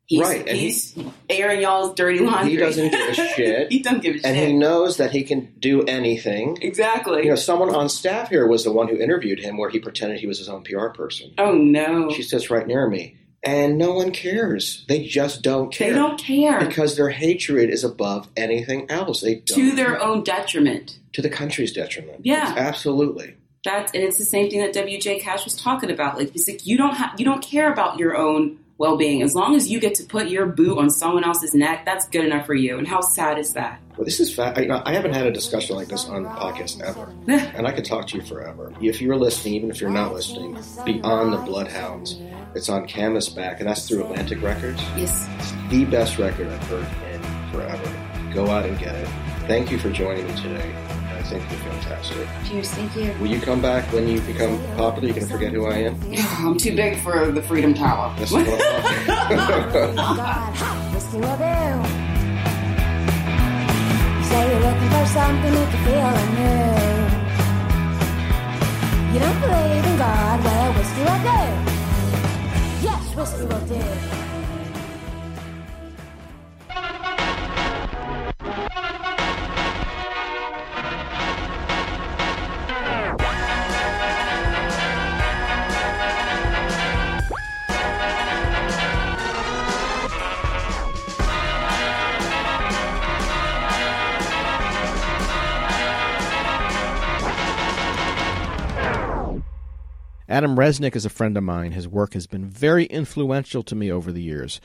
He's, 0.06 0.20
Right, 0.20 0.46
and 0.46 0.56
he- 0.58 0.66
he's 0.66 0.94
airing 1.30 1.62
y'all's 1.62 1.94
dirty 1.94 2.18
laundry. 2.18 2.50
He 2.52 2.56
doesn't 2.56 2.90
give 2.90 3.08
a 3.08 3.14
shit. 3.36 3.72
he 3.72 3.78
doesn't 3.80 4.02
give 4.02 4.16
a 4.16 4.16
and 4.16 4.22
shit. 4.24 4.34
And 4.34 4.36
he 4.36 4.52
knows 4.52 4.96
that 4.98 5.10
he 5.12 5.22
can 5.22 5.52
do 5.58 5.82
anything. 5.84 6.58
exactly. 6.60 7.22
You 7.24 7.30
know, 7.30 7.34
someone 7.36 7.74
on 7.74 7.88
staff 7.88 8.28
here 8.28 8.46
was 8.46 8.64
the 8.64 8.72
one 8.72 8.88
who 8.88 8.96
interviewed 8.96 9.38
him 9.40 9.56
where 9.56 9.70
he 9.70 9.78
pretended 9.78 10.20
he 10.20 10.26
was 10.26 10.38
his 10.38 10.48
own 10.48 10.64
PR 10.64 10.88
person. 10.88 11.32
oh 11.38 11.52
no, 11.52 12.10
She 12.10 12.22
sits 12.22 12.50
right 12.50 12.66
near 12.66 12.88
me. 12.88 13.16
And 13.44 13.76
no 13.78 13.92
one 13.94 14.12
cares. 14.12 14.84
They 14.88 15.04
just 15.04 15.42
don't 15.42 15.72
care. 15.72 15.88
they 15.92 15.94
don't 15.98 16.16
care 16.16 16.60
Because 16.60 16.96
their 16.96 17.08
hatred 17.08 17.70
is 17.70 17.82
above 17.82 18.28
anything 18.36 18.88
else. 18.90 19.20
They 19.20 19.36
don't. 19.36 19.58
to 19.58 19.72
their 19.74 20.00
own 20.00 20.22
detriment. 20.22 20.98
to 21.14 21.22
the 21.22 21.28
country's 21.30 21.72
detriment. 21.72 22.20
Yeah. 22.24 22.54
Absolutely. 22.56 23.34
That's 23.64 23.92
and 23.94 24.02
it's 24.02 24.18
the 24.18 24.24
same 24.24 24.50
thing 24.50 24.60
that 24.60 24.72
W.J. 24.74 25.20
Cash 25.20 25.44
was 25.44 25.56
talking 25.56 25.90
about. 25.90 26.18
Like 26.18 26.32
he's 26.32 26.48
like 26.48 26.66
you 26.66 26.76
don't 26.76 26.94
have 26.94 27.18
you 27.18 27.24
don't 27.24 27.42
care 27.42 27.72
about 27.72 27.98
your 27.98 28.16
own 28.16 28.58
well 28.82 28.96
being 28.96 29.22
as 29.22 29.32
long 29.32 29.54
as 29.54 29.70
you 29.70 29.78
get 29.78 29.94
to 29.94 30.02
put 30.02 30.28
your 30.28 30.44
boot 30.44 30.76
on 30.76 30.90
someone 30.90 31.22
else's 31.22 31.54
neck. 31.54 31.84
That's 31.84 32.08
good 32.08 32.24
enough 32.24 32.46
for 32.46 32.54
you. 32.54 32.78
And 32.78 32.88
how 32.88 33.00
sad 33.00 33.38
is 33.38 33.52
that? 33.52 33.80
Well, 33.96 34.04
this 34.04 34.18
is 34.18 34.34
fa- 34.34 34.54
I, 34.56 34.90
I 34.90 34.92
haven't 34.92 35.12
had 35.12 35.24
a 35.24 35.30
discussion 35.30 35.76
like 35.76 35.86
this 35.86 36.08
on 36.08 36.24
the 36.24 36.28
podcast 36.30 36.82
ever, 36.82 37.14
and 37.56 37.64
I 37.64 37.70
could 37.70 37.84
talk 37.84 38.08
to 38.08 38.16
you 38.16 38.24
forever. 38.24 38.72
If 38.80 39.00
you're 39.00 39.14
listening, 39.14 39.54
even 39.54 39.70
if 39.70 39.80
you're 39.80 39.88
not 39.88 40.12
listening, 40.12 40.58
Beyond 40.84 41.32
the 41.32 41.36
Bloodhounds, 41.36 42.18
it's 42.56 42.68
on 42.68 42.88
Canvasback, 42.88 43.60
and 43.60 43.68
that's 43.68 43.86
through 43.86 44.02
Atlantic 44.02 44.42
Records. 44.42 44.82
Yes. 44.96 45.28
It's 45.38 45.52
the 45.70 45.84
best 45.84 46.18
record 46.18 46.48
I've 46.48 46.66
heard 46.66 46.88
in 47.12 47.22
forever. 47.52 48.32
Go 48.34 48.50
out 48.50 48.66
and 48.66 48.76
get 48.80 48.96
it. 48.96 49.06
Thank 49.46 49.70
you 49.70 49.78
for 49.78 49.90
joining 49.92 50.26
me 50.26 50.34
today. 50.34 51.01
I 51.22 51.24
think 51.24 51.50
you're 51.52 51.60
fantastic. 51.60 52.28
Cheers. 52.44 52.70
Thank 52.70 52.96
you. 52.96 53.14
Will 53.20 53.28
you 53.28 53.40
come 53.40 53.62
back 53.62 53.84
when 53.92 54.08
you 54.08 54.20
become 54.22 54.58
popular? 54.74 55.06
You 55.06 55.14
can 55.14 55.28
forget 55.28 55.52
who 55.52 55.66
I 55.66 55.78
am. 55.78 55.96
I'm 56.44 56.58
too 56.58 56.74
big 56.74 56.98
for 57.00 57.30
the 57.30 57.40
Freedom 57.40 57.74
Tower. 57.74 58.12
This 58.18 58.30
is 58.30 58.34
what 58.34 58.48
I'm 58.48 58.56
whiskey 60.92 61.18
oh, 61.18 61.20
will 61.20 61.36
do. 61.38 61.54
Say 64.26 64.50
you're 64.50 64.64
looking 64.66 64.90
for 64.90 65.06
something 65.06 65.52
that 65.54 65.70
you 65.70 65.78
feel 65.86 66.14
anew. 66.24 66.82
You 69.14 69.18
don't 69.20 69.40
believe 69.40 69.84
in 69.86 69.96
God, 69.98 70.42
well, 70.42 70.72
whiskey 70.74 71.02
will 71.06 71.22
do. 71.22 71.42
Yes, 72.82 73.14
whiskey 73.14 73.44
will 73.46 73.66
do. 73.68 74.22
Adam 100.32 100.56
Resnick 100.56 100.96
is 100.96 101.04
a 101.04 101.10
friend 101.10 101.36
of 101.36 101.44
mine. 101.44 101.72
His 101.72 101.86
work 101.86 102.14
has 102.14 102.26
been 102.26 102.46
very 102.46 102.86
influential 102.86 103.62
to 103.64 103.74
me 103.74 103.92
over 103.92 104.10
the 104.10 104.22
years. 104.22 104.62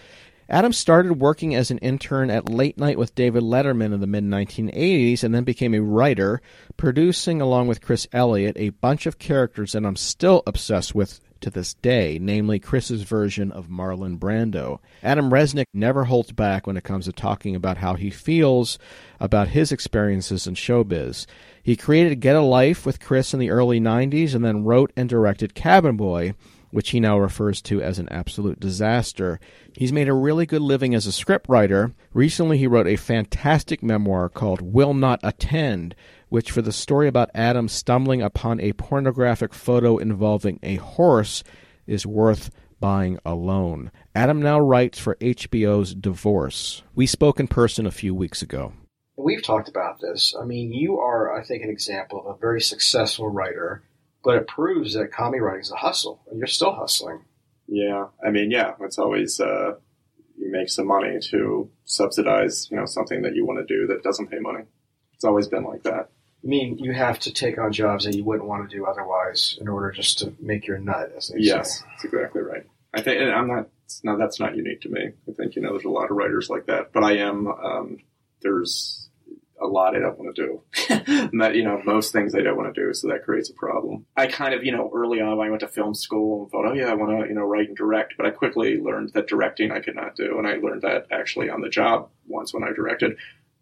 Adam 0.47 0.71
started 0.71 1.19
working 1.19 1.53
as 1.53 1.69
an 1.69 1.77
intern 1.79 2.29
at 2.29 2.47
Late 2.47 2.77
Night 2.77 2.97
with 2.97 3.13
David 3.15 3.43
Letterman 3.43 3.93
in 3.93 3.99
the 3.99 4.07
mid 4.07 4.23
1980s 4.23 5.25
and 5.25 5.35
then 5.35 5.43
became 5.43 5.73
a 5.73 5.81
writer, 5.81 6.41
producing, 6.77 7.41
along 7.41 7.67
with 7.67 7.81
Chris 7.81 8.07
Elliott, 8.13 8.55
a 8.57 8.69
bunch 8.69 9.05
of 9.05 9.19
characters 9.19 9.73
that 9.73 9.85
I'm 9.85 9.97
still 9.97 10.41
obsessed 10.47 10.95
with 10.95 11.19
to 11.41 11.49
this 11.49 11.73
day, 11.73 12.17
namely 12.19 12.59
Chris's 12.59 13.03
version 13.03 13.51
of 13.51 13.67
Marlon 13.67 14.17
Brando. 14.17 14.79
Adam 15.03 15.29
Resnick 15.29 15.65
never 15.73 16.05
holds 16.05 16.31
back 16.31 16.65
when 16.65 16.77
it 16.77 16.85
comes 16.85 17.05
to 17.05 17.11
talking 17.11 17.55
about 17.55 17.77
how 17.77 17.95
he 17.95 18.09
feels 18.09 18.79
about 19.19 19.49
his 19.49 19.73
experiences 19.73 20.47
in 20.47 20.55
showbiz. 20.55 21.25
He 21.67 21.75
created 21.75 22.21
Get 22.21 22.37
a 22.37 22.41
Life 22.41 22.85
with 22.85 23.01
Chris 23.01 23.33
in 23.33 23.41
the 23.41 23.49
early 23.49 23.81
90s 23.81 24.33
and 24.33 24.45
then 24.45 24.63
wrote 24.63 24.93
and 24.95 25.09
directed 25.09 25.53
Cabin 25.53 25.97
Boy 25.97 26.33
which 26.71 26.91
he 26.91 26.99
now 26.99 27.19
refers 27.19 27.61
to 27.61 27.81
as 27.81 27.99
an 27.99 28.07
absolute 28.09 28.59
disaster. 28.59 29.39
He's 29.75 29.93
made 29.93 30.07
a 30.07 30.13
really 30.13 30.45
good 30.45 30.61
living 30.61 30.93
as 30.95 31.07
a 31.07 31.11
scriptwriter. 31.11 31.93
Recently, 32.13 32.57
he 32.57 32.67
wrote 32.67 32.87
a 32.87 32.95
fantastic 32.95 33.81
memoir 33.81 34.29
called 34.29 34.61
Will 34.61 34.93
Not 34.93 35.19
Attend, 35.23 35.95
which, 36.29 36.51
for 36.51 36.61
the 36.61 36.71
story 36.71 37.07
about 37.07 37.31
Adam 37.33 37.67
stumbling 37.67 38.21
upon 38.21 38.59
a 38.59 38.73
pornographic 38.73 39.53
photo 39.53 39.97
involving 39.97 40.59
a 40.61 40.75
horse, 40.75 41.43
is 41.85 42.05
worth 42.05 42.49
buying 42.79 43.17
alone. 43.25 43.91
Adam 44.13 44.41
now 44.41 44.59
writes 44.59 44.99
for 44.99 45.15
HBO's 45.15 45.95
Divorce. 45.95 46.83
We 46.95 47.07
spoke 47.07 47.39
in 47.39 47.47
person 47.47 47.85
a 47.85 47.91
few 47.91 48.13
weeks 48.13 48.41
ago. 48.41 48.73
We've 49.17 49.43
talked 49.43 49.67
about 49.67 49.99
this. 49.99 50.35
I 50.39 50.45
mean, 50.45 50.71
you 50.71 50.99
are, 50.99 51.35
I 51.35 51.43
think, 51.43 51.63
an 51.63 51.69
example 51.69 52.19
of 52.19 52.35
a 52.35 52.39
very 52.39 52.61
successful 52.61 53.27
writer 53.29 53.83
but 54.27 54.35
it 54.35 54.47
proves 54.47 54.93
that 54.93 55.09
comedy 55.09 55.39
writing 55.39 55.61
is 55.61 55.71
a 55.71 55.77
hustle, 55.77 56.21
and 56.29 56.37
you're 56.37 56.47
still 56.47 56.73
hustling. 56.73 57.21
Yeah, 57.65 58.07
I 58.21 58.29
mean, 58.29 58.51
yeah, 58.51 58.73
it's 58.81 58.99
always 58.99 59.39
uh, 59.39 59.75
you 60.37 60.51
make 60.51 60.67
some 60.69 60.87
money 60.87 61.17
to 61.31 61.69
subsidize, 61.85 62.69
you 62.69 62.75
know, 62.75 62.85
something 62.85 63.21
that 63.21 63.35
you 63.35 63.45
want 63.45 63.65
to 63.65 63.73
do 63.73 63.87
that 63.87 64.03
doesn't 64.03 64.27
pay 64.27 64.39
money. 64.39 64.65
It's 65.13 65.23
always 65.23 65.47
been 65.47 65.63
like 65.63 65.83
that. 65.83 66.09
I 66.43 66.47
mean, 66.47 66.77
you 66.77 66.91
have 66.91 67.19
to 67.19 67.33
take 67.33 67.57
on 67.57 67.71
jobs 67.71 68.03
that 68.03 68.15
you 68.15 68.25
wouldn't 68.25 68.49
want 68.49 68.69
to 68.69 68.75
do 68.75 68.85
otherwise 68.85 69.57
in 69.61 69.69
order 69.69 69.91
just 69.91 70.19
to 70.19 70.33
make 70.41 70.67
your 70.67 70.77
nut, 70.77 71.13
as 71.15 71.29
they 71.29 71.39
yes, 71.39 71.79
say. 71.79 71.85
that's 71.89 72.03
exactly 72.03 72.41
right. 72.41 72.63
I 72.93 73.01
think, 73.01 73.21
and 73.21 73.31
I'm 73.31 73.47
not. 73.47 73.69
No, 74.03 74.17
that's 74.17 74.41
not 74.41 74.57
unique 74.57 74.81
to 74.81 74.89
me. 74.89 75.11
I 75.29 75.31
think 75.31 75.55
you 75.55 75.61
know, 75.61 75.71
there's 75.71 75.85
a 75.85 75.89
lot 75.89 76.11
of 76.11 76.17
writers 76.17 76.49
like 76.49 76.65
that, 76.65 76.91
but 76.91 77.05
I 77.05 77.19
am. 77.19 77.47
Um, 77.47 77.97
there's 78.41 79.06
a 79.61 79.65
lot 79.65 79.95
I 79.95 79.99
don't 79.99 80.17
want 80.17 80.35
to 80.35 80.45
do. 80.45 81.29
that, 81.39 81.55
you 81.55 81.63
know, 81.63 81.81
most 81.85 82.11
things 82.11 82.35
I 82.35 82.41
don't 82.41 82.57
want 82.57 82.73
to 82.73 82.81
do, 82.81 82.93
so 82.93 83.07
that 83.07 83.23
creates 83.23 83.49
a 83.49 83.53
problem. 83.53 84.05
I 84.15 84.27
kind 84.27 84.53
of, 84.53 84.63
you 84.63 84.71
know, 84.71 84.91
early 84.93 85.21
on 85.21 85.37
when 85.37 85.47
I 85.47 85.49
went 85.49 85.61
to 85.61 85.67
film 85.67 85.93
school 85.93 86.43
and 86.43 86.51
thought, 86.51 86.67
oh 86.67 86.73
yeah, 86.73 86.89
I 86.89 86.93
want 86.93 87.11
to, 87.11 87.27
you 87.27 87.35
know, 87.35 87.43
write 87.43 87.67
and 87.67 87.77
direct, 87.77 88.15
but 88.17 88.25
I 88.25 88.31
quickly 88.31 88.77
learned 88.77 89.13
that 89.13 89.27
directing 89.27 89.71
I 89.71 89.79
could 89.79 89.95
not 89.95 90.15
do, 90.15 90.37
and 90.37 90.47
I 90.47 90.55
learned 90.55 90.83
that 90.83 91.07
actually 91.11 91.49
on 91.49 91.61
the 91.61 91.69
job 91.69 92.09
once 92.25 92.53
when 92.53 92.63
I 92.63 92.71
directed. 92.73 93.17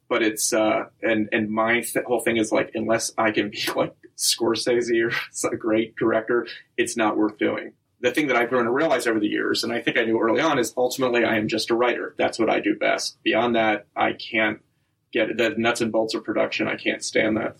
But 0.08 0.22
it's 0.22 0.54
uh, 0.54 0.86
and 1.02 1.30
and 1.32 1.50
my 1.50 1.82
th- 1.82 2.06
whole 2.06 2.20
thing 2.20 2.38
is 2.38 2.52
like, 2.52 2.72
unless 2.76 3.12
I 3.18 3.32
can 3.32 3.50
be 3.50 3.64
like 3.76 3.96
Scorsese 4.18 5.04
or 5.04 5.50
a 5.52 5.58
great 5.58 5.96
director, 5.96 6.48
it's 6.78 6.96
not 6.96 7.18
worth 7.18 7.38
doing 7.38 7.74
the 8.02 8.12
thing 8.12 8.28
that 8.28 8.36
I've 8.36 8.50
grown 8.50 8.66
to 8.66 8.72
realize 8.72 9.08
over 9.08 9.20
the 9.20 9.28
years, 9.28 9.64
and 9.64 9.74
I 9.74 9.82
think 9.82 9.98
I 9.98 10.04
knew 10.04 10.20
early 10.20 10.42
on, 10.42 10.60
is 10.60 10.74
ultimately 10.78 11.24
I 11.24 11.38
am 11.38 11.48
just 11.48 11.72
a 11.72 11.76
writer. 11.76 12.14
That's 12.18 12.38
what 12.38 12.50
I 12.50 12.60
do 12.60 12.76
best. 12.76 13.18
Beyond 13.24 13.56
that, 13.56 13.88
I 13.96 14.14
can't 14.14 14.60
get 15.16 15.38
the 15.38 15.56
nuts 15.58 15.82
and 15.82 15.92
bolts 15.92 16.14
of 16.14 16.24
production. 16.24 16.68
I 16.68 16.76
can't 16.76 17.04
stand 17.04 17.38
that. 17.38 17.56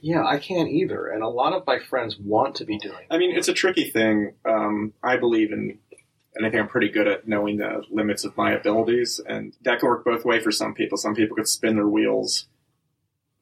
Yeah, 0.00 0.24
I 0.24 0.38
can't 0.38 0.68
either. 0.68 1.06
And 1.08 1.22
a 1.22 1.28
lot 1.28 1.52
of 1.52 1.66
my 1.66 1.78
friends 1.78 2.18
want 2.18 2.56
to 2.56 2.64
be 2.64 2.78
doing. 2.78 3.06
I 3.10 3.18
mean, 3.18 3.36
it's 3.36 3.48
a 3.48 3.54
tricky 3.54 3.90
thing. 3.90 4.34
Um, 4.44 4.92
I 5.02 5.16
believe 5.16 5.50
in, 5.50 5.78
and 6.34 6.46
I 6.46 6.50
think 6.50 6.60
I'm 6.60 6.68
pretty 6.68 6.90
good 6.90 7.08
at 7.08 7.26
knowing 7.26 7.56
the 7.56 7.82
limits 7.90 8.24
of 8.24 8.36
my 8.36 8.52
abilities, 8.52 9.20
and 9.26 9.56
that 9.62 9.80
can 9.80 9.88
work 9.88 10.04
both 10.04 10.24
way 10.24 10.40
for 10.40 10.52
some 10.52 10.74
people. 10.74 10.98
Some 10.98 11.14
people 11.14 11.36
could 11.36 11.48
spin 11.48 11.76
their 11.76 11.88
wheels 11.88 12.46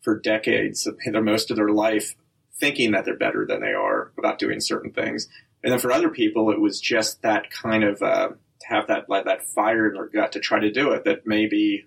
for 0.00 0.18
decades, 0.18 0.88
their 1.04 1.22
most 1.22 1.50
of 1.50 1.56
their 1.56 1.68
life, 1.68 2.14
thinking 2.58 2.92
that 2.92 3.04
they're 3.04 3.16
better 3.16 3.44
than 3.46 3.60
they 3.60 3.72
are 3.72 4.12
about 4.16 4.38
doing 4.38 4.60
certain 4.60 4.92
things. 4.92 5.28
And 5.62 5.72
then 5.72 5.78
for 5.80 5.92
other 5.92 6.10
people, 6.10 6.50
it 6.50 6.60
was 6.60 6.80
just 6.80 7.22
that 7.22 7.50
kind 7.50 7.84
of 7.84 8.02
uh, 8.02 8.30
have 8.64 8.86
that 8.88 9.08
like, 9.08 9.26
that 9.26 9.46
fire 9.46 9.88
in 9.88 9.94
their 9.94 10.08
gut 10.08 10.32
to 10.32 10.40
try 10.40 10.60
to 10.60 10.72
do 10.72 10.92
it. 10.92 11.04
That 11.04 11.26
maybe 11.26 11.86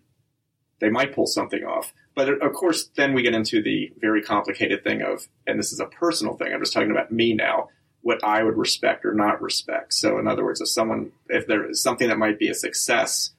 they 0.80 0.90
might 0.90 1.14
pull 1.14 1.28
something 1.28 1.64
off. 1.64 1.94
But 2.16 2.42
of 2.42 2.54
course, 2.54 2.90
then 2.96 3.14
we 3.14 3.24
get 3.24 3.34
into 3.34 3.62
the 3.62 3.92
very 4.00 4.22
complicated 4.22 4.84
thing 4.84 5.02
of, 5.02 5.28
and 5.46 5.60
this 5.60 5.72
is 5.74 5.80
a 5.80 5.86
personal 5.86 6.36
thing. 6.36 6.54
I'm 6.54 6.60
just 6.60 6.74
talking 6.74 6.92
about 6.92 7.12
me 7.12 7.34
now. 7.34 7.70
What 8.02 8.24
I 8.24 8.44
would 8.44 8.58
respect 8.58 9.04
or 9.04 9.14
not 9.14 9.42
respect. 9.42 9.94
So, 9.94 10.20
in 10.20 10.28
other 10.28 10.44
words, 10.44 10.62
if 10.62 10.70
someone, 10.70 11.12
if 11.28 11.48
there 11.48 11.68
is 11.70 11.82
something 11.82 12.08
that 12.10 12.20
might 12.20 12.38
be 12.38 12.50
a 12.50 12.54
success 12.54 13.32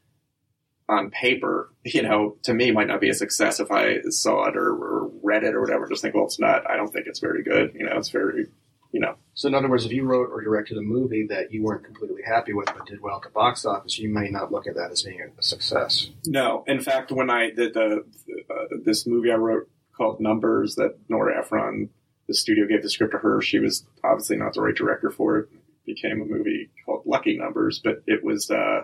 on 0.88 1.10
paper, 1.10 1.72
you 1.84 2.02
know, 2.02 2.36
to 2.42 2.52
me 2.52 2.72
might 2.72 2.88
not 2.88 3.00
be 3.00 3.08
a 3.08 3.14
success 3.14 3.60
if 3.60 3.70
I 3.70 4.00
saw 4.08 4.48
it 4.48 4.56
or, 4.56 4.74
or 4.74 5.10
read 5.22 5.44
it 5.44 5.54
or 5.54 5.60
whatever. 5.60 5.88
Just 5.88 6.02
think, 6.02 6.14
well, 6.14 6.24
it's 6.24 6.40
not. 6.40 6.68
I 6.68 6.76
don't 6.76 6.92
think 6.92 7.06
it's 7.06 7.20
very 7.20 7.42
good. 7.42 7.74
You 7.74 7.86
know, 7.86 7.96
it's 7.96 8.08
very 8.10 8.46
you 8.92 9.00
know. 9.00 9.16
So 9.34 9.48
in 9.48 9.54
other 9.54 9.68
words, 9.68 9.84
if 9.84 9.92
you 9.92 10.04
wrote 10.04 10.30
or 10.30 10.42
directed 10.42 10.78
a 10.78 10.82
movie 10.82 11.26
that 11.28 11.52
you 11.52 11.62
weren't 11.62 11.84
completely 11.84 12.22
happy 12.26 12.52
with 12.52 12.66
but 12.66 12.86
did 12.86 13.00
well 13.00 13.16
at 13.16 13.22
the 13.22 13.30
box 13.30 13.64
office, 13.64 13.98
you 13.98 14.08
may 14.08 14.30
not 14.30 14.50
look 14.50 14.66
at 14.66 14.74
that 14.74 14.90
as 14.90 15.02
being 15.02 15.20
a 15.20 15.42
success. 15.42 16.08
No, 16.26 16.64
in 16.66 16.80
fact, 16.80 17.12
when 17.12 17.30
I 17.30 17.50
did 17.50 17.74
the, 17.74 18.04
uh, 18.50 18.76
this 18.84 19.06
movie 19.06 19.30
I 19.30 19.36
wrote 19.36 19.68
called 19.96 20.20
Numbers 20.20 20.74
that 20.76 20.96
Nora 21.08 21.38
Ephron, 21.38 21.90
the 22.26 22.34
studio 22.34 22.66
gave 22.66 22.82
the 22.82 22.90
script 22.90 23.12
to 23.12 23.18
her. 23.18 23.40
She 23.40 23.58
was 23.58 23.84
obviously 24.04 24.36
not 24.36 24.54
the 24.54 24.62
right 24.62 24.74
director 24.74 25.10
for 25.10 25.38
it. 25.38 25.48
it 25.52 25.94
became 25.94 26.20
a 26.20 26.24
movie 26.24 26.70
called 26.84 27.02
Lucky 27.06 27.36
Numbers, 27.36 27.80
but 27.82 28.02
it 28.06 28.24
was. 28.24 28.50
Uh, 28.50 28.82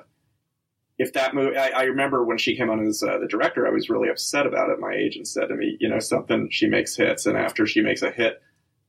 if 0.98 1.14
that 1.14 1.34
movie, 1.34 1.56
I, 1.56 1.68
I, 1.68 1.82
remember 1.84 2.22
when 2.22 2.38
she 2.38 2.54
came 2.54 2.70
on 2.70 2.86
as 2.86 3.02
uh, 3.02 3.18
the 3.18 3.26
director, 3.26 3.66
I 3.66 3.70
was 3.70 3.88
really 3.88 4.10
upset 4.10 4.46
about 4.46 4.68
it. 4.68 4.78
My 4.78 4.92
agent 4.92 5.26
said 5.26 5.46
to 5.46 5.54
me, 5.54 5.76
you 5.80 5.88
know, 5.88 5.98
something, 5.98 6.48
she 6.50 6.68
makes 6.68 6.94
hits, 6.94 7.24
and 7.26 7.36
after 7.36 7.66
she 7.66 7.80
makes 7.80 8.02
a 8.02 8.10
hit, 8.10 8.40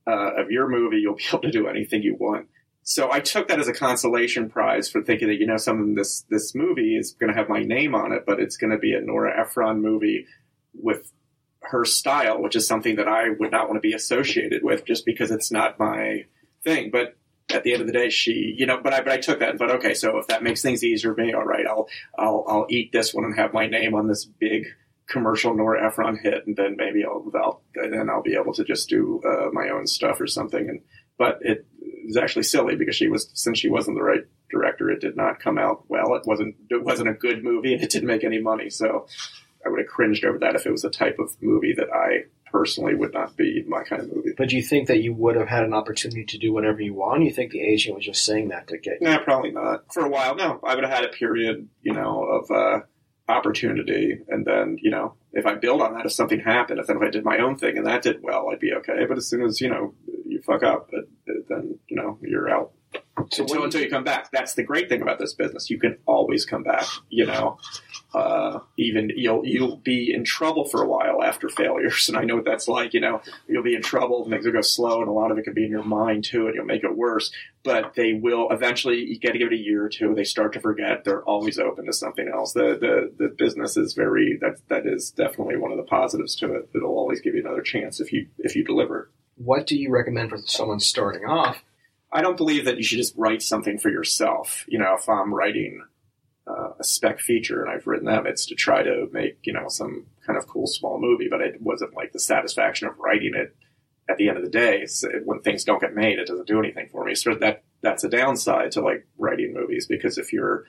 uh, 0.06 0.32
of 0.36 0.50
your 0.50 0.68
movie, 0.68 0.98
you'll 0.98 1.16
be 1.16 1.24
able 1.28 1.40
to 1.40 1.50
do 1.50 1.66
anything 1.66 2.02
you 2.02 2.16
want. 2.18 2.48
So 2.82 3.10
I 3.10 3.20
took 3.20 3.48
that 3.48 3.58
as 3.58 3.68
a 3.68 3.72
consolation 3.72 4.50
prize 4.50 4.90
for 4.90 5.02
thinking 5.02 5.28
that 5.28 5.36
you 5.36 5.46
know 5.46 5.56
some 5.56 5.80
of 5.80 5.96
this 5.96 6.26
this 6.28 6.54
movie 6.54 6.96
is 6.96 7.12
going 7.12 7.32
to 7.32 7.38
have 7.38 7.48
my 7.48 7.62
name 7.62 7.94
on 7.94 8.12
it, 8.12 8.24
but 8.26 8.40
it's 8.40 8.58
going 8.58 8.72
to 8.72 8.78
be 8.78 8.92
a 8.92 9.00
Nora 9.00 9.40
Ephron 9.40 9.80
movie 9.80 10.26
with 10.74 11.10
her 11.62 11.86
style, 11.86 12.42
which 12.42 12.56
is 12.56 12.66
something 12.66 12.96
that 12.96 13.08
I 13.08 13.30
would 13.30 13.50
not 13.50 13.68
want 13.68 13.76
to 13.76 13.88
be 13.88 13.94
associated 13.94 14.62
with 14.62 14.84
just 14.84 15.06
because 15.06 15.30
it's 15.30 15.50
not 15.50 15.78
my 15.78 16.26
thing. 16.62 16.90
But 16.90 17.16
at 17.50 17.62
the 17.62 17.72
end 17.72 17.80
of 17.80 17.86
the 17.86 17.92
day, 17.92 18.10
she, 18.10 18.54
you 18.56 18.66
know, 18.66 18.80
but 18.82 18.92
I, 18.92 19.00
but 19.00 19.12
I 19.12 19.16
took 19.18 19.40
that 19.40 19.58
but 19.58 19.70
okay, 19.72 19.94
so 19.94 20.18
if 20.18 20.26
that 20.28 20.42
makes 20.42 20.62
things 20.62 20.84
easier 20.84 21.14
for 21.14 21.22
me, 21.22 21.32
all 21.32 21.44
right, 21.44 21.66
I'll, 21.66 21.88
I'll, 22.18 22.44
I'll 22.48 22.66
eat 22.68 22.92
this 22.92 23.14
one 23.14 23.24
and 23.24 23.34
have 23.36 23.52
my 23.52 23.66
name 23.66 23.94
on 23.94 24.08
this 24.08 24.24
big 24.24 24.66
commercial 25.08 25.54
Nora 25.54 25.86
Ephron 25.86 26.18
hit, 26.22 26.46
and 26.46 26.56
then 26.56 26.76
maybe 26.76 27.04
I'll, 27.04 27.30
I'll 27.34 27.62
then 27.74 28.08
I'll 28.08 28.22
be 28.22 28.36
able 28.36 28.54
to 28.54 28.64
just 28.64 28.88
do 28.88 29.20
uh, 29.26 29.50
my 29.52 29.68
own 29.68 29.86
stuff 29.86 30.20
or 30.20 30.26
something. 30.26 30.68
And 30.68 30.80
but 31.18 31.38
it 31.42 31.66
was 32.06 32.16
actually 32.16 32.44
silly 32.44 32.76
because 32.76 32.96
she 32.96 33.08
was 33.08 33.30
since 33.34 33.58
she 33.58 33.68
wasn't 33.68 33.96
the 33.96 34.02
right 34.02 34.24
director, 34.50 34.90
it 34.90 35.00
did 35.00 35.16
not 35.16 35.40
come 35.40 35.58
out 35.58 35.84
well. 35.88 36.14
It 36.14 36.26
wasn't 36.26 36.56
it 36.70 36.82
wasn't 36.82 37.08
a 37.08 37.14
good 37.14 37.44
movie, 37.44 37.74
and 37.74 37.82
it 37.82 37.90
didn't 37.90 38.08
make 38.08 38.24
any 38.24 38.40
money. 38.40 38.70
So 38.70 39.06
I 39.64 39.68
would 39.68 39.80
have 39.80 39.88
cringed 39.88 40.24
over 40.24 40.38
that 40.38 40.54
if 40.54 40.66
it 40.66 40.72
was 40.72 40.84
a 40.84 40.90
type 40.90 41.18
of 41.18 41.30
movie 41.40 41.74
that 41.76 41.92
I 41.92 42.24
personally 42.50 42.94
would 42.94 43.12
not 43.12 43.36
be 43.36 43.64
my 43.66 43.82
kind 43.82 44.02
of 44.02 44.14
movie. 44.14 44.32
But 44.36 44.48
do 44.48 44.56
you 44.56 44.62
think 44.62 44.86
that 44.88 45.02
you 45.02 45.12
would 45.12 45.34
have 45.34 45.48
had 45.48 45.64
an 45.64 45.74
opportunity 45.74 46.24
to 46.24 46.38
do 46.38 46.52
whatever 46.52 46.80
you 46.80 46.94
want? 46.94 47.24
You 47.24 47.32
think 47.32 47.50
the 47.50 47.60
agent 47.60 47.96
was 47.96 48.04
just 48.04 48.24
saying 48.24 48.48
that 48.48 48.68
to 48.68 48.78
get 48.78 49.00
you? 49.00 49.08
Nah, 49.08 49.18
probably 49.18 49.50
not. 49.50 49.92
For 49.92 50.04
a 50.04 50.08
while, 50.08 50.36
no. 50.36 50.60
I 50.62 50.74
would 50.74 50.84
have 50.84 50.92
had 50.92 51.04
a 51.04 51.08
period, 51.08 51.68
you 51.82 51.92
know, 51.92 52.22
of. 52.24 52.50
Uh, 52.50 52.80
opportunity. 53.28 54.18
And 54.28 54.44
then, 54.44 54.78
you 54.80 54.90
know, 54.90 55.14
if 55.32 55.46
I 55.46 55.54
build 55.54 55.80
on 55.80 55.94
that, 55.94 56.06
if 56.06 56.12
something 56.12 56.40
happened, 56.40 56.78
if, 56.78 56.86
then 56.86 56.96
if 56.96 57.02
I 57.02 57.10
did 57.10 57.24
my 57.24 57.38
own 57.38 57.56
thing 57.56 57.76
and 57.78 57.86
that 57.86 58.02
did 58.02 58.22
well, 58.22 58.50
I'd 58.50 58.60
be 58.60 58.72
okay. 58.74 59.06
But 59.08 59.18
as 59.18 59.28
soon 59.28 59.42
as, 59.42 59.60
you 59.60 59.68
know, 59.68 59.94
you 60.26 60.42
fuck 60.42 60.62
up, 60.62 60.90
then, 61.48 61.78
you 61.88 61.96
know, 61.96 62.18
you're 62.22 62.50
out. 62.50 62.72
So 63.30 63.42
until, 63.42 63.64
until 63.64 63.80
you 63.80 63.90
come 63.90 64.04
back. 64.04 64.30
That's 64.32 64.54
the 64.54 64.62
great 64.62 64.88
thing 64.88 65.00
about 65.02 65.18
this 65.18 65.34
business. 65.34 65.70
You 65.70 65.78
can 65.78 65.98
always 66.06 66.44
come 66.44 66.62
back, 66.62 66.86
you 67.08 67.26
know. 67.26 67.58
Uh, 68.12 68.60
even 68.76 69.10
you'll 69.14 69.44
you'll 69.44 69.76
be 69.76 70.12
in 70.12 70.24
trouble 70.24 70.64
for 70.64 70.82
a 70.82 70.88
while 70.88 71.22
after 71.22 71.48
failures, 71.48 72.08
and 72.08 72.16
I 72.16 72.24
know 72.24 72.36
what 72.36 72.44
that's 72.44 72.68
like. 72.68 72.92
You 72.94 73.00
know, 73.00 73.22
you'll 73.48 73.62
be 73.62 73.74
in 73.74 73.82
trouble, 73.82 74.28
things 74.28 74.44
will 74.44 74.52
go 74.52 74.60
slow, 74.60 75.00
and 75.00 75.08
a 75.08 75.12
lot 75.12 75.30
of 75.30 75.38
it 75.38 75.44
can 75.44 75.54
be 75.54 75.64
in 75.64 75.70
your 75.70 75.84
mind 75.84 76.24
too, 76.24 76.46
and 76.46 76.54
you'll 76.54 76.64
make 76.64 76.84
it 76.84 76.96
worse. 76.96 77.30
But 77.62 77.94
they 77.94 78.12
will 78.14 78.48
eventually. 78.50 78.98
You 78.98 79.18
got 79.18 79.32
to 79.32 79.38
give 79.38 79.52
it 79.52 79.54
a 79.54 79.62
year 79.62 79.84
or 79.84 79.88
two. 79.88 80.14
They 80.14 80.24
start 80.24 80.52
to 80.54 80.60
forget. 80.60 81.04
They're 81.04 81.24
always 81.24 81.58
open 81.58 81.86
to 81.86 81.92
something 81.92 82.28
else. 82.28 82.52
The 82.52 82.78
the 82.78 83.12
the 83.24 83.28
business 83.28 83.76
is 83.76 83.94
very 83.94 84.38
that 84.40 84.58
that 84.68 84.86
is 84.86 85.10
definitely 85.10 85.56
one 85.56 85.70
of 85.70 85.76
the 85.76 85.84
positives 85.84 86.36
to 86.36 86.54
it. 86.54 86.68
It'll 86.74 86.98
always 86.98 87.20
give 87.20 87.34
you 87.34 87.40
another 87.40 87.62
chance 87.62 88.00
if 88.00 88.12
you 88.12 88.26
if 88.38 88.56
you 88.56 88.64
deliver. 88.64 89.10
What 89.36 89.66
do 89.66 89.76
you 89.76 89.90
recommend 89.90 90.30
for 90.30 90.38
someone 90.38 90.78
starting 90.78 91.24
off? 91.24 91.62
I 92.14 92.22
don't 92.22 92.36
believe 92.36 92.64
that 92.64 92.76
you 92.76 92.84
should 92.84 92.98
just 92.98 93.14
write 93.16 93.42
something 93.42 93.78
for 93.78 93.90
yourself. 93.90 94.64
You 94.68 94.78
know, 94.78 94.94
if 94.98 95.08
I'm 95.08 95.34
writing 95.34 95.82
uh, 96.46 96.70
a 96.78 96.84
spec 96.84 97.20
feature 97.20 97.62
and 97.62 97.70
I've 97.70 97.86
written 97.86 98.06
them, 98.06 98.26
it's 98.26 98.46
to 98.46 98.54
try 98.54 98.82
to 98.82 99.08
make, 99.12 99.38
you 99.42 99.52
know, 99.52 99.68
some 99.68 100.06
kind 100.26 100.38
of 100.38 100.46
cool 100.46 100.66
small 100.66 101.00
movie, 101.00 101.28
but 101.28 101.40
it 101.40 101.60
wasn't 101.60 101.94
like 101.94 102.12
the 102.12 102.20
satisfaction 102.20 102.88
of 102.88 102.98
writing 102.98 103.32
it 103.34 103.54
at 104.08 104.18
the 104.18 104.28
end 104.28 104.36
of 104.36 104.44
the 104.44 104.50
day, 104.50 104.86
when 105.24 105.40
things 105.40 105.64
don't 105.64 105.80
get 105.80 105.94
made, 105.94 106.18
it 106.18 106.26
doesn't 106.26 106.46
do 106.46 106.58
anything 106.58 106.88
for 106.90 107.04
me. 107.04 107.14
So 107.14 107.34
that 107.36 107.64
that's 107.80 108.04
a 108.04 108.08
downside 108.08 108.72
to 108.72 108.80
like 108.80 109.06
writing 109.18 109.54
movies 109.54 109.86
because 109.86 110.18
if 110.18 110.32
you're 110.32 110.64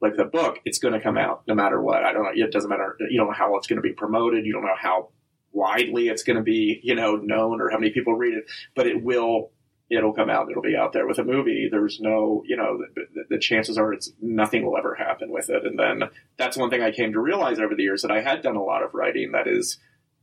like 0.00 0.16
the 0.16 0.24
book, 0.24 0.60
it's 0.64 0.78
going 0.78 0.94
to 0.94 1.00
come 1.00 1.18
out 1.18 1.42
no 1.48 1.54
matter 1.54 1.80
what. 1.80 2.04
I 2.04 2.12
don't 2.12 2.22
know. 2.22 2.30
It 2.32 2.52
doesn't 2.52 2.70
matter. 2.70 2.96
You 3.10 3.18
don't 3.18 3.28
know 3.28 3.32
how 3.32 3.56
it's 3.56 3.66
going 3.66 3.78
to 3.78 3.82
be 3.82 3.92
promoted. 3.92 4.46
You 4.46 4.52
don't 4.52 4.62
know 4.62 4.76
how 4.78 5.08
widely 5.52 6.08
it's 6.08 6.22
going 6.22 6.36
to 6.36 6.42
be, 6.42 6.80
you 6.82 6.94
know, 6.94 7.16
known 7.16 7.60
or 7.60 7.70
how 7.70 7.78
many 7.78 7.90
people 7.90 8.14
read 8.14 8.34
it, 8.34 8.44
but 8.76 8.86
it 8.86 9.02
will, 9.02 9.50
it'll 9.90 10.12
come 10.12 10.30
out. 10.30 10.50
It'll 10.50 10.62
be 10.62 10.76
out 10.76 10.92
there 10.92 11.06
with 11.06 11.18
a 11.18 11.24
movie. 11.24 11.68
There's 11.70 12.00
no, 12.00 12.42
you 12.46 12.56
know, 12.56 12.78
the, 12.94 13.24
the, 13.30 13.38
chances 13.38 13.78
are 13.78 13.92
it's 13.92 14.12
nothing 14.20 14.64
will 14.64 14.76
ever 14.76 14.94
happen 14.94 15.30
with 15.30 15.48
it. 15.48 15.64
And 15.64 15.78
then 15.78 16.10
that's 16.36 16.56
one 16.56 16.70
thing 16.70 16.82
I 16.82 16.90
came 16.90 17.12
to 17.12 17.20
realize 17.20 17.58
over 17.58 17.74
the 17.74 17.82
years 17.82 18.02
that 18.02 18.10
I 18.10 18.20
had 18.20 18.42
done 18.42 18.56
a 18.56 18.62
lot 18.62 18.82
of 18.82 18.94
writing 18.94 19.32
that 19.32 19.46
is, 19.46 19.78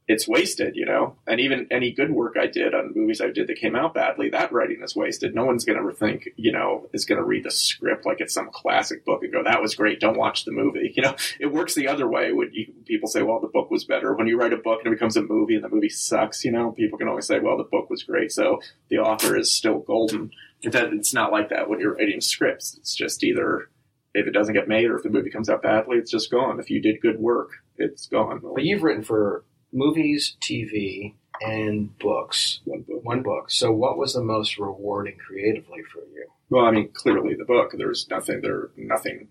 it's 0.07 0.28
wasted, 0.28 0.76
you 0.76 0.86
know. 0.86 1.16
And 1.26 1.39
even 1.39 1.68
any 1.72 1.91
good 1.91 2.11
work 2.11 2.36
I 2.39 2.47
did 2.47 2.76
on 2.76 2.93
movies 2.95 3.22
I 3.22 3.32
did 3.32 3.47
that 3.47 3.57
came 3.57 3.76
out 3.76 3.95
badly, 3.95 4.30
that 4.30 4.51
writing 4.51 4.82
is 4.84 4.95
wasted. 4.95 5.34
No 5.34 5.45
one's 5.45 5.66
going 5.66 5.82
to 5.82 5.93
think, 5.95 6.30
you 6.36 6.51
know, 6.51 6.88
is 6.93 7.05
going 7.05 7.18
to 7.18 7.26
read 7.26 7.43
the 7.43 7.51
script 7.51 8.05
like 8.05 8.22
it's 8.22 8.34
some 8.34 8.51
classic 8.51 9.03
book 9.03 9.24
and 9.24 9.34
go, 9.34 9.43
"That 9.43 9.61
was 9.61 9.74
great. 9.74 9.99
Don't 9.99 10.18
watch 10.18 10.45
the 10.45 10.51
movie." 10.51 10.93
You 10.95 11.01
know, 11.01 11.16
it 11.41 11.47
works 11.47 11.76
the 11.76 11.89
other 11.89 12.07
way. 12.07 12.32
When 12.32 12.51
you, 12.53 12.72
people 12.86 13.08
say, 13.08 13.22
"Well, 13.22 13.40
the 13.40 13.48
book 13.48 13.70
was 13.72 13.84
better," 13.84 14.14
when 14.14 14.28
you 14.28 14.38
write 14.38 14.54
a 14.54 14.58
book 14.58 14.80
and 14.84 14.92
it 14.92 14.96
becomes 14.96 15.18
a 15.18 15.22
movie 15.22 15.56
and 15.56 15.64
the 15.64 15.70
movie 15.70 15.90
sucks, 15.90 16.46
you 16.46 16.52
know, 16.52 16.72
people 16.72 16.98
can 16.98 17.08
always 17.08 17.28
say, 17.28 17.40
"Well, 17.40 17.58
the 17.58 17.64
book 17.64 17.90
was 17.90 18.04
great," 18.04 18.32
so 18.32 18.62
the 18.90 18.98
author 19.00 19.36
is 19.36 19.52
still 19.52 19.80
golden. 19.80 20.32
That 20.64 20.94
it's 20.94 21.14
not 21.14 21.32
like 21.32 21.50
that 21.50 21.70
when 21.70 21.80
you're 21.80 21.96
writing 21.96 22.22
scripts. 22.22 22.76
It's 22.78 22.96
just 22.96 23.24
either 23.24 23.70
if 24.16 24.28
it 24.28 24.32
doesn't 24.32 24.54
get 24.54 24.68
made 24.68 24.86
or 24.86 24.96
if 24.96 25.04
the 25.04 25.10
movie 25.10 25.30
comes 25.30 25.50
out 25.50 25.62
badly, 25.62 25.98
it's 25.98 26.10
just 26.10 26.32
gone. 26.32 26.60
If 26.60 26.70
you 26.70 26.82
did 26.82 27.02
good 27.02 27.20
work, 27.20 27.50
it's 27.78 28.08
gone. 28.08 28.40
But 28.42 28.64
you've 28.64 28.82
written 28.82 29.04
for 29.04 29.44
movies, 29.74 30.38
TV, 30.42 31.16
and 31.42 31.98
books. 32.00 32.62
One 32.64 32.82
book. 32.82 33.04
One 33.04 33.22
book. 33.22 33.52
So, 33.52 33.72
what 33.72 33.98
was 33.98 34.14
the 34.14 34.24
most 34.24 34.58
rewarding 34.58 35.18
creatively 35.18 35.82
for 35.84 36.00
you? 36.14 36.28
Well, 36.50 36.66
I 36.66 36.72
mean, 36.72 36.89
clearly 36.93 37.36
the 37.36 37.46
book. 37.46 37.74
There's 37.76 38.08
nothing 38.10 38.41
there. 38.41 38.70
Nothing 38.78 39.30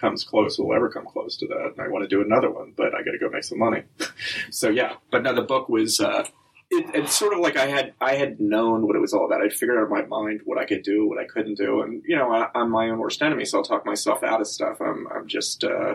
comes 0.00 0.24
close. 0.24 0.58
Will 0.58 0.74
ever 0.74 0.88
come 0.88 1.06
close 1.06 1.36
to 1.38 1.46
that. 1.46 1.74
And 1.76 1.80
I 1.80 1.88
want 1.88 2.02
to 2.02 2.08
do 2.08 2.20
another 2.20 2.50
one, 2.50 2.72
but 2.76 2.94
I 2.94 3.02
got 3.02 3.12
to 3.12 3.18
go 3.18 3.30
make 3.30 3.44
some 3.44 3.58
money. 3.58 3.82
so 4.50 4.68
yeah. 4.68 4.94
But 5.10 5.22
now 5.22 5.32
the 5.32 5.42
book 5.42 5.68
was. 5.68 6.00
Uh, 6.00 6.24
it, 6.70 6.90
it's 6.94 7.16
sort 7.16 7.32
of 7.32 7.40
like 7.40 7.56
I 7.56 7.66
had 7.66 7.94
I 8.00 8.16
had 8.16 8.40
known 8.40 8.86
what 8.86 8.96
it 8.96 9.00
was 9.00 9.14
all 9.14 9.24
about. 9.24 9.40
I'd 9.40 9.52
figured 9.52 9.78
out 9.78 9.84
in 9.84 9.90
my 9.90 10.04
mind 10.04 10.40
what 10.44 10.58
I 10.58 10.66
could 10.66 10.82
do, 10.82 11.08
what 11.08 11.18
I 11.18 11.24
couldn't 11.24 11.54
do, 11.54 11.80
and 11.80 12.02
you 12.06 12.16
know 12.16 12.30
I, 12.30 12.48
I'm 12.54 12.70
my 12.70 12.90
own 12.90 12.98
worst 12.98 13.22
enemy, 13.22 13.46
so 13.46 13.58
I'll 13.58 13.64
talk 13.64 13.86
myself 13.86 14.22
out 14.22 14.40
of 14.40 14.46
stuff. 14.46 14.80
I'm 14.80 15.06
I'm 15.08 15.28
just 15.28 15.64
uh, 15.64 15.94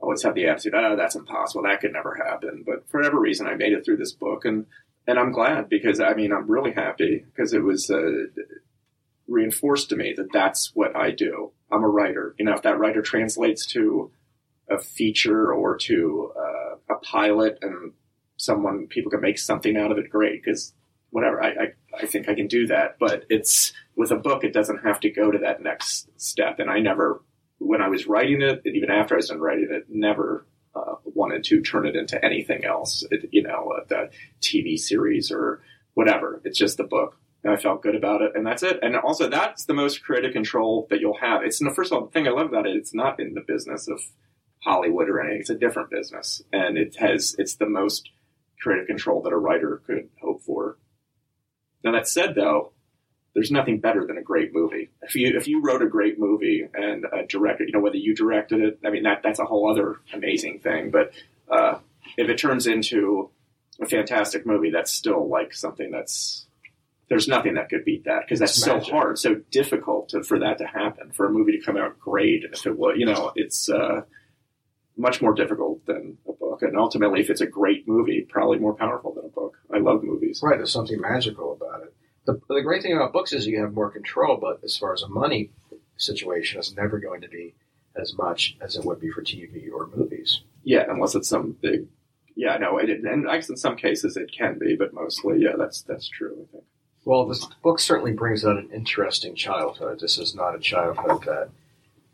always 0.00 0.22
have 0.22 0.34
the 0.34 0.46
attitude, 0.46 0.74
oh, 0.74 0.96
that's 0.96 1.16
impossible. 1.16 1.64
That 1.64 1.80
could 1.80 1.92
never 1.92 2.14
happen. 2.14 2.62
But 2.66 2.88
for 2.88 3.00
whatever 3.00 3.20
reason, 3.20 3.46
I 3.46 3.54
made 3.54 3.72
it 3.72 3.84
through 3.84 3.96
this 3.98 4.12
book, 4.12 4.44
and 4.44 4.66
and 5.06 5.18
I'm 5.18 5.32
glad 5.32 5.68
because 5.68 6.00
I 6.00 6.14
mean 6.14 6.32
I'm 6.32 6.50
really 6.50 6.72
happy 6.72 7.24
because 7.34 7.52
it 7.52 7.62
was 7.62 7.90
uh, 7.90 8.26
reinforced 9.28 9.88
to 9.90 9.96
me 9.96 10.14
that 10.16 10.32
that's 10.32 10.72
what 10.74 10.96
I 10.96 11.10
do. 11.10 11.52
I'm 11.70 11.84
a 11.84 11.88
writer. 11.88 12.34
You 12.38 12.44
know, 12.44 12.54
if 12.54 12.62
that 12.62 12.78
writer 12.78 13.02
translates 13.02 13.66
to 13.72 14.10
a 14.70 14.78
feature 14.78 15.52
or 15.52 15.76
to 15.76 16.32
uh, 16.36 16.94
a 16.94 16.98
pilot, 17.02 17.58
and 17.62 17.92
someone 18.36 18.86
people 18.86 19.10
can 19.10 19.20
make 19.20 19.38
something 19.38 19.76
out 19.76 19.92
of 19.92 19.98
it, 19.98 20.10
great. 20.10 20.42
Because 20.42 20.74
whatever, 21.10 21.42
I, 21.42 21.48
I 21.48 21.66
I 22.02 22.06
think 22.06 22.28
I 22.28 22.34
can 22.34 22.46
do 22.46 22.66
that. 22.68 22.96
But 22.98 23.24
it's 23.28 23.72
with 23.96 24.10
a 24.10 24.16
book, 24.16 24.44
it 24.44 24.52
doesn't 24.52 24.84
have 24.84 25.00
to 25.00 25.10
go 25.10 25.30
to 25.30 25.38
that 25.38 25.62
next 25.62 26.08
step, 26.16 26.58
and 26.58 26.70
I 26.70 26.78
never 26.80 27.22
when 27.58 27.80
I 27.80 27.88
was 27.88 28.06
writing 28.06 28.42
it, 28.42 28.62
and 28.64 28.76
even 28.76 28.90
after 28.90 29.14
I 29.14 29.16
was 29.16 29.28
done 29.28 29.40
writing 29.40 29.68
it, 29.70 29.86
never 29.88 30.46
uh, 30.74 30.96
wanted 31.04 31.44
to 31.44 31.62
turn 31.62 31.86
it 31.86 31.96
into 31.96 32.22
anything 32.24 32.64
else. 32.64 33.04
It, 33.10 33.30
you 33.32 33.42
know, 33.42 33.72
uh, 33.76 33.84
the 33.88 34.10
TV 34.40 34.78
series 34.78 35.30
or 35.30 35.62
whatever. 35.94 36.40
It's 36.44 36.58
just 36.58 36.76
the 36.76 36.84
book, 36.84 37.18
and 37.46 37.54
I 37.54 37.60
felt 37.60 37.80
good 37.80 37.94
about 37.94 38.22
it, 38.22 38.32
and 38.34 38.44
that's 38.44 38.64
it. 38.64 38.80
And 38.82 38.96
also, 38.96 39.28
that's 39.28 39.66
the 39.66 39.72
most 39.74 40.02
creative 40.02 40.32
control 40.32 40.88
that 40.90 40.98
you'll 40.98 41.18
have. 41.18 41.44
It's 41.44 41.60
the 41.60 41.70
first 41.70 41.92
of 41.92 41.98
all, 41.98 42.04
the 42.06 42.10
thing 42.10 42.26
I 42.26 42.32
love 42.32 42.48
about 42.48 42.66
it. 42.66 42.74
It's 42.74 42.92
not 42.92 43.20
in 43.20 43.34
the 43.34 43.40
business 43.40 43.86
of 43.86 44.00
Hollywood 44.64 45.08
or 45.08 45.20
anything. 45.20 45.40
It's 45.42 45.50
a 45.50 45.54
different 45.54 45.88
business, 45.88 46.42
and 46.52 46.76
it 46.76 46.96
has. 46.96 47.36
It's 47.38 47.54
the 47.54 47.68
most 47.68 48.10
creative 48.60 48.88
control 48.88 49.22
that 49.22 49.32
a 49.32 49.36
writer 49.36 49.80
could 49.86 50.08
hope 50.20 50.42
for. 50.42 50.76
Now 51.84 51.92
that 51.92 52.08
said, 52.08 52.34
though, 52.34 52.72
there's 53.32 53.52
nothing 53.52 53.78
better 53.78 54.04
than 54.04 54.18
a 54.18 54.22
great 54.22 54.52
movie. 54.52 54.90
If 55.02 55.14
you 55.14 55.36
if 55.36 55.46
you 55.46 55.62
wrote 55.62 55.82
a 55.82 55.88
great 55.88 56.18
movie 56.18 56.68
and 56.74 57.06
directed, 57.28 57.68
you 57.68 57.74
know 57.74 57.80
whether 57.80 57.96
you 57.96 58.12
directed 58.12 58.60
it, 58.60 58.80
I 58.84 58.90
mean 58.90 59.04
that 59.04 59.22
that's 59.22 59.38
a 59.38 59.44
whole 59.44 59.70
other 59.70 60.00
amazing 60.12 60.58
thing. 60.58 60.90
But 60.90 61.12
uh, 61.48 61.78
if 62.16 62.28
it 62.28 62.38
turns 62.38 62.66
into 62.66 63.30
a 63.80 63.86
fantastic 63.86 64.46
movie, 64.46 64.70
that's 64.70 64.90
still 64.90 65.28
like 65.28 65.54
something 65.54 65.92
that's 65.92 66.45
there's 67.08 67.28
nothing 67.28 67.54
that 67.54 67.68
could 67.68 67.84
beat 67.84 68.04
that 68.04 68.22
because 68.22 68.40
that's 68.40 68.60
so 68.60 68.80
hard, 68.80 69.18
so 69.18 69.36
difficult 69.50 70.08
to, 70.10 70.22
for 70.22 70.38
that 70.40 70.58
to 70.58 70.66
happen 70.66 71.12
for 71.12 71.26
a 71.26 71.30
movie 71.30 71.56
to 71.56 71.64
come 71.64 71.76
out 71.76 71.98
great. 71.98 72.44
If 72.44 72.66
it 72.66 72.76
was, 72.76 72.96
you 72.98 73.06
know, 73.06 73.32
it's 73.36 73.68
uh, 73.68 74.02
much 74.96 75.22
more 75.22 75.34
difficult 75.34 75.84
than 75.86 76.18
a 76.28 76.32
book. 76.32 76.62
And 76.62 76.76
ultimately, 76.76 77.20
if 77.20 77.30
it's 77.30 77.40
a 77.40 77.46
great 77.46 77.86
movie, 77.86 78.26
probably 78.28 78.58
more 78.58 78.74
powerful 78.74 79.14
than 79.14 79.26
a 79.26 79.28
book. 79.28 79.58
I 79.72 79.78
love 79.78 80.02
movies. 80.02 80.40
Right, 80.42 80.56
there's 80.56 80.72
something 80.72 81.00
magical 81.00 81.52
about 81.52 81.82
it. 81.82 81.94
The, 82.24 82.40
the 82.48 82.62
great 82.62 82.82
thing 82.82 82.96
about 82.96 83.12
books 83.12 83.32
is 83.32 83.46
you 83.46 83.60
have 83.60 83.72
more 83.72 83.90
control, 83.90 84.36
but 84.36 84.60
as 84.64 84.76
far 84.76 84.92
as 84.92 85.02
a 85.02 85.08
money 85.08 85.50
situation, 85.96 86.58
it's 86.58 86.74
never 86.74 86.98
going 86.98 87.20
to 87.20 87.28
be 87.28 87.54
as 87.94 88.14
much 88.14 88.56
as 88.60 88.76
it 88.76 88.84
would 88.84 89.00
be 89.00 89.10
for 89.10 89.22
TV 89.22 89.70
or 89.72 89.88
movies. 89.94 90.42
Yeah, 90.64 90.84
unless 90.88 91.14
it's 91.14 91.28
some 91.28 91.56
big. 91.60 91.86
Yeah, 92.34 92.56
no, 92.58 92.78
it, 92.78 92.90
and 92.90 93.30
I 93.30 93.36
guess 93.36 93.48
in 93.48 93.56
some 93.56 93.76
cases 93.76 94.16
it 94.16 94.32
can 94.36 94.58
be, 94.58 94.76
but 94.76 94.92
mostly, 94.92 95.38
yeah, 95.40 95.54
that's 95.56 95.82
that's 95.82 96.08
true. 96.08 96.46
I 96.48 96.52
think. 96.52 96.64
Well, 97.06 97.24
this 97.24 97.46
book 97.62 97.78
certainly 97.78 98.12
brings 98.12 98.44
out 98.44 98.56
an 98.56 98.68
interesting 98.74 99.36
childhood. 99.36 100.00
This 100.00 100.18
is 100.18 100.34
not 100.34 100.56
a 100.56 100.58
childhood 100.58 101.22
that 101.24 101.50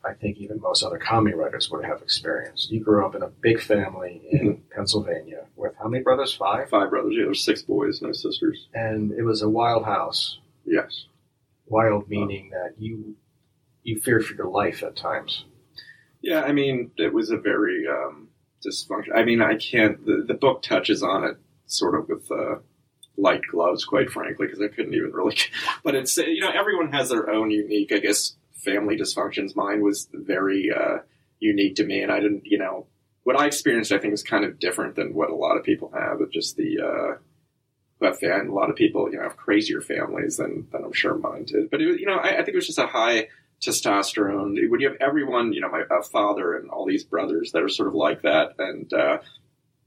I 0.04 0.12
think 0.12 0.36
even 0.36 0.60
most 0.60 0.82
other 0.82 0.98
comedy 0.98 1.34
writers 1.34 1.70
would 1.70 1.86
have 1.86 2.02
experienced. 2.02 2.70
You 2.70 2.80
grew 2.80 3.06
up 3.06 3.14
in 3.14 3.22
a 3.22 3.28
big 3.28 3.58
family 3.58 4.20
in 4.30 4.62
Pennsylvania 4.70 5.46
with 5.56 5.72
how 5.78 5.88
many 5.88 6.02
brothers? 6.02 6.34
Five? 6.34 6.68
Five 6.68 6.90
brothers. 6.90 7.14
Yeah, 7.16 7.24
there's 7.24 7.42
six 7.42 7.62
boys, 7.62 8.02
no 8.02 8.12
sisters. 8.12 8.68
And 8.74 9.12
it 9.12 9.22
was 9.22 9.40
a 9.40 9.48
wild 9.48 9.86
house. 9.86 10.40
Yes. 10.66 11.06
Wild 11.64 12.10
meaning 12.10 12.50
that 12.50 12.74
you 12.78 13.16
you 13.82 13.98
feared 13.98 14.26
for 14.26 14.34
your 14.34 14.50
life 14.50 14.82
at 14.82 14.94
times. 14.94 15.46
Yeah, 16.20 16.42
I 16.42 16.52
mean, 16.52 16.90
it 16.98 17.14
was 17.14 17.30
a 17.30 17.38
very 17.38 17.86
um, 17.88 18.28
dysfunction. 18.62 19.16
I 19.16 19.24
mean, 19.24 19.40
I 19.40 19.56
can't. 19.56 20.04
The, 20.04 20.22
the 20.28 20.34
book 20.34 20.62
touches 20.62 21.02
on 21.02 21.24
it 21.24 21.38
sort 21.64 21.98
of 21.98 22.10
with 22.10 22.30
uh, 22.30 22.56
light 23.16 23.42
gloves, 23.50 23.84
quite 23.84 24.10
frankly, 24.10 24.46
because 24.46 24.60
I 24.60 24.68
couldn't 24.68 24.94
even 24.94 25.12
really. 25.12 25.36
But 25.84 25.94
it's 25.94 26.16
you 26.16 26.40
know 26.40 26.50
everyone 26.50 26.92
has 26.92 27.08
their 27.10 27.30
own 27.30 27.50
unique, 27.50 27.92
I 27.92 27.98
guess, 27.98 28.34
family 28.52 28.96
dysfunctions. 28.96 29.56
Mine 29.56 29.82
was 29.82 30.08
very 30.12 30.70
uh, 30.72 30.98
unique 31.40 31.76
to 31.76 31.84
me, 31.84 32.02
and 32.02 32.12
I 32.12 32.20
didn't, 32.20 32.46
you 32.46 32.58
know, 32.58 32.86
what 33.24 33.38
I 33.38 33.46
experienced. 33.46 33.92
I 33.92 33.98
think 33.98 34.14
is 34.14 34.22
kind 34.22 34.44
of 34.44 34.58
different 34.58 34.94
than 34.94 35.14
what 35.14 35.30
a 35.30 35.34
lot 35.34 35.56
of 35.56 35.64
people 35.64 35.92
have. 35.94 36.18
But 36.18 36.30
just 36.30 36.56
the 36.56 36.80
uh, 36.80 37.18
who 38.00 38.14
fan, 38.14 38.48
a 38.48 38.54
lot 38.54 38.70
of 38.70 38.76
people, 38.76 39.10
you 39.10 39.18
know, 39.18 39.24
have 39.24 39.36
crazier 39.36 39.80
families 39.80 40.36
than 40.36 40.68
than 40.72 40.84
I'm 40.84 40.92
sure 40.92 41.14
mine 41.14 41.44
did. 41.44 41.70
But 41.70 41.80
it, 41.80 42.00
you 42.00 42.06
know, 42.06 42.16
I, 42.16 42.30
I 42.30 42.36
think 42.36 42.48
it 42.48 42.56
was 42.56 42.66
just 42.66 42.78
a 42.78 42.86
high 42.86 43.28
testosterone. 43.60 44.56
When 44.68 44.80
you 44.80 44.88
have 44.88 44.98
everyone, 45.00 45.52
you 45.52 45.60
know, 45.60 45.68
my 45.68 45.84
father 46.10 46.54
and 46.56 46.70
all 46.70 46.86
these 46.86 47.04
brothers 47.04 47.52
that 47.52 47.62
are 47.62 47.68
sort 47.68 47.88
of 47.88 47.94
like 47.94 48.22
that, 48.22 48.54
and 48.58 48.92
uh, 48.92 49.18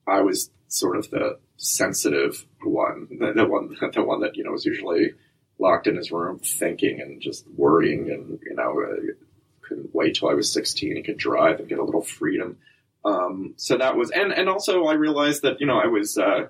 I 0.08 0.22
was 0.22 0.50
sort 0.68 0.98
of 0.98 1.10
the 1.10 1.40
sensitive 1.58 2.46
one, 2.64 3.08
the, 3.20 3.34
the 3.34 3.46
one, 3.46 3.76
the 3.94 4.04
one 4.04 4.22
that 4.22 4.36
you 4.36 4.44
know 4.44 4.52
was 4.52 4.66
usually 4.66 5.14
locked 5.60 5.88
in 5.88 5.96
his 5.96 6.12
room 6.12 6.40
thinking 6.40 7.00
and 7.02 7.22
just 7.22 7.46
worrying, 7.56 8.10
and 8.10 8.40
you 8.44 8.56
know, 8.56 8.82
uh, 8.82 9.14
couldn't 9.62 9.94
wait 9.94 10.16
till 10.16 10.30
I 10.30 10.34
was 10.34 10.52
16 10.52 10.96
and 10.96 11.06
could 11.06 11.18
drive 11.18 11.60
and 11.60 11.70
get 11.70 11.80
a 11.80 11.84
little 11.84 12.04
freedom. 12.04 12.58
Um, 13.04 13.54
so 13.58 13.78
that 13.78 13.96
was, 13.96 14.12
and 14.12 14.32
and 14.32 14.50
also 14.50 14.86
I 14.86 14.94
realized 14.94 15.44
that 15.44 15.60
you 15.60 15.68
know 15.68 15.80
I 15.80 15.88
was. 15.88 16.18
Uh, 16.18 16.48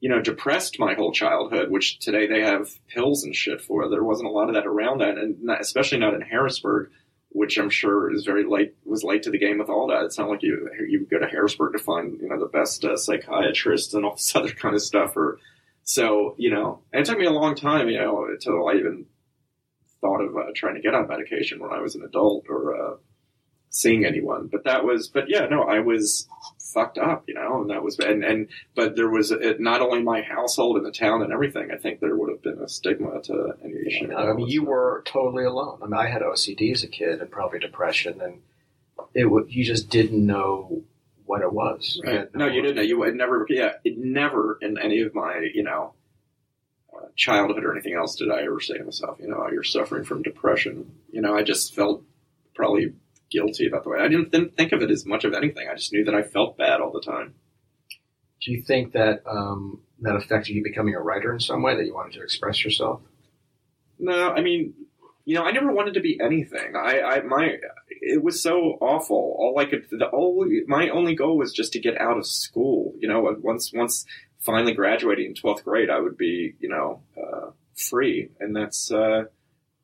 you 0.00 0.08
know, 0.08 0.22
depressed 0.22 0.78
my 0.78 0.94
whole 0.94 1.10
childhood, 1.10 1.72
which 1.72 1.98
today 1.98 2.28
they 2.28 2.40
have 2.40 2.70
pills 2.86 3.24
and 3.24 3.34
shit 3.34 3.60
for. 3.60 3.88
There 3.88 4.04
wasn't 4.04 4.28
a 4.28 4.32
lot 4.32 4.48
of 4.48 4.54
that 4.54 4.64
around 4.64 5.00
that, 5.00 5.18
and 5.18 5.42
not, 5.42 5.60
especially 5.60 5.98
not 5.98 6.14
in 6.14 6.20
Harrisburg, 6.20 6.90
which 7.30 7.58
I'm 7.58 7.70
sure 7.70 8.12
is 8.12 8.24
very 8.24 8.44
late 8.44 8.74
was 8.84 9.04
late 9.04 9.22
to 9.24 9.30
the 9.30 9.38
game 9.38 9.58
with 9.58 9.68
all 9.68 9.88
that. 9.88 10.04
It's 10.04 10.18
not 10.18 10.30
like 10.30 10.42
you 10.42 10.68
you 10.88 11.06
go 11.10 11.18
to 11.18 11.26
Harrisburg 11.26 11.72
to 11.74 11.78
find 11.78 12.20
you 12.20 12.28
know 12.28 12.38
the 12.38 12.46
best 12.46 12.84
uh, 12.84 12.96
psychiatrists 12.96 13.94
and 13.94 14.04
all 14.04 14.14
this 14.14 14.34
other 14.36 14.52
kind 14.52 14.74
of 14.74 14.82
stuff. 14.82 15.16
Or 15.16 15.38
so 15.84 16.34
you 16.38 16.50
know, 16.50 16.80
and 16.92 17.02
it 17.02 17.06
took 17.06 17.18
me 17.18 17.26
a 17.26 17.30
long 17.30 17.54
time, 17.54 17.88
you 17.88 17.98
know, 17.98 18.26
until 18.26 18.68
I 18.68 18.74
even 18.74 19.06
thought 20.00 20.20
of 20.20 20.36
uh, 20.36 20.52
trying 20.54 20.76
to 20.76 20.80
get 20.80 20.94
on 20.94 21.08
medication 21.08 21.60
when 21.60 21.72
I 21.72 21.80
was 21.80 21.94
an 21.94 22.04
adult 22.04 22.46
or 22.48 22.74
uh, 22.74 22.96
seeing 23.70 24.04
anyone. 24.04 24.48
But 24.50 24.64
that 24.64 24.84
was, 24.84 25.08
but 25.08 25.24
yeah, 25.28 25.46
no, 25.46 25.62
I 25.62 25.80
was 25.80 26.28
fucked 26.72 26.98
up, 26.98 27.24
you 27.28 27.34
know, 27.34 27.62
and 27.62 27.70
that 27.70 27.82
was, 27.82 27.98
and, 27.98 28.24
and, 28.24 28.48
but 28.74 28.96
there 28.96 29.08
was 29.08 29.30
it, 29.30 29.60
not 29.60 29.80
only 29.80 30.02
my 30.02 30.22
household 30.22 30.76
and 30.76 30.86
the 30.86 30.92
town 30.92 31.22
and 31.22 31.32
everything, 31.32 31.70
I 31.72 31.76
think 31.76 32.00
there 32.00 32.16
would 32.16 32.30
have 32.30 32.42
been 32.42 32.62
a 32.62 32.68
stigma 32.68 33.20
to 33.22 33.54
any 33.64 33.74
issue. 33.86 34.14
I 34.14 34.32
mean, 34.32 34.48
you 34.48 34.64
were 34.64 35.02
totally 35.06 35.44
alone. 35.44 35.80
I 35.82 35.86
mean, 35.86 35.94
I 35.94 36.08
had 36.08 36.22
OCD 36.22 36.72
as 36.72 36.82
a 36.82 36.88
kid 36.88 37.20
and 37.20 37.30
probably 37.30 37.58
depression, 37.58 38.20
and 38.20 38.40
it 39.14 39.26
would 39.26 39.52
you 39.52 39.64
just 39.64 39.88
didn't 39.88 40.24
know 40.24 40.82
what 41.28 41.42
it 41.42 41.52
was. 41.52 42.00
Right. 42.04 42.20
had 42.20 42.34
No, 42.34 42.46
you 42.46 42.62
didn't 42.62 42.76
know. 42.76 42.82
You 42.82 42.98
would 42.98 43.14
never, 43.14 43.46
yeah, 43.48 43.72
it 43.84 43.98
never 43.98 44.58
in 44.60 44.78
any 44.78 45.02
of 45.02 45.14
my, 45.14 45.48
you 45.54 45.62
know, 45.62 45.94
uh, 46.94 47.06
childhood 47.16 47.64
or 47.64 47.72
anything 47.72 47.94
else 47.94 48.16
did 48.16 48.30
I 48.30 48.42
ever 48.42 48.60
say 48.60 48.78
to 48.78 48.84
myself, 48.84 49.18
you 49.20 49.28
know, 49.28 49.44
oh, 49.46 49.50
you're 49.52 49.62
suffering 49.62 50.04
from 50.04 50.22
depression. 50.22 50.90
You 51.10 51.20
know, 51.20 51.36
I 51.36 51.42
just 51.42 51.74
felt 51.74 52.02
probably 52.54 52.94
guilty 53.30 53.66
about 53.66 53.84
the 53.84 53.90
way 53.90 54.00
I 54.00 54.08
didn't, 54.08 54.32
didn't 54.32 54.56
think 54.56 54.72
of 54.72 54.82
it 54.82 54.90
as 54.90 55.04
much 55.04 55.24
of 55.24 55.34
anything. 55.34 55.68
I 55.68 55.74
just 55.74 55.92
knew 55.92 56.04
that 56.04 56.14
I 56.14 56.22
felt 56.22 56.56
bad 56.56 56.80
all 56.80 56.92
the 56.92 57.00
time. 57.00 57.34
Do 58.40 58.52
you 58.52 58.62
think 58.62 58.92
that 58.92 59.22
um, 59.26 59.80
that 60.00 60.16
affected 60.16 60.54
you 60.54 60.62
becoming 60.62 60.94
a 60.94 61.00
writer 61.00 61.32
in 61.32 61.40
some 61.40 61.62
way? 61.62 61.76
That 61.76 61.84
you 61.84 61.94
wanted 61.94 62.14
to 62.14 62.22
express 62.22 62.64
yourself? 62.64 63.02
No, 63.98 64.30
I 64.30 64.40
mean, 64.42 64.74
you 65.24 65.34
know, 65.34 65.42
I 65.42 65.50
never 65.50 65.72
wanted 65.72 65.94
to 65.94 66.00
be 66.00 66.18
anything. 66.22 66.76
I, 66.76 67.00
I 67.00 67.20
my, 67.22 67.56
it 67.88 68.22
was 68.22 68.40
so 68.40 68.78
awful. 68.80 69.36
All 69.38 69.58
I 69.58 69.64
could, 69.64 69.86
the 69.90 70.10
only, 70.12 70.62
my 70.66 70.88
only 70.88 71.14
goal 71.16 71.36
was 71.36 71.52
just 71.52 71.72
to 71.72 71.80
get 71.80 72.00
out 72.00 72.16
of 72.16 72.26
school. 72.26 72.94
You 72.98 73.08
know, 73.08 73.36
once, 73.42 73.72
once 73.74 74.06
finally 74.38 74.72
graduating 74.72 75.26
in 75.26 75.34
twelfth 75.34 75.64
grade, 75.64 75.90
I 75.90 75.98
would 75.98 76.16
be, 76.16 76.54
you 76.60 76.68
know, 76.68 77.02
uh, 77.20 77.50
free, 77.76 78.30
and 78.38 78.54
that's, 78.54 78.90
uh, 78.92 79.24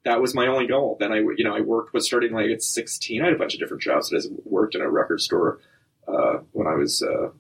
that 0.05 0.21
was 0.21 0.35
my 0.35 0.47
only 0.47 0.67
goal. 0.67 0.97
Then 1.01 1.13
I, 1.13 1.17
you 1.17 1.45
know, 1.45 1.55
I 1.55 1.61
worked 1.61 1.95
was 1.95 2.07
starting 2.07 2.33
like 2.33 2.51
at 2.51 2.63
sixteen. 2.63 3.23
I 3.23 3.27
had 3.27 3.35
a 3.35 3.39
bunch 3.39 3.55
of 3.55 3.61
different 3.61 3.83
jobs. 3.83 4.13
I 4.13 4.19
worked 4.45 4.75
in 4.75 4.81
a 4.81 4.91
record 4.91 5.21
store 5.21 5.61
uh, 6.07 6.39
when 6.53 6.67
I 6.67 6.75
was 6.75 7.03
uh, 7.03 7.31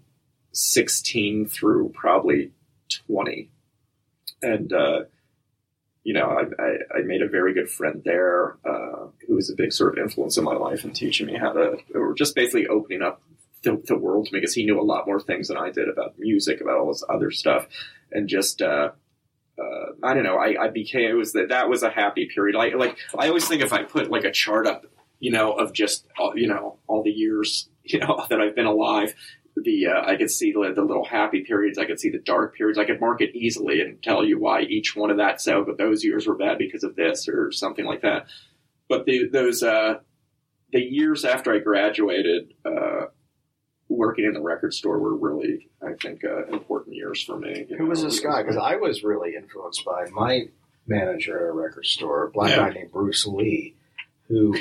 sixteen 0.52 1.46
through 1.46 1.90
probably 1.94 2.52
twenty, 2.88 3.50
and 4.42 4.72
uh, 4.72 5.00
you 6.04 6.14
know, 6.14 6.26
I, 6.26 6.62
I, 6.62 6.98
I, 6.98 7.02
made 7.02 7.22
a 7.22 7.28
very 7.28 7.54
good 7.54 7.70
friend 7.70 8.02
there 8.04 8.58
uh, 8.64 9.06
who 9.26 9.36
was 9.36 9.50
a 9.50 9.56
big 9.56 9.72
sort 9.72 9.96
of 9.96 10.04
influence 10.04 10.36
in 10.36 10.44
my 10.44 10.52
life 10.52 10.84
and 10.84 10.94
teaching 10.94 11.26
me 11.26 11.36
how 11.36 11.52
to, 11.52 11.78
or 11.94 12.12
just 12.12 12.34
basically 12.34 12.66
opening 12.66 13.00
up 13.00 13.22
the, 13.62 13.82
the, 13.86 13.96
world 13.96 14.26
to 14.26 14.32
me 14.34 14.40
because 14.40 14.54
he 14.54 14.66
knew 14.66 14.78
a 14.78 14.84
lot 14.84 15.06
more 15.06 15.18
things 15.18 15.48
than 15.48 15.56
I 15.56 15.70
did 15.70 15.88
about 15.88 16.18
music, 16.18 16.60
about 16.60 16.76
all 16.78 16.88
this 16.88 17.04
other 17.08 17.30
stuff, 17.30 17.66
and 18.10 18.28
just. 18.28 18.62
Uh, 19.58 19.62
uh, 19.64 19.92
I 20.02 20.14
don't 20.14 20.24
know. 20.24 20.36
I, 20.36 20.64
I 20.64 20.68
became 20.68 21.10
it 21.10 21.14
was 21.14 21.32
that 21.32 21.48
that 21.48 21.68
was 21.68 21.82
a 21.82 21.90
happy 21.90 22.28
period. 22.32 22.56
Like 22.56 22.74
like 22.74 22.96
I 23.18 23.28
always 23.28 23.46
think 23.46 23.62
if 23.62 23.72
I 23.72 23.82
put 23.82 24.10
like 24.10 24.24
a 24.24 24.30
chart 24.30 24.66
up, 24.66 24.86
you 25.20 25.30
know, 25.30 25.52
of 25.52 25.72
just 25.72 26.06
all, 26.18 26.36
you 26.36 26.48
know 26.48 26.78
all 26.86 27.02
the 27.02 27.10
years 27.10 27.68
you 27.84 27.98
know 27.98 28.26
that 28.30 28.40
I've 28.40 28.54
been 28.54 28.66
alive, 28.66 29.14
the 29.56 29.86
uh, 29.88 30.02
I 30.04 30.16
could 30.16 30.30
see 30.30 30.52
the, 30.52 30.72
the, 30.74 30.82
little 30.82 31.04
happy 31.04 31.42
periods. 31.42 31.78
I 31.78 31.84
could 31.84 32.00
see 32.00 32.10
the 32.10 32.18
dark 32.18 32.56
periods. 32.56 32.78
I 32.78 32.84
could 32.84 33.00
mark 33.00 33.20
it 33.20 33.34
easily 33.34 33.80
and 33.80 34.02
tell 34.02 34.24
you 34.24 34.38
why 34.38 34.62
each 34.62 34.96
one 34.96 35.10
of 35.10 35.18
that. 35.18 35.40
So, 35.40 35.64
but 35.64 35.78
those 35.78 36.04
years 36.04 36.26
were 36.26 36.36
bad 36.36 36.58
because 36.58 36.84
of 36.84 36.96
this 36.96 37.28
or 37.28 37.52
something 37.52 37.84
like 37.84 38.02
that. 38.02 38.26
But 38.88 39.06
the, 39.06 39.28
those 39.28 39.62
uh, 39.62 39.94
the 40.72 40.80
years 40.80 41.24
after 41.24 41.54
I 41.54 41.58
graduated, 41.58 42.54
uh, 42.64 43.06
working 43.94 44.24
in 44.24 44.34
the 44.34 44.40
record 44.40 44.74
store 44.74 44.98
were 44.98 45.14
really, 45.14 45.68
I 45.82 45.92
think, 46.00 46.24
uh, 46.24 46.46
important 46.46 46.96
years 46.96 47.22
for 47.22 47.38
me. 47.38 47.66
Who 47.68 47.78
know? 47.78 47.84
was 47.86 48.02
this 48.02 48.20
guy? 48.20 48.42
Because 48.42 48.56
I 48.56 48.76
was 48.76 49.02
really 49.02 49.34
influenced 49.36 49.84
by 49.84 50.06
my 50.12 50.48
manager 50.86 51.48
at 51.48 51.50
a 51.50 51.52
record 51.52 51.86
store, 51.86 52.26
a 52.26 52.30
black 52.30 52.50
yeah. 52.50 52.56
guy 52.56 52.70
named 52.70 52.92
Bruce 52.92 53.26
Lee. 53.26 53.74
Who 54.28 54.56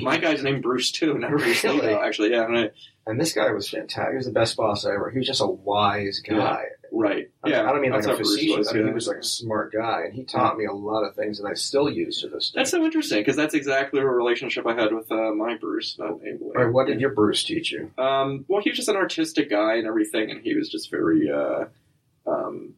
my 0.00 0.16
guy's 0.16 0.42
named 0.42 0.62
Bruce 0.62 0.90
too, 0.90 1.18
not 1.18 1.30
Bruce 1.30 1.62
really? 1.64 1.80
Lee, 1.80 1.86
though, 1.88 2.02
actually. 2.02 2.30
Yeah, 2.30 2.46
and 2.46 2.56
I, 2.56 2.70
and 3.06 3.20
this 3.20 3.34
guy 3.34 3.50
was 3.52 3.68
fantastic. 3.68 4.12
He 4.12 4.16
was 4.16 4.26
the 4.26 4.32
best 4.32 4.56
boss 4.56 4.86
I 4.86 4.94
ever. 4.94 5.10
He 5.10 5.18
was 5.18 5.26
just 5.26 5.42
a 5.42 5.46
wise 5.46 6.20
guy. 6.20 6.34
Yeah, 6.34 6.81
right. 6.92 7.30
Yeah. 7.44 7.68
I, 7.68 7.72
don't 7.72 7.80
mean 7.80 7.92
like 7.92 8.04
a 8.04 8.16
facetious. 8.16 8.68
I 8.68 8.74
mean, 8.74 8.86
he 8.88 8.92
was 8.92 9.08
like 9.08 9.18
a 9.18 9.24
smart 9.24 9.72
guy, 9.72 10.02
and 10.04 10.14
he 10.14 10.24
taught 10.24 10.56
me 10.56 10.66
a 10.66 10.72
lot 10.72 11.02
of 11.02 11.14
things 11.14 11.40
that 11.40 11.46
I 11.46 11.54
still 11.54 11.90
use 11.90 12.20
to 12.20 12.28
this 12.28 12.50
day. 12.50 12.58
That's 12.60 12.70
so 12.70 12.84
interesting 12.84 13.20
because 13.20 13.36
that's 13.36 13.54
exactly 13.54 14.00
a 14.00 14.06
relationship 14.06 14.66
I 14.66 14.74
had 14.74 14.92
with 14.92 15.10
uh, 15.10 15.32
my 15.32 15.56
Bruce. 15.56 15.96
Not 15.98 16.20
right, 16.54 16.72
what 16.72 16.86
did 16.86 17.00
your 17.00 17.10
Bruce 17.10 17.42
teach 17.44 17.72
you? 17.72 17.90
Um, 17.98 18.44
well, 18.48 18.62
he 18.62 18.70
was 18.70 18.76
just 18.76 18.88
an 18.88 18.96
artistic 18.96 19.50
guy 19.50 19.76
and 19.76 19.86
everything, 19.86 20.30
and 20.30 20.40
he 20.40 20.54
was 20.54 20.68
just 20.68 20.90
very. 20.90 21.30
Uh, 21.30 21.64
um, 22.26 22.74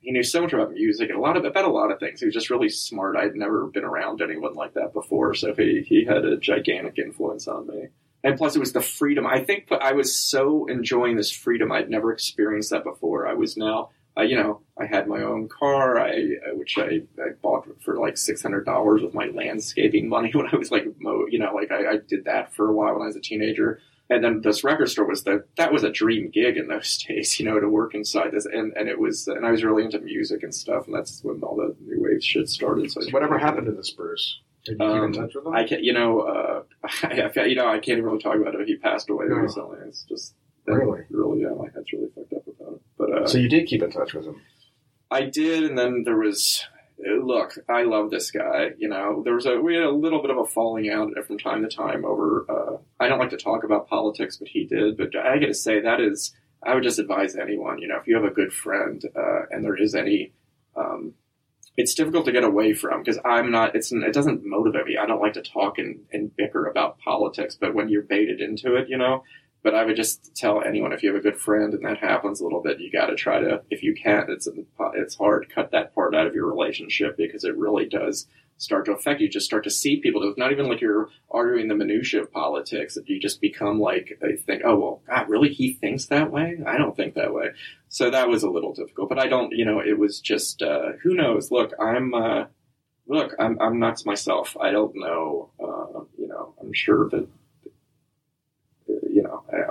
he 0.00 0.12
knew 0.12 0.22
so 0.22 0.40
much 0.40 0.52
about 0.52 0.70
music 0.70 1.10
and 1.10 1.18
a 1.18 1.20
lot 1.20 1.36
of 1.36 1.44
about 1.44 1.64
a 1.64 1.70
lot 1.70 1.90
of 1.90 1.98
things. 1.98 2.20
He 2.20 2.26
was 2.26 2.34
just 2.34 2.48
really 2.48 2.68
smart. 2.68 3.16
I'd 3.16 3.34
never 3.34 3.66
been 3.66 3.84
around 3.84 4.22
anyone 4.22 4.54
like 4.54 4.74
that 4.74 4.92
before, 4.92 5.34
so 5.34 5.52
he 5.54 5.84
he 5.86 6.04
had 6.04 6.24
a 6.24 6.36
gigantic 6.36 6.98
influence 6.98 7.48
on 7.48 7.66
me 7.66 7.88
and 8.24 8.36
plus 8.36 8.56
it 8.56 8.60
was 8.60 8.72
the 8.72 8.80
freedom. 8.80 9.26
I 9.26 9.44
think 9.44 9.70
I 9.70 9.92
was 9.92 10.18
so 10.18 10.66
enjoying 10.66 11.16
this 11.16 11.30
freedom. 11.30 11.72
I'd 11.72 11.90
never 11.90 12.12
experienced 12.12 12.70
that 12.70 12.84
before. 12.84 13.26
I 13.26 13.34
was 13.34 13.56
now, 13.56 13.90
uh, 14.18 14.22
you 14.22 14.36
know, 14.36 14.62
I 14.78 14.86
had 14.86 15.06
my 15.06 15.22
own 15.22 15.48
car, 15.48 16.00
I 16.00 16.22
which 16.54 16.78
I, 16.78 17.02
I 17.18 17.30
bought 17.42 17.68
for 17.84 17.98
like 17.98 18.16
six 18.16 18.42
hundred 18.42 18.64
dollars 18.64 19.02
with 19.02 19.14
my 19.14 19.26
landscaping 19.26 20.08
money 20.08 20.30
when 20.34 20.46
I 20.52 20.56
was 20.56 20.70
like, 20.70 20.84
you 20.84 21.38
know, 21.38 21.52
like 21.54 21.70
I, 21.70 21.92
I 21.92 21.96
did 22.08 22.24
that 22.24 22.54
for 22.54 22.68
a 22.68 22.72
while 22.72 22.94
when 22.94 23.02
I 23.02 23.06
was 23.06 23.16
a 23.16 23.20
teenager. 23.20 23.80
And 24.08 24.22
then 24.22 24.40
this 24.40 24.62
record 24.62 24.88
store 24.88 25.08
was 25.08 25.24
the 25.24 25.44
that 25.56 25.72
was 25.72 25.82
a 25.82 25.90
dream 25.90 26.30
gig 26.30 26.56
in 26.56 26.68
those 26.68 26.96
days, 27.08 27.38
you 27.38 27.46
know, 27.46 27.58
to 27.58 27.68
work 27.68 27.94
inside 27.94 28.32
this, 28.32 28.46
and 28.46 28.72
and 28.76 28.88
it 28.88 28.98
was, 28.98 29.26
and 29.28 29.44
I 29.44 29.50
was 29.50 29.64
really 29.64 29.84
into 29.84 29.98
music 29.98 30.42
and 30.42 30.54
stuff, 30.54 30.86
and 30.86 30.94
that's 30.94 31.22
when 31.22 31.42
all 31.42 31.56
the 31.56 31.74
new 31.84 32.02
wave 32.02 32.22
shit 32.22 32.48
started. 32.48 32.90
So, 32.90 33.00
whatever 33.10 33.38
happened 33.38 33.66
to 33.66 33.72
the 33.72 33.92
Bruce? 33.96 34.40
Did 34.66 34.78
you 34.80 34.86
keep 34.86 34.96
in 34.96 35.04
um, 35.04 35.12
touch 35.12 35.34
with 35.34 35.46
him? 35.46 35.54
I 35.54 35.64
can't, 35.64 35.84
you 35.84 35.92
know, 35.92 36.20
uh, 36.20 36.62
I, 37.06 37.44
you 37.44 37.54
know, 37.54 37.68
I 37.68 37.78
can't 37.78 37.98
even 37.98 38.04
really 38.04 38.18
talk 38.18 38.36
about 38.36 38.54
it. 38.54 38.66
He 38.66 38.76
passed 38.76 39.08
away 39.08 39.26
no. 39.28 39.36
recently. 39.36 39.78
It's 39.86 40.02
just 40.02 40.34
really, 40.66 41.02
really, 41.10 41.42
yeah, 41.42 41.50
my 41.50 41.66
head's 41.72 41.92
really 41.92 42.08
fucked 42.14 42.32
up 42.32 42.46
about 42.48 42.74
it. 42.74 42.80
But 42.98 43.12
uh, 43.12 43.26
so 43.26 43.38
you 43.38 43.48
did 43.48 43.66
keep 43.66 43.82
in 43.82 43.90
touch 43.90 44.12
with 44.12 44.26
him. 44.26 44.40
I 45.10 45.22
did, 45.22 45.64
and 45.64 45.78
then 45.78 46.02
there 46.04 46.18
was. 46.18 46.64
Look, 46.98 47.58
I 47.68 47.82
love 47.82 48.10
this 48.10 48.30
guy. 48.30 48.70
You 48.78 48.88
know, 48.88 49.22
there 49.22 49.34
was 49.34 49.44
a 49.44 49.60
we 49.60 49.74
had 49.74 49.84
a 49.84 49.90
little 49.90 50.22
bit 50.22 50.30
of 50.30 50.38
a 50.38 50.46
falling 50.46 50.88
out 50.88 51.12
from 51.26 51.38
time 51.38 51.62
to 51.62 51.68
time 51.68 52.06
over. 52.06 52.46
Uh, 52.48 52.78
I 52.98 53.08
don't 53.08 53.18
like 53.18 53.30
to 53.30 53.36
talk 53.36 53.64
about 53.64 53.86
politics, 53.86 54.38
but 54.38 54.48
he 54.48 54.64
did. 54.64 54.96
But 54.96 55.14
I 55.14 55.38
got 55.38 55.46
to 55.46 55.54
say 55.54 55.80
that 55.80 56.00
is, 56.00 56.34
I 56.62 56.74
would 56.74 56.82
just 56.82 56.98
advise 56.98 57.36
anyone. 57.36 57.80
You 57.80 57.88
know, 57.88 57.98
if 57.98 58.06
you 58.06 58.16
have 58.16 58.24
a 58.24 58.34
good 58.34 58.50
friend 58.50 59.02
uh, 59.14 59.42
and 59.50 59.62
there 59.62 59.76
is 59.76 59.94
any 59.94 60.32
um, 60.74 61.12
it's 61.76 61.94
difficult 61.94 62.24
to 62.26 62.32
get 62.32 62.44
away 62.44 62.72
from 62.72 63.02
because 63.02 63.18
I'm 63.24 63.50
not. 63.50 63.74
It's 63.74 63.92
it 63.92 64.12
doesn't 64.12 64.44
motivate 64.44 64.86
me. 64.86 64.96
I 64.96 65.06
don't 65.06 65.20
like 65.20 65.34
to 65.34 65.42
talk 65.42 65.78
and, 65.78 66.00
and 66.12 66.34
bicker 66.34 66.66
about 66.66 66.98
politics. 66.98 67.56
But 67.60 67.74
when 67.74 67.88
you're 67.88 68.02
baited 68.02 68.40
into 68.40 68.76
it, 68.76 68.88
you 68.88 68.96
know. 68.96 69.22
But 69.66 69.74
I 69.74 69.84
would 69.84 69.96
just 69.96 70.32
tell 70.36 70.62
anyone 70.62 70.92
if 70.92 71.02
you 71.02 71.12
have 71.12 71.18
a 71.18 71.28
good 71.28 71.40
friend 71.40 71.74
and 71.74 71.84
that 71.84 71.98
happens 71.98 72.40
a 72.40 72.44
little 72.44 72.62
bit, 72.62 72.78
you 72.78 72.88
got 72.88 73.06
to 73.06 73.16
try 73.16 73.40
to. 73.40 73.62
If 73.68 73.82
you 73.82 73.96
can't, 74.00 74.30
it's 74.30 74.46
it's 74.94 75.16
hard. 75.16 75.52
Cut 75.52 75.72
that 75.72 75.92
part 75.92 76.14
out 76.14 76.28
of 76.28 76.36
your 76.36 76.46
relationship 76.46 77.16
because 77.16 77.42
it 77.42 77.56
really 77.56 77.84
does 77.84 78.28
start 78.58 78.84
to 78.84 78.92
affect 78.92 79.20
you. 79.20 79.28
Just 79.28 79.46
start 79.46 79.64
to 79.64 79.70
see 79.70 79.96
people. 79.96 80.22
It's 80.22 80.38
not 80.38 80.52
even 80.52 80.68
like 80.68 80.80
you're 80.80 81.08
arguing 81.32 81.66
the 81.66 81.74
minutia 81.74 82.22
of 82.22 82.30
politics. 82.30 82.96
You 83.06 83.18
just 83.18 83.40
become 83.40 83.80
like 83.80 84.20
they 84.20 84.36
think, 84.36 84.62
oh 84.64 84.78
well, 84.78 85.02
God, 85.04 85.28
really? 85.28 85.52
He 85.52 85.72
thinks 85.72 86.06
that 86.06 86.30
way? 86.30 86.60
I 86.64 86.78
don't 86.78 86.94
think 86.96 87.14
that 87.14 87.34
way. 87.34 87.46
So 87.88 88.08
that 88.08 88.28
was 88.28 88.44
a 88.44 88.50
little 88.50 88.72
difficult. 88.72 89.08
But 89.08 89.18
I 89.18 89.26
don't, 89.26 89.50
you 89.50 89.64
know, 89.64 89.80
it 89.80 89.98
was 89.98 90.20
just 90.20 90.62
uh, 90.62 90.92
who 91.02 91.12
knows. 91.14 91.50
Look, 91.50 91.72
I'm. 91.80 92.14
Uh, 92.14 92.44
look, 93.08 93.34
I'm 93.40 93.60
I'm 93.60 93.80
not 93.80 94.06
myself. 94.06 94.56
I 94.60 94.70
don't 94.70 94.94
know. 94.94 95.50
Uh, 95.58 96.04
you 96.16 96.28
know, 96.28 96.54
I'm 96.60 96.72
sure 96.72 97.08
that. 97.10 97.26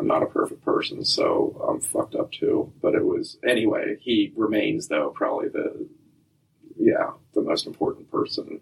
I'm 0.05 0.19
not 0.19 0.23
a 0.23 0.27
perfect 0.27 0.63
person, 0.63 1.03
so 1.03 1.65
I'm 1.67 1.81
fucked 1.81 2.13
up 2.13 2.31
too. 2.31 2.71
But 2.79 2.93
it 2.93 3.03
was 3.03 3.39
anyway. 3.47 3.97
He 3.99 4.31
remains, 4.35 4.87
though, 4.87 5.09
probably 5.09 5.49
the 5.49 5.87
yeah 6.77 7.11
the 7.33 7.41
most 7.41 7.65
important 7.65 8.11
person 8.11 8.61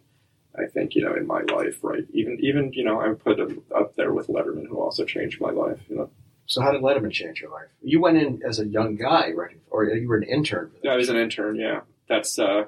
I 0.58 0.68
think, 0.68 0.96
you 0.96 1.04
know, 1.04 1.16
in 1.16 1.28
my 1.28 1.42
life, 1.54 1.80
right? 1.84 2.06
Even, 2.14 2.38
even, 2.42 2.72
you 2.74 2.86
know, 2.86 3.02
I 3.02 3.12
put 3.14 3.40
him 3.40 3.64
up 3.76 3.96
there 3.96 4.14
with 4.14 4.28
Letterman, 4.28 4.68
who 4.68 4.80
also 4.80 5.04
changed 5.04 5.42
my 5.42 5.50
life, 5.50 5.80
you 5.90 5.96
know. 5.96 6.12
So 6.46 6.62
how 6.62 6.72
did 6.72 6.82
Letterman 6.82 7.12
change 7.12 7.42
your 7.42 7.50
life? 7.50 7.70
You 7.82 8.00
went 8.00 8.18
in 8.18 8.42
as 8.48 8.60
a 8.60 8.68
young 8.68 8.96
guy, 8.96 9.32
right? 9.32 9.58
Or 9.72 9.84
you 9.86 10.08
were 10.08 10.18
an 10.18 10.24
intern? 10.24 10.72
Yeah, 10.84 10.92
I 10.92 10.98
was 10.98 11.10
an 11.10 11.16
intern, 11.16 11.56
yeah. 11.56 11.82
That's, 12.08 12.38
uh, 12.38 12.66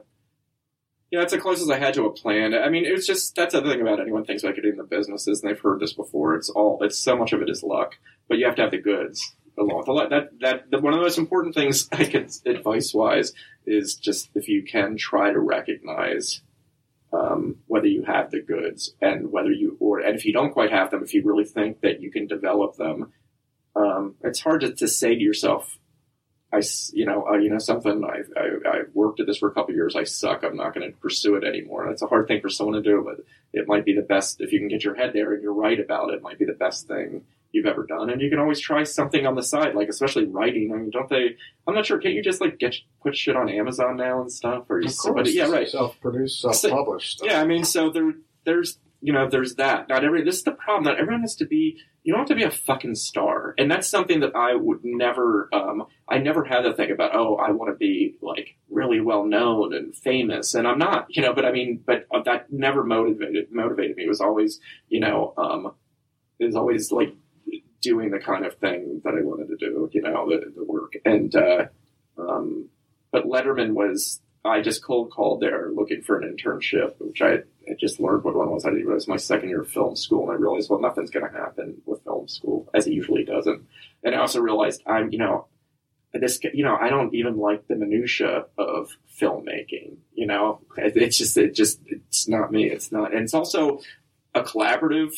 yeah, 1.16 1.22
that's 1.22 1.32
the 1.32 1.40
closest 1.40 1.72
I 1.72 1.80
had 1.80 1.94
to 1.94 2.04
a 2.04 2.12
plan. 2.12 2.54
I 2.54 2.68
mean, 2.68 2.84
it 2.84 2.92
was 2.92 3.08
just, 3.08 3.36
that's 3.36 3.54
the 3.54 3.62
thing 3.62 3.80
about 3.80 4.02
anyone 4.02 4.26
thinks 4.26 4.44
about 4.44 4.56
getting 4.56 4.72
in 4.72 4.78
the 4.78 4.84
businesses, 4.84 5.42
and 5.42 5.50
they've 5.50 5.62
heard 5.62 5.80
this 5.80 5.94
before. 5.94 6.36
It's 6.36 6.50
all, 6.50 6.78
it's 6.82 6.98
so 6.98 7.16
much 7.16 7.32
of 7.32 7.42
it 7.42 7.50
is 7.50 7.64
luck, 7.64 7.96
but 8.28 8.38
you 8.38 8.46
have 8.46 8.56
to 8.56 8.64
have 8.64 8.72
the 8.72 8.82
goods 8.82 9.34
along 9.58 9.78
with 9.78 9.86
the 9.86 9.94
luck. 9.94 10.10
That, 10.10 10.32
that, 10.42 10.70
the, 10.72 10.82
one 10.82 10.92
of 10.92 11.00
the 11.00 11.06
most 11.06 11.18
important 11.18 11.56
things 11.56 11.88
I 11.94 12.04
can, 12.04 12.28
advice 12.46 12.94
wise, 12.94 13.32
is 13.66 13.96
just 13.96 14.30
if 14.36 14.50
you 14.50 14.64
can 14.64 14.98
try 14.98 15.32
to 15.32 15.40
recognize 15.40 16.42
um, 17.14 17.60
whether 17.68 17.88
you 17.88 18.04
have 18.04 18.30
the 18.30 18.42
goods 18.42 18.94
and 19.02 19.32
whether 19.32 19.54
you 19.54 19.78
or 19.80 20.00
and 20.00 20.18
if 20.18 20.26
you 20.26 20.34
don't 20.34 20.52
quite 20.52 20.72
have 20.74 20.92
them, 20.92 21.02
if 21.02 21.14
you 21.14 21.24
really 21.24 21.46
think 21.46 21.80
that 21.80 22.02
you 22.02 22.12
can 22.12 22.28
develop 22.28 22.76
them, 22.76 23.14
um, 23.74 24.16
it's 24.22 24.42
hard 24.42 24.62
to, 24.62 24.74
to, 24.74 24.88
say 24.90 25.16
to 25.16 25.22
yourself, 25.22 25.80
I 26.54 26.62
you 26.94 27.06
know 27.06 27.26
uh, 27.28 27.38
you 27.38 27.50
know 27.50 27.58
something 27.58 28.04
I, 28.04 28.40
I 28.40 28.70
I 28.70 28.82
worked 28.94 29.20
at 29.20 29.28
this 29.28 29.38
for 29.38 29.50
a 29.50 29.54
couple 29.54 29.74
years. 29.74 29.96
I 29.96 30.04
suck. 30.04 30.44
I'm 30.44 30.56
not 30.56 30.74
going 30.74 30.90
to 30.90 30.98
pursue 30.98 31.36
it 31.36 31.44
anymore. 31.44 31.84
And 31.84 31.92
it's 31.92 32.02
a 32.02 32.08
hard 32.08 32.28
thing 32.28 32.42
for 32.42 32.50
someone 32.50 32.82
to 32.82 32.82
do, 32.82 33.04
but 33.06 33.26
it 33.54 33.68
might 33.68 33.86
be 33.86 33.94
the 33.94 34.02
best 34.02 34.42
if 34.42 34.54
you 34.54 34.60
can 34.60 34.68
get 34.68 34.84
your 34.84 34.96
head 34.96 35.12
there 35.14 35.34
and 35.34 35.42
you're 35.42 35.54
right 35.54 35.80
about 35.80 36.10
it. 36.10 36.16
it 36.16 36.22
might 36.22 36.40
be 36.40 36.46
the 36.46 36.54
best 36.54 36.88
thing 36.88 37.24
you've 37.52 37.66
ever 37.66 37.86
done, 37.86 38.10
and 38.10 38.22
you 38.22 38.30
can 38.30 38.40
always 38.40 38.60
try 38.60 38.84
something 38.84 39.26
on 39.26 39.36
the 39.36 39.44
side, 39.44 39.76
like 39.76 39.88
especially 39.90 40.26
writing. 40.26 40.72
I 40.74 40.78
mean, 40.78 40.92
don't 40.92 41.10
they? 41.10 41.36
I'm 41.68 41.74
not 41.74 41.86
sure. 41.86 41.98
Can't 41.98 42.14
you 42.14 42.22
just 42.22 42.42
like 42.42 42.60
get 42.60 42.76
put 43.02 43.16
shit 43.16 43.36
on 43.36 43.50
Amazon 43.50 43.98
now 43.98 44.22
and 44.22 44.32
stuff? 44.32 44.70
Or 44.70 44.80
of 44.80 44.92
somebody? 44.92 45.32
Yeah, 45.32 45.50
right. 45.50 45.68
Self-produced, 45.68 46.42
self-published. 46.42 47.20
So, 47.20 47.26
yeah, 47.26 47.42
I 47.42 47.46
mean, 47.46 47.64
so 47.64 47.90
there, 47.90 48.14
there's 48.46 48.78
you 49.06 49.14
know, 49.14 49.30
there's 49.30 49.54
that. 49.56 49.88
Not 49.88 50.04
every. 50.04 50.24
This 50.24 50.38
is 50.38 50.44
the 50.44 50.52
problem. 50.52 50.86
Not 50.86 51.00
everyone 51.00 51.22
has 51.22 51.36
to 51.36 51.46
be. 51.46 51.78
You 52.02 52.12
don't 52.12 52.22
have 52.22 52.30
to 52.30 52.36
be 52.36 52.42
a 52.42 52.50
fucking 52.50 52.96
star. 52.96 53.54
and 53.56 53.70
that's 53.70 53.88
something 53.88 54.22
that 54.22 54.36
I 54.36 54.56
would 54.56 54.80
never. 54.84 55.48
Um, 55.54 55.86
I 56.10 56.18
never 56.18 56.44
had 56.44 56.62
to 56.62 56.74
think 56.74 56.90
about. 56.90 57.12
Oh, 57.14 57.36
I 57.36 57.52
want 57.52 57.72
to 57.72 57.78
be 57.78 58.16
like 58.24 58.56
really 58.68 59.00
well 59.02 59.24
known 59.24 59.76
and 59.76 59.96
famous, 59.96 60.56
and 60.56 60.68
I'm 60.68 60.80
not. 60.80 61.06
You 61.10 61.22
know, 61.22 61.36
but 61.36 61.46
I 61.46 61.52
mean, 61.52 61.84
but 61.86 62.08
that 62.26 62.52
never 62.52 62.84
motivated 62.84 63.52
motivated 63.52 63.96
me. 63.96 64.06
It 64.06 64.10
was 64.10 64.22
always, 64.22 64.60
you 64.90 65.02
know, 65.02 65.36
um, 65.38 65.76
it 66.40 66.46
was 66.46 66.56
always 66.56 66.92
like 66.92 67.14
doing 67.82 68.10
the 68.10 68.18
kind 68.20 68.44
of 68.44 68.56
thing 68.56 69.02
that 69.04 69.14
I 69.14 69.22
wanted 69.22 69.50
to 69.50 69.58
do. 69.58 69.88
You 69.92 70.02
know, 70.02 70.28
the, 70.28 70.52
the 70.56 70.64
work, 70.64 70.94
and 71.06 71.36
uh, 71.36 71.66
um, 72.18 72.70
but 73.12 73.26
Letterman 73.26 73.74
was. 73.74 74.20
I 74.46 74.62
just 74.62 74.84
cold 74.84 75.12
called 75.12 75.42
there 75.42 75.72
looking 75.72 76.02
for 76.04 76.20
an 76.20 76.32
internship, 76.36 76.94
which 77.00 77.22
I 77.22 77.40
I 77.68 77.74
just 77.80 78.00
learned 78.00 78.24
what 78.24 78.36
one 78.36 78.52
was. 78.52 78.66
I 78.66 78.70
didn't 78.70 78.86
realize 78.86 79.08
my 79.08 79.18
second 79.18 79.50
year 79.50 79.62
of 79.62 79.70
film 79.70 79.96
school, 79.96 80.24
and 80.24 80.32
I 80.32 80.36
realized, 80.40 80.70
well, 80.70 80.80
nothing's 80.80 81.10
going 81.10 81.26
to 81.26 81.38
happen 81.38 81.82
with 81.86 82.04
film 82.04 82.28
school 82.28 82.70
as 82.74 82.86
it 82.86 82.94
usually 82.94 83.26
doesn't. 83.26 83.64
And 84.04 84.14
I 84.14 84.20
also 84.20 84.40
realized 84.40 84.84
I'm, 84.86 85.12
you 85.12 85.18
know, 85.18 85.48
this, 86.14 86.40
you 86.54 86.64
know, 86.64 86.76
I 86.76 86.90
don't 86.90 87.14
even 87.14 87.38
like 87.38 87.68
the 87.68 87.76
minutia 87.76 88.46
of 88.58 88.96
filmmaking. 89.20 89.98
You 90.14 90.28
know, 90.28 90.62
it's 90.78 91.18
just, 91.18 91.38
it 91.38 91.56
just, 91.56 91.80
it's 91.88 92.28
not 92.28 92.52
me. 92.52 92.70
It's 92.70 92.92
not, 92.92 93.14
and 93.14 93.24
it's 93.24 93.34
also 93.34 93.82
a 94.34 94.42
collaborative. 94.44 95.14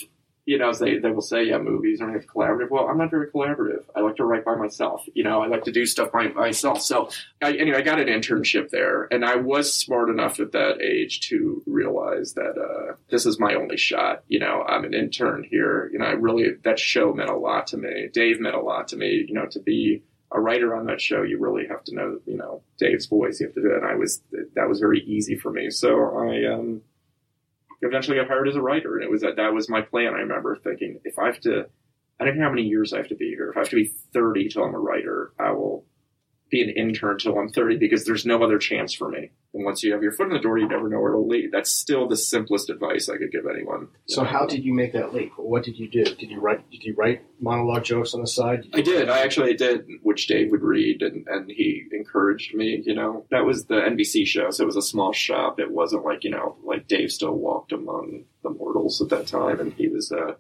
You 0.48 0.58
know, 0.58 0.72
they 0.74 0.98
they 0.98 1.12
will 1.12 1.22
say, 1.22 1.43
yeah, 1.43 1.58
movies 1.58 2.00
are 2.00 2.08
collaborative. 2.20 2.70
Well, 2.72 2.88
I'm 2.88 2.98
not 2.98 3.12
very 3.12 3.28
collaborative. 3.28 3.84
I 3.93 4.00
like 4.00 4.16
to 4.16 4.24
write 4.24 4.45
by 4.45 4.56
myself. 4.56 5.04
You 5.14 5.26
know, 5.26 5.41
I 5.43 5.48
like 5.48 5.66
to 5.66 5.74
do 5.74 5.86
stuff 5.86 6.14
by 6.14 6.30
myself. 6.30 6.82
So, 6.82 7.10
I, 7.41 7.52
anyway, 7.52 7.80
I 7.80 7.82
got 7.82 8.00
an 8.00 8.08
internship 8.08 8.70
there, 8.70 9.10
and 9.12 9.26
I 9.26 9.36
was 9.36 9.74
smart 9.74 10.10
enough 10.10 10.39
at 10.39 10.54
that 10.54 10.80
age 10.82 11.20
to 11.30 11.62
realize 11.68 12.34
that 12.36 12.56
uh, 12.58 12.95
this 13.10 13.26
is 13.26 13.41
my 13.41 13.56
only 13.56 13.76
shot. 13.76 14.24
You 14.30 14.39
know, 14.39 14.64
I'm 14.66 14.86
an 14.86 14.93
intern 14.93 15.43
here. 15.43 15.89
You 15.91 16.00
know, 16.00 16.06
I 16.06 16.12
really 16.12 16.54
that 16.64 16.80
show 16.80 17.12
meant 17.12 17.30
a 17.30 17.36
lot 17.36 17.68
to 17.68 17.78
me. 17.78 18.08
Dave 18.14 18.39
meant 18.39 18.56
a 18.56 18.62
lot 18.62 18.88
to 18.88 18.95
me. 18.95 19.26
You 19.28 19.34
know, 19.34 19.48
to 19.48 19.60
be 19.60 20.02
a 20.32 20.39
writer 20.39 20.74
on 20.78 20.86
that 20.86 21.02
show, 21.02 21.24
you 21.24 21.39
really 21.39 21.68
have 21.68 21.84
to 21.86 21.95
know, 21.95 22.20
you 22.26 22.38
know, 22.38 22.62
Dave's 22.78 23.06
voice. 23.06 23.41
You 23.41 23.48
have 23.48 23.56
to 23.56 23.62
do 23.62 23.72
it. 23.72 23.78
And 23.78 23.86
I 23.86 23.95
was 23.95 24.22
that 24.56 24.70
was 24.70 24.80
very 24.80 25.02
easy 25.02 25.36
for 25.36 25.52
me. 25.52 25.70
So 25.70 25.89
I 26.18 26.54
um, 26.54 26.82
eventually 27.82 28.17
got 28.17 28.28
hired 28.28 28.47
as 28.47 28.55
a 28.55 28.61
writer, 28.61 28.95
and 28.95 29.03
it 29.03 29.11
was 29.11 29.21
that 29.21 29.36
that 29.38 29.53
was 29.53 29.69
my 29.69 29.82
plan. 29.82 30.13
I 30.13 30.19
remember 30.19 30.55
thinking, 30.55 30.99
if 31.03 31.17
I 31.19 31.28
have 31.28 31.39
to, 31.41 31.65
I 32.19 32.25
don't 32.25 32.38
know 32.38 32.43
how 32.43 32.49
many 32.49 32.63
years 32.63 32.93
I 32.93 32.97
have 32.97 33.09
to 33.09 33.15
be 33.15 33.30
here. 33.30 33.49
If 33.51 33.57
I 33.57 33.61
have 33.61 33.69
to 33.69 33.75
be 33.75 33.91
30 34.13 34.49
till 34.49 34.63
I'm 34.63 34.75
a 34.75 34.80
writer, 34.80 35.34
I 35.39 35.51
will 35.51 35.86
be 36.50 36.62
an 36.62 36.70
intern 36.70 37.18
till 37.18 37.38
I'm 37.38 37.50
30 37.50 37.78
because 37.78 38.06
there's 38.06 38.26
no 38.26 38.43
other 38.43 38.58
chance 38.58 38.93
for 38.93 39.10
me. 39.10 39.32
And 39.54 39.66
once 39.66 39.84
you 39.84 39.91
have 39.93 40.04
your 40.04 40.12
foot 40.12 40.28
in 40.28 40.34
the 40.34 40.39
door, 40.39 40.58
you 40.58 40.68
never 40.68 40.88
know 40.88 41.00
where 41.00 41.12
it'll 41.12 41.28
lead. 41.28 41.52
That's 41.52 41.72
still 41.72 42.08
the 42.08 42.16
simplest 42.16 42.70
advice 42.70 43.10
I 43.10 43.18
could 43.18 43.32
give 43.32 43.45
anyone. 43.48 43.88
So 44.08 44.24
how 44.24 44.45
did 44.45 44.64
you 44.64 44.74
make 44.74 44.93
that 44.93 45.14
leap? 45.14 45.32
What 45.38 45.64
did 45.64 45.78
you 45.78 45.89
do? 45.89 46.04
Did 46.04 46.30
you 46.30 46.39
write? 46.39 46.70
Did 46.70 46.84
you 46.84 46.93
write 46.95 47.24
monologue 47.39 47.84
jokes 47.84 48.14
on 48.14 48.22
the 48.22 48.28
side? 48.28 48.64
Did 48.64 48.76
I 48.76 48.82
did. 48.82 49.10
I 49.10 49.20
actually 49.20 49.56
did, 49.56 49.88
which 50.04 50.28
Dave 50.28 50.52
would 50.52 50.62
read, 50.62 51.02
and, 51.02 51.28
and 51.28 51.50
he 51.50 51.86
encouraged 51.91 52.54
me. 52.54 52.82
You 52.86 52.95
know, 52.95 53.26
that 53.32 53.45
was 53.45 53.66
the 53.66 53.76
NBC 53.76 54.28
show, 54.28 54.52
so 54.52 54.64
it 54.64 54.68
was 54.68 54.78
a 54.78 54.82
small 54.82 55.14
shop. 55.14 55.60
It 55.60 55.72
wasn't 55.72 56.06
like 56.06 56.24
you 56.24 56.32
know, 56.32 56.58
like 56.64 56.88
Dave 56.88 57.12
still 57.12 57.34
walked 57.34 57.72
among 57.72 58.26
the 58.43 58.50
mortals 58.50 59.02
at 59.02 59.10
that 59.10 59.28
time, 59.28 59.60
and 59.60 59.74
he 59.74 59.88
was. 59.88 60.12
Uh, 60.12 60.34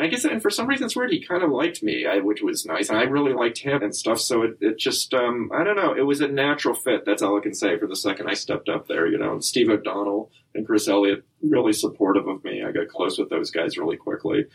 I 0.00 0.06
guess, 0.06 0.24
and 0.24 0.40
for 0.40 0.50
some 0.50 0.66
reason, 0.66 0.86
it's 0.86 0.96
weird. 0.96 1.12
He 1.12 1.24
kind 1.24 1.42
of 1.42 1.50
liked 1.50 1.82
me, 1.82 2.06
I, 2.06 2.18
which 2.18 2.42
was 2.42 2.64
nice, 2.64 2.88
and 2.88 2.98
I 2.98 3.02
really 3.02 3.32
liked 3.32 3.58
him 3.58 3.82
and 3.82 3.94
stuff. 3.94 4.18
So 4.20 4.42
it, 4.42 4.56
it 4.60 4.78
just, 4.78 5.12
um, 5.12 5.50
I 5.54 5.62
don't 5.62 5.76
know, 5.76 5.94
it 5.94 6.02
was 6.06 6.20
a 6.20 6.28
natural 6.28 6.74
fit. 6.74 7.04
That's 7.04 7.22
all 7.22 7.38
I 7.38 7.42
can 7.42 7.54
say. 7.54 7.78
For 7.78 7.86
the 7.86 7.96
second 7.96 8.28
I 8.28 8.34
stepped 8.34 8.68
up 8.68 8.88
there, 8.88 9.06
you 9.06 9.18
know, 9.18 9.32
and 9.32 9.44
Steve 9.44 9.68
O'Donnell 9.68 10.30
and 10.54 10.66
Chris 10.66 10.88
Elliott 10.88 11.24
really 11.42 11.72
supportive 11.72 12.26
of 12.26 12.42
me. 12.44 12.62
I 12.62 12.72
got 12.72 12.88
close 12.88 13.18
with 13.18 13.30
those 13.30 13.50
guys 13.50 13.78
really 13.78 13.96
quickly. 13.96 14.46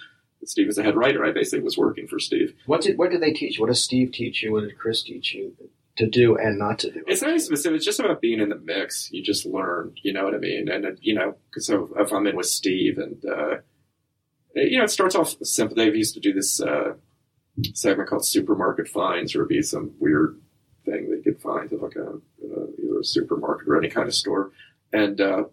Steve 0.43 0.67
was 0.67 0.77
a 0.77 0.83
head 0.83 0.95
writer. 0.95 1.25
I 1.25 1.31
basically 1.31 1.63
was 1.63 1.77
working 1.77 2.07
for 2.07 2.19
Steve. 2.19 2.53
What 2.65 2.81
did 2.81 2.97
what 2.97 3.11
did 3.11 3.21
they 3.21 3.33
teach? 3.33 3.59
What 3.59 3.67
does 3.67 3.83
Steve 3.83 4.11
teach 4.11 4.43
you? 4.43 4.51
What 4.51 4.61
did 4.61 4.77
Chris 4.77 5.01
teach 5.01 5.33
you 5.33 5.55
to 5.97 6.07
do 6.07 6.37
and 6.37 6.59
not 6.59 6.79
to 6.79 6.91
do? 6.91 7.03
It's 7.07 7.21
not 7.21 7.39
specific. 7.41 7.77
It's 7.77 7.85
just 7.85 7.99
about 7.99 8.21
being 8.21 8.39
in 8.39 8.49
the 8.49 8.55
mix. 8.55 9.09
You 9.11 9.23
just 9.23 9.45
learn. 9.45 9.95
You 10.03 10.13
know 10.13 10.23
what 10.23 10.35
I 10.35 10.37
mean? 10.37 10.69
And 10.69 10.85
uh, 10.85 10.91
you 11.01 11.15
know, 11.15 11.35
so 11.53 11.89
if 11.97 12.11
I'm 12.11 12.27
in 12.27 12.35
with 12.35 12.47
Steve 12.47 12.97
and. 12.97 13.23
Uh, 13.25 13.55
you 14.55 14.77
know, 14.77 14.83
it 14.83 14.89
starts 14.89 15.15
off 15.15 15.35
simple. 15.43 15.75
They 15.75 15.85
used 15.85 16.13
to 16.15 16.19
do 16.19 16.33
this 16.33 16.61
uh, 16.61 16.93
segment 17.73 18.09
called 18.09 18.25
Supermarket 18.25 18.87
Finds, 18.87 19.35
or 19.35 19.39
it'd 19.39 19.49
be 19.49 19.61
some 19.61 19.93
weird 19.99 20.39
thing 20.85 21.09
they 21.09 21.21
could 21.21 21.41
find 21.41 21.71
at 21.71 21.81
like 21.81 21.95
a, 21.95 22.09
uh, 22.09 22.67
either 22.83 22.99
a 22.99 23.03
supermarket 23.03 23.67
or 23.67 23.77
any 23.77 23.89
kind 23.89 24.07
of 24.07 24.13
store. 24.13 24.51
And 24.93 25.19
uh, 25.19 25.43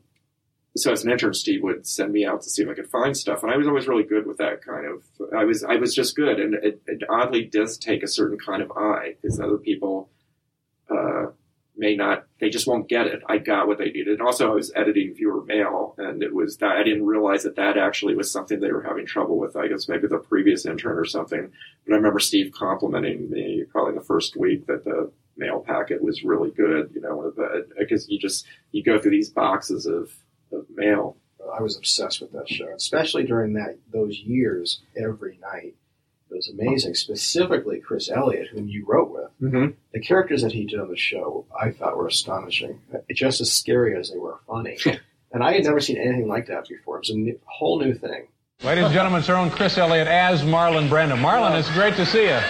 so 0.77 0.93
as 0.93 1.05
an 1.05 1.11
intern, 1.11 1.35
Steve 1.35 1.63
would 1.63 1.87
send 1.87 2.13
me 2.13 2.25
out 2.25 2.43
to 2.43 2.51
see 2.51 2.63
if 2.63 2.69
I 2.69 2.75
could 2.75 2.91
find 2.91 3.17
stuff, 3.17 3.43
and 3.43 3.53
I 3.53 3.57
was 3.57 3.67
always 3.67 3.89
really 3.89 4.05
good 4.05 4.27
with 4.27 4.39
that 4.39 4.65
kind 4.65 4.87
of. 4.87 5.03
I 5.37 5.45
was 5.45 5.65
I 5.65 5.77
was 5.77 5.95
just 5.95 6.17
good, 6.17 6.39
and 6.39 6.55
it, 6.55 6.81
it 6.87 7.03
oddly 7.11 7.45
does 7.45 7.77
take 7.77 8.03
a 8.03 8.09
certain 8.09 8.39
kind 8.39 8.63
of 8.63 8.71
eye 8.73 9.17
because 9.21 9.41
other 9.41 9.59
people. 9.59 10.11
Uh, 10.91 11.27
may 11.83 11.97
not 11.97 12.25
they 12.39 12.49
just 12.49 12.69
won't 12.69 12.89
get 12.89 13.09
it. 13.09 13.23
I 13.29 13.39
got 13.39 13.67
what 13.67 13.79
they 13.79 13.91
needed. 13.91 14.21
And 14.21 14.23
also 14.23 14.51
i 14.51 14.55
was 14.55 14.73
editing 14.75 15.15
viewer 15.15 15.43
mail 15.45 15.95
and 15.99 16.23
it 16.23 16.33
was 16.33 16.57
that 16.59 16.77
i 16.77 16.85
didn't 16.85 17.05
realize 17.05 17.43
that 17.43 17.57
that 17.57 17.77
actually 17.77 18.15
was 18.15 18.31
something 18.31 18.61
they 18.61 18.73
were 18.73 18.85
having 18.85 19.05
trouble 19.05 19.37
with. 19.37 19.57
I 19.57 19.67
guess 19.67 19.89
maybe 19.89 20.07
the 20.07 20.19
previous 20.19 20.65
intern 20.65 20.97
or 20.97 21.05
something. 21.05 21.51
But 21.85 21.93
i 21.93 21.97
remember 21.97 22.21
steve 22.21 22.53
complimenting 22.53 23.29
me 23.29 23.65
probably 23.69 23.95
the 23.95 24.07
first 24.13 24.37
week 24.37 24.67
that 24.69 24.85
the 24.85 25.11
mail 25.37 25.61
packet 25.61 26.03
was 26.03 26.23
really 26.23 26.51
good 26.51 26.91
you 26.95 27.01
know 27.01 27.33
because 27.79 28.09
you 28.09 28.19
just 28.19 28.47
you 28.71 28.83
go 28.83 28.99
through 28.99 29.11
these 29.11 29.31
boxes 29.31 29.87
of, 29.87 30.13
of 30.53 30.67
mail. 30.75 31.17
I 31.59 31.63
was 31.63 31.77
obsessed 31.77 32.21
with 32.21 32.33
that 32.33 32.49
show 32.49 32.73
especially 32.77 33.25
during 33.25 33.55
that 33.55 33.77
those 33.93 34.21
years 34.21 34.83
every 34.97 35.39
night 35.53 35.75
it 36.33 36.37
was 36.37 36.49
amazing. 36.49 36.95
Specifically, 36.95 37.81
Chris 37.81 38.11
Elliott, 38.11 38.49
whom 38.49 38.69
you 38.69 38.87
wrote 38.87 39.11
with, 39.11 39.31
mm-hmm. 39.41 39.73
the 39.93 40.01
characters 40.01 40.43
that 40.43 40.53
he 40.53 40.65
did 40.65 40.81
on 40.81 40.89
the 40.89 40.97
show, 40.97 41.45
I 41.61 41.71
thought 41.71 41.97
were 41.97 42.07
astonishing. 42.07 42.81
Just 43.13 43.41
as 43.41 43.53
scary 43.53 43.97
as 43.97 44.11
they 44.11 44.19
were 44.19 44.39
funny. 44.47 44.79
and 45.33 45.43
I 45.43 45.53
had 45.53 45.65
never 45.65 45.81
seen 45.81 45.99
anything 45.99 46.29
like 46.29 46.47
that 46.47 46.69
before. 46.69 46.97
It 46.97 47.01
was 47.01 47.11
a 47.11 47.17
new, 47.17 47.39
whole 47.45 47.81
new 47.81 47.95
thing. 47.95 48.29
Ladies 48.65 48.85
and 48.85 48.95
gentlemen, 48.95 49.21
it's 49.21 49.29
our 49.29 49.37
own 49.37 49.51
Chris 49.51 49.77
Elliott 49.77 50.09
as 50.09 50.43
Marlon 50.43 50.89
Brando. 50.89 51.19
Marlon, 51.19 51.59
it's 51.59 51.71
great 51.73 51.97
to 51.97 52.07
see 52.07 52.25
you. 52.25 52.41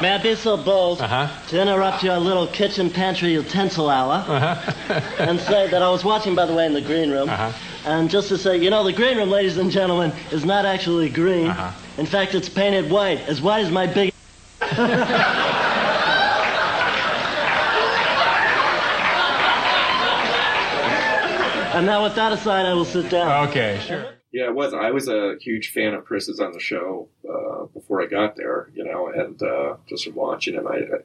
May 0.00 0.14
I 0.14 0.18
be 0.22 0.34
so 0.34 0.56
bold 0.56 1.02
uh-huh. 1.02 1.28
to 1.48 1.60
interrupt 1.60 2.02
your 2.02 2.16
little 2.16 2.46
kitchen 2.46 2.88
pantry 2.88 3.34
utensil 3.34 3.90
hour 3.90 4.24
uh-huh. 4.26 5.00
and 5.18 5.38
say 5.38 5.68
that 5.68 5.82
I 5.82 5.90
was 5.90 6.04
watching, 6.04 6.34
by 6.34 6.46
the 6.46 6.54
way, 6.54 6.64
in 6.64 6.72
the 6.72 6.80
green 6.80 7.10
room. 7.10 7.28
Uh-huh. 7.28 7.52
And 7.84 8.10
just 8.10 8.28
to 8.28 8.38
say, 8.38 8.56
you 8.56 8.70
know, 8.70 8.82
the 8.82 8.94
green 8.94 9.18
room, 9.18 9.28
ladies 9.28 9.58
and 9.58 9.70
gentlemen, 9.70 10.12
is 10.32 10.44
not 10.44 10.64
actually 10.64 11.10
green. 11.10 11.54
In 12.00 12.06
fact, 12.06 12.34
it's 12.34 12.48
painted 12.48 12.90
white, 12.90 13.20
as 13.28 13.42
white 13.42 13.62
as 13.62 13.70
my 13.70 13.86
big. 13.86 14.14
and 21.74 21.84
now, 21.84 22.02
with 22.02 22.14
that 22.14 22.32
aside, 22.32 22.64
I 22.64 22.72
will 22.72 22.86
sit 22.86 23.10
down. 23.10 23.50
Okay, 23.50 23.78
sure. 23.86 24.14
Yeah, 24.32 24.46
it 24.46 24.54
was. 24.54 24.72
I 24.72 24.92
was 24.92 25.08
a 25.08 25.34
huge 25.42 25.72
fan 25.72 25.92
of 25.92 26.06
Chris's 26.06 26.40
on 26.40 26.52
the 26.52 26.58
show 26.58 27.10
uh, 27.28 27.66
before 27.66 28.00
I 28.00 28.06
got 28.06 28.34
there, 28.34 28.70
you 28.72 28.84
know, 28.84 29.08
and 29.08 29.42
uh, 29.42 29.76
just 29.86 30.06
from 30.06 30.14
watching 30.14 30.54
him, 30.54 30.66
I, 30.66 30.76
I 30.76 30.98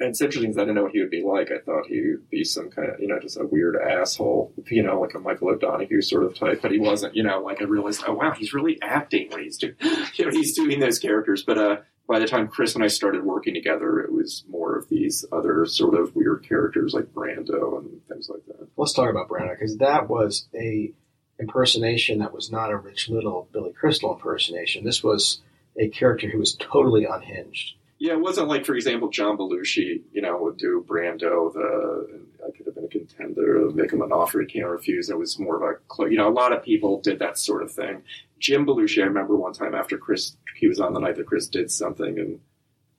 and 0.00 0.08
it's 0.08 0.20
interesting 0.20 0.50
because 0.50 0.58
I 0.58 0.62
didn't 0.62 0.76
know 0.76 0.82
what 0.82 0.92
he 0.92 1.00
would 1.00 1.10
be 1.10 1.22
like. 1.22 1.52
I 1.52 1.60
thought 1.60 1.86
he 1.86 2.00
would 2.00 2.28
be 2.28 2.42
some 2.42 2.68
kind 2.68 2.90
of, 2.90 3.00
you 3.00 3.06
know, 3.06 3.20
just 3.20 3.38
a 3.38 3.46
weird 3.46 3.76
asshole, 3.76 4.52
you 4.66 4.82
know, 4.82 5.00
like 5.00 5.14
a 5.14 5.20
Michael 5.20 5.50
O'Donoghue 5.50 6.02
sort 6.02 6.24
of 6.24 6.36
type. 6.36 6.62
But 6.62 6.72
he 6.72 6.80
wasn't, 6.80 7.14
you 7.14 7.22
know, 7.22 7.40
like 7.40 7.60
I 7.60 7.64
realized, 7.64 8.02
oh 8.06 8.14
wow, 8.14 8.32
he's 8.32 8.52
really 8.52 8.78
acting 8.82 9.30
when 9.30 9.44
he's 9.44 9.56
doing, 9.56 9.76
you 10.14 10.24
know, 10.24 10.32
he's 10.32 10.56
doing 10.56 10.80
those 10.80 10.98
characters. 10.98 11.44
But 11.44 11.58
uh, 11.58 11.76
by 12.08 12.18
the 12.18 12.26
time 12.26 12.48
Chris 12.48 12.74
and 12.74 12.82
I 12.82 12.88
started 12.88 13.24
working 13.24 13.54
together, 13.54 14.00
it 14.00 14.12
was 14.12 14.44
more 14.48 14.76
of 14.76 14.88
these 14.88 15.24
other 15.30 15.64
sort 15.64 15.94
of 15.94 16.16
weird 16.16 16.44
characters 16.48 16.92
like 16.92 17.14
Brando 17.14 17.78
and 17.78 18.04
things 18.08 18.28
like 18.28 18.44
that. 18.46 18.66
Let's 18.76 18.94
talk 18.94 19.10
about 19.10 19.28
Brando 19.28 19.52
because 19.52 19.76
that 19.78 20.08
was 20.08 20.48
a 20.54 20.92
impersonation 21.38 22.18
that 22.18 22.34
was 22.34 22.50
not 22.50 22.70
a 22.70 22.76
Rich 22.76 23.08
Little 23.08 23.48
Billy 23.52 23.72
Crystal 23.72 24.12
impersonation. 24.12 24.84
This 24.84 25.04
was 25.04 25.40
a 25.78 25.88
character 25.88 26.28
who 26.28 26.38
was 26.38 26.54
totally 26.54 27.04
unhinged. 27.04 27.74
Yeah, 28.04 28.12
it 28.12 28.20
wasn't 28.20 28.48
like, 28.48 28.66
for 28.66 28.74
example, 28.74 29.08
John 29.08 29.38
Belushi, 29.38 30.02
you 30.12 30.20
know, 30.20 30.36
would 30.42 30.58
do 30.58 30.84
Brando, 30.86 31.50
the 31.54 32.20
I 32.46 32.50
could 32.54 32.66
have 32.66 32.74
been 32.74 32.84
a 32.84 32.88
contender, 32.88 33.70
make 33.70 33.90
him 33.90 34.02
an 34.02 34.12
offer 34.12 34.42
he 34.42 34.46
can't 34.46 34.66
refuse. 34.66 35.08
It 35.08 35.16
was 35.16 35.38
more 35.38 35.56
of 35.56 35.62
a, 36.02 36.10
you 36.10 36.18
know, 36.18 36.28
a 36.28 36.30
lot 36.30 36.52
of 36.52 36.62
people 36.62 37.00
did 37.00 37.18
that 37.20 37.38
sort 37.38 37.62
of 37.62 37.72
thing. 37.72 38.02
Jim 38.38 38.66
Belushi, 38.66 39.00
I 39.02 39.06
remember 39.06 39.36
one 39.36 39.54
time 39.54 39.74
after 39.74 39.96
Chris, 39.96 40.36
he 40.54 40.68
was 40.68 40.80
on 40.80 40.92
the 40.92 41.00
night 41.00 41.16
that 41.16 41.24
Chris 41.24 41.48
did 41.48 41.70
something, 41.70 42.18
and 42.18 42.40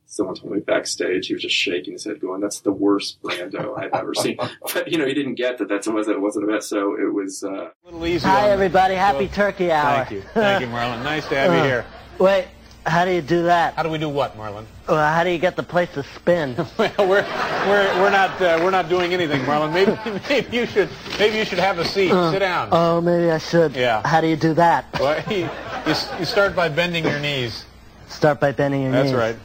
someone 0.07 0.33
told 0.33 0.53
me 0.53 0.59
backstage, 0.59 1.27
he 1.27 1.33
was 1.35 1.43
just 1.43 1.55
shaking 1.55 1.93
his 1.93 2.05
head, 2.05 2.19
going, 2.19 2.41
"That's 2.41 2.61
the 2.61 2.71
worst 2.71 3.21
Brando 3.21 3.77
I've 3.77 3.93
ever 3.93 4.15
seen." 4.15 4.39
But 4.73 4.91
you 4.91 4.97
know, 4.97 5.05
he 5.05 5.13
didn't 5.13 5.35
get 5.35 5.59
that. 5.59 5.69
That's 5.69 5.87
was 5.87 6.07
it 6.07 6.19
wasn't 6.19 6.45
a 6.45 6.47
bet. 6.51 6.63
So 6.63 6.95
it 6.95 7.13
was. 7.13 7.43
Uh, 7.43 7.49
a 7.49 7.71
little 7.85 8.07
easy. 8.07 8.27
Hi, 8.27 8.49
everybody. 8.49 8.95
Happy 8.95 9.27
Turkey 9.27 9.71
Hour. 9.71 9.97
Thank 10.05 10.11
you, 10.13 10.21
thank 10.33 10.61
you, 10.61 10.67
Marlon. 10.67 11.03
Nice 11.03 11.27
to 11.27 11.35
have 11.35 11.51
you 11.53 11.59
Uh, 11.59 11.63
here. 11.63 11.85
Wait, 12.17 12.47
how 12.87 13.05
do 13.05 13.11
you 13.11 13.21
do 13.21 13.43
that? 13.43 13.75
How 13.75 13.83
do 13.83 13.89
we 13.89 13.99
do 13.99 14.09
what, 14.09 14.35
Marlon? 14.35 14.65
Well, 14.87 15.13
how 15.13 15.23
do 15.23 15.31
you 15.31 15.39
get 15.39 15.55
the 15.55 15.63
place 15.63 15.91
to 15.93 16.03
spin? 16.03 16.55
well, 16.77 16.93
we're 16.99 17.25
we're 17.67 18.01
we're 18.01 18.11
not 18.11 18.39
uh, 18.39 18.59
we're 18.61 18.69
not 18.69 18.87
doing 18.87 19.13
anything, 19.13 19.41
Marlon. 19.41 19.73
Maybe 19.73 19.97
maybe 20.29 20.55
you 20.57 20.67
should 20.67 20.89
maybe 21.17 21.37
you 21.37 21.45
should 21.45 21.59
have 21.59 21.79
a 21.79 21.85
seat. 21.85 22.11
Uh, 22.11 22.31
Sit 22.31 22.39
down. 22.39 22.69
Oh, 22.71 23.01
maybe 23.01 23.31
I 23.31 23.39
should. 23.39 23.75
Yeah. 23.75 24.05
How 24.05 24.21
do 24.21 24.27
you 24.27 24.35
do 24.35 24.53
that? 24.53 24.85
Well, 24.99 25.23
you, 25.31 25.49
you, 25.87 26.25
start 26.25 26.55
by 26.55 26.69
bending 26.69 27.03
your 27.03 27.19
knees. 27.19 27.65
Start 28.07 28.39
by 28.39 28.51
bending 28.51 28.83
your 28.83 28.91
That's 28.91 29.05
knees. 29.05 29.17
That's 29.17 29.35
right. 29.35 29.41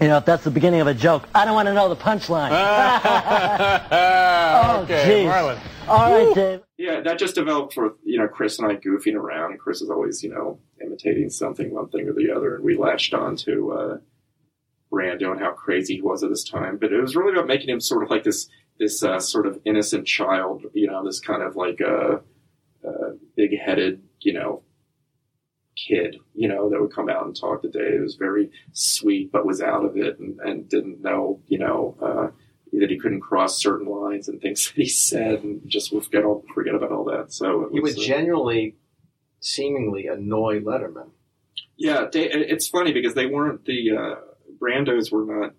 You 0.00 0.08
know, 0.08 0.16
if 0.16 0.24
that's 0.24 0.42
the 0.42 0.50
beginning 0.50 0.80
of 0.80 0.88
a 0.88 0.94
joke, 0.94 1.28
I 1.32 1.44
don't 1.44 1.54
want 1.54 1.68
to 1.68 1.74
know 1.74 1.88
the 1.88 1.94
punchline. 1.94 2.50
oh, 3.92 4.80
okay, 4.82 5.24
jeez. 5.24 5.26
Marlon. 5.32 5.60
All 5.86 6.26
right, 6.26 6.34
Dave. 6.34 6.60
Yeah, 6.76 7.00
that 7.02 7.20
just 7.20 7.36
developed 7.36 7.74
for 7.74 7.94
you 8.02 8.18
know 8.18 8.26
Chris 8.26 8.58
and 8.58 8.68
I 8.68 8.74
goofing 8.74 9.14
around. 9.14 9.58
Chris 9.60 9.80
is 9.80 9.90
always 9.90 10.24
you 10.24 10.30
know 10.30 10.58
imitating 10.84 11.30
something, 11.30 11.72
one 11.72 11.88
thing 11.88 12.08
or 12.08 12.12
the 12.14 12.32
other, 12.32 12.56
and 12.56 12.64
we 12.64 12.76
latched 12.76 13.14
on 13.14 13.36
to 13.36 13.72
uh, 13.72 13.98
Brando 14.92 15.30
and 15.32 15.40
how 15.40 15.52
crazy 15.52 15.96
he 15.96 16.02
was 16.02 16.22
at 16.22 16.30
this 16.30 16.44
time. 16.44 16.76
But 16.76 16.92
it 16.92 17.00
was 17.00 17.16
really 17.16 17.32
about 17.32 17.46
making 17.46 17.70
him 17.70 17.80
sort 17.80 18.02
of 18.02 18.10
like 18.10 18.24
this 18.24 18.48
this 18.78 19.02
uh, 19.02 19.20
sort 19.20 19.46
of 19.46 19.60
innocent 19.64 20.06
child, 20.06 20.64
you 20.74 20.86
know, 20.88 21.04
this 21.04 21.20
kind 21.20 21.42
of 21.42 21.56
like 21.56 21.80
a 21.80 22.20
uh, 22.84 22.88
uh, 22.88 23.10
big 23.36 23.56
headed, 23.58 24.02
you 24.20 24.32
know, 24.32 24.62
kid, 25.76 26.16
you 26.34 26.48
know, 26.48 26.68
that 26.70 26.80
would 26.80 26.92
come 26.92 27.08
out 27.08 27.26
and 27.26 27.36
talk 27.38 27.62
to 27.62 27.70
Dave. 27.70 27.94
It 27.94 28.00
was 28.00 28.16
very 28.16 28.50
sweet, 28.72 29.30
but 29.32 29.46
was 29.46 29.62
out 29.62 29.84
of 29.84 29.96
it 29.96 30.18
and, 30.18 30.38
and 30.40 30.68
didn't 30.68 31.00
know, 31.02 31.40
you 31.46 31.58
know, 31.58 31.96
uh, 32.02 32.30
that 32.72 32.90
he 32.90 32.98
couldn't 32.98 33.20
cross 33.20 33.60
certain 33.60 33.86
lines 33.86 34.28
and 34.28 34.40
things 34.40 34.66
that 34.74 34.76
he 34.82 34.88
said 34.88 35.42
and 35.42 35.62
just 35.66 35.90
forget 35.90 36.24
all 36.24 36.44
forget 36.54 36.74
about 36.74 36.90
all 36.92 37.04
that. 37.04 37.32
So 37.32 37.64
it 37.64 37.72
He 37.72 37.80
was, 37.80 37.94
would 37.96 38.04
genuinely, 38.04 38.76
seemingly 39.40 40.06
annoy 40.06 40.60
Letterman. 40.60 41.10
yeah, 41.76 42.06
they, 42.10 42.24
it's 42.30 42.68
funny 42.68 42.92
because 42.92 43.14
they 43.14 43.26
weren't 43.26 43.64
the 43.64 43.96
uh, 43.96 44.14
Brandos 44.62 45.10
were 45.10 45.24
not 45.24 45.54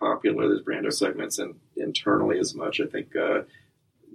popular. 0.00 0.48
There's 0.48 0.62
Brando 0.62 0.92
segments 0.92 1.38
and 1.38 1.56
internally 1.76 2.38
as 2.38 2.54
much. 2.54 2.80
I 2.80 2.86
think 2.86 3.14
uh, 3.16 3.42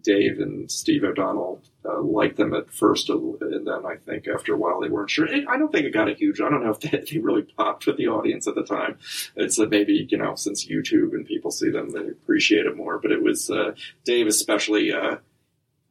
Dave 0.04 0.40
and 0.40 0.72
Steve 0.72 1.04
O'Donnell 1.04 1.62
uh, 1.86 2.02
liked 2.02 2.38
them 2.38 2.54
at 2.54 2.72
first, 2.72 3.10
and 3.10 3.40
then 3.40 3.86
I 3.86 3.96
think 3.98 4.28
after 4.28 4.54
a 4.54 4.58
while 4.58 4.80
they 4.80 4.90
weren't 4.90 5.10
sure. 5.10 5.28
I 5.28 5.58
don't 5.58 5.72
think 5.72 5.86
it 5.86 5.94
got 5.94 6.10
a 6.10 6.14
huge. 6.14 6.42
I 6.42 6.50
don't 6.50 6.64
know 6.64 6.72
if 6.72 6.80
they, 6.80 7.04
they 7.12 7.20
really 7.20 7.44
popped 7.44 7.86
with 7.86 7.98
the 7.98 8.08
audience 8.08 8.48
at 8.48 8.56
the 8.56 8.64
time. 8.64 8.98
It's 9.36 9.60
uh, 9.60 9.66
maybe 9.66 10.08
you 10.10 10.18
know 10.18 10.36
since 10.36 10.66
YouTube 10.66 11.14
and 11.14 11.26
people 11.26 11.52
see 11.52 11.70
them, 11.70 11.90
they 11.90 12.08
appreciate 12.08 12.66
it 12.66 12.78
more. 12.78 13.00
But 13.00 13.12
it 13.12 13.22
was 13.22 13.50
uh, 13.50 13.74
Dave 14.06 14.28
especially. 14.28 14.92
Uh, 14.92 15.18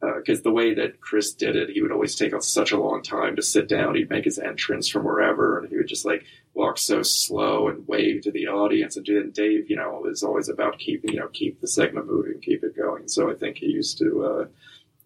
because 0.01 0.43
the 0.43 0.51
way 0.51 0.73
that 0.73 1.01
Chris 1.01 1.33
did 1.33 1.57
it, 1.57 1.71
he 1.71 1.81
would 1.81 1.91
always 1.91 2.15
take 2.15 2.31
such 2.41 2.71
a 2.71 2.79
long 2.79 3.03
time 3.03 3.35
to 3.35 3.41
sit 3.41 3.67
down. 3.67 3.95
He'd 3.95 4.09
make 4.09 4.23
his 4.23 4.39
entrance 4.39 4.87
from 4.87 5.03
wherever, 5.03 5.48
just 5.89 6.05
like 6.05 6.23
walk 6.53 6.77
so 6.77 7.01
slow 7.01 7.67
and 7.67 7.87
wave 7.87 8.21
to 8.21 8.31
the 8.31 8.47
audience. 8.47 8.97
And 8.97 9.05
Dave, 9.33 9.69
you 9.69 9.75
know, 9.75 10.05
is 10.05 10.23
always 10.23 10.49
about 10.49 10.79
keeping, 10.79 11.13
you 11.13 11.19
know, 11.19 11.29
keep 11.29 11.61
the 11.61 11.67
segment 11.67 12.07
moving, 12.07 12.39
keep 12.41 12.63
it 12.63 12.75
going. 12.75 13.07
So 13.07 13.29
I 13.31 13.35
think 13.35 13.57
he 13.57 13.67
used 13.67 13.97
to, 13.99 14.23
uh, 14.23 14.45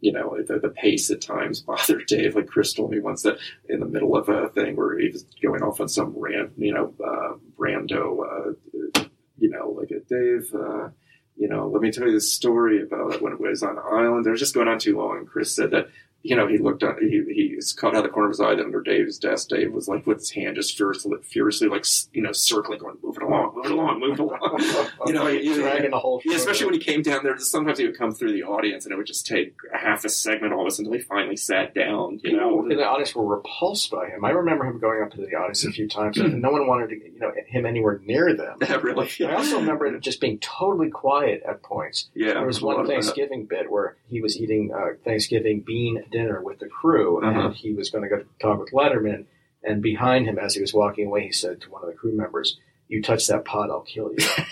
you 0.01 0.11
know, 0.11 0.37
the, 0.45 0.59
the 0.59 0.69
pace 0.69 1.09
at 1.11 1.21
times 1.21 1.61
bothered 1.67 2.05
Dave. 2.07 2.35
Like 2.35 2.47
Chris 2.47 2.73
told 2.73 2.91
me 2.91 2.99
once 2.99 3.23
that 3.23 3.37
in 3.69 3.79
the 3.79 3.85
middle 3.85 4.15
of 4.15 4.29
a 4.29 4.49
thing 4.49 4.75
where 4.75 4.97
he 4.97 5.09
was 5.09 5.23
going 5.41 5.63
off 5.63 5.79
on 5.79 5.89
some 5.89 6.13
rant, 6.15 6.51
you 6.57 6.73
know, 6.73 6.93
uh, 7.03 7.37
Brando, 7.57 8.55
uh, 8.97 9.03
you 9.37 9.49
know, 9.49 9.69
like 9.69 9.91
a 9.91 9.99
Dave. 10.01 10.53
Uh, 10.53 10.89
you 11.35 11.47
know, 11.47 11.67
let 11.67 11.81
me 11.81 11.91
tell 11.91 12.05
you 12.05 12.13
this 12.13 12.31
story 12.31 12.81
about 12.81 13.21
when 13.21 13.33
it 13.33 13.39
was 13.39 13.63
on 13.63 13.77
Island. 13.79 14.25
It 14.25 14.29
was 14.29 14.39
just 14.39 14.53
going 14.53 14.67
on 14.67 14.77
too 14.77 14.97
long. 14.97 15.17
And 15.17 15.27
Chris 15.27 15.55
said 15.55 15.71
that, 15.71 15.89
you 16.23 16.37
know, 16.37 16.47
he 16.47 16.57
looked 16.57 16.83
on, 16.83 16.97
he, 17.01 17.21
he 17.33 17.59
caught 17.75 17.93
out 17.93 17.97
of 17.97 18.03
the 18.03 18.09
corner 18.09 18.29
of 18.29 18.31
his 18.31 18.39
eye 18.39 18.53
under 18.53 18.81
Dave's 18.81 19.19
desk. 19.19 19.49
Dave 19.49 19.73
was 19.73 19.89
like 19.89 20.07
with 20.07 20.19
his 20.19 20.31
hand 20.31 20.55
just 20.55 20.77
furiously, 20.77 21.17
furiously 21.21 21.67
like, 21.67 21.85
you 22.13 22.21
know, 22.21 22.31
circling, 22.31 22.79
going, 22.79 22.97
move 23.03 23.17
it 23.17 23.23
along, 23.23 23.52
move 23.63 23.71
along, 23.79 23.99
move 24.07 24.19
along. 24.19 24.59
you 25.07 25.13
know, 25.13 25.27
he, 25.27 25.53
Dragging 25.53 25.91
the 25.91 25.99
whole 25.99 26.21
yeah, 26.25 26.35
especially 26.35 26.65
when 26.65 26.73
he 26.75 26.79
came 26.79 27.01
down 27.01 27.23
there. 27.23 27.37
Sometimes 27.37 27.77
he 27.79 27.85
would 27.85 27.97
come 27.97 28.11
through 28.11 28.33
the 28.33 28.43
audience 28.43 28.85
and 28.85 28.93
it 28.93 28.97
would 28.97 29.07
just 29.07 29.25
take 29.25 29.55
a 29.73 29.77
half 29.77 30.03
a 30.05 30.09
segment 30.09 30.53
almost 30.53 30.79
until 30.79 30.93
he 30.93 30.99
finally 30.99 31.37
sat 31.37 31.73
down, 31.73 32.19
you 32.23 32.35
know. 32.35 32.49
People 32.57 32.71
in 32.71 32.77
the 32.77 32.83
audience 32.85 33.15
were 33.15 33.25
repulsed 33.25 33.91
by 33.91 34.07
him. 34.09 34.23
I 34.25 34.29
remember 34.31 34.65
him 34.65 34.79
going 34.79 35.01
up 35.03 35.11
to 35.11 35.17
the 35.17 35.35
audience 35.35 35.63
a 35.65 35.71
few 35.71 35.87
times, 35.87 36.17
and 36.17 36.41
no 36.41 36.51
one 36.51 36.67
wanted 36.67 36.89
to, 36.89 36.95
you 36.95 37.19
know, 37.19 37.31
him 37.47 37.65
anywhere 37.65 37.99
near 38.05 38.35
them. 38.35 38.57
really? 38.81 39.09
I 39.25 39.33
also 39.35 39.59
remember 39.59 39.85
it 39.87 39.99
just 40.01 40.19
being 40.21 40.39
totally 40.39 40.89
quiet 40.89 41.43
at 41.47 41.61
points. 41.63 42.09
Yeah, 42.13 42.33
there 42.33 42.45
was 42.45 42.61
one. 42.61 42.85
Thanksgiving 42.87 43.45
bit 43.45 43.71
where 43.71 43.95
he 44.09 44.21
was 44.21 44.37
eating 44.39 44.71
uh, 44.75 44.95
Thanksgiving 45.05 45.61
bean 45.65 46.03
dinner 46.11 46.41
with 46.41 46.59
the 46.59 46.67
crew, 46.67 47.21
Uh-huh. 47.23 47.39
and 47.47 47.55
he 47.55 47.73
was 47.73 47.89
going 47.89 48.03
to 48.03 48.09
go 48.09 48.23
talk 48.41 48.59
with 48.59 48.71
Letterman. 48.71 49.25
And 49.63 49.81
behind 49.81 50.25
him, 50.25 50.37
as 50.37 50.55
he 50.55 50.61
was 50.61 50.73
walking 50.73 51.07
away, 51.07 51.25
he 51.27 51.31
said 51.31 51.61
to 51.61 51.69
one 51.71 51.83
of 51.83 51.87
the 51.89 51.95
crew 51.95 52.11
members, 52.15 52.57
"You 52.93 53.01
touch 53.01 53.27
that 53.27 53.43
pot, 53.43 53.69
I'll 53.69 53.81
kill 53.81 54.11
you." 54.17 54.25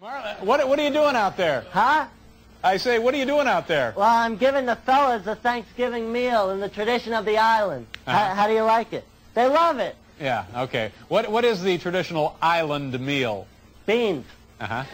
What, 0.00 0.68
what 0.68 0.78
are 0.78 0.82
you 0.82 0.92
doing 0.92 1.16
out 1.16 1.36
there? 1.36 1.64
Huh? 1.70 2.06
I 2.62 2.76
say, 2.76 3.00
what 3.00 3.14
are 3.14 3.16
you 3.16 3.26
doing 3.26 3.48
out 3.48 3.66
there? 3.66 3.94
Well, 3.96 4.08
I'm 4.08 4.36
giving 4.36 4.64
the 4.64 4.76
fellas 4.76 5.26
a 5.26 5.34
Thanksgiving 5.34 6.12
meal 6.12 6.50
in 6.50 6.60
the 6.60 6.68
tradition 6.68 7.12
of 7.12 7.24
the 7.24 7.36
island. 7.36 7.86
Uh-huh. 8.06 8.16
How, 8.16 8.34
how 8.34 8.46
do 8.46 8.52
you 8.52 8.62
like 8.62 8.92
it? 8.92 9.04
They 9.34 9.48
love 9.48 9.78
it. 9.80 9.96
Yeah, 10.20 10.44
okay. 10.56 10.92
What 11.08 11.30
What 11.30 11.44
is 11.44 11.62
the 11.62 11.78
traditional 11.78 12.36
island 12.40 12.98
meal? 13.00 13.46
Beans. 13.86 14.24
Uh-huh. 14.60 14.84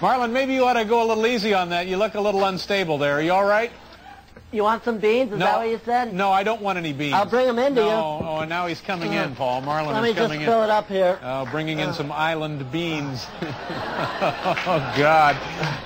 Marlon, 0.00 0.32
maybe 0.32 0.54
you 0.54 0.64
ought 0.64 0.74
to 0.74 0.84
go 0.84 1.02
a 1.02 1.06
little 1.06 1.26
easy 1.26 1.52
on 1.54 1.70
that. 1.70 1.86
You 1.86 1.96
look 1.98 2.14
a 2.14 2.20
little 2.20 2.44
unstable 2.44 2.98
there. 2.98 3.18
Are 3.18 3.22
you 3.22 3.32
all 3.32 3.44
right? 3.44 3.70
You 4.52 4.64
want 4.64 4.84
some 4.84 4.98
beans? 4.98 5.32
Is 5.32 5.38
No. 5.38 5.44
that 5.44 5.58
what 5.58 5.68
you 5.68 5.80
said? 5.84 6.12
No, 6.12 6.32
I 6.32 6.42
don't 6.42 6.60
want 6.60 6.76
any 6.76 6.92
beans. 6.92 7.14
I'll 7.14 7.24
bring 7.24 7.46
'em 7.46 7.58
into 7.60 7.82
no, 7.82 7.86
you. 7.86 8.26
Oh, 8.26 8.38
and 8.40 8.48
now 8.48 8.66
he's 8.66 8.80
coming 8.80 9.12
in, 9.12 9.30
uh, 9.32 9.34
Paul. 9.36 9.62
Marlon 9.62 9.62
is 9.62 9.66
coming 9.66 9.86
in. 9.86 9.94
Let 9.94 10.02
is 10.02 10.02
me 10.02 10.14
just 10.14 10.32
coming 10.32 10.44
fill 10.44 10.62
in. 10.62 10.70
it 10.70 10.72
up 10.72 10.88
here. 10.88 11.18
Oh, 11.22 11.46
bringing 11.52 11.78
in 11.78 11.90
uh. 11.90 11.92
some 11.92 12.10
island 12.10 12.70
beans. 12.72 13.26
oh, 13.42 14.94
God. 14.98 15.36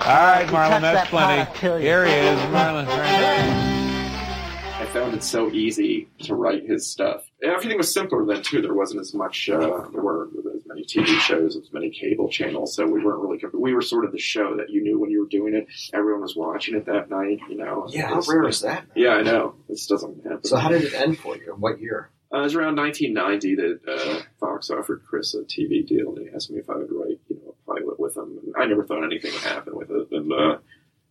All 0.01 0.27
right, 0.27 0.47
Marlon, 0.49 0.81
that's 0.81 1.01
that 1.01 1.09
plenty. 1.09 1.41
I'll 1.41 1.55
kill 1.55 1.79
you. 1.79 1.85
Here 1.85 2.07
he 2.07 2.13
is, 2.13 2.39
Marlon. 2.51 2.87
I 2.89 4.87
found 4.93 5.15
it 5.15 5.23
so 5.23 5.51
easy 5.51 6.09
to 6.23 6.35
write 6.35 6.65
his 6.67 6.87
stuff. 6.87 7.25
Everything 7.43 7.77
was 7.77 7.93
simpler 7.93 8.25
then 8.25 8.43
too. 8.43 8.63
There 8.63 8.75
wasn't 8.75 9.01
as 9.01 9.13
much. 9.13 9.51
Uh, 9.51 9.59
there 9.93 10.03
weren't 10.03 10.33
as 10.39 10.54
many 10.75 10.85
TV 10.85 11.07
shows, 11.21 11.57
as 11.57 11.73
many 11.73 11.91
cable 11.91 12.29
channels, 12.29 12.75
so 12.75 12.87
we 12.87 13.05
weren't 13.05 13.21
really. 13.21 13.39
We 13.53 13.75
were 13.75 13.83
sort 13.83 14.05
of 14.05 14.13
the 14.13 14.19
show 14.19 14.57
that 14.57 14.71
you 14.71 14.83
knew 14.83 14.99
when 14.99 15.11
you 15.11 15.21
were 15.23 15.29
doing 15.29 15.55
it. 15.55 15.67
Everyone 15.93 16.23
was 16.23 16.37
watching 16.37 16.75
it 16.75 16.87
that 16.87 17.11
night. 17.11 17.39
You 17.49 17.59
know. 17.59 17.87
Yeah, 17.89 18.09
how 18.09 18.21
rare 18.29 18.49
is 18.49 18.61
that? 18.63 18.87
Yeah, 18.95 19.11
I 19.11 19.23
know. 19.23 19.55
This 19.69 19.87
doesn't 19.87 20.25
happen. 20.25 20.45
So 20.45 20.57
how 20.57 20.69
did 20.69 20.85
it 20.85 20.95
end 20.95 21.19
for 21.19 21.37
you? 21.37 21.55
What 21.59 21.81
year? 21.81 22.11
Uh, 22.33 22.39
it 22.41 22.43
was 22.43 22.55
around 22.57 22.77
1990 22.77 23.55
that 23.55 23.81
uh, 23.87 24.23
Fox 24.41 24.69
offered 24.71 25.03
Chris 25.07 25.35
a 25.35 25.43
TV 25.43 25.87
deal, 25.87 26.15
and 26.17 26.27
he 26.27 26.35
asked 26.35 26.51
me 26.51 26.59
if 26.59 26.69
I 26.69 26.75
would 26.77 26.91
write, 26.91 27.21
you 27.29 27.37
know, 27.37 27.55
a 27.55 27.73
pilot 27.73 28.01
with 28.01 28.17
him. 28.17 28.41
And 28.43 28.55
I 28.59 28.67
never 28.67 28.85
thought 28.85 29.05
anything 29.05 29.33
would 29.33 29.43
happen 29.43 29.77
with 29.77 29.91
it, 29.91 30.09
and 30.11 30.33
uh, 30.33 30.59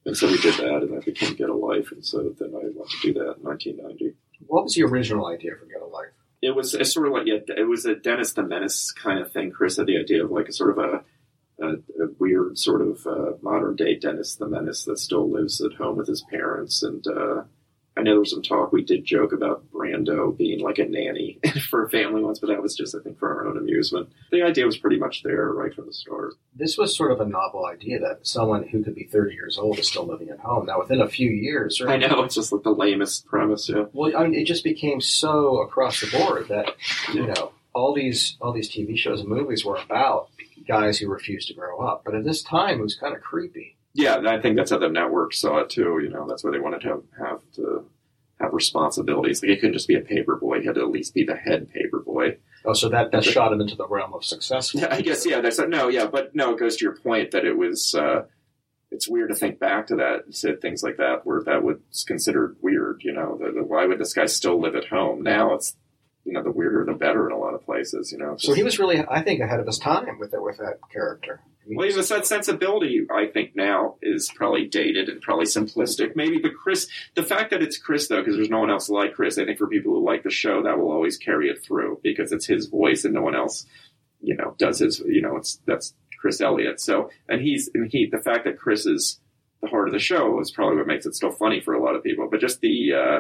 and 0.06 0.18
so 0.18 0.28
we 0.28 0.38
did 0.38 0.56
that, 0.56 0.84
and 0.84 0.98
that 0.98 1.06
became 1.06 1.36
Get 1.36 1.50
a 1.50 1.56
Life, 1.56 1.92
and 1.92 2.06
so 2.06 2.34
then 2.38 2.50
I 2.50 2.64
went 2.76 2.90
to 2.90 2.98
do 3.02 3.14
that 3.14 3.38
in 3.38 3.44
1990. 3.44 4.16
What 4.48 4.66
was 4.66 4.76
the 4.76 4.84
original 4.84 5.28
idea 5.28 5.52
for 5.58 5.66
Get 5.66 5.82
a 5.82 5.86
Life? 5.86 6.12
It 6.46 6.54
was 6.54 6.74
it's 6.74 6.94
sort 6.94 7.08
of 7.08 7.14
like 7.14 7.26
yeah, 7.26 7.40
it 7.56 7.68
was 7.68 7.86
a 7.86 7.96
Dennis 7.96 8.34
the 8.34 8.44
Menace 8.44 8.92
kind 8.92 9.20
of 9.20 9.32
thing. 9.32 9.50
Chris 9.52 9.78
had 9.78 9.88
the 9.88 9.98
idea 9.98 10.26
of 10.26 10.30
like 10.30 10.50
a 10.50 10.54
sort 10.54 10.72
of 10.72 10.78
a, 10.78 11.04
a, 11.66 11.70
a 12.04 12.08
weird 12.20 12.58
sort 12.58 12.82
of 12.82 13.08
uh, 13.08 13.32
modern 13.42 13.78
day 13.78 13.96
Dennis 13.96 14.36
the 14.36 14.48
Menace 14.48 14.84
that 14.84 15.00
still 15.00 15.30
lives 15.30 15.62
at 15.62 15.74
home 15.74 15.96
with 15.96 16.08
his 16.08 16.22
parents. 16.30 16.84
And 16.84 17.08
uh, 17.08 17.44
I 17.96 18.02
know 18.02 18.12
there 18.12 18.20
was 18.20 18.32
some 18.32 18.42
talk. 18.42 18.74
We 18.74 18.84
did 18.84 19.06
joke 19.06 19.32
about 19.32 19.64
Being 20.38 20.62
like 20.62 20.80
a 20.80 20.86
nanny 20.86 21.40
for 21.70 21.86
a 21.86 21.90
family 21.90 22.22
once, 22.22 22.40
but 22.40 22.48
that 22.48 22.62
was 22.62 22.76
just 22.76 22.96
I 22.96 23.00
think 23.00 23.20
for 23.20 23.30
our 23.30 23.48
own 23.48 23.58
amusement. 23.58 24.10
The 24.32 24.44
idea 24.44 24.66
was 24.66 24.78
pretty 24.78 24.98
much 24.98 25.24
there 25.24 25.52
right 25.52 25.74
from 25.74 25.86
the 25.86 25.94
start. 25.94 26.34
This 26.56 26.78
was 26.78 26.96
sort 26.96 27.12
of 27.12 27.22
a 27.22 27.26
novel 27.26 27.66
idea 27.66 28.00
that 28.00 28.26
someone 28.26 28.68
who 28.68 28.84
could 28.84 28.96
be 28.96 29.06
30 29.06 29.34
years 29.34 29.58
old 29.58 29.80
is 29.80 29.88
still 29.88 30.06
living 30.06 30.30
at 30.30 30.40
home. 30.40 30.66
Now, 30.66 30.80
within 30.80 31.02
a 31.02 31.08
few 31.08 31.30
years, 31.30 31.82
I 31.82 31.98
know 31.98 32.24
it's 32.24 32.36
just 32.36 32.52
like 32.52 32.64
the 32.64 32.72
lamest 32.72 33.26
premise. 33.26 33.70
Yeah. 33.70 33.86
Well, 33.94 34.16
I 34.18 34.24
mean, 34.24 34.36
it 34.36 34.46
just 34.46 34.64
became 34.64 35.02
so 35.02 35.62
across 35.62 36.02
the 36.02 36.18
board 36.18 36.48
that 36.50 36.76
you 37.14 37.28
know 37.28 37.52
all 37.74 37.94
these 37.94 38.38
all 38.42 38.54
these 38.54 38.70
TV 38.70 38.98
shows 38.98 39.22
and 39.22 39.30
movies 39.30 39.66
were 39.66 39.78
about 39.78 40.30
guys 40.68 41.00
who 41.00 41.10
refused 41.10 41.48
to 41.50 41.54
grow 41.54 41.80
up. 41.80 42.04
But 42.06 42.16
at 42.16 42.24
this 42.24 42.44
time, 42.44 42.80
it 42.80 42.84
was 42.84 42.96
kind 42.96 43.16
of 43.16 43.22
creepy. 43.22 43.78
Yeah, 43.94 44.22
I 44.26 44.42
think 44.42 44.58
that's 44.58 44.72
how 44.72 44.80
the 44.80 44.90
network 44.90 45.34
saw 45.34 45.60
it 45.60 45.70
too. 45.70 46.00
You 46.02 46.10
know, 46.10 46.28
that's 46.28 46.44
why 46.44 46.52
they 46.52 46.60
wanted 46.60 46.82
to 46.82 46.88
have, 46.90 47.04
have 47.20 47.42
to 47.56 47.86
have 48.44 48.54
responsibilities. 48.54 49.42
Like 49.42 49.50
he 49.50 49.56
couldn't 49.56 49.74
just 49.74 49.88
be 49.88 49.96
a 49.96 50.02
paper 50.02 50.36
boy; 50.36 50.60
he 50.60 50.66
had 50.66 50.76
to 50.76 50.82
at 50.82 50.92
least 50.92 51.14
be 51.14 51.24
the 51.24 51.36
head 51.36 51.72
paper 51.72 52.00
boy. 52.00 52.38
Oh, 52.66 52.74
so 52.74 52.90
that 52.90 53.12
that 53.12 53.24
shot 53.24 53.52
him 53.52 53.62
into 53.62 53.76
the 53.76 53.88
realm 53.88 54.14
of 54.14 54.24
success. 54.24 54.74
Yeah, 54.74 54.88
I 54.92 55.02
guess 55.02 55.26
yeah. 55.26 55.42
That's 55.42 55.60
no, 55.60 55.88
yeah, 55.88 56.06
but 56.06 56.36
no, 56.36 56.54
it 56.54 56.60
goes 56.60 56.78
to 56.78 56.86
your 56.86 56.96
point 56.96 57.32
that 57.32 57.46
it 57.46 57.58
was. 57.58 57.96
Uh, 57.96 58.24
it's 58.92 59.10
weird 59.10 59.30
to 59.30 59.36
think 59.36 59.60
back 59.60 59.88
to 59.88 59.96
that 59.96 60.26
and 60.26 60.36
say 60.36 60.56
things 60.56 60.84
like 60.84 60.98
that 60.98 61.26
where 61.26 61.42
that 61.44 61.64
was 61.64 62.06
considered 62.06 62.58
weird. 62.62 63.02
You 63.04 63.14
know, 63.14 63.40
the, 63.40 63.52
the, 63.52 63.64
why 63.64 63.88
would 63.88 64.00
this 64.00 64.14
guy 64.14 64.28
still 64.28 64.62
live 64.62 64.76
at 64.76 64.86
home? 64.86 65.24
Now 65.24 65.56
it's 65.56 65.76
you 66.26 66.32
know 66.34 66.44
the 66.44 66.52
weirder 66.52 66.86
the 66.86 66.94
better 66.94 67.28
in 67.28 67.34
a 67.34 67.38
lot 67.38 67.56
of 67.56 67.66
places. 67.66 68.12
You 68.12 68.20
know, 68.20 68.36
So 68.38 68.54
he 68.54 68.64
was 68.64 68.80
really, 68.80 69.04
I 69.10 69.24
think, 69.24 69.42
ahead 69.42 69.60
of 69.60 69.66
his 69.66 69.80
time 69.80 70.20
with 70.20 70.34
it 70.34 70.42
with 70.42 70.58
that 70.58 70.80
character. 70.92 71.42
Well, 71.68 71.88
even 71.88 72.04
that 72.06 72.28
sensibility, 72.28 73.06
I 73.14 73.28
think 73.28 73.56
now 73.56 73.96
is 74.02 74.30
probably 74.36 74.66
dated 74.66 75.10
and 75.10 75.22
probably 75.22 75.46
simplistic, 75.46 76.16
maybe. 76.16 76.40
But 76.40 76.56
Chris, 76.56 76.88
the 77.16 77.24
fact 77.24 77.52
that 77.52 77.62
it's 77.62 77.78
Chris 77.78 78.08
though, 78.08 78.20
because 78.22 78.36
there's 78.36 78.50
no 78.50 78.60
one 78.60 78.70
else 78.70 78.90
like 78.90 79.14
Chris, 79.14 79.38
I 79.38 79.46
think 79.46 79.58
for 79.58 79.68
people 79.68 79.94
who 79.94 80.06
like 80.06 80.24
the 80.24 80.30
show, 80.30 80.64
that 80.64 80.78
will 80.78 80.92
always 80.92 81.18
carry 81.18 81.50
it 81.50 81.64
through 81.64 82.00
because 82.04 82.32
it's 82.32 82.46
his 82.46 82.68
voice 82.68 83.06
and 83.06 83.14
no 83.14 83.22
one 83.22 83.36
else, 83.36 83.66
you 84.22 84.36
know, 84.36 84.56
does 84.58 84.80
his. 84.80 85.00
You 85.00 85.22
know, 85.22 85.38
it's 85.38 85.60
that's 85.66 85.94
Chris 86.20 86.42
Elliott. 86.42 86.82
So, 86.82 87.10
and 87.30 87.42
he's 87.42 87.70
and 87.74 87.90
he, 87.90 88.08
the 88.12 88.22
fact 88.22 88.46
that 88.46 88.60
Chris 88.60 88.86
is 88.86 89.20
the 89.62 89.70
heart 89.70 89.88
of 89.88 89.94
the 89.94 90.00
show 90.00 90.40
is 90.42 90.52
probably 90.52 90.78
what 90.78 90.88
makes 90.88 91.06
it 91.06 91.16
still 91.16 91.32
funny 91.32 91.62
for 91.62 91.74
a 91.74 91.84
lot 91.84 91.96
of 91.96 92.04
people. 92.04 92.28
But 92.30 92.42
just 92.42 92.60
the 92.62 92.94
uh, 92.94 93.20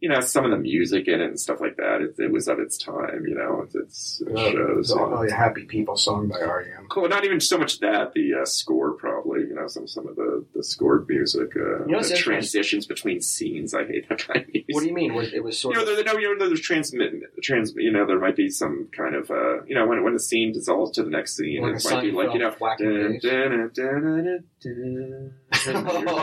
you 0.00 0.08
know, 0.08 0.20
some 0.20 0.44
of 0.46 0.50
the 0.50 0.56
music 0.56 1.08
in 1.08 1.20
it 1.20 1.26
and 1.26 1.38
stuff 1.38 1.60
like 1.60 1.76
that, 1.76 2.00
it, 2.00 2.14
it 2.18 2.32
was 2.32 2.48
of 2.48 2.58
its 2.58 2.78
time. 2.78 3.24
You 3.28 3.34
know, 3.34 3.62
it's, 3.64 3.74
it's 3.74 4.22
it 4.26 4.34
Uh, 4.36 4.50
shows. 4.52 4.92
uh, 4.92 4.96
oh, 5.00 5.28
Happy 5.30 5.64
People 5.64 5.96
song 5.96 6.28
by 6.28 6.40
REM. 6.40 6.86
Cool. 6.88 7.08
Not 7.08 7.24
even 7.24 7.38
so 7.40 7.58
much 7.58 7.80
that 7.80 8.12
the 8.14 8.40
uh, 8.40 8.44
score, 8.46 8.92
probably. 8.92 9.40
You 9.40 9.54
know, 9.54 9.66
some 9.68 9.86
some 9.86 10.06
of 10.08 10.16
the 10.16 10.44
the 10.54 10.64
scored 10.64 11.06
music, 11.08 11.54
uh, 11.56 11.84
You 11.86 11.92
know 11.92 12.02
the 12.02 12.16
transitions 12.16 12.86
between 12.86 13.20
scenes. 13.20 13.74
I 13.74 13.84
hate 13.84 14.08
that 14.08 14.26
kind 14.26 14.40
of 14.40 14.48
music. 14.48 14.66
What 14.74 14.80
do 14.80 14.86
you 14.88 14.94
mean? 14.94 15.12
Was, 15.14 15.32
it 15.32 15.44
was 15.44 15.58
sort 15.58 15.76
You 15.76 15.84
know, 15.84 15.90
of. 15.90 15.96
there, 15.96 16.04
no, 16.14 16.18
you 16.18 16.36
know, 16.38 16.46
there's 16.48 16.60
transmit, 16.60 17.12
trans. 17.42 17.74
You 17.76 17.92
know, 17.92 18.06
there 18.06 18.18
might 18.18 18.36
be 18.36 18.48
some 18.48 18.88
kind 18.96 19.14
of, 19.14 19.30
uh, 19.30 19.62
you 19.64 19.74
know, 19.74 19.86
when 19.86 20.02
when 20.02 20.14
the 20.14 20.20
scene 20.20 20.52
dissolves 20.52 20.92
to 20.92 21.02
the 21.02 21.10
next 21.10 21.36
scene, 21.36 21.62
Like 21.62 21.76
it 21.76 21.84
might 21.90 22.00
be 22.02 22.10
like, 22.12 22.32
you 22.32 22.38
know, 22.40 22.50
dun, 22.78 23.18
dun, 23.22 23.70
dun, 23.74 25.34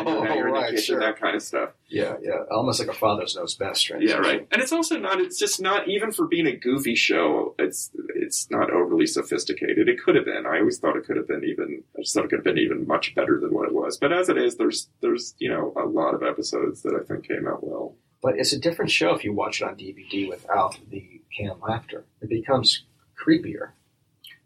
Oh, 0.08 0.42
right, 0.42 0.80
sure. 0.80 1.00
that 1.00 1.20
kind 1.20 1.36
of 1.36 1.42
stuff. 1.42 1.72
Yeah, 1.90 2.16
yeah. 2.22 2.44
Almost 2.52 2.80
like 2.80 2.90
a 2.90 2.94
father's 2.94 3.36
knows 3.36 3.56
best 3.56 3.90
right? 3.90 4.02
Yeah, 4.02 4.16
right. 4.18 4.48
And 4.52 4.62
it's 4.62 4.72
also 4.72 4.98
not. 4.98 5.20
It's 5.20 5.38
just 5.40 5.62
not 5.62 5.88
even 5.88 6.12
for 6.12 6.28
being 6.28 6.48
a 6.48 6.56
goofy 6.56 6.96
show. 6.96 7.56
It's 7.60 7.92
it's 8.16 8.50
not 8.50 8.72
overly 8.72 9.06
sophisticated. 9.06 9.88
It 9.88 10.02
could 10.04 10.16
have 10.16 10.26
been. 10.26 10.46
I 10.46 10.60
always 10.60 10.80
thought 10.80 10.96
it 10.98 11.06
could 11.06 11.18
have 11.18 11.28
been 11.28 11.44
even. 11.44 11.84
I 11.98 12.02
just 12.02 12.14
thought 12.14 12.26
it 12.26 12.30
could 12.30 12.40
have 12.40 12.46
been 12.46 12.58
even 12.58 12.88
much 12.88 13.16
better 13.16 13.40
than 13.40 13.54
what 13.54 13.68
it 13.68 13.74
was. 13.74 13.98
But 13.98 14.12
as 14.12 14.30
it 14.30 14.38
is, 14.38 14.58
there's 14.58 14.90
there's 15.02 15.36
you 15.40 15.50
know 15.50 15.74
a 15.76 15.86
lot 15.86 16.14
of 16.14 16.24
episodes 16.24 16.82
that 16.84 16.94
I 17.00 17.04
think 17.06 17.28
came 17.28 17.48
out 17.48 17.66
well. 17.66 17.96
But 18.22 18.38
it's 18.38 18.54
a 18.54 18.60
different 18.60 18.92
show 18.92 19.14
if 19.14 19.24
you 19.24 19.34
watch 19.34 19.62
it 19.62 19.68
on 19.68 19.76
DVD 19.76 20.28
without 20.28 20.80
the 20.90 21.22
canned 21.38 21.62
laughter. 21.62 22.06
It 22.22 22.30
becomes 22.30 22.84
creepier. 23.18 23.72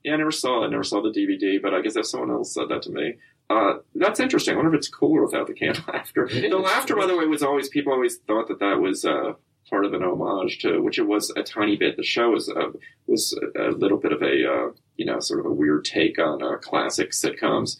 Yeah, 0.03 0.13
I 0.13 0.17
never 0.17 0.31
saw 0.31 0.63
it. 0.63 0.67
I 0.67 0.69
never 0.69 0.83
saw 0.83 1.01
the 1.01 1.11
DVD, 1.11 1.61
but 1.61 1.73
I 1.73 1.81
guess 1.81 1.95
if 1.95 2.07
someone 2.07 2.31
else 2.31 2.53
said 2.53 2.69
that 2.69 2.81
to 2.83 2.89
me. 2.91 3.15
Uh, 3.51 3.79
that's 3.95 4.19
interesting. 4.19 4.53
I 4.53 4.57
wonder 4.57 4.73
if 4.73 4.77
it's 4.77 4.87
cooler 4.87 5.25
without 5.25 5.47
the 5.47 5.53
canned 5.53 5.83
laughter. 5.87 6.27
The 6.27 6.49
laughter, 6.57 6.95
by 6.95 7.05
the 7.05 7.17
way, 7.17 7.25
was 7.25 7.43
always 7.43 7.67
people 7.67 7.91
always 7.91 8.17
thought 8.17 8.47
that 8.47 8.59
that 8.59 8.79
was 8.79 9.03
uh, 9.03 9.33
part 9.69 9.85
of 9.85 9.93
an 9.93 10.03
homage 10.03 10.59
to, 10.59 10.79
which 10.79 10.97
it 10.97 11.07
was 11.07 11.31
a 11.35 11.43
tiny 11.43 11.75
bit. 11.75 11.97
The 11.97 12.03
show 12.03 12.29
was 12.31 12.49
uh, 12.49 12.71
was 13.07 13.37
a, 13.55 13.69
a 13.69 13.71
little 13.71 13.97
bit 13.97 14.13
of 14.13 14.21
a 14.21 14.25
uh, 14.25 14.71
you 14.95 15.05
know 15.05 15.19
sort 15.19 15.41
of 15.41 15.45
a 15.47 15.53
weird 15.53 15.83
take 15.83 16.17
on 16.17 16.41
uh, 16.41 16.57
classic 16.57 17.11
sitcoms, 17.11 17.77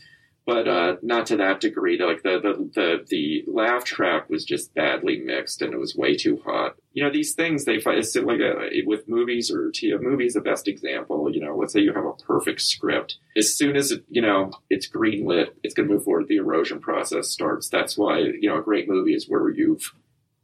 but 0.52 0.68
uh, 0.68 0.96
not 1.02 1.26
to 1.28 1.38
that 1.38 1.62
degree. 1.62 1.98
Like 1.98 2.24
the, 2.24 2.38
the 2.42 2.70
the 2.76 3.06
the 3.08 3.44
laugh 3.48 3.86
track 3.86 4.30
was 4.30 4.44
just 4.44 4.74
badly 4.76 5.18
mixed, 5.18 5.62
and 5.62 5.74
it 5.74 5.80
was 5.80 5.96
way 5.96 6.18
too 6.18 6.42
hot. 6.46 6.76
You 6.92 7.06
know 7.06 7.10
these 7.10 7.34
things 7.34 7.64
they 7.64 7.80
find 7.80 7.98
like 7.98 8.42
a, 8.42 8.84
with 8.86 9.08
movies 9.08 9.50
or 9.50 9.72
TV 9.72 10.02
movies 10.02 10.34
the 10.34 10.42
best 10.42 10.68
example. 10.68 11.34
You 11.34 11.40
know, 11.40 11.56
let's 11.56 11.72
say 11.72 11.80
you 11.80 11.94
have 11.94 12.04
a 12.04 12.14
perfect 12.14 12.60
script. 12.60 13.18
As 13.38 13.56
soon 13.56 13.78
as 13.78 13.92
it, 13.92 14.04
you 14.10 14.22
know 14.22 14.52
it's 14.70 14.90
greenlit, 14.90 15.52
it's 15.64 15.74
going 15.74 15.88
to 15.88 15.96
move 15.96 16.04
forward. 16.04 16.28
The 16.28 16.36
erosion 16.36 16.82
process 16.82 17.30
starts. 17.30 17.70
That's 17.70 17.98
why 17.98 18.20
you 18.20 18.50
know 18.50 18.58
a 18.58 18.64
great 18.64 18.90
movie 18.90 19.14
is 19.14 19.30
where 19.30 19.50
you've 19.50 19.94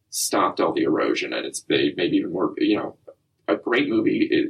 stopped 0.10 0.62
all 0.62 0.72
the 0.72 0.84
erosion, 0.84 1.34
and 1.34 1.45
it's 1.45 1.66
maybe 1.68 2.16
even 2.16 2.32
more. 2.32 2.53
You 2.58 2.78
know, 2.78 2.97
a 3.49 3.58
great 3.58 3.89
movie 3.89 4.49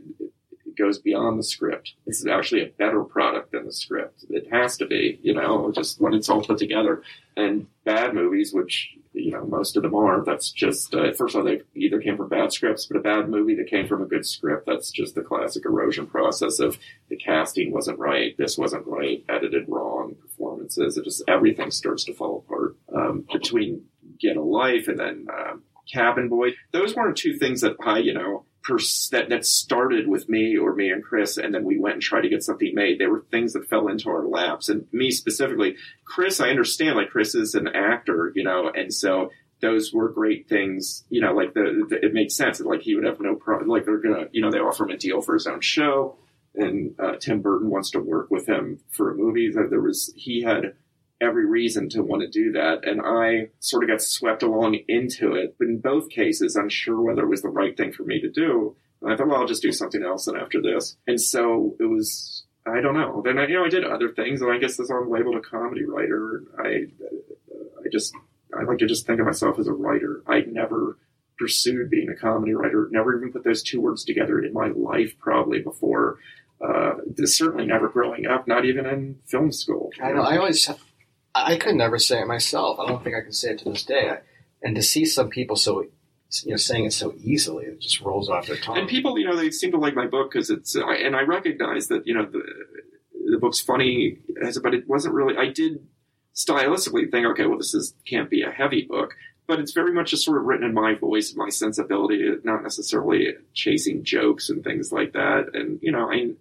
goes 0.77 0.99
beyond 0.99 1.39
the 1.39 1.43
script. 1.43 1.93
It's 2.05 2.25
actually 2.25 2.63
a 2.63 2.69
better 2.77 3.03
product 3.03 3.51
than 3.51 3.65
the 3.65 3.73
script. 3.73 4.25
It 4.29 4.47
has 4.51 4.77
to 4.77 4.85
be. 4.85 5.19
You 5.21 5.33
know, 5.33 5.71
just 5.73 5.99
when 5.99 6.13
it's 6.13 6.29
all 6.29 6.43
put 6.43 6.57
together. 6.57 7.01
And 7.35 7.67
bad 7.83 8.13
movies, 8.15 8.51
which 8.53 8.95
you 9.13 9.31
know 9.31 9.45
most 9.45 9.77
of 9.77 9.83
them 9.83 9.95
are, 9.95 10.23
that's 10.23 10.51
just 10.51 10.93
uh, 10.95 11.11
first 11.13 11.35
of 11.35 11.41
all 11.41 11.45
they 11.45 11.61
either 11.75 12.01
came 12.01 12.17
from 12.17 12.29
bad 12.29 12.51
scripts, 12.51 12.85
but 12.85 12.97
a 12.97 13.01
bad 13.01 13.29
movie 13.29 13.55
that 13.55 13.69
came 13.69 13.87
from 13.87 14.01
a 14.01 14.07
good 14.07 14.25
script. 14.25 14.65
That's 14.65 14.91
just 14.91 15.15
the 15.15 15.21
classic 15.21 15.65
erosion 15.65 16.07
process 16.07 16.59
of 16.59 16.77
the 17.09 17.15
casting 17.15 17.71
wasn't 17.71 17.99
right, 17.99 18.35
this 18.37 18.57
wasn't 18.57 18.87
right, 18.87 19.23
edited 19.29 19.65
wrong, 19.67 20.15
performances. 20.15 20.97
It 20.97 21.03
just 21.03 21.23
everything 21.27 21.71
starts 21.71 22.03
to 22.05 22.13
fall 22.13 22.43
apart 22.45 22.75
um, 22.95 23.25
between 23.31 23.85
Get 24.19 24.37
a 24.37 24.41
Life 24.41 24.87
and 24.87 24.99
then 24.99 25.27
um, 25.31 25.63
Cabin 25.91 26.29
Boy. 26.29 26.55
Those 26.71 26.95
weren't 26.95 27.17
two 27.17 27.37
things 27.37 27.61
that 27.61 27.75
I, 27.79 27.99
you 27.99 28.13
know, 28.13 28.45
pers- 28.67 29.09
that 29.09 29.29
that 29.29 29.45
started 29.45 30.07
with 30.07 30.27
me 30.27 30.57
or 30.57 30.75
me 30.75 30.89
and 30.89 31.03
Chris, 31.03 31.37
and 31.37 31.53
then 31.53 31.63
we 31.63 31.79
went 31.79 31.95
and 31.95 32.01
tried 32.01 32.21
to 32.21 32.29
get 32.29 32.43
something 32.43 32.73
made. 32.75 32.99
They 32.99 33.07
were 33.07 33.25
things 33.31 33.53
that 33.53 33.69
fell 33.69 33.87
into 33.87 34.09
our 34.09 34.27
laps, 34.27 34.69
and 34.69 34.85
me 34.91 35.11
specifically, 35.11 35.75
Chris. 36.05 36.39
I 36.39 36.49
understand, 36.49 36.97
like 36.97 37.09
Chris 37.09 37.33
is 37.33 37.55
an 37.55 37.67
actor, 37.69 38.31
you 38.35 38.43
know, 38.43 38.69
and 38.73 38.93
so 38.93 39.31
those 39.59 39.91
were 39.91 40.09
great 40.09 40.47
things, 40.47 41.03
you 41.09 41.21
know, 41.21 41.33
like 41.33 41.53
the, 41.53 41.85
the 41.89 42.05
it 42.05 42.13
makes 42.13 42.35
sense. 42.35 42.59
Like 42.59 42.81
he 42.81 42.95
would 42.95 43.05
have 43.05 43.19
no 43.19 43.35
problem. 43.35 43.69
Like 43.69 43.85
they're 43.85 43.97
gonna, 43.97 44.27
you 44.31 44.41
know, 44.41 44.51
they 44.51 44.59
offer 44.59 44.83
him 44.83 44.91
a 44.91 44.97
deal 44.97 45.21
for 45.21 45.33
his 45.33 45.47
own 45.47 45.61
show, 45.61 46.17
and 46.55 46.95
uh, 46.99 47.15
Tim 47.15 47.41
Burton 47.41 47.69
wants 47.69 47.91
to 47.91 47.99
work 47.99 48.29
with 48.29 48.47
him 48.47 48.79
for 48.91 49.11
a 49.11 49.15
movie. 49.15 49.49
There 49.51 49.69
there 49.69 49.81
was 49.81 50.13
he 50.15 50.43
had 50.43 50.73
every 51.19 51.45
reason 51.45 51.89
to 51.89 52.03
want 52.03 52.21
to 52.21 52.29
do 52.29 52.51
that. 52.53 52.87
And 52.87 53.01
I 53.03 53.49
sort 53.59 53.83
of 53.83 53.89
got 53.89 54.01
swept 54.01 54.43
along 54.43 54.77
into 54.87 55.33
it. 55.33 55.55
But 55.57 55.67
in 55.67 55.79
both 55.79 56.09
cases, 56.09 56.55
unsure 56.55 57.01
whether 57.01 57.23
it 57.23 57.29
was 57.29 57.41
the 57.41 57.49
right 57.49 57.75
thing 57.75 57.91
for 57.91 58.03
me 58.03 58.21
to 58.21 58.29
do. 58.29 58.75
And 59.01 59.11
I 59.11 59.15
thought, 59.15 59.27
well, 59.27 59.41
I'll 59.41 59.47
just 59.47 59.61
do 59.61 59.71
something 59.71 60.03
else 60.03 60.27
and 60.27 60.37
after 60.37 60.61
this. 60.61 60.97
And 61.07 61.19
so 61.19 61.75
it 61.79 61.85
was, 61.85 62.45
I 62.65 62.81
don't 62.81 62.95
know. 62.95 63.21
Then 63.23 63.37
I, 63.37 63.47
you 63.47 63.55
know, 63.55 63.65
I 63.65 63.69
did 63.69 63.83
other 63.83 64.09
things, 64.09 64.41
and 64.41 64.51
I 64.51 64.57
guess 64.57 64.79
as 64.79 64.89
I'm 64.89 65.09
labeled 65.09 65.35
a 65.35 65.41
comedy 65.41 65.85
writer, 65.85 66.43
I, 66.59 66.85
I 67.79 67.89
just, 67.91 68.13
I 68.57 68.63
like 68.63 68.79
to 68.79 68.87
just 68.87 69.05
think 69.05 69.19
of 69.19 69.25
myself 69.25 69.59
as 69.59 69.67
a 69.67 69.73
writer. 69.73 70.23
I 70.27 70.41
never 70.41 70.97
pursued 71.37 71.89
being 71.89 72.09
a 72.09 72.15
comedy 72.15 72.53
writer. 72.53 72.87
Never 72.91 73.15
even 73.17 73.31
put 73.31 73.43
those 73.43 73.61
two 73.61 73.79
words 73.81 74.03
together 74.03 74.39
in 74.39 74.53
my 74.53 74.69
life, 74.69 75.17
probably 75.19 75.59
before. 75.59 76.17
Uh, 76.59 76.93
certainly 77.25 77.67
never 77.67 77.87
growing 77.87 78.25
up, 78.25 78.47
not 78.47 78.65
even 78.65 78.87
in 78.87 79.19
film 79.27 79.51
school. 79.51 79.91
I 80.01 80.11
know. 80.11 80.23
I 80.23 80.37
always, 80.37 80.67
I 81.35 81.57
could 81.57 81.75
never 81.75 81.99
say 81.99 82.21
it 82.21 82.27
myself. 82.27 82.79
I 82.79 82.87
don't 82.87 83.03
think 83.03 83.15
I 83.15 83.21
can 83.21 83.33
say 83.33 83.51
it 83.51 83.59
to 83.59 83.69
this 83.69 83.83
day. 83.83 84.09
I, 84.09 84.17
and 84.61 84.75
to 84.75 84.81
see 84.81 85.05
some 85.05 85.29
people 85.29 85.55
so, 85.55 85.81
you 86.43 86.51
know, 86.51 86.57
saying 86.57 86.85
it 86.85 86.93
so 86.93 87.13
easily, 87.19 87.65
it 87.65 87.79
just 87.79 88.01
rolls 88.01 88.29
off 88.29 88.47
their 88.47 88.57
tongue. 88.57 88.77
And 88.77 88.87
people, 88.87 89.17
you 89.19 89.25
know, 89.25 89.35
they 89.35 89.51
seem 89.51 89.71
to 89.71 89.77
like 89.77 89.95
my 89.95 90.07
book 90.07 90.31
because 90.31 90.49
it's, 90.49 90.75
and 90.75 91.15
I 91.15 91.21
recognize 91.21 91.87
that, 91.89 92.07
you 92.07 92.15
know, 92.15 92.25
the, 92.25 92.41
the 93.31 93.37
book's 93.37 93.59
funny, 93.59 94.17
but 94.63 94.73
it 94.73 94.87
wasn't 94.87 95.13
really, 95.13 95.37
I 95.37 95.51
did 95.51 95.85
stylistically 96.33 97.11
think, 97.11 97.27
okay, 97.27 97.45
well, 97.45 97.57
this 97.57 97.73
is, 97.73 97.93
can't 98.07 98.29
be 98.29 98.41
a 98.41 98.51
heavy 98.51 98.87
book, 98.89 99.13
but 99.47 99.59
it's 99.59 99.73
very 99.73 99.93
much 99.93 100.11
just 100.11 100.25
sort 100.25 100.37
of 100.37 100.45
written 100.45 100.65
in 100.65 100.73
my 100.73 100.95
voice, 100.95 101.33
my 101.35 101.49
sensibility, 101.49 102.29
not 102.43 102.63
necessarily 102.63 103.35
chasing 103.53 104.03
jokes 104.03 104.49
and 104.49 104.63
things 104.63 104.91
like 104.91 105.13
that. 105.13 105.51
And, 105.53 105.79
you 105.81 105.91
know, 105.91 106.11
I, 106.11 106.31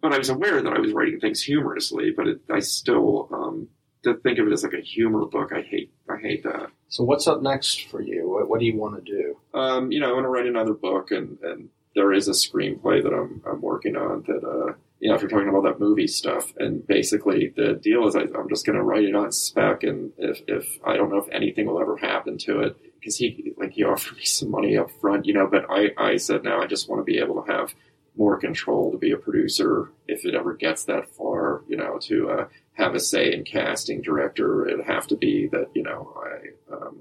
but 0.00 0.12
I 0.12 0.18
was 0.18 0.30
aware 0.30 0.60
that 0.60 0.72
I 0.72 0.80
was 0.80 0.92
writing 0.92 1.20
things 1.20 1.42
humorously, 1.42 2.12
but 2.16 2.26
it, 2.26 2.40
I 2.50 2.58
still, 2.58 3.28
um, 3.32 3.68
to 4.04 4.14
think 4.14 4.38
of 4.38 4.46
it 4.46 4.52
as 4.52 4.64
like 4.64 4.72
a 4.72 4.80
humor 4.80 5.24
book, 5.26 5.52
I 5.54 5.62
hate, 5.62 5.92
I 6.08 6.16
hate 6.20 6.42
that. 6.44 6.70
So 6.88 7.04
what's 7.04 7.26
up 7.26 7.42
next 7.42 7.88
for 7.88 8.02
you? 8.02 8.28
What, 8.28 8.48
what 8.48 8.60
do 8.60 8.66
you 8.66 8.76
want 8.76 9.04
to 9.04 9.12
do? 9.12 9.36
Um, 9.58 9.92
you 9.92 10.00
know, 10.00 10.10
I 10.10 10.12
want 10.12 10.24
to 10.24 10.28
write 10.28 10.46
another 10.46 10.74
book, 10.74 11.10
and, 11.10 11.38
and 11.42 11.68
there 11.94 12.12
is 12.12 12.28
a 12.28 12.32
screenplay 12.32 13.02
that 13.02 13.12
I'm, 13.12 13.42
I'm 13.46 13.60
working 13.60 13.96
on 13.96 14.24
that, 14.26 14.44
uh, 14.44 14.74
you 15.00 15.08
know, 15.08 15.14
if 15.14 15.20
you're 15.20 15.30
talking 15.30 15.48
about 15.48 15.64
that 15.64 15.80
movie 15.80 16.06
stuff, 16.06 16.52
and 16.58 16.86
basically 16.86 17.52
the 17.54 17.74
deal 17.74 18.06
is 18.06 18.16
I, 18.16 18.22
I'm 18.22 18.48
just 18.48 18.66
going 18.66 18.76
to 18.76 18.84
write 18.84 19.04
it 19.04 19.14
on 19.14 19.32
spec, 19.32 19.82
and 19.82 20.12
if, 20.18 20.42
if 20.48 20.78
I 20.84 20.96
don't 20.96 21.10
know 21.10 21.18
if 21.18 21.28
anything 21.30 21.66
will 21.66 21.80
ever 21.80 21.96
happen 21.96 22.38
to 22.38 22.60
it, 22.60 22.76
because 22.98 23.16
he, 23.16 23.52
like, 23.56 23.72
he 23.72 23.84
offered 23.84 24.16
me 24.16 24.24
some 24.24 24.50
money 24.50 24.76
up 24.76 24.90
front, 25.00 25.26
you 25.26 25.34
know, 25.34 25.46
but 25.46 25.66
I, 25.70 25.90
I 25.96 26.16
said, 26.16 26.44
no, 26.44 26.58
I 26.58 26.66
just 26.66 26.88
want 26.88 27.00
to 27.00 27.04
be 27.04 27.18
able 27.18 27.42
to 27.42 27.52
have 27.52 27.74
more 28.16 28.36
control 28.36 28.92
to 28.92 28.98
be 28.98 29.12
a 29.12 29.16
producer 29.16 29.90
if 30.06 30.26
it 30.26 30.34
ever 30.34 30.52
gets 30.54 30.84
that 30.84 31.08
far, 31.08 31.62
you 31.66 31.76
know, 31.76 31.98
to, 31.98 32.30
uh, 32.30 32.48
have 32.74 32.94
a 32.94 33.00
say 33.00 33.32
in 33.32 33.44
casting 33.44 34.02
director. 34.02 34.66
It'd 34.68 34.86
have 34.86 35.06
to 35.08 35.16
be 35.16 35.48
that, 35.48 35.68
you 35.74 35.82
know, 35.82 36.14
I, 36.16 36.74
um, 36.74 37.00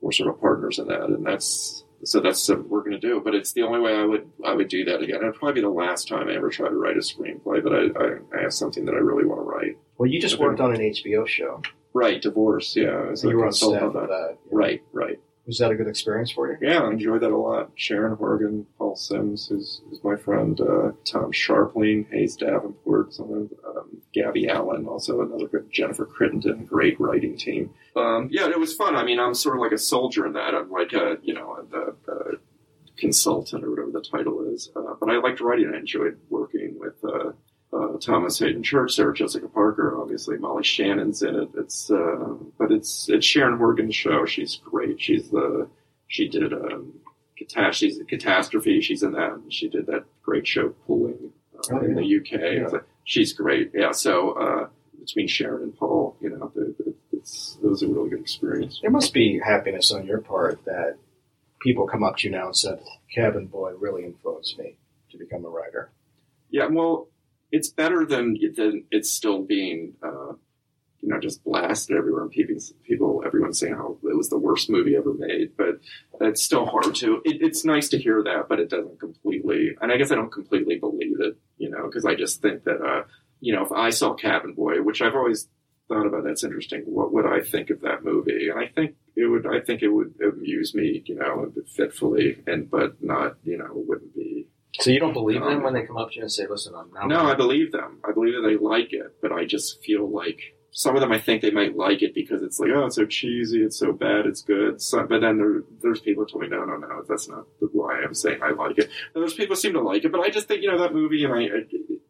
we're 0.00 0.12
sort 0.12 0.28
of 0.30 0.40
partners 0.40 0.78
in 0.78 0.88
that, 0.88 1.02
and 1.04 1.24
that's 1.24 1.84
so 2.04 2.20
that's 2.20 2.48
what 2.48 2.68
we're 2.68 2.80
going 2.80 2.92
to 2.92 2.98
do. 2.98 3.20
But 3.24 3.34
it's 3.34 3.52
the 3.52 3.62
only 3.62 3.80
way 3.80 3.94
I 3.94 4.04
would 4.04 4.28
I 4.44 4.52
would 4.52 4.68
do 4.68 4.84
that 4.86 5.00
again. 5.00 5.16
It'd 5.16 5.34
probably 5.34 5.54
be 5.54 5.60
the 5.60 5.68
last 5.68 6.08
time 6.08 6.28
I 6.28 6.34
ever 6.34 6.50
try 6.50 6.68
to 6.68 6.74
write 6.74 6.96
a 6.96 7.00
screenplay. 7.00 7.62
But 7.62 7.72
I, 7.72 8.04
I, 8.04 8.38
I 8.38 8.42
have 8.42 8.52
something 8.52 8.84
that 8.86 8.94
I 8.94 8.98
really 8.98 9.24
want 9.24 9.40
to 9.40 9.44
write. 9.44 9.78
Well, 9.98 10.10
you 10.10 10.20
just 10.20 10.38
worked 10.38 10.60
on 10.60 10.74
an 10.74 10.80
HBO 10.80 11.26
show. 11.26 11.62
Right, 11.94 12.20
divorce. 12.20 12.74
Yeah, 12.74 13.10
as 13.12 13.22
You 13.22 13.36
were 13.36 13.46
on 13.46 13.52
staff 13.52 13.82
of 13.82 13.92
that. 13.92 14.38
Right, 14.50 14.82
right. 14.92 15.20
Was 15.46 15.58
that 15.58 15.70
a 15.70 15.74
good 15.74 15.88
experience 15.88 16.30
for 16.30 16.50
you? 16.50 16.56
Yeah, 16.60 16.80
I 16.80 16.90
enjoyed 16.90 17.20
that 17.20 17.32
a 17.32 17.36
lot. 17.36 17.70
Sharon 17.74 18.16
Horgan, 18.16 18.66
Paul 18.78 18.94
Simms, 18.94 19.48
who's, 19.48 19.82
who's 19.88 20.02
my 20.04 20.14
friend, 20.16 20.58
uh, 20.60 20.92
Tom 21.04 21.32
Scharpling, 21.32 22.08
Hayes 22.10 22.36
Davenport, 22.36 23.12
some 23.12 23.32
of, 23.32 23.76
um, 23.76 23.91
Gabby 24.14 24.48
Allen, 24.48 24.86
also 24.86 25.20
another 25.22 25.46
good, 25.48 25.70
Jennifer 25.72 26.04
Crittenden, 26.04 26.66
great 26.66 27.00
writing 27.00 27.36
team. 27.36 27.70
Um, 27.96 28.28
yeah, 28.30 28.48
it 28.48 28.58
was 28.58 28.74
fun. 28.74 28.94
I 28.94 29.04
mean, 29.04 29.18
I'm 29.18 29.34
sort 29.34 29.56
of 29.56 29.62
like 29.62 29.72
a 29.72 29.78
soldier 29.78 30.26
in 30.26 30.34
that. 30.34 30.54
I'm 30.54 30.70
like 30.70 30.92
a, 30.92 31.16
you 31.22 31.32
know, 31.34 31.64
the 31.70 31.94
uh, 32.12 32.36
consultant 32.98 33.64
or 33.64 33.70
whatever 33.70 33.90
the 33.90 34.02
title 34.02 34.46
is. 34.52 34.70
Uh, 34.76 34.94
but 35.00 35.10
I 35.10 35.18
liked 35.18 35.40
writing. 35.40 35.72
I 35.74 35.78
enjoyed 35.78 36.18
working 36.28 36.76
with 36.78 36.94
uh, 37.04 37.32
uh, 37.74 37.96
Thomas 37.98 38.38
Haden 38.38 38.62
Church, 38.62 38.92
Sarah 38.94 39.14
Jessica 39.14 39.48
Parker, 39.48 39.98
obviously 40.00 40.36
Molly 40.36 40.62
Shannon's 40.64 41.22
in 41.22 41.34
it. 41.34 41.48
It's 41.56 41.90
uh, 41.90 42.34
but 42.58 42.70
it's 42.70 43.08
it's 43.08 43.24
Sharon 43.26 43.56
Horgan's 43.58 43.94
show. 43.94 44.26
She's 44.26 44.56
great. 44.56 45.00
She's 45.00 45.30
the 45.30 45.68
she 46.08 46.28
did 46.28 46.52
um, 46.52 46.92
she's 47.72 47.98
a 47.98 48.04
catastrophe. 48.04 48.80
She's 48.82 49.02
in 49.02 49.12
that. 49.12 49.40
She 49.48 49.68
did 49.68 49.86
that 49.86 50.04
great 50.22 50.46
show 50.46 50.70
Pulling 50.86 51.32
uh, 51.56 51.62
Oh, 51.72 51.78
in 51.78 51.94
the 51.94 52.04
yeah. 52.04 52.18
UK. 52.18 52.32
It's 52.64 52.72
like- 52.74 52.84
she's 53.04 53.32
great. 53.32 53.72
Yeah. 53.74 53.92
So 53.92 54.32
uh, 54.32 54.68
between 55.00 55.28
Sharon 55.28 55.62
and 55.62 55.76
Paul, 55.76 56.16
you 56.20 56.30
know, 56.30 56.52
the, 56.54 56.74
the, 56.78 56.94
it's 57.12 57.58
it 57.62 57.68
was 57.68 57.82
a 57.82 57.88
really 57.88 58.10
good 58.10 58.20
experience. 58.20 58.80
There 58.80 58.90
must 58.90 59.12
be 59.12 59.40
happiness 59.44 59.92
on 59.92 60.06
your 60.06 60.20
part 60.20 60.64
that 60.64 60.96
people 61.60 61.86
come 61.86 62.02
up 62.02 62.16
to 62.18 62.28
you 62.28 62.34
now 62.34 62.46
and 62.46 62.56
said, 62.56 62.80
Cabin 63.14 63.46
Boy 63.46 63.72
really 63.78 64.04
influenced 64.04 64.58
me 64.58 64.76
to 65.10 65.18
become 65.18 65.44
a 65.44 65.48
writer? 65.48 65.90
Yeah, 66.50 66.66
well, 66.66 67.08
it's 67.50 67.68
better 67.68 68.04
than 68.04 68.36
than 68.56 68.84
it's 68.90 69.10
still 69.10 69.42
being, 69.42 69.94
uh, 70.02 70.32
you 71.00 71.08
know, 71.08 71.20
just 71.20 71.44
blasted 71.44 71.96
everywhere 71.96 72.22
and 72.22 72.30
people, 72.30 72.56
people, 72.84 73.22
everyone's 73.24 73.58
saying 73.58 73.74
how 73.74 73.96
it 74.04 74.16
was 74.16 74.28
the 74.28 74.38
worst 74.38 74.70
movie 74.70 74.96
ever 74.96 75.14
made. 75.14 75.56
But 75.56 75.80
it's 76.20 76.42
still 76.42 76.66
hard 76.66 76.94
to. 76.96 77.22
It, 77.24 77.42
it's 77.42 77.64
nice 77.64 77.88
to 77.90 77.98
hear 77.98 78.22
that, 78.24 78.48
but 78.48 78.60
it 78.60 78.70
doesn't 78.70 79.00
completely. 79.00 79.76
And 79.80 79.92
I 79.92 79.96
guess 79.96 80.10
I 80.10 80.14
don't 80.14 80.32
completely 80.32 80.78
believe 80.78 81.20
it, 81.20 81.36
you 81.62 81.70
know, 81.70 81.86
because 81.86 82.04
I 82.04 82.14
just 82.16 82.42
think 82.42 82.64
that, 82.64 82.80
uh, 82.82 83.04
you 83.40 83.54
know, 83.54 83.62
if 83.64 83.70
I 83.70 83.90
saw 83.90 84.14
Cabin 84.14 84.52
Boy, 84.54 84.82
which 84.82 85.00
I've 85.00 85.14
always 85.14 85.48
thought 85.88 86.06
about, 86.06 86.24
that's 86.24 86.42
interesting. 86.42 86.82
What 86.86 87.12
would 87.12 87.24
I 87.24 87.40
think 87.40 87.70
of 87.70 87.80
that 87.82 88.02
movie? 88.04 88.48
And 88.48 88.58
I 88.58 88.66
think 88.66 88.96
it 89.14 89.26
would. 89.26 89.46
I 89.46 89.60
think 89.60 89.82
it 89.82 89.88
would 89.88 90.14
amuse 90.20 90.74
me, 90.74 91.02
you 91.06 91.14
know, 91.14 91.52
fitfully, 91.76 92.42
and 92.48 92.68
but 92.68 93.02
not, 93.02 93.36
you 93.44 93.58
know, 93.58 93.68
wouldn't 93.72 94.14
be 94.14 94.48
So 94.80 94.90
you 94.90 94.98
don't 94.98 95.12
believe 95.12 95.40
them 95.40 95.62
when 95.62 95.74
they 95.74 95.86
come 95.86 95.98
up 95.98 96.10
to 96.10 96.16
you 96.16 96.22
and 96.22 96.32
say, 96.32 96.46
listen, 96.48 96.74
I'm 96.74 96.90
now. 96.92 97.06
no, 97.06 97.30
I 97.30 97.34
believe 97.34 97.70
them. 97.70 98.00
I 98.08 98.12
believe 98.12 98.34
that 98.34 98.48
they 98.48 98.56
like 98.56 98.92
it, 98.92 99.16
but 99.22 99.30
I 99.30 99.44
just 99.44 99.82
feel 99.84 100.10
like 100.10 100.40
some 100.74 100.96
of 100.96 101.02
them 101.02 101.12
I 101.12 101.20
think 101.20 101.42
they 101.42 101.50
might 101.50 101.76
like 101.76 102.02
it 102.02 102.14
because 102.14 102.42
it's 102.42 102.58
like, 102.58 102.70
oh, 102.74 102.86
it's 102.86 102.96
so 102.96 103.04
cheesy, 103.04 103.62
it's 103.62 103.78
so 103.78 103.92
bad, 103.92 104.24
it's 104.24 104.40
good. 104.40 104.80
So, 104.80 105.06
but 105.06 105.20
then 105.20 105.36
there, 105.36 105.62
there's 105.82 106.00
people 106.00 106.24
told 106.24 106.42
me, 106.42 106.48
no, 106.48 106.64
no, 106.64 106.76
no, 106.76 107.02
that's 107.06 107.28
not 107.28 107.44
why 107.72 108.00
I'm 108.02 108.14
saying 108.14 108.42
I 108.42 108.52
like 108.52 108.78
it. 108.78 108.88
And 109.14 109.22
there's 109.22 109.34
people 109.34 109.54
seem 109.54 109.74
to 109.74 109.82
like 109.82 110.04
it, 110.04 110.10
but 110.10 110.22
I 110.22 110.30
just 110.30 110.48
think, 110.48 110.62
you 110.62 110.70
know, 110.70 110.78
that 110.78 110.94
movie, 110.94 111.24
and 111.24 111.34
I, 111.34 111.42
I 111.42 111.64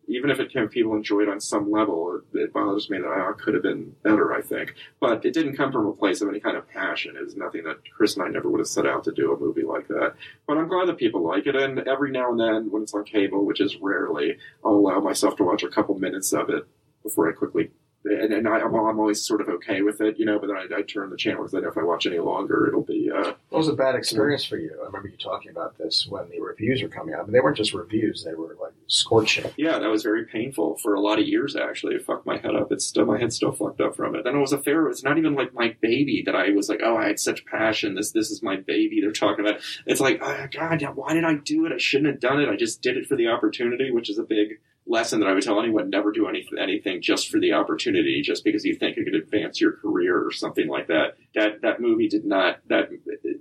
even 0.06 0.30
if 0.30 0.38
it 0.38 0.52
can, 0.52 0.68
people 0.68 0.94
enjoy 0.94 1.22
it 1.22 1.28
on 1.28 1.40
some 1.40 1.70
level, 1.72 2.20
it, 2.34 2.38
it 2.38 2.52
bothers 2.52 2.88
me 2.88 2.98
that 2.98 3.08
ah, 3.08 3.30
I 3.30 3.32
could 3.32 3.54
have 3.54 3.64
been 3.64 3.96
better, 4.04 4.32
I 4.32 4.42
think. 4.42 4.74
But 5.00 5.24
it 5.24 5.34
didn't 5.34 5.56
come 5.56 5.72
from 5.72 5.86
a 5.86 5.92
place 5.92 6.20
of 6.20 6.28
any 6.28 6.38
kind 6.38 6.56
of 6.56 6.68
passion. 6.68 7.16
It 7.16 7.24
was 7.24 7.36
nothing 7.36 7.64
that 7.64 7.78
Chris 7.96 8.16
and 8.16 8.24
I 8.24 8.28
never 8.28 8.48
would 8.48 8.60
have 8.60 8.68
set 8.68 8.86
out 8.86 9.02
to 9.04 9.12
do 9.12 9.32
a 9.32 9.40
movie 9.40 9.64
like 9.64 9.88
that. 9.88 10.14
But 10.46 10.58
I'm 10.58 10.68
glad 10.68 10.86
that 10.86 10.98
people 10.98 11.26
like 11.26 11.46
it, 11.48 11.56
and 11.56 11.80
every 11.80 12.12
now 12.12 12.30
and 12.30 12.38
then, 12.38 12.70
when 12.70 12.82
it's 12.82 12.94
on 12.94 13.04
cable, 13.04 13.44
which 13.44 13.60
is 13.60 13.76
rarely, 13.80 14.36
I'll 14.64 14.72
allow 14.74 15.00
myself 15.00 15.36
to 15.36 15.44
watch 15.44 15.64
a 15.64 15.68
couple 15.68 15.98
minutes 15.98 16.32
of 16.32 16.50
it 16.50 16.64
before 17.02 17.28
I 17.28 17.32
quickly. 17.32 17.70
And, 18.04 18.32
and 18.32 18.48
I, 18.48 18.60
I'm, 18.60 18.74
I'm 18.74 18.98
always 18.98 19.22
sort 19.24 19.40
of 19.40 19.48
okay 19.48 19.82
with 19.82 20.00
it, 20.00 20.18
you 20.18 20.24
know. 20.26 20.38
But 20.38 20.48
then 20.48 20.56
I, 20.56 20.80
I 20.80 20.82
turn 20.82 21.10
the 21.10 21.16
channel 21.16 21.42
because 21.42 21.54
I 21.54 21.60
know 21.60 21.68
if 21.68 21.78
I 21.78 21.82
watch 21.82 22.06
any 22.06 22.18
longer, 22.18 22.66
it'll 22.66 22.82
be. 22.82 23.10
Uh, 23.10 23.32
What 23.50 23.58
was 23.58 23.68
a 23.68 23.74
bad 23.74 23.94
experience 23.94 24.44
for 24.44 24.56
you? 24.56 24.76
I 24.82 24.86
remember 24.86 25.08
you 25.08 25.16
talking 25.16 25.50
about 25.50 25.78
this 25.78 26.06
when 26.08 26.28
the 26.30 26.40
reviews 26.40 26.82
were 26.82 26.88
coming 26.88 27.14
out. 27.14 27.26
But 27.26 27.32
they 27.32 27.40
weren't 27.40 27.56
just 27.56 27.74
reviews; 27.74 28.24
they 28.24 28.34
were 28.34 28.56
like 28.60 28.72
scorching. 28.88 29.50
Yeah, 29.56 29.78
that 29.78 29.88
was 29.88 30.02
very 30.02 30.24
painful 30.24 30.76
for 30.78 30.94
a 30.94 31.00
lot 31.00 31.18
of 31.18 31.26
years. 31.26 31.54
Actually, 31.56 31.94
it 31.94 32.04
fucked 32.04 32.26
my 32.26 32.38
head 32.38 32.54
up. 32.56 32.72
It's 32.72 32.84
still 32.84 33.06
my 33.06 33.18
head's 33.18 33.36
still 33.36 33.52
fucked 33.52 33.80
up 33.80 33.94
from 33.96 34.14
it. 34.16 34.24
Then 34.24 34.36
it 34.36 34.40
was 34.40 34.52
a 34.52 34.58
fair. 34.58 34.88
It's 34.88 35.04
not 35.04 35.18
even 35.18 35.34
like 35.34 35.54
my 35.54 35.76
baby 35.80 36.22
that 36.26 36.34
I 36.34 36.50
was 36.50 36.68
like, 36.68 36.80
oh, 36.82 36.96
I 36.96 37.06
had 37.06 37.20
such 37.20 37.44
passion. 37.46 37.94
This 37.94 38.10
this 38.10 38.30
is 38.30 38.42
my 38.42 38.56
baby. 38.56 39.00
They're 39.00 39.12
talking 39.12 39.44
about. 39.46 39.60
It's 39.86 40.00
like, 40.00 40.20
oh, 40.22 40.46
God, 40.50 40.82
why 40.94 41.14
did 41.14 41.24
I 41.24 41.34
do 41.34 41.66
it? 41.66 41.72
I 41.72 41.78
shouldn't 41.78 42.10
have 42.10 42.20
done 42.20 42.40
it. 42.40 42.48
I 42.48 42.56
just 42.56 42.82
did 42.82 42.96
it 42.96 43.06
for 43.06 43.16
the 43.16 43.28
opportunity, 43.28 43.90
which 43.90 44.10
is 44.10 44.18
a 44.18 44.24
big 44.24 44.58
lesson 44.92 45.20
that 45.20 45.28
I 45.28 45.32
would 45.32 45.42
tell 45.42 45.58
anyone: 45.58 45.90
never 45.90 46.12
do 46.12 46.28
anything 46.28 46.58
anything 46.60 47.02
just 47.02 47.28
for 47.30 47.40
the 47.40 47.54
opportunity, 47.54 48.22
just 48.22 48.44
because 48.44 48.64
you 48.64 48.76
think 48.76 48.96
it 48.96 49.04
could 49.04 49.14
advance 49.14 49.60
your 49.60 49.72
career 49.72 50.24
or 50.24 50.30
something 50.30 50.68
like 50.68 50.86
that. 50.88 51.16
That 51.34 51.62
that 51.62 51.80
movie 51.80 52.08
did 52.08 52.24
not. 52.24 52.60
That 52.68 52.90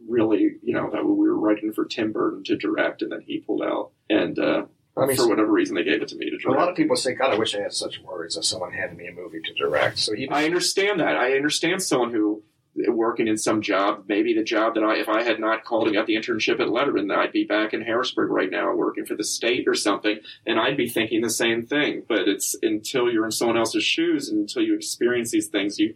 really, 0.07 0.55
you 0.63 0.73
know, 0.73 0.89
that 0.91 1.05
we 1.05 1.13
were 1.13 1.37
writing 1.37 1.73
for 1.73 1.85
Tim 1.85 2.11
Burton 2.11 2.43
to 2.45 2.57
direct, 2.57 3.01
and 3.01 3.11
then 3.11 3.21
he 3.21 3.39
pulled 3.39 3.61
out 3.61 3.91
and. 4.09 4.39
uh 4.39 4.63
I 4.97 5.05
mean, 5.05 5.15
for 5.15 5.29
whatever 5.29 5.49
reason, 5.49 5.75
they 5.75 5.85
gave 5.85 6.01
it 6.01 6.09
to 6.09 6.17
me 6.17 6.29
to 6.29 6.37
direct. 6.37 6.57
A 6.57 6.59
lot 6.59 6.69
of 6.69 6.75
people 6.75 6.97
say, 6.97 7.13
God, 7.13 7.31
I 7.31 7.37
wish 7.37 7.55
I 7.55 7.61
had 7.61 7.71
such 7.71 8.01
worries 8.01 8.35
if 8.35 8.43
someone 8.43 8.73
handed 8.73 8.97
me 8.97 9.07
a 9.07 9.13
movie 9.13 9.39
to 9.39 9.53
direct. 9.53 9.97
So 9.99 10.13
even 10.13 10.33
I 10.33 10.43
understand 10.43 10.99
that. 10.99 11.15
I 11.15 11.31
understand 11.37 11.81
someone 11.81 12.11
who 12.11 12.43
working 12.87 13.27
in 13.27 13.37
some 13.37 13.61
job, 13.61 14.05
maybe 14.07 14.33
the 14.33 14.43
job 14.43 14.75
that 14.75 14.83
I, 14.83 14.97
if 14.97 15.09
I 15.09 15.23
had 15.23 15.39
not 15.39 15.63
called 15.65 15.87
and 15.87 15.95
got 15.95 16.07
the 16.07 16.15
internship 16.15 16.59
at 16.59 16.67
Letterman, 16.67 17.13
I'd 17.13 17.33
be 17.33 17.43
back 17.43 17.73
in 17.73 17.81
Harrisburg 17.81 18.29
right 18.29 18.49
now 18.49 18.73
working 18.73 19.05
for 19.05 19.15
the 19.15 19.23
state 19.23 19.67
or 19.67 19.75
something, 19.75 20.19
and 20.45 20.59
I'd 20.59 20.77
be 20.77 20.87
thinking 20.87 21.21
the 21.21 21.29
same 21.29 21.65
thing. 21.65 22.03
But 22.07 22.27
it's 22.27 22.55
until 22.61 23.11
you're 23.11 23.25
in 23.25 23.31
someone 23.31 23.57
else's 23.57 23.83
shoes 23.83 24.29
and 24.29 24.39
until 24.39 24.63
you 24.63 24.75
experience 24.75 25.31
these 25.31 25.47
things, 25.47 25.79
you 25.79 25.95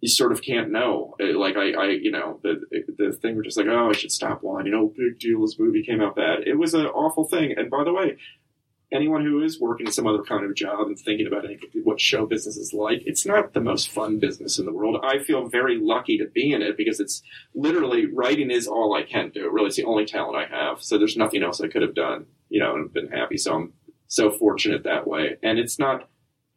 you 0.00 0.08
sort 0.08 0.32
of 0.32 0.42
can't 0.42 0.70
know. 0.70 1.14
Uh, 1.20 1.36
Like 1.38 1.56
I, 1.56 1.72
I 1.72 1.86
you 1.88 2.10
know, 2.10 2.38
the 2.42 2.60
the 2.96 3.12
thing 3.12 3.34
we're 3.34 3.42
just 3.42 3.56
like, 3.56 3.66
oh, 3.66 3.90
I 3.90 3.92
should 3.92 4.12
stop 4.12 4.42
whining. 4.42 4.74
Oh, 4.74 4.92
big 4.96 5.18
deal. 5.18 5.40
This 5.40 5.58
movie 5.58 5.82
came 5.82 6.00
out 6.00 6.14
bad. 6.16 6.46
It 6.46 6.58
was 6.58 6.74
an 6.74 6.86
awful 6.86 7.24
thing. 7.24 7.54
And 7.56 7.70
by 7.70 7.84
the 7.84 7.92
way, 7.92 8.18
anyone 8.92 9.24
who 9.24 9.42
is 9.42 9.60
working 9.60 9.90
some 9.90 10.06
other 10.06 10.22
kind 10.22 10.44
of 10.44 10.54
job 10.54 10.86
and 10.86 10.98
thinking 10.98 11.26
about 11.26 11.44
any, 11.44 11.58
what 11.82 12.00
show 12.00 12.26
business 12.26 12.56
is 12.56 12.72
like, 12.72 13.02
it's 13.06 13.26
not 13.26 13.52
the 13.52 13.60
most 13.60 13.90
fun 13.90 14.18
business 14.18 14.58
in 14.58 14.66
the 14.66 14.72
world. 14.72 14.96
I 15.02 15.18
feel 15.18 15.48
very 15.48 15.78
lucky 15.80 16.18
to 16.18 16.26
be 16.26 16.52
in 16.52 16.62
it 16.62 16.76
because 16.76 17.00
it's 17.00 17.22
literally 17.54 18.06
writing 18.06 18.50
is 18.50 18.66
all 18.66 18.94
I 18.94 19.02
can 19.02 19.30
do. 19.30 19.50
Really, 19.50 19.68
it's 19.68 19.76
the 19.76 19.84
only 19.84 20.04
talent 20.04 20.36
I 20.36 20.54
have. 20.54 20.82
So 20.82 20.98
there's 20.98 21.16
nothing 21.16 21.42
else 21.42 21.60
I 21.60 21.68
could 21.68 21.82
have 21.82 21.94
done, 21.94 22.26
you 22.48 22.60
know, 22.60 22.74
and 22.74 22.92
been 22.92 23.08
happy. 23.08 23.36
So 23.36 23.54
I'm 23.54 23.72
so 24.06 24.30
fortunate 24.30 24.84
that 24.84 25.06
way. 25.06 25.36
And 25.42 25.58
it's 25.58 25.78
not 25.78 26.08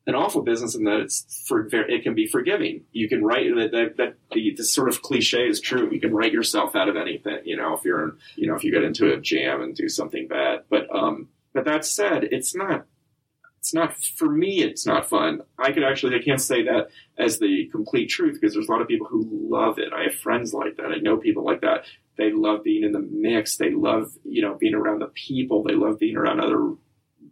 an 0.08 0.16
awful 0.16 0.41
business 0.41 0.74
in 0.74 0.86
that 0.86 1.02
it's 1.02 1.44
for 1.48 1.68
it 1.72 2.04
can 2.04 2.16
be 2.16 2.28
forgiving. 2.28 2.86
You 2.94 3.10
can 3.10 3.24
write 3.24 3.54
that 3.56 3.72
that, 3.72 3.98
that 3.98 4.16
the, 4.32 4.54
this 4.56 4.74
sort 4.74 4.88
of 4.88 5.02
cliche 5.02 5.48
is 5.48 5.60
true. 5.60 5.90
You 5.91 5.99
can 5.99 6.14
write 6.14 6.32
yourself 6.32 6.76
out 6.76 6.88
of 6.88 6.95
anything. 6.95 7.40
You 7.44 7.58
know, 7.58 7.76
if 7.76 7.84
you're 7.84 8.16
you 8.38 8.48
know 8.48 8.56
if 8.56 8.64
you 8.64 8.72
get 8.72 8.84
into 8.84 9.12
a 9.14 9.20
jam 9.20 9.62
and 9.62 9.76
do 9.76 9.90
something 9.90 10.28
bad. 10.28 10.64
But 10.70 10.88
um, 10.95 11.28
but 11.58 11.66
that 11.66 11.86
said, 11.86 12.26
it's 12.26 12.54
not. 12.54 12.86
It's 13.58 13.74
not 13.74 13.98
for 13.98 14.30
me. 14.30 14.62
It's 14.62 14.86
not 14.86 15.10
fun. 15.10 15.42
I 15.58 15.72
could 15.72 15.84
actually. 15.84 16.16
I 16.16 16.24
can't 16.24 16.40
say 16.40 16.62
that 16.66 16.90
as 17.18 17.40
the 17.40 17.68
complete 17.72 18.10
truth 18.12 18.38
because 18.40 18.54
there's 18.54 18.68
a 18.68 18.72
lot 18.72 18.82
of 18.82 18.88
people 18.88 19.08
who 19.08 19.28
love 19.50 19.80
it. 19.80 19.92
I 19.92 20.04
have 20.04 20.14
friends 20.14 20.54
like 20.54 20.78
that. 20.78 20.92
I 20.92 21.00
know 21.00 21.18
people 21.18 21.44
like 21.44 21.62
that. 21.62 21.86
They 22.16 22.32
love 22.32 22.64
being 22.64 22.84
in 22.84 22.92
the 22.92 23.00
mix. 23.00 23.58
They 23.58 23.72
love 23.72 24.12
you 24.24 24.44
know 24.44 24.54
being 24.54 24.76
around 24.76 25.00
the 25.00 25.08
people. 25.08 25.64
They 25.64 25.74
love 25.74 25.98
being 25.98 26.16
around 26.16 26.42
other 26.42 26.76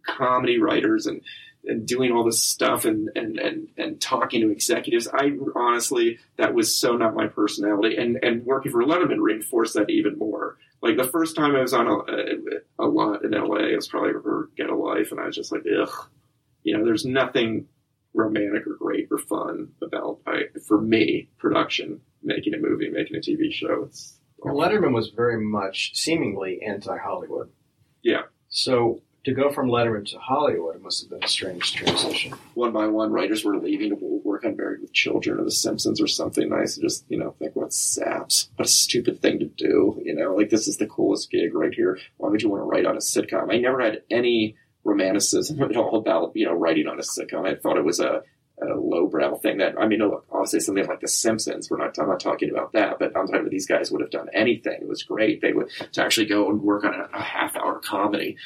comedy 0.04 0.58
writers 0.58 1.06
and 1.06 1.22
and 1.66 1.86
doing 1.86 2.10
all 2.10 2.24
this 2.24 2.42
stuff 2.42 2.84
and, 2.84 3.10
and, 3.14 3.38
and, 3.38 3.68
and 3.76 4.00
talking 4.00 4.40
to 4.40 4.50
executives. 4.50 5.08
I 5.12 5.32
honestly, 5.54 6.18
that 6.36 6.52
was 6.52 6.76
so 6.76 6.96
not 6.96 7.14
my 7.14 7.26
personality. 7.26 7.96
And, 7.96 8.18
and 8.22 8.44
working 8.44 8.70
for 8.70 8.84
Letterman 8.84 9.18
reinforced 9.18 9.74
that 9.74 9.90
even 9.90 10.16
more. 10.16 10.58
Like 10.86 10.96
the 10.96 11.10
first 11.10 11.36
time 11.36 11.56
I 11.56 11.62
was 11.62 11.74
on 11.74 11.86
a, 11.88 12.84
a 12.84 12.86
lot 12.86 13.24
in 13.24 13.32
LA, 13.32 13.56
it 13.56 13.76
was 13.76 13.88
probably 13.88 14.12
for 14.22 14.50
Get 14.56 14.70
a 14.70 14.76
Life. 14.76 15.10
And 15.10 15.20
I 15.20 15.26
was 15.26 15.34
just 15.34 15.50
like, 15.50 15.62
ugh, 15.80 16.08
you 16.62 16.76
know, 16.76 16.84
there's 16.84 17.04
nothing 17.04 17.66
romantic 18.14 18.66
or 18.66 18.74
great 18.74 19.08
or 19.10 19.18
fun 19.18 19.72
about, 19.82 20.20
I, 20.26 20.42
for 20.66 20.80
me, 20.80 21.28
production, 21.38 22.00
making 22.22 22.54
a 22.54 22.58
movie, 22.58 22.88
making 22.88 23.16
a 23.16 23.20
TV 23.20 23.52
show. 23.52 23.84
It's, 23.86 24.18
Letterman 24.44 24.94
was 24.94 25.08
very 25.08 25.44
much 25.44 25.92
seemingly 25.94 26.62
anti-Hollywood. 26.62 27.50
yeah. 28.02 28.22
So 28.48 29.00
to 29.24 29.34
go 29.34 29.50
from 29.50 29.68
Letterman 29.68 30.08
to 30.10 30.18
Hollywood 30.18 30.80
must 30.80 31.02
have 31.02 31.10
been 31.10 31.24
a 31.24 31.28
strange 31.28 31.74
transition. 31.74 32.32
one 32.54 32.72
by 32.72 32.86
one, 32.86 33.10
writers 33.10 33.44
were 33.44 33.58
leaving 33.58 33.90
to 33.90 33.96
work 34.36 34.44
on 34.44 34.56
Married 34.56 34.82
with 34.82 34.92
Children 34.92 35.40
or 35.40 35.44
The 35.44 35.50
Simpsons 35.50 36.00
or 36.00 36.06
something. 36.06 36.52
I 36.52 36.64
to 36.64 36.80
just, 36.80 37.06
you 37.08 37.18
know, 37.18 37.34
think, 37.38 37.56
what 37.56 37.72
saps? 37.72 38.50
What 38.56 38.66
a 38.66 38.70
stupid 38.70 39.22
thing 39.22 39.38
to 39.38 39.46
do. 39.46 40.00
You 40.04 40.14
know, 40.14 40.34
like 40.34 40.50
this 40.50 40.68
is 40.68 40.76
the 40.76 40.86
coolest 40.86 41.30
gig 41.30 41.54
right 41.54 41.72
here. 41.72 41.98
Why 42.18 42.28
would 42.28 42.42
you 42.42 42.50
want 42.50 42.62
to 42.62 42.66
write 42.66 42.84
on 42.84 42.96
a 42.96 43.00
sitcom? 43.00 43.52
I 43.52 43.58
never 43.58 43.80
had 43.80 44.02
any 44.10 44.56
romanticism 44.84 45.62
at 45.70 45.76
all 45.76 45.96
about, 45.96 46.32
you 46.34 46.44
know, 46.44 46.52
writing 46.52 46.86
on 46.86 46.98
a 46.98 47.02
sitcom. 47.02 47.46
I 47.46 47.54
thought 47.54 47.78
it 47.78 47.84
was 47.84 47.98
a, 48.00 48.22
a 48.60 48.74
lowbrow 48.74 49.36
thing 49.36 49.58
that, 49.58 49.80
I 49.80 49.86
mean, 49.86 50.00
look, 50.00 50.26
obviously 50.30 50.60
something 50.60 50.86
like 50.86 51.00
The 51.00 51.08
Simpsons, 51.08 51.70
we're 51.70 51.78
not, 51.78 51.98
I'm 51.98 52.08
not 52.08 52.20
talking 52.20 52.50
about 52.50 52.72
that, 52.72 52.98
but 52.98 53.16
I'm 53.16 53.26
talking 53.26 53.40
about 53.40 53.50
these 53.50 53.66
guys 53.66 53.90
would 53.90 54.02
have 54.02 54.10
done 54.10 54.28
anything. 54.34 54.78
It 54.82 54.88
was 54.88 55.02
great. 55.02 55.40
They 55.40 55.54
would, 55.54 55.70
to 55.92 56.04
actually 56.04 56.26
go 56.26 56.50
and 56.50 56.60
work 56.60 56.84
on 56.84 56.94
a, 56.94 57.08
a 57.14 57.22
half 57.22 57.56
hour 57.56 57.80
comedy. 57.80 58.36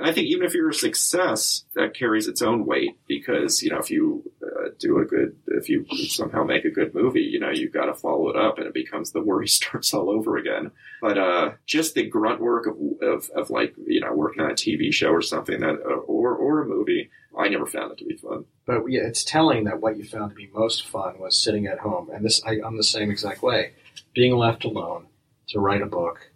And 0.00 0.08
I 0.08 0.14
think 0.14 0.28
even 0.28 0.46
if 0.46 0.54
you're 0.54 0.70
a 0.70 0.74
success, 0.74 1.64
that 1.74 1.94
carries 1.94 2.26
its 2.26 2.40
own 2.40 2.64
weight 2.64 2.98
because, 3.06 3.62
you 3.62 3.68
know, 3.68 3.78
if 3.78 3.90
you 3.90 4.24
uh, 4.64 4.70
do 4.78 4.98
a 4.98 5.04
good, 5.04 5.36
if 5.48 5.68
you 5.68 5.86
somehow 6.08 6.44
make 6.44 6.64
a 6.64 6.70
good 6.70 6.94
movie, 6.94 7.22
you 7.22 7.40
know, 7.40 7.50
you've 7.50 7.72
got 7.72 7.86
to 7.86 7.94
follow 7.94 8.28
it 8.28 8.36
up 8.36 8.58
and 8.58 8.66
it 8.66 8.74
becomes 8.74 9.12
the 9.12 9.22
worry 9.22 9.48
starts 9.48 9.94
all 9.94 10.10
over 10.10 10.36
again. 10.36 10.70
But, 11.00 11.18
uh, 11.18 11.52
just 11.66 11.94
the 11.94 12.06
grunt 12.06 12.40
work 12.40 12.66
of, 12.66 12.76
of, 13.02 13.30
of 13.30 13.50
like, 13.50 13.74
you 13.86 14.00
know, 14.00 14.12
working 14.12 14.42
on 14.42 14.50
a 14.50 14.54
TV 14.54 14.92
show 14.92 15.10
or 15.10 15.22
something 15.22 15.60
that, 15.60 15.76
uh, 15.84 15.94
or, 15.94 16.34
or 16.34 16.62
a 16.62 16.66
movie, 16.66 17.10
I 17.38 17.48
never 17.48 17.66
found 17.66 17.92
it 17.92 17.98
to 17.98 18.04
be 18.04 18.16
fun. 18.16 18.44
But 18.66 18.86
yeah, 18.88 19.02
it's 19.02 19.24
telling 19.24 19.64
that 19.64 19.80
what 19.80 19.96
you 19.96 20.04
found 20.04 20.30
to 20.30 20.36
be 20.36 20.50
most 20.52 20.86
fun 20.86 21.18
was 21.18 21.36
sitting 21.36 21.66
at 21.66 21.78
home, 21.78 22.10
and 22.12 22.24
this 22.24 22.42
I, 22.44 22.58
I'm 22.64 22.76
the 22.76 22.82
same 22.82 23.10
exact 23.10 23.42
way, 23.42 23.72
being 24.14 24.36
left 24.36 24.64
alone 24.64 25.06
to 25.48 25.60
write 25.60 25.82
a 25.82 25.86
book. 25.86 26.30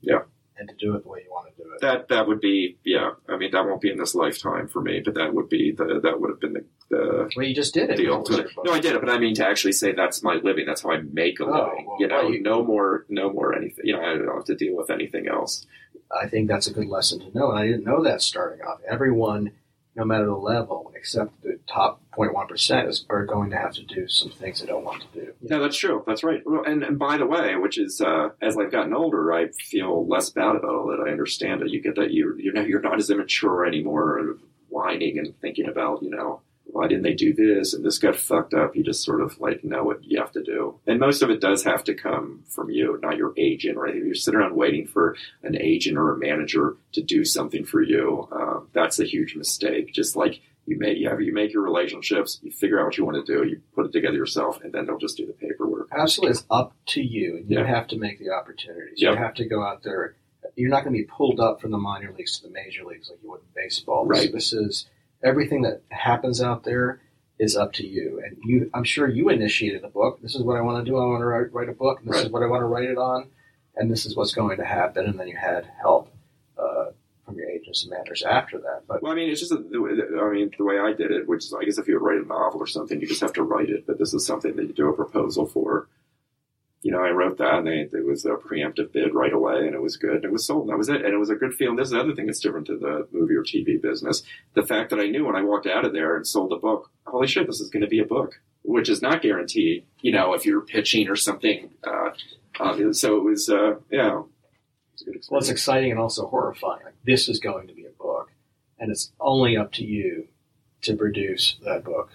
Yeah. 0.00 0.22
And 0.60 0.68
to 0.68 0.74
do 0.76 0.94
it 0.94 1.02
the 1.02 1.08
way 1.08 1.22
you 1.24 1.30
want 1.30 1.48
to 1.56 1.62
do 1.64 1.68
it. 1.72 1.80
That, 1.80 2.08
that 2.08 2.28
would 2.28 2.40
be, 2.40 2.76
yeah, 2.84 3.12
I 3.28 3.36
mean, 3.38 3.50
that 3.52 3.64
won't 3.64 3.80
be 3.80 3.90
in 3.90 3.96
this 3.98 4.14
lifetime 4.14 4.68
for 4.68 4.80
me, 4.82 5.00
but 5.02 5.14
that 5.14 5.32
would 5.34 5.48
be 5.48 5.72
the, 5.72 6.00
that 6.02 6.20
would 6.20 6.28
have 6.30 6.38
been 6.40 6.52
the, 6.52 6.64
the 6.90 7.30
well, 7.34 7.46
you 7.46 7.54
just 7.54 7.72
did 7.74 7.88
it. 7.90 7.96
The 7.96 8.08
ultimate. 8.10 8.48
No, 8.62 8.72
I 8.72 8.78
did 8.80 8.94
it, 8.94 9.00
but 9.00 9.08
I 9.10 9.18
mean 9.18 9.34
to 9.36 9.46
actually 9.46 9.72
say 9.72 9.92
that's 9.92 10.22
my 10.22 10.34
living. 10.34 10.66
That's 10.66 10.82
how 10.82 10.92
I 10.92 10.98
make 11.00 11.40
a 11.40 11.44
Oh, 11.44 11.50
living. 11.70 11.86
well, 11.86 11.96
you 11.98 12.08
know, 12.08 12.16
well, 12.24 12.30
you- 12.32 12.42
no 12.42 12.62
more, 12.62 13.06
no 13.08 13.32
more 13.32 13.54
anything. 13.56 13.86
You 13.86 13.94
know, 13.96 14.02
I 14.02 14.16
don't 14.18 14.28
have 14.36 14.44
to 14.44 14.54
deal 14.54 14.76
with 14.76 14.90
anything 14.90 15.26
else. 15.28 15.66
I 16.14 16.28
think 16.28 16.48
that's 16.48 16.66
a 16.66 16.72
good 16.74 16.88
lesson 16.88 17.20
to 17.20 17.38
know, 17.38 17.50
and 17.50 17.58
I 17.58 17.66
didn't 17.66 17.84
know 17.84 18.02
that 18.04 18.20
starting 18.20 18.60
off. 18.66 18.80
Everyone, 18.86 19.52
no 20.00 20.06
matter 20.06 20.24
the 20.24 20.34
level, 20.34 20.90
except 20.96 21.42
the 21.42 21.58
top 21.68 22.00
0.1 22.16 22.48
percent, 22.48 23.04
are 23.10 23.26
going 23.26 23.50
to 23.50 23.56
have 23.56 23.74
to 23.74 23.84
do 23.84 24.08
some 24.08 24.30
things 24.30 24.60
they 24.60 24.66
don't 24.66 24.82
want 24.82 25.02
to 25.02 25.20
do. 25.20 25.32
No, 25.42 25.60
that's 25.60 25.76
true. 25.76 26.02
That's 26.06 26.24
right. 26.24 26.40
Well, 26.44 26.64
and, 26.64 26.82
and 26.82 26.98
by 26.98 27.18
the 27.18 27.26
way, 27.26 27.54
which 27.56 27.78
is 27.78 28.00
uh, 28.00 28.30
as 28.40 28.56
I've 28.56 28.72
gotten 28.72 28.94
older, 28.94 29.30
I 29.30 29.48
feel 29.48 30.08
less 30.08 30.30
bad 30.30 30.56
about 30.56 30.74
all 30.74 30.86
that. 30.86 31.04
I 31.06 31.10
understand 31.10 31.60
it. 31.60 31.68
You 31.68 31.82
get 31.82 31.96
that 31.96 32.12
you 32.12 32.34
you 32.38 32.50
know 32.52 32.62
you're 32.62 32.80
not 32.80 32.98
as 32.98 33.10
immature 33.10 33.66
anymore, 33.66 34.38
whining 34.70 35.18
and 35.18 35.38
thinking 35.42 35.68
about 35.68 36.02
you 36.02 36.10
know 36.10 36.40
why 36.72 36.86
didn't 36.88 37.02
they 37.02 37.14
do 37.14 37.32
this 37.34 37.74
and 37.74 37.84
this 37.84 37.98
got 37.98 38.16
fucked 38.16 38.54
up. 38.54 38.74
You 38.76 38.82
just 38.82 39.04
sort 39.04 39.20
of 39.20 39.38
like 39.40 39.64
know 39.64 39.82
what 39.84 40.04
you 40.04 40.18
have 40.18 40.32
to 40.32 40.42
do, 40.42 40.78
and 40.86 40.98
most 41.00 41.22
of 41.22 41.30
it 41.30 41.40
does 41.40 41.64
have 41.64 41.84
to 41.84 41.94
come 41.94 42.42
from 42.48 42.70
you, 42.70 42.98
not 43.02 43.16
your 43.16 43.32
agent 43.36 43.76
or 43.76 43.86
anything. 43.86 44.06
You 44.08 44.14
sit 44.14 44.34
around 44.34 44.54
waiting 44.56 44.86
for 44.86 45.16
an 45.42 45.56
agent 45.60 45.98
or 45.98 46.12
a 46.12 46.18
manager 46.18 46.76
to 46.92 47.02
do 47.02 47.24
something 47.24 47.64
for 47.64 47.82
you. 47.82 48.28
Uh, 48.32 48.60
that's 48.72 48.98
a 49.00 49.04
huge 49.04 49.34
mistake. 49.36 49.92
Just 49.92 50.16
like 50.16 50.40
you 50.66 50.78
make 50.78 50.98
you 50.98 51.08
have 51.08 51.20
you 51.20 51.32
make 51.32 51.52
your 51.52 51.62
relationships, 51.62 52.38
you 52.42 52.50
figure 52.52 52.78
out 52.78 52.84
what 52.86 52.98
you 52.98 53.04
want 53.04 53.24
to 53.24 53.32
do, 53.32 53.48
you 53.48 53.60
put 53.74 53.86
it 53.86 53.92
together 53.92 54.16
yourself, 54.16 54.60
and 54.62 54.72
then 54.72 54.86
they'll 54.86 54.98
just 54.98 55.16
do 55.16 55.26
the 55.26 55.32
paperwork. 55.32 55.88
Absolutely, 55.92 56.32
it's 56.32 56.44
up 56.50 56.72
to 56.86 57.00
you. 57.02 57.44
You 57.48 57.58
Yeah. 57.58 57.66
have 57.66 57.88
to 57.88 57.98
make 57.98 58.18
the 58.18 58.30
opportunities. 58.30 58.94
Yeah. 59.02 59.10
You 59.12 59.16
have 59.16 59.34
to 59.34 59.44
go 59.44 59.62
out 59.62 59.82
there. 59.82 60.14
You're 60.56 60.70
not 60.70 60.84
going 60.84 60.94
to 60.94 61.00
be 61.02 61.04
pulled 61.08 61.40
up 61.40 61.60
from 61.60 61.70
the 61.70 61.78
minor 61.78 62.12
leagues 62.16 62.38
to 62.40 62.46
the 62.48 62.52
major 62.52 62.84
leagues 62.84 63.08
like 63.10 63.18
you 63.22 63.30
would 63.30 63.40
in 63.40 63.46
baseball. 63.54 64.06
Right. 64.06 64.30
This 64.32 64.52
is 64.52 64.86
everything 65.22 65.62
that 65.62 65.82
happens 65.90 66.40
out 66.40 66.64
there 66.64 67.00
is 67.38 67.56
up 67.56 67.72
to 67.74 67.86
you. 67.86 68.22
And 68.24 68.36
you, 68.44 68.70
I'm 68.74 68.84
sure 68.84 69.08
you 69.08 69.28
initiated 69.30 69.82
the 69.82 69.88
book. 69.88 70.20
This 70.22 70.34
is 70.34 70.42
what 70.42 70.56
I 70.56 70.60
want 70.60 70.84
to 70.84 70.90
do. 70.90 70.96
I 70.98 71.06
want 71.06 71.20
to 71.20 71.26
write, 71.26 71.52
write 71.52 71.68
a 71.68 71.72
book. 71.72 72.00
And 72.00 72.12
this 72.12 72.22
is 72.24 72.30
what 72.30 72.42
I 72.42 72.46
want 72.46 72.60
to 72.60 72.66
write 72.66 72.88
it 72.90 72.98
on. 72.98 73.28
And 73.76 73.90
this 73.90 74.04
is 74.04 74.16
what's 74.16 74.34
going 74.34 74.58
to 74.58 74.64
happen. 74.64 75.06
And 75.06 75.18
then 75.18 75.28
you 75.28 75.36
had 75.36 75.66
help 75.80 76.12
uh, 76.58 76.86
from 77.24 77.36
your 77.36 77.48
agents 77.48 77.82
and 77.82 77.90
managers 77.92 78.22
after 78.22 78.58
that. 78.58 78.82
But 78.86 79.02
Well, 79.02 79.12
I 79.12 79.14
mean, 79.14 79.30
it's 79.30 79.40
just, 79.40 79.52
the 79.70 79.80
way 79.80 79.94
that- 79.94 80.18
I 80.20 80.32
mean, 80.34 80.50
the 80.56 80.64
way 80.64 80.78
I 80.78 80.92
did 80.92 81.10
it, 81.12 81.26
which 81.28 81.44
is, 81.46 81.54
I 81.54 81.64
guess 81.64 81.78
if 81.78 81.88
you 81.88 81.94
would 81.98 82.02
write 82.06 82.22
a 82.22 82.26
novel 82.26 82.60
or 82.60 82.66
something, 82.66 83.00
you 83.00 83.06
just 83.06 83.22
have 83.22 83.32
to 83.34 83.42
write 83.42 83.70
it. 83.70 83.86
But 83.86 83.98
this 83.98 84.12
is 84.12 84.26
something 84.26 84.56
that 84.56 84.66
you 84.66 84.72
do 84.74 84.88
a 84.88 84.92
proposal 84.92 85.46
for. 85.46 85.88
You 86.82 86.92
know, 86.92 87.04
I 87.04 87.10
wrote 87.10 87.36
that, 87.38 87.58
and 87.58 87.66
they, 87.66 87.88
it 87.92 88.06
was 88.06 88.24
a 88.24 88.30
preemptive 88.30 88.92
bid 88.92 89.14
right 89.14 89.32
away, 89.32 89.66
and 89.66 89.74
it 89.74 89.82
was 89.82 89.98
good. 89.98 90.16
And 90.16 90.24
it 90.24 90.32
was 90.32 90.46
sold, 90.46 90.62
and 90.62 90.70
that 90.70 90.78
was 90.78 90.88
it. 90.88 91.04
And 91.04 91.12
it 91.12 91.18
was 91.18 91.28
a 91.28 91.34
good 91.34 91.52
feeling. 91.52 91.76
This 91.76 91.88
is 91.88 91.92
the 91.92 92.00
other 92.00 92.14
thing 92.14 92.26
that's 92.26 92.40
different 92.40 92.66
to 92.68 92.78
the 92.78 93.06
movie 93.12 93.34
or 93.34 93.42
TV 93.42 93.80
business. 93.80 94.22
The 94.54 94.62
fact 94.62 94.90
that 94.90 94.98
I 94.98 95.08
knew 95.08 95.26
when 95.26 95.36
I 95.36 95.42
walked 95.42 95.66
out 95.66 95.84
of 95.84 95.92
there 95.92 96.16
and 96.16 96.26
sold 96.26 96.50
the 96.50 96.56
book, 96.56 96.90
holy 97.06 97.26
shit, 97.26 97.46
this 97.46 97.60
is 97.60 97.68
going 97.68 97.82
to 97.82 97.88
be 97.88 97.98
a 97.98 98.06
book, 98.06 98.40
which 98.62 98.88
is 98.88 99.02
not 99.02 99.20
guaranteed, 99.20 99.84
you 100.00 100.12
know, 100.12 100.32
if 100.32 100.46
you're 100.46 100.62
pitching 100.62 101.08
or 101.08 101.16
something. 101.16 101.70
Uh, 101.84 102.10
uh, 102.58 102.92
so 102.92 103.16
it 103.18 103.24
was, 103.24 103.50
uh, 103.50 103.74
yeah. 103.90 104.22
It 105.06 105.16
was 105.16 105.28
well, 105.30 105.40
it's 105.40 105.48
exciting 105.48 105.90
and 105.90 106.00
also 106.00 106.26
horrifying. 106.26 106.84
Like 106.84 106.96
this 107.04 107.28
is 107.28 107.40
going 107.40 107.68
to 107.68 107.74
be 107.74 107.86
a 107.86 108.02
book, 108.02 108.30
and 108.78 108.90
it's 108.90 109.12
only 109.18 109.56
up 109.56 109.72
to 109.72 109.84
you 109.84 110.28
to 110.82 110.96
produce 110.96 111.56
that 111.64 111.84
book. 111.84 112.10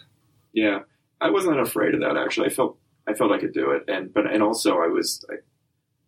Yeah, 0.53 0.81
I 1.19 1.31
wasn't 1.31 1.59
afraid 1.59 1.95
of 1.95 2.01
that 2.01 2.17
actually. 2.17 2.47
I 2.47 2.53
felt 2.53 2.77
I 3.07 3.13
felt 3.13 3.31
I 3.31 3.39
could 3.39 3.53
do 3.53 3.71
it, 3.71 3.83
and 3.87 4.13
but 4.13 4.25
and 4.31 4.41
also 4.41 4.79
I 4.79 4.87
was 4.87 5.25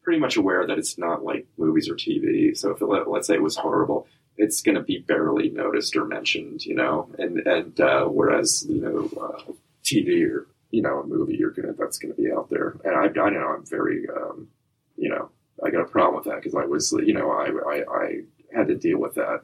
pretty 0.07 0.19
much 0.19 0.37
aware 0.37 0.65
that 0.65 0.77
it's 0.77 0.97
not 0.97 1.23
like 1.23 1.45
movies 1.57 1.89
or 1.89 1.95
TV. 1.95 2.57
So 2.57 2.71
if 2.71 2.81
it, 2.81 2.85
let, 2.85 3.09
let's 3.09 3.27
say 3.27 3.35
it 3.35 3.43
was 3.43 3.57
horrible, 3.57 4.07
it's 4.37 4.61
going 4.61 4.75
to 4.75 4.81
be 4.81 4.99
barely 4.99 5.49
noticed 5.49 5.97
or 5.97 6.05
mentioned, 6.05 6.65
you 6.65 6.75
know. 6.75 7.09
And 7.17 7.39
and 7.39 7.79
uh, 7.79 8.05
whereas 8.05 8.65
you 8.67 8.81
know 8.81 9.09
uh, 9.21 9.51
TV 9.83 10.27
or 10.29 10.47
you 10.71 10.81
know 10.81 10.99
a 11.01 11.05
movie, 11.05 11.35
you're 11.35 11.51
gonna 11.51 11.73
that's 11.73 11.99
going 11.99 12.15
to 12.15 12.21
be 12.21 12.31
out 12.31 12.49
there. 12.49 12.77
And 12.83 12.95
I 12.95 13.03
I 13.03 13.07
don't 13.09 13.33
know 13.33 13.47
I'm 13.47 13.65
very 13.65 14.07
um, 14.09 14.47
you 14.95 15.09
know 15.09 15.29
I 15.63 15.69
got 15.69 15.81
a 15.81 15.85
problem 15.85 16.15
with 16.15 16.25
that 16.25 16.41
because 16.41 16.55
I 16.55 16.65
was 16.65 16.91
you 16.91 17.13
know 17.13 17.29
I, 17.29 17.49
I 17.69 17.83
I 18.01 18.21
had 18.55 18.67
to 18.69 18.75
deal 18.75 18.97
with 18.97 19.15
that 19.15 19.41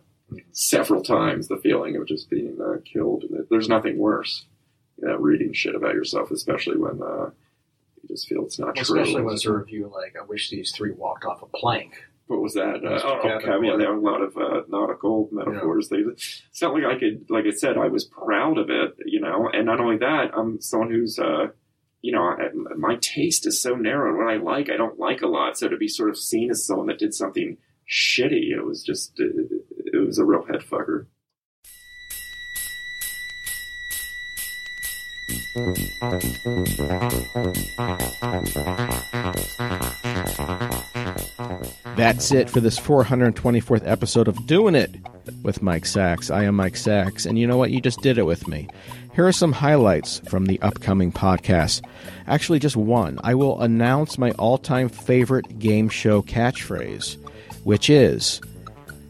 several 0.54 1.04
times. 1.04 1.50
The 1.50 1.58
feeling 1.58 1.98
of 1.98 2.08
just 2.08 2.30
being 2.30 2.58
uh, 2.60 2.78
killed. 2.86 3.26
There's 3.50 3.70
nothing 3.70 3.98
worse 3.98 4.46
you 5.02 5.08
know, 5.08 5.18
reading 5.18 5.54
shit 5.54 5.76
about 5.76 5.96
yourself, 5.96 6.32
especially 6.32 6.78
when 6.78 7.02
uh, 7.02 7.32
you 8.04 8.10
just 8.10 8.28
feel 8.28 8.44
it's 8.46 8.60
not 8.60 8.76
true. 8.76 9.00
Especially 9.00 9.22
when 9.22 9.34
it's 9.34 9.46
a 9.46 9.54
review 9.54 9.92
like, 9.94 10.16
"I 10.22 10.26
wish 10.26 10.50
these 10.50 10.72
three 10.72 10.92
walked 10.92 11.26
off 11.26 11.42
a 11.42 11.48
plank." 11.48 11.96
What 12.28 12.42
was 12.42 12.54
that? 12.54 12.76
Uh, 12.86 13.02
oh, 13.04 13.20
okay, 13.20 13.30
Davenport. 13.46 13.66
yeah, 13.66 13.78
there 13.78 13.92
are 13.92 13.98
a 13.98 14.00
lot 14.00 14.22
of 14.22 14.38
uh, 14.38 14.62
nautical 14.70 15.30
metaphors. 15.32 15.90
They, 15.90 15.98
it's 15.98 16.62
not 16.62 16.74
like 16.74 16.84
I 16.86 16.98
could, 16.98 17.26
like 17.30 17.46
I 17.46 17.52
said, 17.52 17.78
I 17.78 17.88
was 17.88 18.06
proud 18.06 18.58
of 18.58 18.70
it, 18.70 18.96
you 19.06 19.20
know. 19.20 19.50
And 19.52 19.66
not 19.66 19.82
only 19.82 19.98
that, 19.98 20.32
I'm 20.36 20.62
someone 20.62 20.90
who's, 20.90 21.20
uh, 21.20 21.48
you 22.02 22.14
know, 22.14 22.22
I, 22.24 22.50
my 22.78 22.96
taste 23.02 23.46
is 23.46 23.62
so 23.62 23.76
narrow. 23.76 24.18
What 24.18 24.32
I 24.32 24.38
like, 24.38 24.70
I 24.70 24.78
don't 24.78 24.98
like 24.98 25.22
a 25.22 25.28
lot. 25.28 25.58
So 25.58 25.68
to 25.68 25.76
be 25.78 25.90
sort 25.90 26.10
of 26.10 26.18
seen 26.18 26.50
as 26.50 26.66
someone 26.66 26.88
that 26.88 26.98
did 26.98 27.14
something 27.14 27.58
shitty, 27.92 28.52
it 28.58 28.66
was 28.66 28.84
just, 28.84 29.20
it, 29.20 29.36
it 29.94 30.06
was 30.06 30.18
a 30.18 30.26
real 30.26 30.46
head 30.46 30.62
fucker. 30.62 31.08
That's 41.96 42.32
it 42.32 42.50
for 42.50 42.60
this 42.60 42.80
424th 42.80 43.88
episode 43.88 44.28
of 44.28 44.48
Doing 44.48 44.74
It 44.74 44.96
with 45.44 45.62
Mike 45.62 45.86
Sacks. 45.86 46.32
I 46.32 46.46
am 46.46 46.56
Mike 46.56 46.76
Sacks, 46.76 47.28
and 47.28 47.38
you 47.38 47.46
know 47.46 47.58
what? 47.58 47.70
You 47.70 47.82
just 47.82 48.02
did 48.02 48.18
it 48.18 48.26
with 48.26 48.48
me. 48.48 48.68
Here 49.14 49.28
are 49.28 49.32
some 49.32 49.52
highlights 49.52 50.20
from 50.28 50.48
the 50.48 50.60
upcoming 50.64 51.12
podcast. 51.12 51.86
Actually, 52.26 52.58
just 52.58 52.76
one. 52.76 53.20
I 53.24 53.36
will 53.36 53.62
announce 53.62 54.18
my 54.18 54.32
all 54.32 54.58
time 54.58 54.90
favorite 54.90 55.60
game 55.60 55.88
show 55.88 56.24
catchphrase, 56.24 57.18
which 57.64 57.92
is 57.92 58.42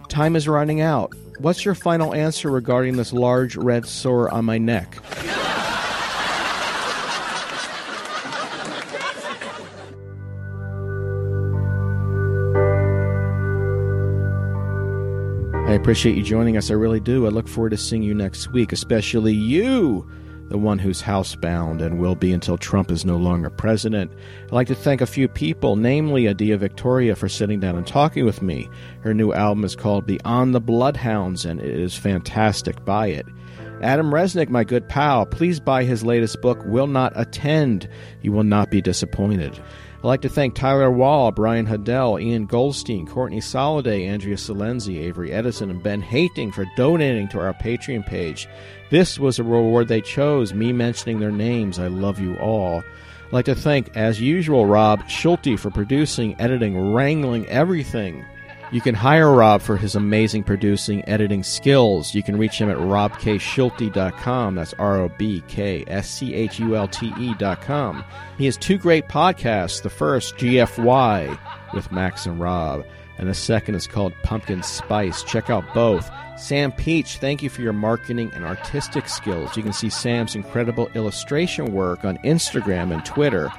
Time 0.10 0.36
is 0.36 0.49
running 0.49 0.82
out. 0.82 1.14
What's 1.40 1.64
your 1.64 1.76
final 1.76 2.14
answer 2.14 2.52
regarding 2.52 2.98
this 2.98 3.14
large 3.14 3.56
red 3.56 3.86
sore 3.86 4.30
on 4.30 4.44
my 4.44 4.57
neck? 4.57 4.98
I 15.74 15.76
appreciate 15.76 16.16
you 16.16 16.22
joining 16.22 16.56
us. 16.56 16.70
I 16.70 16.76
really 16.76 17.00
do. 17.00 17.26
I 17.26 17.30
look 17.30 17.48
forward 17.48 17.72
to 17.72 17.78
seeing 17.78 18.04
you 18.04 18.14
next 18.14 18.52
week, 18.52 18.72
especially 18.72 19.34
you, 19.34 20.08
the 20.50 20.58
one 20.60 20.78
who's 20.78 21.02
housebound 21.02 21.82
and 21.82 21.98
will 21.98 22.14
be 22.14 22.32
until 22.32 22.60
Trump 22.60 22.91
is 22.91 23.06
no 23.06 23.18
longer 23.18 23.50
president. 23.50 24.12
I'd 24.44 24.52
like 24.52 24.68
to 24.68 24.76
thank 24.76 25.02
a 25.02 25.08
few 25.08 25.28
people, 25.28 25.76
namely 25.76 26.28
Adia 26.28 26.60
Victoria, 26.60 27.16
for 27.16 27.28
sitting 27.28 27.60
down 27.60 27.76
and 27.76 27.88
talking 27.88 28.24
with 28.24 28.44
me. 28.44 28.70
Her 29.02 29.16
new 29.16 29.34
album 29.34 29.64
is 29.64 29.76
called 29.76 30.06
Beyond 30.06 30.54
the 30.54 30.62
Bloodhounds, 30.62 31.44
and 31.44 31.60
it 31.60 31.80
is 31.80 31.98
fantastic. 31.98 32.86
Buy 32.86 33.08
it. 33.08 33.26
Adam 33.82 34.12
Resnick, 34.12 34.50
my 34.50 34.64
good 34.64 34.88
pal, 34.88 35.26
please 35.26 35.60
buy 35.60 35.86
his 35.86 36.04
latest 36.04 36.40
book, 36.40 36.64
Will 36.66 36.86
Not 36.86 37.14
Attend. 37.16 37.90
You 38.22 38.32
will 38.32 38.44
not 38.44 38.70
be 38.70 38.80
disappointed. 38.80 39.60
I'd 40.04 40.08
like 40.08 40.22
to 40.24 40.30
thank 40.30 40.54
Tyler 40.54 40.92
Wall, 40.92 41.32
Brian 41.32 41.66
Haddell, 41.66 42.20
Ian 42.20 42.46
Goldstein, 42.46 43.08
Courtney 43.08 43.40
Soliday, 43.40 44.06
Andrea 44.06 44.36
Salenzi, 44.36 45.00
Avery 45.00 45.32
Edison, 45.32 45.70
and 45.70 45.82
Ben 45.82 46.02
Hating 46.02 46.52
for 46.52 46.66
donating 46.76 47.30
to 47.30 47.40
our 47.40 47.54
Patreon 47.54 48.06
page. 48.06 48.50
This 48.90 49.18
was 49.18 49.40
a 49.40 49.46
reward 49.46 49.88
they 49.88 50.02
chose, 50.02 50.54
me 50.54 50.74
mentioning 50.74 51.22
their 51.22 51.32
names. 51.32 51.80
I 51.80 51.88
love 51.88 52.20
you 52.20 52.36
all. 52.40 52.84
I'd 53.28 53.32
like 53.32 53.46
to 53.46 53.56
thank, 53.56 53.96
as 53.96 54.20
usual, 54.20 54.66
Rob 54.66 55.08
Schulte 55.08 55.58
for 55.58 55.72
producing, 55.72 56.36
editing, 56.38 56.94
wrangling 56.94 57.48
everything. 57.48 58.26
You 58.74 58.82
can 58.82 58.95
hire 58.95 59.32
Rob 59.32 59.62
for 59.62 59.78
his 59.78 59.94
amazing 59.94 60.41
producing, 60.41 61.08
editing 61.08 61.44
skills. 61.44 62.16
You 62.16 62.24
can 62.24 62.38
reach 62.38 62.58
him 62.58 62.72
at 62.72 62.78
robkschulte.com. 62.78 64.56
That's 64.56 64.74
R 64.80 65.02
O 65.02 65.10
B 65.10 65.44
K 65.48 65.84
S 65.86 66.10
C 66.10 66.34
H 66.34 66.60
U 66.60 66.76
L 66.76 66.88
T 66.88 67.14
E.com. 67.20 68.04
He 68.40 68.45
has 68.45 68.58
two 68.58 68.80
great 68.80 69.08
podcasts. 69.08 69.84
The 69.84 69.91
first, 69.91 70.38
GFY, 70.38 71.38
with 71.76 71.91
Max 71.91 72.26
and 72.26 72.40
Rob, 72.40 72.84
and 73.20 73.30
the 73.30 73.36
second 73.36 73.76
is 73.76 73.86
called 73.86 74.12
Pumpkin 74.24 74.64
Spice. 74.64 75.22
Check 75.22 75.52
out 75.52 75.72
both. 75.76 76.10
Sam 76.36 76.72
Peach, 76.72 77.18
thank 77.18 77.44
you 77.44 77.52
for 77.52 77.62
your 77.62 77.74
marketing 77.74 78.32
and 78.34 78.44
artistic 78.44 79.08
skills. 79.08 79.56
You 79.56 79.62
can 79.62 79.74
see 79.74 79.91
Sam's 79.91 80.34
incredible 80.34 80.90
illustration 80.95 81.74
work 81.74 82.04
on 82.04 82.18
Instagram 82.20 82.91
and 82.91 83.06
Twitter 83.06 83.52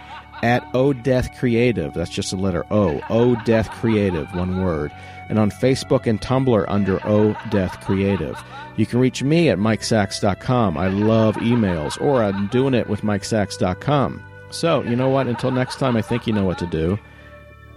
at 0.44 0.62
O 0.74 0.92
Death 0.92 1.36
Creative. 1.38 1.92
That's 1.94 2.10
just 2.10 2.34
a 2.34 2.36
letter 2.36 2.64
O. 2.70 3.00
O 3.08 3.34
Death 3.44 3.70
Creative, 3.70 4.32
one 4.34 4.62
word. 4.62 4.92
And 5.30 5.38
on 5.38 5.50
Facebook 5.50 6.06
and 6.06 6.20
Tumblr 6.20 6.64
under 6.68 7.04
O 7.06 7.34
Death 7.50 7.80
Creative. 7.80 8.38
You 8.76 8.84
can 8.84 8.98
reach 8.98 9.22
me 9.22 9.48
at 9.48 9.56
MikeSacks.com. 9.56 10.76
I 10.76 10.88
love 10.88 11.36
emails, 11.36 11.98
or 11.98 12.22
I'm 12.22 12.48
doing 12.48 12.74
it 12.74 12.90
with 12.90 13.00
MikeSacks.com. 13.00 14.22
So, 14.50 14.82
you 14.82 14.94
know 14.94 15.08
what? 15.08 15.28
Until 15.28 15.50
next 15.50 15.78
time, 15.78 15.96
I 15.96 16.02
think 16.02 16.26
you 16.26 16.34
know 16.34 16.44
what 16.44 16.58
to 16.58 16.66
do. 16.66 16.98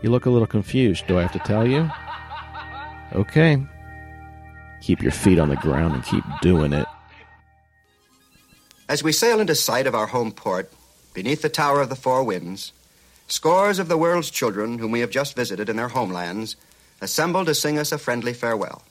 You 0.02 0.11
look 0.11 0.26
a 0.26 0.30
little 0.30 0.45
confused. 0.45 1.07
Do 1.07 1.18
I 1.18 1.22
have 1.22 1.31
to 1.31 1.39
tell 1.39 1.65
you? 1.65 1.89
Okay. 3.14 3.65
Keep 4.81 5.02
your 5.02 5.14
feet 5.14 5.39
on 5.39 5.48
the 5.48 5.56
ground 5.56 5.95
and 5.95 6.03
keep 6.03 6.23
doing 6.41 6.73
it. 6.73 6.85
As 8.89 9.03
we 9.03 9.14
sail 9.14 9.39
into 9.39 9.56
sight 9.56 9.88
of 9.88 9.95
our 9.95 10.07
home 10.07 10.34
port, 10.34 10.72
beneath 11.18 11.41
the 11.41 11.49
Tower 11.49 11.81
of 11.81 11.89
the 11.89 11.95
Four 11.95 12.23
Winds, 12.23 12.72
scores 13.27 13.80
of 13.80 13.88
the 13.88 13.98
world's 13.98 14.30
children 14.30 14.77
whom 14.77 14.91
we 14.91 14.99
have 14.99 15.10
just 15.10 15.35
visited 15.35 15.68
in 15.68 15.76
their 15.76 15.88
homelands 15.88 16.56
assemble 17.02 17.44
to 17.44 17.56
sing 17.56 17.80
us 17.80 17.91
a 17.91 17.98
friendly 17.98 18.34
farewell. 18.34 18.84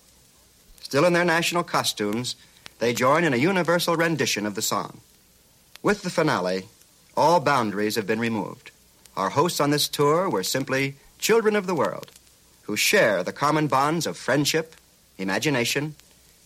Still 0.80 1.04
in 1.04 1.12
their 1.12 1.24
national 1.24 1.62
costumes, 1.62 2.34
they 2.80 2.92
join 2.92 3.22
in 3.22 3.32
a 3.32 3.36
universal 3.36 3.94
rendition 3.94 4.44
of 4.44 4.56
the 4.56 4.60
song. 4.60 5.02
With 5.84 6.02
the 6.02 6.10
finale, 6.10 6.64
all 7.16 7.38
boundaries 7.38 7.94
have 7.94 8.08
been 8.08 8.18
removed. 8.18 8.72
Our 9.16 9.30
hosts 9.30 9.60
on 9.60 9.70
this 9.70 9.86
tour 9.86 10.28
were 10.28 10.42
simply 10.42 10.96
children 11.20 11.54
of 11.54 11.68
the 11.68 11.76
world 11.76 12.10
who 12.62 12.76
share 12.76 13.22
the 13.22 13.32
common 13.32 13.68
bonds 13.68 14.04
of 14.04 14.16
friendship, 14.16 14.74
imagination, 15.16 15.94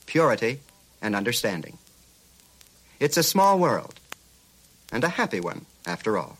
purity, 0.05 0.61
and 1.01 1.17
understanding. 1.17 1.79
It's 2.99 3.17
a 3.17 3.23
small 3.23 3.59
world, 3.59 3.99
and 4.93 5.05
a 5.05 5.09
happy 5.09 5.41
one, 5.41 5.65
after 5.87 6.19
all. 6.19 6.40